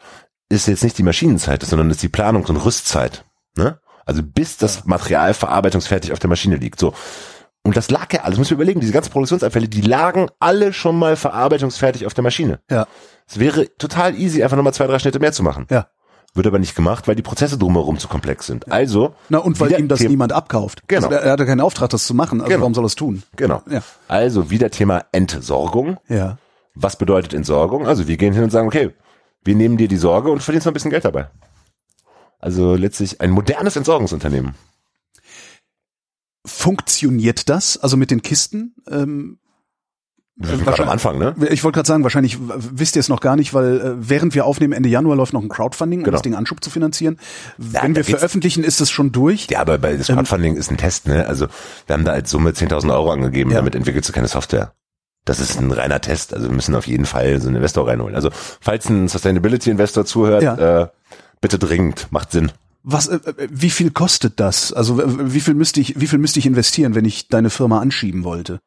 ist 0.48 0.66
jetzt 0.66 0.82
nicht 0.82 0.98
die 0.98 1.02
Maschinenzeit, 1.04 1.62
sondern 1.62 1.90
ist 1.90 2.02
die 2.02 2.08
Planungs- 2.08 2.48
und 2.48 2.56
Rüstzeit. 2.56 3.24
Ne? 3.56 3.78
Also 4.06 4.22
bis 4.24 4.56
das 4.56 4.84
Material 4.86 5.34
verarbeitungsfertig 5.34 6.12
auf 6.12 6.18
der 6.18 6.28
Maschine 6.30 6.56
liegt. 6.56 6.80
So. 6.80 6.92
Und 7.62 7.76
das 7.76 7.90
lag 7.90 8.12
ja 8.12 8.22
alles, 8.22 8.38
muss 8.38 8.48
ich 8.48 8.52
überlegen, 8.52 8.80
diese 8.80 8.92
ganzen 8.92 9.12
Produktionsabfälle, 9.12 9.68
die 9.68 9.82
lagen 9.82 10.28
alle 10.40 10.72
schon 10.72 10.98
mal 10.98 11.14
verarbeitungsfertig 11.14 12.06
auf 12.06 12.14
der 12.14 12.24
Maschine. 12.24 12.60
Ja. 12.70 12.88
Es 13.28 13.38
wäre 13.38 13.68
total 13.76 14.16
easy, 14.16 14.42
einfach 14.42 14.56
nochmal 14.56 14.74
zwei, 14.74 14.86
drei 14.86 14.98
Schnitte 14.98 15.20
mehr 15.20 15.32
zu 15.32 15.42
machen. 15.44 15.66
Ja. 15.70 15.86
Wird 16.34 16.46
aber 16.46 16.58
nicht 16.60 16.76
gemacht, 16.76 17.08
weil 17.08 17.16
die 17.16 17.22
Prozesse 17.22 17.58
drumherum 17.58 17.98
zu 17.98 18.06
komplex 18.06 18.46
sind. 18.46 18.70
Also, 18.70 19.14
Na, 19.30 19.38
und 19.38 19.58
weil 19.58 19.72
ihm 19.80 19.88
das 19.88 19.98
Thema- 19.98 20.10
niemand 20.10 20.32
abkauft. 20.32 20.82
Genau. 20.86 21.08
Also, 21.08 21.16
er, 21.18 21.22
er 21.24 21.32
hatte 21.32 21.44
keinen 21.46 21.60
Auftrag, 21.60 21.90
das 21.90 22.06
zu 22.06 22.14
machen. 22.14 22.40
Also 22.40 22.48
Genau. 22.50 22.60
warum 22.60 22.74
soll 22.74 22.84
er 22.84 22.86
es 22.86 22.94
tun? 22.94 23.22
Genau. 23.34 23.62
Ja. 23.68 23.82
Also 24.06 24.48
wieder 24.50 24.70
Thema 24.70 25.04
Entsorgung. 25.12 25.98
Ja. 26.08 26.38
Was 26.74 26.96
bedeutet 26.96 27.34
Entsorgung? 27.34 27.86
Also 27.86 28.06
wir 28.06 28.16
gehen 28.16 28.32
hin 28.32 28.44
und 28.44 28.50
sagen, 28.50 28.68
okay, 28.68 28.90
wir 29.42 29.56
nehmen 29.56 29.76
dir 29.76 29.88
die 29.88 29.96
Sorge 29.96 30.30
und 30.30 30.40
verdienst 30.40 30.66
noch 30.66 30.70
ein 30.70 30.74
bisschen 30.74 30.92
Geld 30.92 31.04
dabei. 31.04 31.28
Also 32.38 32.76
letztlich 32.76 33.20
ein 33.20 33.30
modernes 33.30 33.74
Entsorgungsunternehmen. 33.76 34.54
Funktioniert 36.46 37.48
das? 37.48 37.76
Also 37.76 37.96
mit 37.96 38.10
den 38.10 38.22
Kisten? 38.22 38.74
Ähm, 38.88 39.38
Wir 40.43 40.57
sind 40.57 40.64
gerade 40.64 40.82
am 40.84 40.88
Anfang, 40.88 41.18
ne? 41.18 41.34
ich 41.51 41.62
wollte 41.64 41.76
gerade 41.76 41.86
sagen, 41.86 42.03
wahrscheinlich 42.03 42.38
wisst 42.41 42.97
ihr 42.97 43.01
es 43.01 43.09
noch 43.11 43.20
gar 43.20 43.36
nicht, 43.36 43.53
weil 43.53 43.78
äh, 43.80 43.93
während 43.99 44.34
wir 44.34 44.47
aufnehmen, 44.47 44.72
Ende 44.72 44.88
Januar 44.88 45.14
läuft 45.16 45.34
noch 45.34 45.43
ein 45.43 45.51
Crowdfunding, 45.51 46.01
um 46.01 46.05
Genau. 46.05 46.14
das 46.14 46.22
Ding 46.22 46.34
Anschub 46.34 46.64
zu 46.64 46.70
finanzieren. 46.70 47.18
Wenn 47.59 47.93
da 47.93 47.99
wir 47.99 48.05
veröffentlichen, 48.16 48.64
ist 48.64 48.80
es 48.80 48.91
schon 48.91 49.12
durch. 49.12 49.49
Ja, 49.51 49.61
aber 49.61 49.76
bei 49.78 49.97
das 49.97 50.07
Crowdfunding 50.07 50.57
ist 50.57 50.70
ein 50.70 50.78
Test, 50.78 51.07
ne? 51.07 51.26
Also 51.26 51.47
wir 51.86 51.93
haben 51.95 52.05
da 52.07 52.12
als 52.12 52.30
Summe 52.30 52.51
10.000 52.53 52.91
Euro 52.93 53.11
angegeben, 53.12 53.51
Ja. 53.51 53.59
damit 53.59 53.74
entwickelst 53.74 54.09
du 54.09 54.12
keine 54.14 54.28
Software. 54.28 54.72
Das 55.26 55.38
ist 55.41 55.59
ein 55.61 55.70
reiner 55.70 56.01
Test. 56.01 56.32
Also 56.32 56.49
wir 56.49 56.55
müssen 56.55 56.74
auf 56.74 56.86
jeden 56.86 57.05
Fall 57.05 57.38
so 57.43 57.49
einen 57.49 57.57
Investor 57.57 57.86
reinholen. 57.86 58.14
Also 58.14 58.30
falls 58.32 58.88
ein 58.88 59.09
Sustainability-Investor 59.09 60.07
zuhört, 60.07 60.43
Ja. 60.43 60.82
äh, 60.84 60.88
bitte 61.43 61.59
dringend, 61.59 62.07
macht 62.11 62.32
Sinn. 62.32 62.51
Was, 62.82 63.09
äh, 63.09 63.16
äh, 63.16 63.49
wie 63.51 63.68
viel 63.68 63.91
kostet 63.91 64.41
das? 64.41 64.72
Also 64.72 65.03
wie 65.05 65.41
viel 65.41 65.53
müsste 65.53 65.82
ich, 65.82 66.01
wie 66.01 66.07
viel 66.07 66.18
müsste 66.18 66.38
ich 66.38 66.47
investieren, 66.47 66.95
wenn 66.95 67.05
ich 67.05 67.28
deine 67.28 67.51
Firma 67.51 67.80
anschieben 67.80 68.24
wollte? 68.24 68.61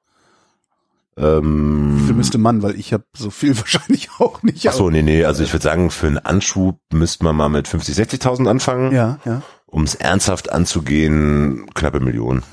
Ähm, 1.18 2.00
Wie 2.00 2.06
viel 2.08 2.16
müsste 2.16 2.38
man, 2.38 2.64
weil 2.64 2.76
ich 2.76 2.94
habe 2.94 3.06
so 3.16 3.30
viel 3.30 3.58
wahrscheinlich 3.60 4.10
auch 4.20 4.42
nicht. 4.44 4.68
Ach 4.68 4.74
so, 4.74 4.90
nee, 4.90 5.02
nee, 5.02 5.26
also 5.26 5.44
ich 5.44 5.54
würde 5.54 5.64
sagen, 5.64 5.90
für 5.92 6.08
einen 6.08 6.18
Anschub 6.18 6.80
müsste 6.92 7.24
man 7.24 7.36
mal 7.36 7.50
mit 7.50 7.68
50, 7.68 7.96
60.000 7.96 8.50
anfangen. 8.50 8.92
Ja, 8.92 9.20
ja. 9.26 9.42
Um 9.66 9.84
es 9.84 9.96
ernsthaft 9.96 10.52
anzugehen, 10.52 11.66
knappe 11.74 12.00
Million. 12.00 12.44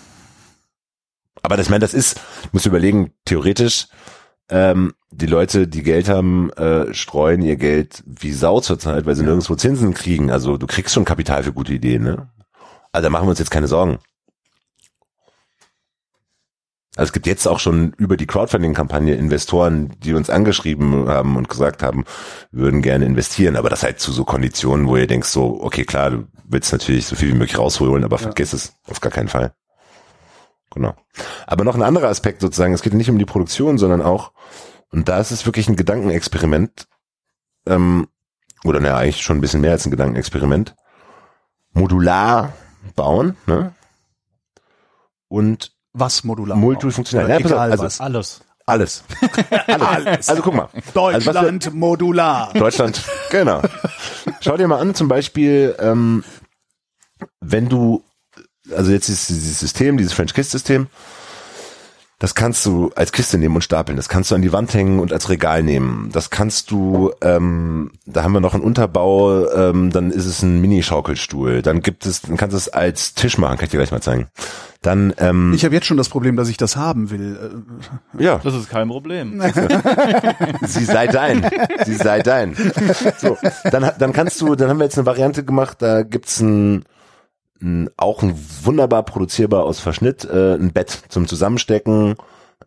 Aber 1.43 1.57
das, 1.57 1.67
ich 1.67 1.71
meine, 1.71 1.81
das 1.81 1.95
ist, 1.95 2.21
ich 2.45 2.53
muss 2.53 2.67
überlegen, 2.67 3.13
theoretisch, 3.25 3.89
ähm, 4.51 4.95
die 5.11 5.27
Leute, 5.27 5.67
die 5.67 5.83
Geld 5.83 6.09
haben, 6.09 6.51
äh, 6.51 6.93
streuen 6.93 7.43
ihr 7.43 7.57
Geld 7.57 8.03
wie 8.07 8.33
Sau 8.33 8.61
zurzeit, 8.61 9.07
weil 9.07 9.17
sie 9.17 9.23
nirgendwo 9.23 9.55
Zinsen 9.55 9.95
kriegen. 9.95 10.31
Also 10.31 10.57
du 10.57 10.67
kriegst 10.67 10.95
schon 10.95 11.05
Kapital 11.05 11.43
für 11.43 11.53
gute 11.53 11.73
Ideen, 11.73 12.03
ne? 12.03 12.31
Also 12.93 13.05
da 13.05 13.11
machen 13.11 13.27
wir 13.27 13.31
uns 13.31 13.39
jetzt 13.39 13.51
keine 13.51 13.69
Sorgen. 13.69 13.99
Also 16.97 17.11
es 17.11 17.13
gibt 17.13 17.27
jetzt 17.27 17.47
auch 17.47 17.61
schon 17.61 17.93
über 17.99 18.17
die 18.17 18.27
Crowdfunding-Kampagne 18.27 19.15
Investoren, 19.15 19.93
die 20.01 20.13
uns 20.13 20.29
angeschrieben 20.29 21.09
haben 21.09 21.37
und 21.37 21.49
gesagt 21.49 21.83
haben, 21.85 22.05
wir 22.51 22.65
würden 22.65 22.83
gerne 22.83 23.05
investieren, 23.05 23.57
aber 23.57 23.71
das 23.71 23.85
halt 23.85 24.01
zu 24.01 24.11
so 24.11 24.25
Konditionen, 24.25 24.89
wo 24.89 24.97
ihr 24.97 25.07
denkst 25.07 25.29
so, 25.29 25.63
okay, 25.63 25.85
klar, 25.85 26.11
du 26.11 26.27
willst 26.45 26.73
natürlich 26.73 27.07
so 27.07 27.15
viel 27.15 27.29
wie 27.29 27.39
möglich 27.39 27.59
rausholen, 27.59 28.03
aber 28.05 28.19
vergiss 28.19 28.53
es 28.53 28.75
auf 28.89 29.01
gar 29.01 29.13
keinen 29.13 29.29
Fall. 29.29 29.55
Genau. 30.75 30.95
Aber 31.47 31.65
noch 31.65 31.77
ein 31.77 31.83
anderer 31.83 32.09
Aspekt 32.09 32.41
sozusagen, 32.41 32.75
es 32.75 32.83
geht 32.83 32.95
nicht 32.95 33.11
um 33.11 33.19
die 33.19 33.25
Produktion, 33.25 33.79
sondern 33.79 34.03
auch, 34.03 34.33
und 34.91 35.09
da 35.09 35.21
ist 35.21 35.31
es 35.31 35.47
wirklich 35.47 35.69
ein 35.69 35.77
Gedankenexperiment, 35.77 36.89
ähm, 37.67 38.09
oder 38.65 38.81
naja, 38.81 38.97
eigentlich 38.97 39.23
schon 39.23 39.39
ein 39.39 39.41
bisschen 39.41 39.61
mehr 39.61 39.73
als 39.73 39.87
ein 39.87 39.91
Gedankenexperiment, 39.93 40.75
modular 41.73 42.53
bauen, 42.97 43.37
ne? 43.47 43.75
Und 45.29 45.73
Was 46.01 46.25
modular? 46.25 46.57
multifunktional. 46.57 47.29
Ja, 47.29 47.39
egal 47.39 47.71
also 47.71 47.85
was. 47.85 48.01
Alles. 48.01 48.41
alles. 48.67 49.05
alles. 49.67 50.29
Also 50.29 50.43
guck 50.43 50.55
mal. 50.55 50.69
Also 50.73 50.95
was 50.95 51.25
wir- 51.27 51.33
Deutschland 51.33 51.75
modular. 51.75 52.53
Deutschland, 52.55 53.03
genau. 53.31 53.63
Schau 54.41 54.57
dir 54.57 54.69
mal 54.69 54.79
an, 54.81 54.95
zum 54.95 55.09
Beispiel, 55.09 55.75
ähm, 55.79 56.25
wenn 57.41 57.69
du, 57.69 58.03
also 58.77 58.91
jetzt 58.93 59.09
ist 59.09 59.29
dieses 59.29 59.61
System, 59.61 59.97
dieses 59.97 60.13
French 60.13 60.35
Kiss 60.35 60.51
System, 60.51 60.87
das 62.21 62.35
kannst 62.35 62.67
du 62.67 62.91
als 62.95 63.13
Kiste 63.13 63.39
nehmen 63.39 63.55
und 63.57 63.63
stapeln. 63.63 63.97
Das 63.97 64.11
kannst 64.11 64.31
du 64.31 64.35
an 64.35 64.43
die 64.43 64.53
Wand 64.53 64.75
hängen 64.75 65.01
und 65.01 65.11
als 65.11 65.31
Regal 65.31 65.63
nehmen. 65.63 66.11
Das 66.13 66.29
kannst 66.29 66.71
du, 66.71 67.13
ähm, 67.23 67.93
da 68.05 68.23
haben 68.23 68.33
wir 68.33 68.41
noch 68.41 68.53
einen 68.53 68.63
Unterbau, 68.63 69.51
ähm, 69.51 69.91
dann 69.91 70.11
ist 70.11 70.27
es 70.27 70.43
ein 70.43 70.61
Mini-Schaukelstuhl. 70.61 71.63
Dann 71.63 71.81
gibt 71.81 72.05
es, 72.05 72.21
dann 72.21 72.37
kannst 72.37 72.53
du 72.53 72.59
es 72.59 72.69
als 72.69 73.15
Tisch 73.15 73.39
machen, 73.39 73.57
kann 73.57 73.65
ich 73.65 73.71
dir 73.71 73.79
gleich 73.79 73.91
mal 73.91 74.03
zeigen. 74.03 74.29
Dann, 74.83 75.15
ähm, 75.17 75.53
Ich 75.55 75.65
habe 75.65 75.75
jetzt 75.75 75.87
schon 75.87 75.97
das 75.97 76.11
Problem, 76.11 76.37
dass 76.37 76.49
ich 76.51 76.59
das 76.59 76.77
haben 76.77 77.11
will. 77.11 77.63
Äh, 78.19 78.23
ja, 78.23 78.39
Das 78.43 78.55
ist 78.55 78.69
kein 78.69 78.89
Problem. 78.89 79.41
sie 80.67 80.85
sei 80.85 81.07
dein, 81.07 81.51
sie 81.87 81.95
sei 81.95 82.21
dein. 82.21 82.55
So, 83.19 83.39
dann, 83.71 83.93
dann 83.99 84.13
kannst 84.13 84.39
du, 84.43 84.55
dann 84.55 84.69
haben 84.69 84.79
wir 84.79 84.85
jetzt 84.85 84.99
eine 84.99 85.07
Variante 85.07 85.43
gemacht, 85.43 85.81
da 85.81 86.03
gibt's 86.03 86.41
ein, 86.41 86.77
ein 86.77 86.85
auch 87.97 88.23
ein 88.23 88.35
wunderbar 88.63 89.03
produzierbar 89.05 89.65
aus 89.65 89.81
Verschnitt, 89.81 90.25
äh, 90.25 90.55
ein 90.55 90.73
Bett 90.73 91.03
zum 91.09 91.27
Zusammenstecken. 91.29 92.17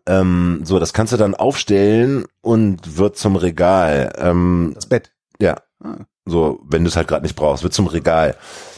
Ähm, 0.06 0.60
so, 0.64 0.78
das 0.78 0.92
kannst 0.92 1.12
du 1.12 1.16
dann 1.16 1.34
aufstellen 1.34 2.26
und 2.42 2.96
wird 2.98 3.16
zum 3.16 3.36
Regal. 3.36 4.12
Ähm, 4.18 4.72
Das 4.74 4.86
Bett. 4.86 5.12
ja. 5.40 5.56
Ah. 5.82 5.96
So, 6.26 6.60
wenn 6.66 6.84
du 6.84 6.88
es 6.88 6.96
halt 6.96 7.06
gerade 7.08 7.22
nicht 7.22 7.36
brauchst, 7.36 7.62
wird 7.62 7.74
zum 7.74 7.86
Regal. 7.86 8.34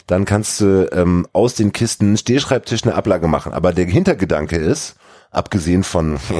Dann 0.08 0.24
kannst 0.24 0.60
du 0.60 0.88
ähm, 0.92 1.26
aus 1.32 1.54
den 1.54 1.72
Kisten 1.72 2.16
Stehschreibtisch 2.16 2.82
eine 2.84 2.94
Ablage 2.96 3.28
machen. 3.28 3.52
Aber 3.52 3.72
der 3.72 3.84
Hintergedanke 3.84 4.56
ist, 4.56 4.96
abgesehen 5.30 5.84
von 5.84 6.18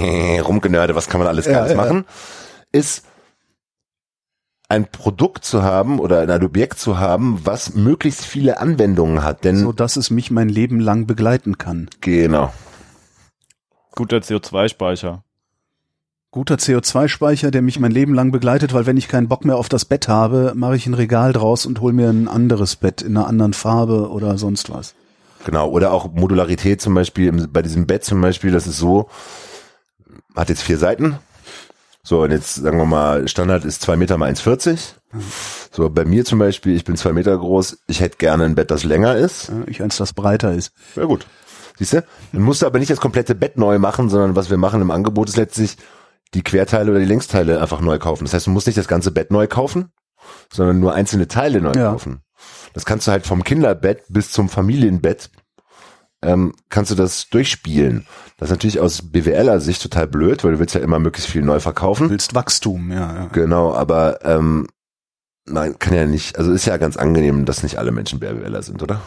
rumgenörde, 0.45 0.95
was 0.97 1.09
kann 1.09 1.21
man 1.21 1.29
alles 1.29 1.47
Ja, 1.47 1.53
Geiles 1.53 1.71
ja. 1.73 1.77
machen, 1.77 2.05
ist 2.73 3.05
ein 4.69 4.91
Produkt 4.91 5.45
zu 5.45 5.63
haben 5.63 6.01
oder 6.01 6.23
ein 6.23 6.43
Objekt 6.43 6.79
zu 6.79 6.99
haben, 6.99 7.41
was 7.45 7.75
möglichst 7.75 8.25
viele 8.25 8.59
Anwendungen 8.59 9.23
hat. 9.23 9.45
Denn 9.45 9.59
so 9.59 9.73
dass 9.73 9.97
es 9.97 10.11
mich 10.11 10.31
mein 10.31 10.49
Leben 10.49 10.81
lang 10.81 11.07
begleiten 11.07 11.59
kann. 11.59 11.89
genau. 12.01 12.53
Guter 13.95 14.19
CO2-Speicher. 14.19 15.25
Guter 16.31 16.57
CO2-Speicher, 16.57 17.51
der 17.51 17.63
mich 17.63 17.81
mein 17.81 17.93
Leben 17.93 18.13
lang 18.13 18.31
begleitet, 18.31 18.75
weil 18.75 18.85
wenn 18.85 18.99
ich 18.99 19.09
keinen 19.09 19.27
Bock 19.27 19.47
mehr 19.47 19.57
auf 19.57 19.71
das 19.71 19.87
Bett 19.87 20.07
habe, 20.07 20.53
mache 20.55 20.77
ich 20.77 20.87
ein 20.87 20.93
Regal 20.93 21.33
draus 21.33 21.65
und 21.65 21.81
hol 21.81 21.95
mir 21.95 22.11
ein 22.11 22.29
anderes 22.29 22.77
Bett 22.77 23.01
in 23.01 23.17
einer 23.17 23.27
anderen 23.27 23.55
Farbe 23.55 24.11
oder 24.11 24.37
sonst 24.37 24.69
was. 24.69 24.95
Genau, 25.47 25.71
oder 25.71 25.93
auch 25.93 26.13
Modularität 26.13 26.83
zum 26.83 26.93
Beispiel, 26.93 27.33
bei 27.49 27.63
diesem 27.63 27.87
Bett 27.87 28.05
zum 28.05 28.21
Beispiel, 28.21 28.51
das 28.51 28.67
ist 28.67 28.77
so, 28.77 29.09
hat 30.35 30.51
jetzt 30.51 30.63
vier 30.63 30.77
Seiten. 30.77 31.19
So, 32.09 32.23
und 32.23 32.31
jetzt 32.31 32.55
sagen 32.55 32.79
wir 32.79 32.85
mal, 32.85 33.27
Standard 33.27 33.65
ist 33.65 33.83
zwei 33.83 33.97
Meter 33.97 34.17
mal 34.17 34.31
1,40. 34.31 34.79
So, 35.73 35.91
bei 35.91 36.05
mir 36.05 36.25
zum 36.25 36.39
Beispiel, 36.39 36.77
ich 36.77 36.85
bin 36.85 36.95
zwei 36.97 37.13
Meter 37.13 37.37
groß, 37.37 37.79
ich 37.89 38.01
hätte 38.01 38.19
gerne 38.19 38.45
ein 38.45 38.55
Bett, 38.55 38.71
das 38.71 38.85
länger 38.85 39.17
ist. 39.17 39.51
Ich 39.67 39.83
eins, 39.83 39.97
das 39.97 40.13
breiter 40.13 40.53
ist. 40.55 40.71
Ja 40.95 41.05
gut. 41.07 41.27
Siehst 41.79 41.95
du? 41.95 42.05
Dann 42.33 42.43
musst 42.43 42.63
du 42.63 42.67
aber 42.67 42.79
nicht 42.79 42.93
das 42.93 43.01
komplette 43.01 43.35
Bett 43.35 43.59
neu 43.59 43.81
machen, 43.81 44.09
sondern 44.09 44.37
was 44.37 44.51
wir 44.51 44.57
machen 44.57 44.81
im 44.83 44.93
Angebot 44.93 45.29
ist 45.29 45.37
letztlich 45.37 45.79
die 46.33 46.43
Querteile 46.45 46.93
oder 46.93 47.01
die 47.01 47.07
Längsteile 47.07 47.61
einfach 47.61 47.81
neu 47.81 47.99
kaufen. 47.99 48.23
Das 48.25 48.35
heißt, 48.35 48.47
du 48.47 48.53
musst 48.53 48.69
nicht 48.69 48.79
das 48.79 48.87
ganze 48.87 49.11
Bett 49.11 49.33
neu 49.33 49.49
kaufen, 49.49 49.91
sondern 50.53 50.79
nur 50.79 50.95
einzelne 50.95 51.27
Teile 51.27 51.61
neu 51.61 51.73
Ja. 51.75 51.91
kaufen. 51.91 52.21
Das 52.73 52.85
kannst 52.85 53.09
du 53.09 53.11
halt 53.11 53.27
vom 53.27 53.43
Kinderbett 53.43 54.03
bis 54.09 54.31
zum 54.31 54.49
Familienbett 54.49 55.29
ähm, 56.27 56.55
kannst 56.69 56.91
du 56.91 56.95
das 56.95 57.29
durchspielen. 57.29 58.07
Das 58.37 58.49
ist 58.49 58.51
natürlich 58.51 58.81
aus 58.81 59.11
BWLer 59.11 59.61
Sicht 59.61 59.81
total 59.81 60.07
blöd, 60.07 60.45
weil 60.45 60.53
du 60.53 60.59
willst 60.59 60.75
ja 60.75 60.81
immer 60.81 60.99
möglichst 60.99 61.31
viel 61.31 61.43
neu 61.43 61.55
Du 61.55 61.61
verkaufen. 61.61 62.11
willst 62.11 62.35
Wachstum, 62.35 62.91
ja. 62.91 63.15
ja. 63.15 63.27
Genau, 63.33 63.73
aber 63.73 64.25
ähm, 64.25 64.67
nein, 65.47 65.79
kann 65.79 65.95
ja 65.95 66.07
nicht. 66.07 66.37
Also 66.37 66.53
ist 66.53 66.67
ja 66.67 66.77
ganz 66.77 66.97
angenehm, 66.97 67.45
dass 67.45 67.63
nicht 67.63 67.79
alle 67.79 67.93
Menschen 67.93 68.19
BWLer 68.19 68.63
sind, 68.63 68.83
oder? 68.83 69.01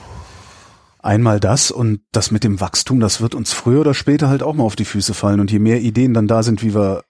Einmal 1.02 1.40
das 1.40 1.72
und 1.72 2.02
das 2.12 2.32
mit 2.32 2.44
dem 2.44 2.60
Wachstum, 2.60 3.00
das 3.00 3.22
wird 3.22 3.36
uns 3.36 3.54
früher 3.54 3.82
oder 3.82 3.94
später 3.94 4.30
halt 4.30 4.44
auch 4.44 4.54
mal 4.54 4.64
auf 4.64 4.76
die 4.76 4.86
Füße 4.86 5.14
fallen. 5.14 5.40
Und 5.40 5.52
je 5.52 5.60
mehr 5.60 5.82
Ideen 5.82 6.14
dann 6.14 6.28
da 6.28 6.42
sind, 6.44 6.64
wie 6.64 6.74
wir 6.74 7.04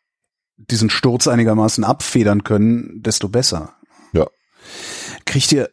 diesen 0.57 0.89
Sturz 0.89 1.27
einigermaßen 1.27 1.83
abfedern 1.83 2.43
können, 2.43 3.01
desto 3.01 3.29
besser. 3.29 3.73
Ja. 4.11 4.27
Kriegt 5.25 5.51
ihr 5.51 5.69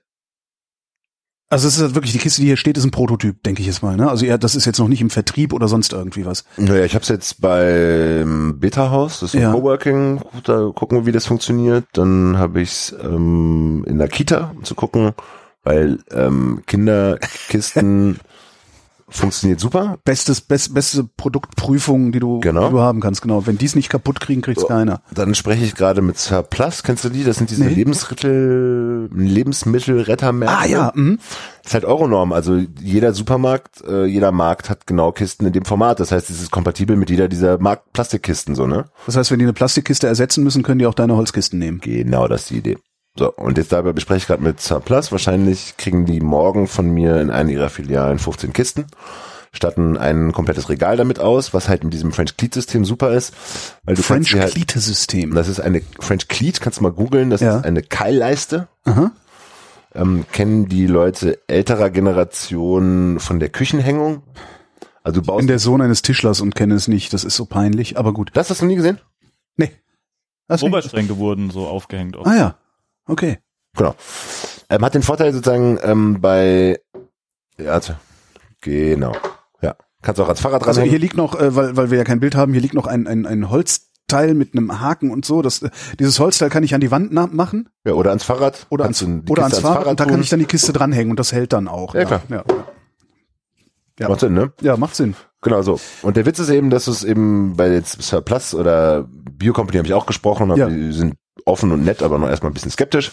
also 1.49 1.69
es 1.69 1.77
ist 1.77 1.83
halt 1.83 1.95
wirklich, 1.95 2.13
die 2.13 2.19
Kiste, 2.19 2.41
die 2.41 2.49
hier 2.49 2.57
steht, 2.57 2.77
ist 2.77 2.85
ein 2.85 2.91
Prototyp, 2.91 3.43
denke 3.45 3.61
ich 3.61 3.67
jetzt 3.67 3.83
mal. 3.83 3.97
Ne? 3.97 4.09
Also 4.11 4.27
ja, 4.27 4.37
das 4.39 4.55
ist 4.57 4.65
jetzt 4.65 4.79
noch 4.79 4.89
nicht 4.89 5.01
im 5.01 5.11
Vertrieb 5.11 5.53
oder 5.53 5.69
sonst 5.69 5.93
irgendwie 5.93 6.27
was. 6.27 6.45
Naja, 6.57 6.85
ich 6.85 6.95
habe 6.95 7.03
es 7.03 7.09
jetzt 7.09 7.41
beim 7.41 8.59
Beta-Haus, 8.59 9.21
das 9.21 9.31
ist 9.31 9.37
ein 9.37 9.43
Ja. 9.43 9.53
Coworking, 9.53 10.21
da 10.45 10.71
gucken 10.75 10.99
wir, 10.99 11.07
wie 11.07 11.13
das 11.13 11.27
funktioniert. 11.27 11.85
Dann 11.93 12.37
habe 12.39 12.61
ich 12.61 12.71
es 12.71 12.97
ähm, 13.01 13.85
in 13.87 13.99
der 13.99 14.09
Kita, 14.09 14.53
um 14.57 14.65
zu 14.65 14.75
gucken, 14.75 15.13
weil 15.63 15.99
ähm, 16.11 16.63
Kinderkisten 16.67 18.19
funktioniert 19.09 19.61
super. 19.61 19.99
Bestes, 20.05 20.41
best, 20.41 20.75
beste 20.75 21.05
Produktprüfung, 21.17 22.13
die 22.13 22.19
du, 22.21 22.41
Genau. 22.41 22.67
die 22.67 22.73
du 22.73 22.81
haben 22.81 23.01
kannst, 23.01 23.23
genau. 23.23 23.47
Wenn 23.47 23.57
die 23.59 23.67
es 23.67 23.77
nicht 23.77 23.89
kaputt 23.89 24.21
kriegen, 24.21 24.43
kriegt's 24.43 24.67
keiner. 24.67 25.01
Dann 25.13 25.35
spreche 25.35 25.65
ich 25.65 25.75
gerade 25.75 26.03
mit 26.03 26.19
Surplus, 26.19 26.83
kennst 26.83 27.05
du 27.05 27.09
die? 27.09 27.25
Das 27.25 27.37
sind 27.37 27.51
diese 27.51 27.65
Nee. 27.65 27.75
Lebensmittel, 27.75 29.09
Lebensmittelrettermärkte. 29.15 30.57
Ah 30.59 30.67
ja, 30.67 30.93
mhm. 30.95 31.19
Das 31.63 31.71
ist 31.71 31.75
halt 31.75 31.85
Euronorm. 31.85 32.33
Also 32.33 32.61
jeder 32.81 33.13
Supermarkt, 33.13 33.83
äh, 33.87 34.05
jeder 34.07 34.31
Markt 34.33 34.71
hat 34.71 34.87
genau 34.87 35.13
Kisten 35.13 35.47
in 35.47 35.53
dem 35.53 35.65
Format. 35.65 35.99
Das 36.01 36.13
heißt, 36.13 36.31
es 36.31 36.41
ist 36.41 36.51
kompatibel 36.51 36.97
mit 36.97 37.11
jeder 37.11 37.29
dieser 37.29 37.59
Markt 37.59 37.93
Plastikkisten, 37.93 38.55
so, 38.55 38.67
ne? 38.67 38.85
Das 39.07 39.17
heißt, 39.17 39.31
wenn 39.31 39.39
die 39.39 39.45
eine 39.45 39.53
Plastikkiste 39.53 40.07
ersetzen 40.07 40.45
müssen, 40.45 40.63
können 40.63 40.79
die 40.79 40.87
auch 40.87 40.95
deine 40.95 41.17
Holzkisten 41.17 41.59
nehmen. 41.59 41.81
Genau, 41.81 42.29
das 42.29 42.43
ist 42.43 42.51
die 42.51 42.57
Idee. 42.59 42.79
So, 43.19 43.33
und 43.33 43.57
jetzt 43.57 43.73
dabei 43.73 43.93
bespreche 43.93 44.19
ich 44.19 44.27
gerade 44.27 44.43
mit 44.43 44.61
Surplus. 44.61 45.11
Wahrscheinlich 45.11 45.77
kriegen 45.79 46.05
die 46.05 46.21
morgen 46.21 46.67
von 46.67 46.91
mir 46.91 47.21
in 47.21 47.31
einer 47.31 47.51
ihrer 47.51 47.71
Filialen 47.71 48.19
15 48.19 48.53
Kisten, 48.53 48.87
statten 49.53 49.97
ein 49.97 50.33
komplettes 50.33 50.69
Regal 50.69 50.99
damit 50.99 51.19
aus, 51.19 51.55
was 51.55 51.69
halt 51.69 51.83
mit 51.83 51.95
diesem 51.95 52.13
French 52.13 52.37
Cleat 52.37 52.53
System 52.53 52.85
super 52.85 53.13
ist, 53.13 53.33
weil 53.85 53.95
du 53.95 54.03
French 54.03 54.35
halt, 54.35 54.53
Cleat-System. 54.53 55.35
das 55.35 55.49
ist 55.49 55.61
eine 55.61 55.81
French 55.99 56.29
Cleat, 56.29 56.61
kannst 56.61 56.79
du 56.79 56.83
mal 56.83 56.93
googeln, 56.93 57.31
das 57.31 57.41
Ja. 57.41 57.57
ist 57.59 57.65
eine 57.65 57.83
Keilleiste. 57.83 58.69
Aha. 58.85 59.13
Ähm, 59.95 60.27
kennen 60.31 60.69
die 60.69 60.87
Leute 60.87 61.39
älterer 61.47 61.89
Generation 61.89 63.19
von 63.19 63.41
der 63.41 63.49
Küchenhängung? 63.49 64.23
Also 65.03 65.15
du 65.15 65.21
Ich 65.23 65.27
baust, 65.27 65.39
bin 65.39 65.47
der 65.47 65.59
Sohn 65.59 65.81
eines 65.81 66.03
Tischlers 66.03 66.43
und 66.43 66.55
kenne 66.55 66.75
es 66.75 66.87
nicht. 66.87 67.15
Das 67.15 67.25
ist 67.25 67.37
so 67.37 67.47
peinlich, 67.47 67.97
aber 67.97 68.13
gut. 68.13 68.31
das 68.35 68.51
hast 68.51 68.61
du 68.61 68.67
nie 68.67 68.77
gesehen? 68.77 68.99
Nee. 69.57 69.71
Oberschränke 70.61 71.17
wurden 71.17 71.49
so 71.51 71.67
aufgehängt. 71.67 72.15
Auch. 72.19 72.27
Ah 72.27 72.37
ja. 72.37 72.55
Okay. 73.07 73.39
Genau. 73.77 73.95
Ähm, 74.69 74.85
hat 74.85 74.95
den 74.95 75.03
Vorteil 75.03 75.33
sozusagen 75.33 75.79
ähm, 75.83 76.21
bei, 76.21 76.81
ja, 77.59 77.73
also, 77.73 77.95
genau, 78.61 79.13
ja, 79.63 79.77
kannst 80.03 80.19
du 80.19 80.25
auch 80.25 80.29
als 80.29 80.41
Fahrrad 80.41 80.63
Also 80.63 80.81
dranhängen. 80.81 80.91
hier 80.91 80.99
liegt 80.99 81.17
noch, 81.17 81.39
äh, 81.39 81.55
weil, 81.55 81.77
weil 81.77 81.91
wir 81.91 81.99
ja 81.99 82.05
kein 82.05 82.21
Bild 82.21 82.35
haben, 82.35 82.53
hier 82.53 82.63
liegt 82.63 82.75
noch 82.75 82.87
ein, 82.87 83.07
ein, 83.07 83.27
ein 83.27 83.49
Holzteil 83.51 84.35
mit 84.35 84.55
einem 84.55 84.81
Haken 84.81 85.11
und 85.11 85.25
so. 85.25 85.43
Das, 85.43 85.63
äh, 85.63 85.71
dieses 86.01 86.19
Holzteil 86.19 86.49
kann 86.49 86.65
ich 86.65 86.75
an 86.75 86.81
die 86.81 86.91
Wand 86.91 87.13
machen 87.13 87.69
ja, 87.87 87.93
oder 87.93 88.11
ans 88.11 88.25
Fahrrad. 88.25 88.67
oder, 88.71 88.85
ans, 88.85 89.03
oder 89.03 89.13
Kiste 89.21 89.43
ans 89.43 89.59
Fahrrad, 89.61 89.87
und 89.87 90.01
da 90.01 90.05
kann 90.07 90.21
ich 90.21 90.31
dann 90.31 90.41
die 90.41 90.47
Kiste 90.47 90.73
dranhängen 90.73 91.11
und 91.11 91.21
das 91.21 91.33
hält 91.33 91.53
dann 91.53 91.69
auch. 91.69 91.95
Ja, 91.95 92.05
klar. 92.07 92.23
Ja, 92.29 92.45
ja. 94.01 94.09
Macht 94.09 94.21
Sinn, 94.21 94.35
ne? 94.35 94.53
ja 94.63 94.77
macht 94.77 94.97
Sinn. 94.97 95.15
Genau 95.43 95.63
so. 95.63 95.79
Und 96.03 96.17
der 96.17 96.27
Witz 96.27 96.39
ist 96.39 96.51
eben, 96.51 96.71
dass 96.71 96.87
es 96.87 97.05
eben 97.05 97.57
bei 97.57 97.71
jetzt 97.73 98.03
Surplus 98.03 98.55
oder 98.55 99.07
Biocompany 99.09 99.79
habe 99.79 99.87
ich 99.87 99.95
auch 99.95 100.07
gesprochen, 100.07 100.51
hab, 100.51 100.59
Ja. 100.59 100.69
die 100.69 100.93
sind 100.93 101.15
offen 101.47 101.73
und 101.73 101.85
nett, 101.85 102.03
aber 102.03 102.19
noch 102.19 102.29
erstmal 102.29 102.51
ein 102.51 102.55
bisschen 102.55 102.71
skeptisch, 102.71 103.13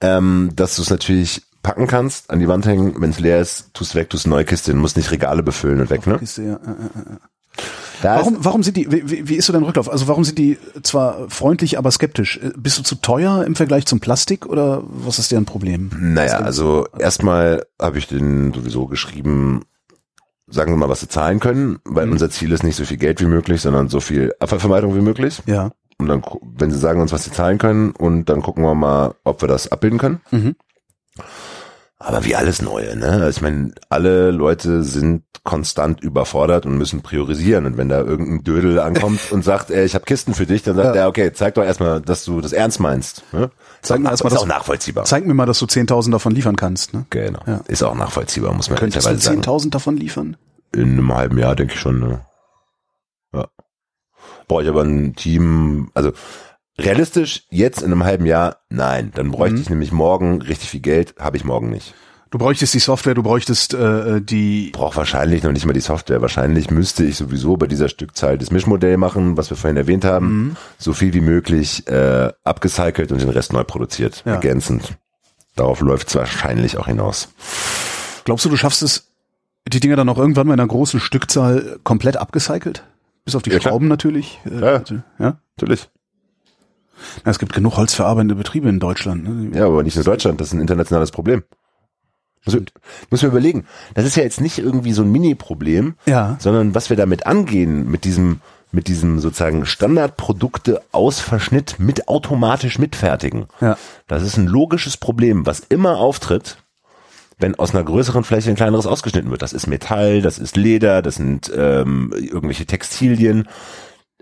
ähm, 0.00 0.50
dass 0.56 0.76
du 0.76 0.82
es 0.82 0.90
natürlich 0.90 1.42
packen 1.62 1.86
kannst, 1.86 2.30
an 2.30 2.38
die 2.40 2.48
Wand 2.48 2.66
hängen, 2.66 2.94
wenn 3.00 3.10
es 3.10 3.18
leer 3.20 3.40
ist, 3.40 3.72
tust 3.74 3.94
weg, 3.94 4.10
tust 4.10 4.26
neue 4.26 4.44
Kiste, 4.44 4.72
du 4.72 4.78
musst 4.78 4.96
nicht 4.96 5.10
Regale 5.10 5.42
befüllen 5.42 5.80
und 5.80 5.90
weg, 5.90 6.06
ne? 6.06 6.18
Kiste, 6.18 6.42
ja. 6.42 6.60
Da 8.02 8.16
Warum, 8.16 8.36
warum 8.44 8.62
sind 8.62 8.76
die, 8.76 8.92
wie, 8.92 9.08
wie- 9.10 9.28
wie 9.28 9.34
ist 9.36 9.46
so 9.46 9.52
dein 9.54 9.62
Rücklauf? 9.62 9.90
Also 9.90 10.06
warum 10.06 10.22
sind 10.24 10.36
die 10.38 10.58
zwar 10.82 11.30
freundlich, 11.30 11.78
aber 11.78 11.90
skeptisch? 11.90 12.36
Äh, 12.42 12.50
Bist 12.56 12.78
du 12.78 12.82
zu 12.82 12.96
teuer 12.96 13.44
im 13.44 13.56
Vergleich 13.56 13.86
zum 13.86 14.00
Plastik 14.00 14.44
oder 14.44 14.82
was 14.86 15.18
ist 15.18 15.32
deren 15.32 15.46
Problem? 15.46 15.90
naja, 15.98 16.38
also 16.38 16.86
erstmal 16.98 17.64
habe 17.80 17.96
ich 17.98 18.06
den 18.06 18.52
sowieso 18.52 18.86
geschrieben, 18.86 19.62
sagen 20.46 20.72
wir 20.72 20.76
mal, 20.76 20.90
was 20.90 21.00
sie 21.00 21.08
zahlen 21.08 21.40
können, 21.40 21.78
weil 21.84 22.06
Mhm. 22.06 22.12
unser 22.12 22.28
Ziel 22.30 22.52
ist 22.52 22.62
nicht 22.62 22.76
so 22.76 22.84
viel 22.84 22.98
Geld 22.98 23.20
wie 23.22 23.26
möglich, 23.26 23.62
sondern 23.62 23.88
so 23.88 24.00
viel 24.00 24.34
Abfallvermeidung 24.38 24.94
wie 24.94 25.00
möglich. 25.00 25.42
Ja. 25.46 25.70
Und 25.98 26.08
dann, 26.08 26.22
wenn 26.42 26.70
sie 26.70 26.78
sagen 26.78 27.00
uns, 27.00 27.12
was 27.12 27.24
sie 27.24 27.32
zahlen 27.32 27.58
können, 27.58 27.90
und 27.92 28.26
dann 28.26 28.42
gucken 28.42 28.62
wir 28.64 28.74
mal, 28.74 29.14
ob 29.24 29.40
wir 29.42 29.48
das 29.48 29.72
abbilden 29.72 29.98
können. 29.98 30.20
Mhm. 30.30 30.54
Aber 31.98 32.24
wie 32.24 32.36
alles 32.36 32.60
Neue, 32.60 32.94
ne? 32.96 33.08
Also 33.12 33.28
Ich 33.38 33.40
meine, 33.42 33.72
alle 33.88 34.30
Leute 34.30 34.82
sind 34.82 35.22
konstant 35.44 36.00
überfordert 36.02 36.66
und 36.66 36.76
müssen 36.76 37.00
priorisieren. 37.00 37.64
Und 37.64 37.76
wenn 37.78 37.88
da 37.88 38.00
irgendein 38.00 38.44
Dödel 38.44 38.78
ankommt 38.80 39.20
und 39.32 39.42
sagt, 39.44 39.70
ey, 39.70 39.84
ich 39.84 39.94
habe 39.94 40.04
Kisten 40.04 40.34
für 40.34 40.44
dich, 40.44 40.62
dann 40.62 40.76
sagt 40.76 40.94
Ja. 40.94 41.02
er, 41.02 41.08
okay, 41.08 41.32
zeig 41.32 41.54
doch 41.54 41.64
erstmal, 41.64 42.02
dass 42.02 42.24
du 42.24 42.40
das 42.42 42.52
ernst 42.52 42.80
meinst. 42.80 43.22
Ne? 43.32 43.50
Zeig 43.80 44.00
mir 44.00 44.06
ist 44.06 44.10
erstmal 44.20 44.32
auch 44.34 44.40
das- 44.40 44.46
nachvollziehbar. 44.48 45.04
Zeig 45.04 45.24
mir 45.26 45.32
mal, 45.34 45.46
dass 45.46 45.58
du 45.58 45.66
10.000 45.66 46.10
davon 46.12 46.34
liefern 46.34 46.56
kannst. 46.56 46.92
Ne? 46.92 47.06
Genau. 47.10 47.38
Ja. 47.46 47.60
Ist 47.68 47.82
auch 47.82 47.94
nachvollziehbar, 47.94 48.52
muss 48.52 48.68
man 48.68 48.78
Könntest 48.78 49.06
du 49.06 49.10
ehrlicherweise 49.10 49.40
sagen. 49.42 49.58
10.000 49.58 49.70
davon 49.70 49.96
liefern? 49.96 50.36
In 50.74 50.92
einem 50.98 51.14
halben 51.14 51.38
Jahr 51.38 51.56
denke 51.56 51.74
ich 51.74 51.80
schon. 51.80 52.00
Ne? 52.00 52.20
Brauche 54.48 54.62
ich 54.62 54.68
aber 54.68 54.82
ein 54.82 55.14
Team, 55.14 55.90
also 55.94 56.12
realistisch 56.78 57.44
jetzt 57.50 57.78
in 57.82 57.86
einem 57.92 58.04
halben 58.04 58.26
Jahr, 58.26 58.58
nein. 58.68 59.12
Dann 59.14 59.30
bräuchte 59.30 59.56
Mhm. 59.56 59.62
ich 59.62 59.70
nämlich 59.70 59.92
morgen 59.92 60.42
richtig 60.42 60.70
viel 60.70 60.80
Geld, 60.80 61.14
habe 61.18 61.36
ich 61.36 61.44
morgen 61.44 61.70
nicht. 61.70 61.94
Du 62.30 62.38
bräuchtest 62.38 62.74
die 62.74 62.80
Software, 62.80 63.14
du 63.14 63.22
bräuchtest 63.22 63.72
äh, 63.72 64.20
die. 64.20 64.70
Brauche 64.72 64.96
wahrscheinlich 64.96 65.42
noch 65.44 65.52
nicht 65.52 65.64
mal 65.64 65.72
die 65.72 65.80
Software. 65.80 66.20
Wahrscheinlich 66.20 66.70
müsste 66.70 67.04
ich 67.04 67.16
sowieso 67.16 67.56
bei 67.56 67.66
dieser 67.68 67.88
Stückzahl 67.88 68.36
das 68.36 68.50
Mischmodell 68.50 68.96
machen, 68.96 69.36
was 69.36 69.48
wir 69.48 69.56
vorhin 69.56 69.76
erwähnt 69.76 70.04
haben, 70.04 70.26
Mhm. 70.48 70.56
so 70.76 70.92
viel 70.92 71.14
wie 71.14 71.20
möglich 71.20 71.86
äh, 71.86 72.32
abgecycelt 72.44 73.12
und 73.12 73.20
den 73.20 73.30
Rest 73.30 73.52
neu 73.52 73.62
produziert, 73.64 74.22
Ja. 74.26 74.32
ergänzend. 74.34 74.94
Darauf 75.54 75.80
läuft 75.80 76.08
es 76.08 76.16
wahrscheinlich 76.16 76.76
auch 76.78 76.86
hinaus. 76.88 77.28
Glaubst 78.24 78.44
du, 78.44 78.48
du 78.50 78.56
schaffst 78.56 78.82
es, 78.82 79.06
die 79.68 79.80
Dinger 79.80 79.96
dann 79.96 80.08
auch 80.08 80.18
irgendwann 80.18 80.48
mal 80.48 80.54
in 80.54 80.60
einer 80.60 80.68
großen 80.68 81.00
Stückzahl 81.00 81.78
komplett 81.84 82.16
abgecycelt? 82.16 82.82
Bis 83.26 83.34
auf 83.34 83.42
die 83.42 83.50
Ja. 83.50 83.60
Schrauben 83.60 83.88
natürlich. 83.88 84.40
Äh, 84.46 84.60
Ja. 84.60 84.82
ja. 85.18 85.36
Natürlich. 85.58 85.90
Na, 87.24 87.30
es 87.30 87.38
gibt 87.38 87.52
genug 87.52 87.76
holzverarbeitende 87.76 88.34
Betriebe 88.36 88.70
in 88.70 88.80
Deutschland. 88.80 89.24
Ne? 89.50 89.58
Ja, 89.58 89.66
aber 89.66 89.82
nicht 89.82 89.96
nur 89.96 90.04
Deutschland, 90.04 90.40
das 90.40 90.48
ist 90.48 90.54
ein 90.54 90.60
internationales 90.60 91.10
Problem. 91.10 91.42
Muss, 92.46 92.56
muss 93.10 93.22
man 93.22 93.30
überlegen. 93.32 93.66
Das 93.94 94.06
ist 94.06 94.16
ja 94.16 94.22
jetzt 94.22 94.40
nicht 94.40 94.58
irgendwie 94.58 94.92
so 94.92 95.02
ein 95.02 95.10
Mini-Problem, 95.10 95.96
Ja. 96.06 96.36
sondern 96.38 96.74
was 96.74 96.88
wir 96.88 96.96
damit 96.96 97.26
angehen, 97.26 97.90
mit 97.90 98.04
diesem, 98.04 98.40
mit 98.70 98.86
diesem 98.88 99.18
sozusagen 99.18 99.66
Standardprodukte 99.66 100.80
aus 100.92 101.18
Verschnitt 101.20 101.76
mit 101.78 102.08
automatisch 102.08 102.78
mitfertigen. 102.78 103.46
Ja. 103.60 103.76
Das 104.06 104.22
ist 104.22 104.36
ein 104.36 104.46
logisches 104.46 104.96
Problem, 104.96 105.44
was 105.44 105.60
immer 105.60 105.98
auftritt, 105.98 106.58
wenn 107.38 107.54
aus 107.54 107.74
einer 107.74 107.84
größeren 107.84 108.24
Fläche 108.24 108.50
ein 108.50 108.56
kleineres 108.56 108.86
ausgeschnitten 108.86 109.30
wird. 109.30 109.42
Das 109.42 109.52
ist 109.52 109.66
Metall, 109.66 110.22
das 110.22 110.38
ist 110.38 110.56
Leder, 110.56 111.02
das 111.02 111.16
sind 111.16 111.52
ähm, 111.54 112.12
irgendwelche 112.16 112.66
Textilien. 112.66 113.48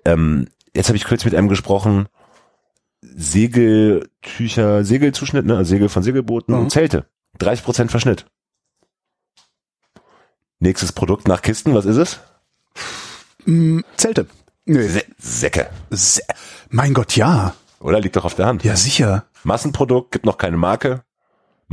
Ähm, 0.05 0.49
jetzt 0.75 0.89
habe 0.89 0.97
ich 0.97 1.05
kurz 1.05 1.25
mit 1.25 1.35
einem 1.35 1.49
gesprochen, 1.49 2.09
Segeltücher, 3.03 4.85
Segelzuschnitt, 4.85 5.47
ne? 5.47 5.57
also 5.57 5.69
Segel 5.69 5.89
von 5.89 6.03
Segelbooten 6.03 6.55
Mhm. 6.55 6.61
und 6.62 6.71
Zelte. 6.71 7.07
30% 7.39 7.89
Verschnitt. 7.91 8.27
Nächstes 10.61 10.93
Produkt 10.93 11.29
nach 11.29 11.43
Kisten, 11.43 11.75
was 11.75 11.85
ist 11.85 11.97
es? 11.97 12.21
Mm, 13.45 13.81
Zelte. 13.97 14.27
Nö. 14.67 14.89
Sä 14.89 15.03
Säcke. 15.19 15.69
Se 15.91 16.23
mein 16.71 16.95
Gott, 16.95 17.17
ja. 17.17 17.55
Oder 17.81 18.01
liegt 18.01 18.17
doch 18.17 18.25
auf 18.25 18.35
der 18.35 18.47
Hand. 18.47 18.65
Ja, 18.65 18.77
sicher. 18.77 19.27
Massenprodukt, 19.43 20.11
gibt 20.12 20.25
noch 20.25 20.39
keine 20.39 20.57
Marke. 20.57 21.03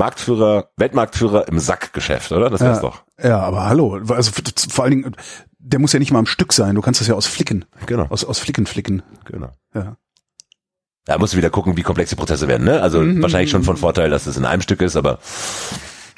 Marktführer, 0.02 0.70
Weltmarktführer 0.78 1.48
im 1.48 1.60
Sackgeschäft, 1.60 2.32
oder? 2.32 2.50
Das 2.50 2.60
wär's 2.62 2.78
Ja. 2.78 2.82
doch. 2.82 3.04
Ja, 3.22 3.40
aber 3.40 3.66
hallo. 3.66 4.02
Also 4.10 4.32
vor 4.72 4.84
allen 4.84 4.92
Dingen, 5.04 5.16
der 5.60 5.78
muss 5.80 5.94
ja 5.94 6.00
nicht 6.00 6.12
mal 6.12 6.18
am 6.18 6.26
Stück 6.26 6.54
sein. 6.54 6.74
Du 6.74 6.82
kannst 6.82 7.02
das 7.02 7.08
ja 7.08 7.14
aus 7.14 7.28
Flicken. 7.28 7.66
Genau. 7.86 8.08
Aus, 8.10 8.26
aus 8.26 8.40
Flicken 8.40 8.66
flicken. 8.66 9.04
genau. 9.26 9.52
Ja. 9.76 9.96
Da 11.06 11.18
musst 11.20 11.34
du 11.34 11.38
wieder 11.38 11.52
gucken, 11.52 11.78
wie 11.78 11.84
komplex 11.84 12.10
die 12.10 12.16
Prozesse 12.16 12.48
werden, 12.48 12.64
ne? 12.66 12.82
Also 12.82 13.00
Mhm. 13.02 13.22
wahrscheinlich 13.22 13.52
schon 13.52 13.64
von 13.64 13.78
Vorteil, 13.78 14.10
dass 14.10 14.26
es 14.26 14.38
in 14.38 14.46
einem 14.46 14.62
Stück 14.64 14.82
ist, 14.82 14.96
aber 14.96 15.20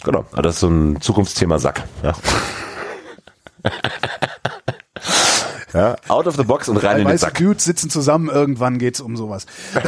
genau, 0.06 0.26
aber 0.32 0.42
das 0.44 0.56
ist 0.56 0.62
so 0.62 0.70
ein 0.70 1.02
Zukunftsthema 1.02 1.60
Sack. 1.60 1.84
Ja. 2.04 2.14
ja, 5.74 5.96
out 6.08 6.28
of 6.28 6.36
the 6.38 6.44
box 6.44 6.70
und 6.70 6.78
rein 6.78 7.02
in 7.02 7.08
den 7.08 7.18
Sack. 7.18 7.34
Dudes 7.36 7.66
sitzen 7.66 7.90
zusammen, 7.90 8.30
irgendwann 8.30 8.78
geht's 8.78 9.02
um 9.02 9.18
sowas. 9.18 9.46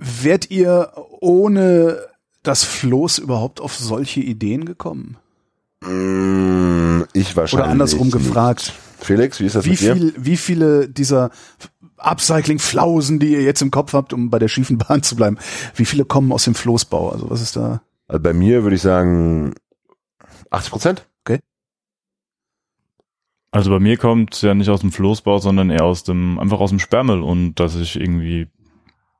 Wärt 0.00 0.50
ihr 0.50 0.92
ohne 1.20 1.98
das 2.42 2.64
Floß 2.64 3.18
überhaupt 3.18 3.60
auf 3.60 3.76
solche 3.76 4.20
Ideen 4.20 4.64
gekommen? 4.64 5.18
Mm, 5.82 7.02
Ich 7.12 7.36
wahrscheinlich. 7.36 7.64
Oder 7.64 7.70
andersrum 7.70 8.06
nicht. 8.08 8.12
gefragt. 8.16 8.72
Felix, 8.98 9.40
wie 9.40 9.46
ist 9.46 9.56
das 9.56 9.64
Wie 9.66 9.70
mit 9.70 9.80
dir? 9.80 9.94
viel, 9.94 10.14
wie 10.16 10.36
viele 10.36 10.88
dieser 10.88 11.30
Upcycling-Flausen, 11.98 13.18
die 13.18 13.32
ihr 13.32 13.42
jetzt 13.42 13.60
im 13.62 13.70
Kopf 13.70 13.92
habt, 13.92 14.12
um 14.12 14.30
bei 14.30 14.38
der 14.38 14.48
schiefen 14.48 14.78
Bahn 14.78 15.02
zu 15.02 15.16
bleiben, 15.16 15.38
wie 15.74 15.84
viele 15.84 16.04
kommen 16.06 16.32
aus 16.32 16.44
dem 16.44 16.54
Floßbau? 16.54 17.10
Also 17.10 17.28
was 17.30 17.42
ist 17.42 17.56
da? 17.56 17.82
Also 18.08 18.22
bei 18.22 18.32
mir 18.32 18.62
würde 18.62 18.76
ich 18.76 18.82
sagen 18.82 19.54
80 20.50 20.70
Prozent. 20.70 21.06
Also 23.52 23.70
bei 23.72 23.80
mir 23.80 23.96
kommt 23.96 24.40
ja 24.42 24.54
nicht 24.54 24.68
aus 24.70 24.80
dem 24.82 24.92
Floßbau, 24.92 25.38
sondern 25.40 25.70
eher 25.70 25.82
aus 25.84 26.04
dem, 26.04 26.38
einfach 26.38 26.60
aus 26.60 26.70
dem 26.70 26.78
Sperrmüll 26.78 27.20
und 27.20 27.56
dass 27.56 27.74
ich 27.74 27.96
irgendwie 28.00 28.46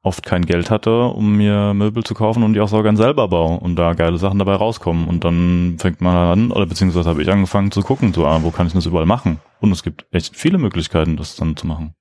oft 0.02 0.24
kein 0.24 0.46
Geld 0.46 0.70
hatte, 0.70 1.04
um 1.04 1.36
mir 1.36 1.74
Möbel 1.74 2.02
zu 2.04 2.14
kaufen 2.14 2.42
und 2.42 2.54
die 2.54 2.60
auch 2.60 2.68
so 2.68 2.82
gern 2.82 2.96
selber 2.96 3.28
baue 3.28 3.60
und 3.60 3.76
da 3.76 3.92
geile 3.92 4.16
Sachen 4.18 4.38
dabei 4.38 4.54
rauskommen. 4.54 5.06
Und 5.08 5.24
dann 5.24 5.76
fängt 5.78 6.00
man 6.00 6.16
an, 6.16 6.52
oder 6.52 6.66
beziehungsweise 6.66 7.08
habe 7.08 7.22
ich 7.22 7.30
angefangen 7.30 7.70
zu 7.70 7.82
gucken, 7.82 8.12
so, 8.14 8.26
ah, 8.26 8.42
wo 8.42 8.50
kann 8.50 8.66
ich 8.66 8.72
das 8.72 8.86
überall 8.86 9.06
machen? 9.06 9.40
Und 9.60 9.72
es 9.72 9.82
gibt 9.82 10.06
echt 10.10 10.34
viele 10.36 10.56
Möglichkeiten, 10.58 11.16
das 11.16 11.36
dann 11.36 11.54
zu 11.56 11.66
machen. 11.66 11.94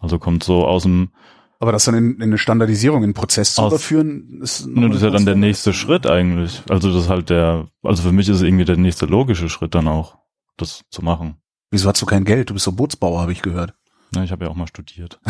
Also 0.00 0.18
kommt 0.18 0.44
so 0.44 0.66
aus 0.66 0.84
dem, 0.84 1.10
Aber 1.60 1.72
das 1.72 1.84
dann 1.84 1.94
in, 1.94 2.14
in 2.16 2.22
eine 2.22 2.38
Standardisierung, 2.38 2.98
in 2.98 3.04
einen 3.04 3.14
Prozess 3.14 3.54
zu 3.54 3.62
Aus- 3.62 3.72
überführen, 3.72 4.40
ist, 4.42 4.66
ne, 4.66 4.88
das 4.88 4.96
ist 4.98 5.02
ja 5.02 5.10
dann 5.10 5.26
der 5.26 5.36
nächste 5.36 5.72
Schritt 5.74 6.06
eigentlich. 6.06 6.62
Also 6.70 6.88
das 6.92 7.04
ist 7.04 7.08
halt 7.10 7.28
der, 7.28 7.68
also 7.82 8.02
für 8.02 8.12
mich 8.12 8.28
ist 8.30 8.36
es 8.36 8.42
irgendwie 8.42 8.64
der 8.64 8.76
nächste 8.78 9.04
logische 9.06 9.48
Schritt 9.50 9.74
dann 9.74 9.88
auch, 9.88 10.16
das 10.56 10.82
zu 10.90 11.02
machen. 11.04 11.36
Wieso 11.70 11.88
hast 11.88 12.00
du 12.00 12.06
kein 12.06 12.24
Geld? 12.24 12.48
Du 12.50 12.54
bist 12.54 12.64
so 12.64 12.72
Bootsbauer, 12.72 13.20
habe 13.20 13.32
ich 13.32 13.42
gehört. 13.42 13.74
Ja, 14.14 14.24
ich 14.24 14.32
habe 14.32 14.44
ja 14.44 14.50
auch 14.50 14.56
mal 14.56 14.66
studiert. 14.66 15.18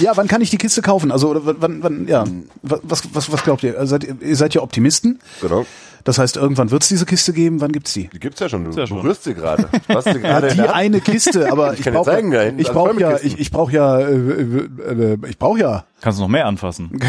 Ja, 0.00 0.16
wann 0.16 0.26
kann 0.26 0.40
ich 0.40 0.50
die 0.50 0.58
Kiste 0.58 0.82
kaufen? 0.82 1.12
Also 1.12 1.28
oder 1.28 1.40
wann, 1.44 1.82
wann 1.84 2.08
ja, 2.08 2.24
was, 2.62 3.02
was, 3.14 3.30
was 3.30 3.44
glaubt 3.44 3.62
ihr? 3.62 3.86
Seid 3.86 4.04
ihr, 4.04 4.36
seid 4.36 4.54
ja 4.54 4.60
Optimisten. 4.62 5.20
Genau. 5.40 5.64
Das 6.04 6.18
heißt, 6.18 6.36
irgendwann 6.36 6.72
wird 6.72 6.82
es 6.82 6.88
diese 6.88 7.06
Kiste 7.06 7.32
geben. 7.32 7.60
Wann 7.60 7.70
gibt's 7.70 7.92
die? 7.92 8.08
Die 8.08 8.18
gibt's 8.18 8.40
ja 8.40 8.48
schon. 8.48 8.64
Du 8.64 8.72
ja 8.72 8.88
schon. 8.88 9.00
berührst 9.00 9.22
sie 9.22 9.34
gerade. 9.34 9.68
Du 9.88 9.94
hast 9.94 10.04
sie 10.12 10.18
Ja, 10.18 10.40
die 10.40 10.60
eine 10.62 11.00
Kiste, 11.00 11.52
aber 11.52 11.74
Ich 11.74 11.78
ich, 11.78 11.84
kann 11.84 11.92
dir 11.92 11.98
brauche 12.00 12.10
zeigen, 12.10 12.30
da 12.32 12.42
hinten 12.42 12.60
ich 12.60 12.66
sind 12.66 12.74
brauche 12.74 13.00
ja, 13.00 13.18
ich, 13.22 13.38
ich 13.38 13.50
brauche 13.52 13.72
ja, 13.72 14.00
äh, 14.00 14.12
äh, 14.12 15.12
äh, 15.12 15.18
ich 15.28 15.38
brauche 15.38 15.60
ja. 15.60 15.84
Kannst 16.00 16.18
du 16.18 16.22
noch 16.22 16.28
mehr 16.28 16.46
anfassen? 16.46 16.90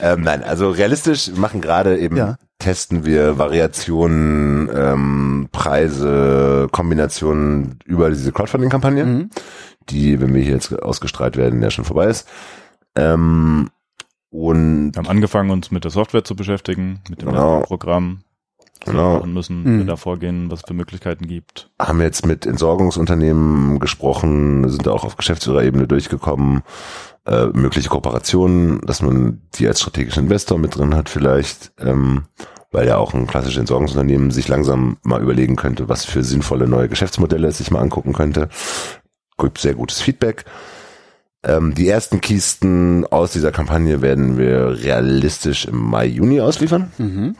Ähm, 0.00 0.22
nein, 0.22 0.42
also 0.42 0.70
realistisch 0.70 1.30
machen 1.36 1.60
gerade 1.60 1.96
eben, 1.98 2.16
Ja. 2.16 2.36
Testen 2.62 3.04
wir 3.04 3.38
Variationen, 3.38 4.70
ähm, 4.74 5.48
Preise, 5.52 6.68
Kombinationen 6.72 7.78
über 7.84 8.08
diese 8.10 8.32
Crowdfunding-Kampagne, 8.32 9.04
Mhm. 9.04 9.30
die, 9.90 10.20
wenn 10.20 10.32
wir 10.34 10.42
hier 10.42 10.54
jetzt 10.54 10.72
ausgestrahlt 10.82 11.36
werden, 11.36 11.62
ja 11.62 11.70
schon 11.70 11.84
vorbei 11.84 12.06
ist. 12.06 12.28
Ähm, 12.96 13.68
und 14.30 14.92
Wir 14.94 14.98
haben 15.02 15.08
angefangen, 15.08 15.50
uns 15.50 15.70
mit 15.70 15.84
der 15.84 15.90
Software 15.90 16.24
zu 16.24 16.34
beschäftigen, 16.36 17.00
mit 17.10 17.20
dem 17.22 17.28
Genau. 17.28 17.60
Programm, 17.60 18.20
genau, 18.84 19.18
machen 19.18 19.34
müssen, 19.34 19.62
Mhm. 19.62 19.74
wie 19.74 19.78
wir 19.80 19.86
da 19.86 19.96
vorgehen, 19.96 20.50
was 20.50 20.60
es 20.60 20.64
für 20.68 20.74
Möglichkeiten 20.74 21.26
gibt. 21.26 21.70
haben 21.80 22.00
jetzt 22.00 22.24
mit 22.26 22.46
Entsorgungsunternehmen 22.46 23.78
gesprochen, 23.80 24.68
sind 24.70 24.88
auch 24.88 25.04
auf 25.04 25.16
Geschäftsführerebene 25.16 25.86
durchgekommen, 25.86 26.62
äh, 27.26 27.46
mögliche 27.46 27.88
Kooperationen, 27.88 28.80
dass 28.86 29.02
man 29.02 29.42
die 29.54 29.68
als 29.68 29.80
strategischen 29.80 30.24
Investor 30.24 30.58
mit 30.58 30.76
drin 30.76 30.94
hat 30.94 31.08
vielleicht, 31.08 31.72
ähm, 31.78 32.24
weil 32.72 32.88
ja 32.88 32.96
auch 32.96 33.14
ein 33.14 33.26
klassisches 33.26 33.60
Entsorgungsunternehmen 33.60 34.30
sich 34.30 34.48
langsam 34.48 34.96
mal 35.02 35.22
überlegen 35.22 35.56
könnte, 35.56 35.88
was 35.88 36.04
für 36.04 36.24
sinnvolle 36.24 36.66
neue 36.66 36.88
Geschäftsmodelle 36.88 37.48
es 37.48 37.58
sich 37.58 37.70
mal 37.70 37.80
angucken 37.80 38.12
könnte. 38.12 38.48
Gibt 39.38 39.58
sehr 39.58 39.74
gutes 39.74 40.00
Feedback. 40.00 40.44
Ähm, 41.44 41.74
die 41.74 41.88
ersten 41.88 42.20
Kisten 42.20 43.04
aus 43.06 43.32
dieser 43.32 43.50
Kampagne 43.52 44.00
werden 44.00 44.38
wir 44.38 44.78
realistisch 44.82 45.66
im 45.66 45.76
Mai, 45.76 46.06
Juni 46.06 46.40
ausliefern. 46.40 46.92
Mhm. 46.98 47.36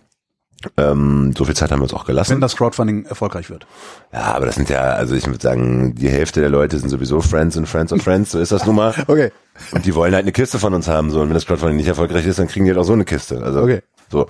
Ähm, 0.76 1.34
so 1.36 1.44
viel 1.44 1.56
Zeit 1.56 1.72
haben 1.72 1.80
wir 1.80 1.84
uns 1.84 1.94
auch 1.94 2.04
gelassen. 2.04 2.34
Wenn 2.34 2.40
das 2.40 2.56
Crowdfunding 2.56 3.04
erfolgreich 3.06 3.50
wird. 3.50 3.66
Ja, 4.12 4.34
aber 4.34 4.46
das 4.46 4.54
sind 4.54 4.68
ja, 4.70 4.80
also 4.80 5.14
ich 5.14 5.26
würde 5.26 5.40
sagen, 5.40 5.94
die 5.96 6.08
Hälfte 6.08 6.40
der 6.40 6.50
Leute 6.50 6.78
sind 6.78 6.88
sowieso 6.88 7.20
Friends 7.20 7.56
und 7.56 7.66
Friends 7.66 7.92
of 7.92 8.02
Friends, 8.02 8.30
so 8.32 8.38
ist 8.38 8.52
das 8.52 8.66
nun 8.66 8.76
mal. 8.76 8.94
Okay. 9.08 9.32
Und 9.72 9.84
die 9.84 9.94
wollen 9.94 10.14
halt 10.14 10.22
eine 10.24 10.32
Kiste 10.32 10.58
von 10.58 10.72
uns 10.72 10.88
haben, 10.88 11.10
so. 11.10 11.20
Und 11.20 11.28
wenn 11.28 11.34
das 11.34 11.46
Crowdfunding 11.46 11.76
nicht 11.76 11.88
erfolgreich 11.88 12.26
ist, 12.26 12.38
dann 12.38 12.48
kriegen 12.48 12.64
die 12.64 12.70
halt 12.70 12.78
auch 12.78 12.84
so 12.84 12.92
eine 12.92 13.04
Kiste. 13.04 13.42
Also, 13.42 13.60
Okay. 13.60 13.82
so. 14.10 14.26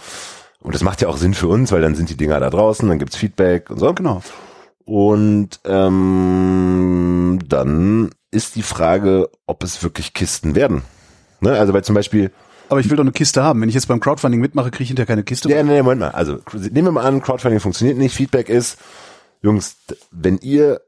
Und 0.62 0.74
das 0.74 0.82
macht 0.82 1.00
ja 1.02 1.08
auch 1.08 1.16
Sinn 1.16 1.34
für 1.34 1.48
uns, 1.48 1.72
weil 1.72 1.82
dann 1.82 1.94
sind 1.94 2.08
die 2.08 2.16
Dinger 2.16 2.38
da 2.40 2.50
draußen, 2.50 2.88
dann 2.88 2.98
gibt's 2.98 3.16
Feedback 3.16 3.70
und 3.70 3.78
so. 3.78 3.92
Genau. 3.92 4.22
Und 4.84 5.60
ähm, 5.64 7.38
dann 7.46 8.10
ist 8.30 8.56
die 8.56 8.62
Frage, 8.62 9.28
ob 9.46 9.62
es 9.62 9.82
wirklich 9.82 10.14
Kisten 10.14 10.54
werden. 10.54 10.82
Ne? 11.40 11.58
Also 11.58 11.72
weil 11.72 11.84
zum 11.84 11.94
Beispiel, 11.94 12.30
Aber 12.68 12.80
ich 12.80 12.88
will 12.88 12.96
doch 12.96 13.04
eine 13.04 13.12
Kiste 13.12 13.42
haben. 13.42 13.60
Wenn 13.60 13.68
ich 13.68 13.74
jetzt 13.74 13.88
beim 13.88 14.00
Crowdfunding 14.00 14.40
mitmache, 14.40 14.70
kriege 14.70 14.84
ich 14.84 14.88
hinterher 14.88 15.06
keine 15.06 15.24
Kiste. 15.24 15.48
Ja, 15.50 15.62
nee, 15.62 15.82
Moment 15.82 16.00
mal. 16.00 16.10
Also 16.10 16.38
nehmen 16.54 16.88
wir 16.88 16.92
mal 16.92 17.04
an, 17.04 17.22
Crowdfunding 17.22 17.60
funktioniert 17.60 17.98
nicht. 17.98 18.14
Feedback 18.14 18.48
ist, 18.48 18.78
Jungs, 19.42 19.76
wenn 20.10 20.38
ihr 20.38 20.80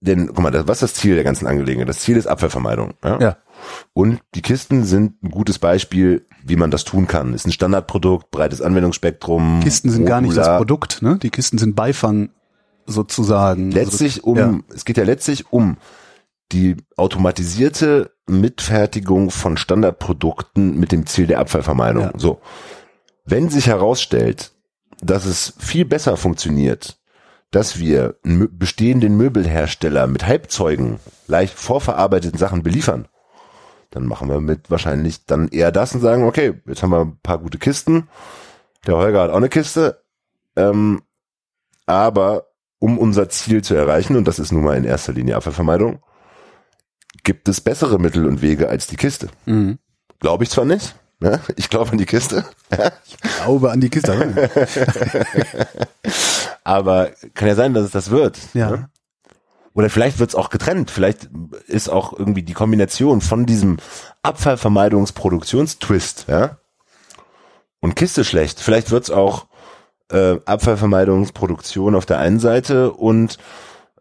denn, 0.00 0.28
guck 0.28 0.40
mal, 0.40 0.50
das, 0.50 0.68
was 0.68 0.82
ist 0.82 0.94
das 0.94 1.00
Ziel 1.00 1.14
der 1.14 1.24
ganzen 1.24 1.46
Angelegenheit? 1.46 1.88
Das 1.88 2.00
Ziel 2.00 2.16
ist 2.16 2.26
Abfallvermeidung. 2.26 2.94
Ja? 3.02 3.18
Ja. 3.20 3.36
Und 3.92 4.20
die 4.34 4.42
Kisten 4.42 4.84
sind 4.84 5.22
ein 5.22 5.30
gutes 5.30 5.58
Beispiel, 5.58 6.26
wie 6.44 6.56
man 6.56 6.70
das 6.70 6.84
tun 6.84 7.06
kann. 7.06 7.34
Ist 7.34 7.46
ein 7.46 7.52
Standardprodukt, 7.52 8.30
breites 8.30 8.60
Anwendungsspektrum. 8.60 9.60
Kisten 9.62 9.90
sind 9.90 10.06
gar 10.06 10.20
nicht 10.20 10.36
das 10.36 10.46
modular. 10.46 10.58
Produkt, 10.58 11.02
ne? 11.02 11.18
Die 11.22 11.30
Kisten 11.30 11.58
sind 11.58 11.74
Beifang 11.76 12.30
sozusagen. 12.86 13.70
Letztlich 13.70 14.24
um, 14.24 14.36
Ja. 14.36 14.58
es 14.74 14.84
geht 14.84 14.96
ja 14.98 15.04
letztlich 15.04 15.52
um 15.52 15.78
die 16.52 16.76
automatisierte 16.96 18.12
Mitfertigung 18.26 19.30
von 19.30 19.56
Standardprodukten 19.56 20.78
mit 20.78 20.92
dem 20.92 21.06
Ziel 21.06 21.26
der 21.26 21.40
Abfallvermeidung. 21.40 22.02
Ja. 22.04 22.12
So. 22.16 22.40
Wenn 23.24 23.48
sich 23.48 23.66
herausstellt, 23.68 24.52
dass 25.02 25.24
es 25.24 25.54
viel 25.58 25.84
besser 25.84 26.16
funktioniert, 26.16 26.98
dass 27.50 27.78
wir 27.78 28.16
bestehenden 28.22 29.16
Möbelhersteller 29.16 30.06
mit 30.06 30.26
Halbzeugen 30.26 30.98
leicht 31.26 31.54
vorverarbeiteten 31.54 32.38
Sachen 32.38 32.62
beliefern, 32.62 33.06
dann 33.94 34.06
machen 34.06 34.28
wir 34.28 34.40
mit 34.40 34.70
wahrscheinlich 34.70 35.24
dann 35.24 35.48
eher 35.48 35.70
das 35.70 35.94
und 35.94 36.00
sagen, 36.00 36.24
okay, 36.24 36.60
jetzt 36.66 36.82
haben 36.82 36.90
wir 36.90 37.00
ein 37.00 37.18
paar 37.22 37.38
gute 37.38 37.58
Kisten. 37.58 38.08
Der 38.86 38.96
Holger 38.96 39.22
hat 39.22 39.30
auch 39.30 39.36
eine 39.36 39.48
Kiste. 39.48 40.02
Ähm, 40.56 41.02
aber 41.86 42.48
um 42.80 42.98
unser 42.98 43.28
Ziel 43.28 43.62
zu 43.62 43.74
erreichen, 43.74 44.16
und 44.16 44.26
das 44.26 44.40
ist 44.40 44.50
nun 44.50 44.64
mal 44.64 44.76
in 44.76 44.84
erster 44.84 45.12
Linie 45.12 45.36
Abfallvermeidung, 45.36 46.02
gibt 47.22 47.48
es 47.48 47.60
bessere 47.60 48.00
Mittel 48.00 48.26
und 48.26 48.42
Wege 48.42 48.68
als 48.68 48.88
die 48.88 48.96
Kiste. 48.96 49.28
Mhm. 49.46 49.78
Glaube 50.18 50.42
ich 50.42 50.50
zwar 50.50 50.64
nicht. 50.64 50.96
Ne? 51.20 51.40
Ich 51.54 51.70
glaube 51.70 51.92
an 51.92 51.98
die 51.98 52.06
Kiste. 52.06 52.44
Glaube 53.36 53.70
an 53.70 53.80
die 53.80 53.90
Kiste. 53.90 54.50
Aber 56.64 57.10
kann 57.34 57.46
ja 57.46 57.54
sein, 57.54 57.74
dass 57.74 57.84
es 57.84 57.92
das 57.92 58.10
wird. 58.10 58.38
ja. 58.54 58.70
Ne? 58.70 58.88
Oder 59.74 59.90
vielleicht 59.90 60.20
wird 60.20 60.30
es 60.30 60.36
auch 60.36 60.50
getrennt. 60.50 60.90
Vielleicht 60.90 61.28
ist 61.66 61.88
auch 61.88 62.18
irgendwie 62.18 62.42
die 62.42 62.54
Kombination 62.54 63.20
von 63.20 63.44
diesem 63.44 63.76
Abfallvermeidungsproduktionstwist, 64.22 66.26
ja, 66.28 66.56
und 67.80 67.96
Kiste 67.96 68.24
schlecht. 68.24 68.60
Vielleicht 68.60 68.90
wird 68.90 69.04
es 69.04 69.10
auch 69.10 69.46
äh, 70.10 70.36
Abfallvermeidungsproduktion 70.46 71.94
auf 71.94 72.06
der 72.06 72.18
einen 72.18 72.40
Seite 72.40 72.92
und 72.92 73.38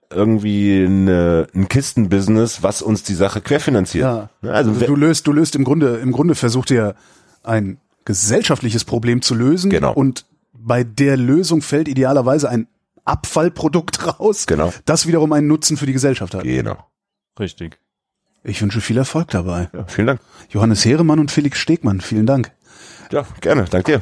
irgendwie 0.10 0.86
eine, 0.86 1.48
ein 1.54 1.68
Kistenbusiness, 1.68 2.64
was 2.64 2.82
uns 2.82 3.04
die 3.04 3.16
Sache 3.16 3.42
querfinanziert. 3.42 4.04
Ja. 4.04 4.30
Ne? 4.42 4.54
Also, 4.54 4.72
Also 4.72 4.86
du 4.86 4.96
löst, 4.96 5.28
du 5.28 5.34
löst 5.34 5.56
im 5.56 5.64
Grunde, 5.64 5.98
im 5.98 6.12
Grunde 6.12 6.36
versucht 6.36 6.72
ihr 6.72 6.96
ein 7.44 7.78
gesellschaftliches 8.06 8.86
Problem 8.86 9.22
zu 9.22 9.36
lösen. 9.36 9.70
Genau. 9.70 9.94
Und 9.94 10.26
bei 10.54 10.84
der 10.84 11.18
Lösung 11.18 11.62
fällt 11.62 11.88
idealerweise 11.88 12.50
ein 12.50 12.68
Abfallprodukt 13.06 14.06
raus, 14.20 14.46
Genau. 14.48 14.74
das 14.86 15.08
wiederum 15.08 15.32
einen 15.34 15.48
Nutzen 15.48 15.78
für 15.78 15.86
die 15.86 15.94
Gesellschaft 15.94 16.34
hat. 16.34 16.44
genau. 16.44 16.78
Richtig. 17.40 17.80
Ich 18.44 18.62
wünsche 18.62 18.82
viel 18.82 18.98
Erfolg 18.98 19.30
dabei. 19.30 19.70
Ja, 19.74 19.86
vielen 19.88 20.08
Dank. 20.08 20.22
Johannes 20.50 20.84
Heeremann 20.86 21.20
und 21.20 21.32
Felix 21.32 21.58
Stegmann, 21.60 22.02
vielen 22.02 22.26
Dank. 22.26 22.52
Ja, 23.12 23.26
gerne. 23.42 23.66
Dank 23.66 23.86
dir. 23.86 24.02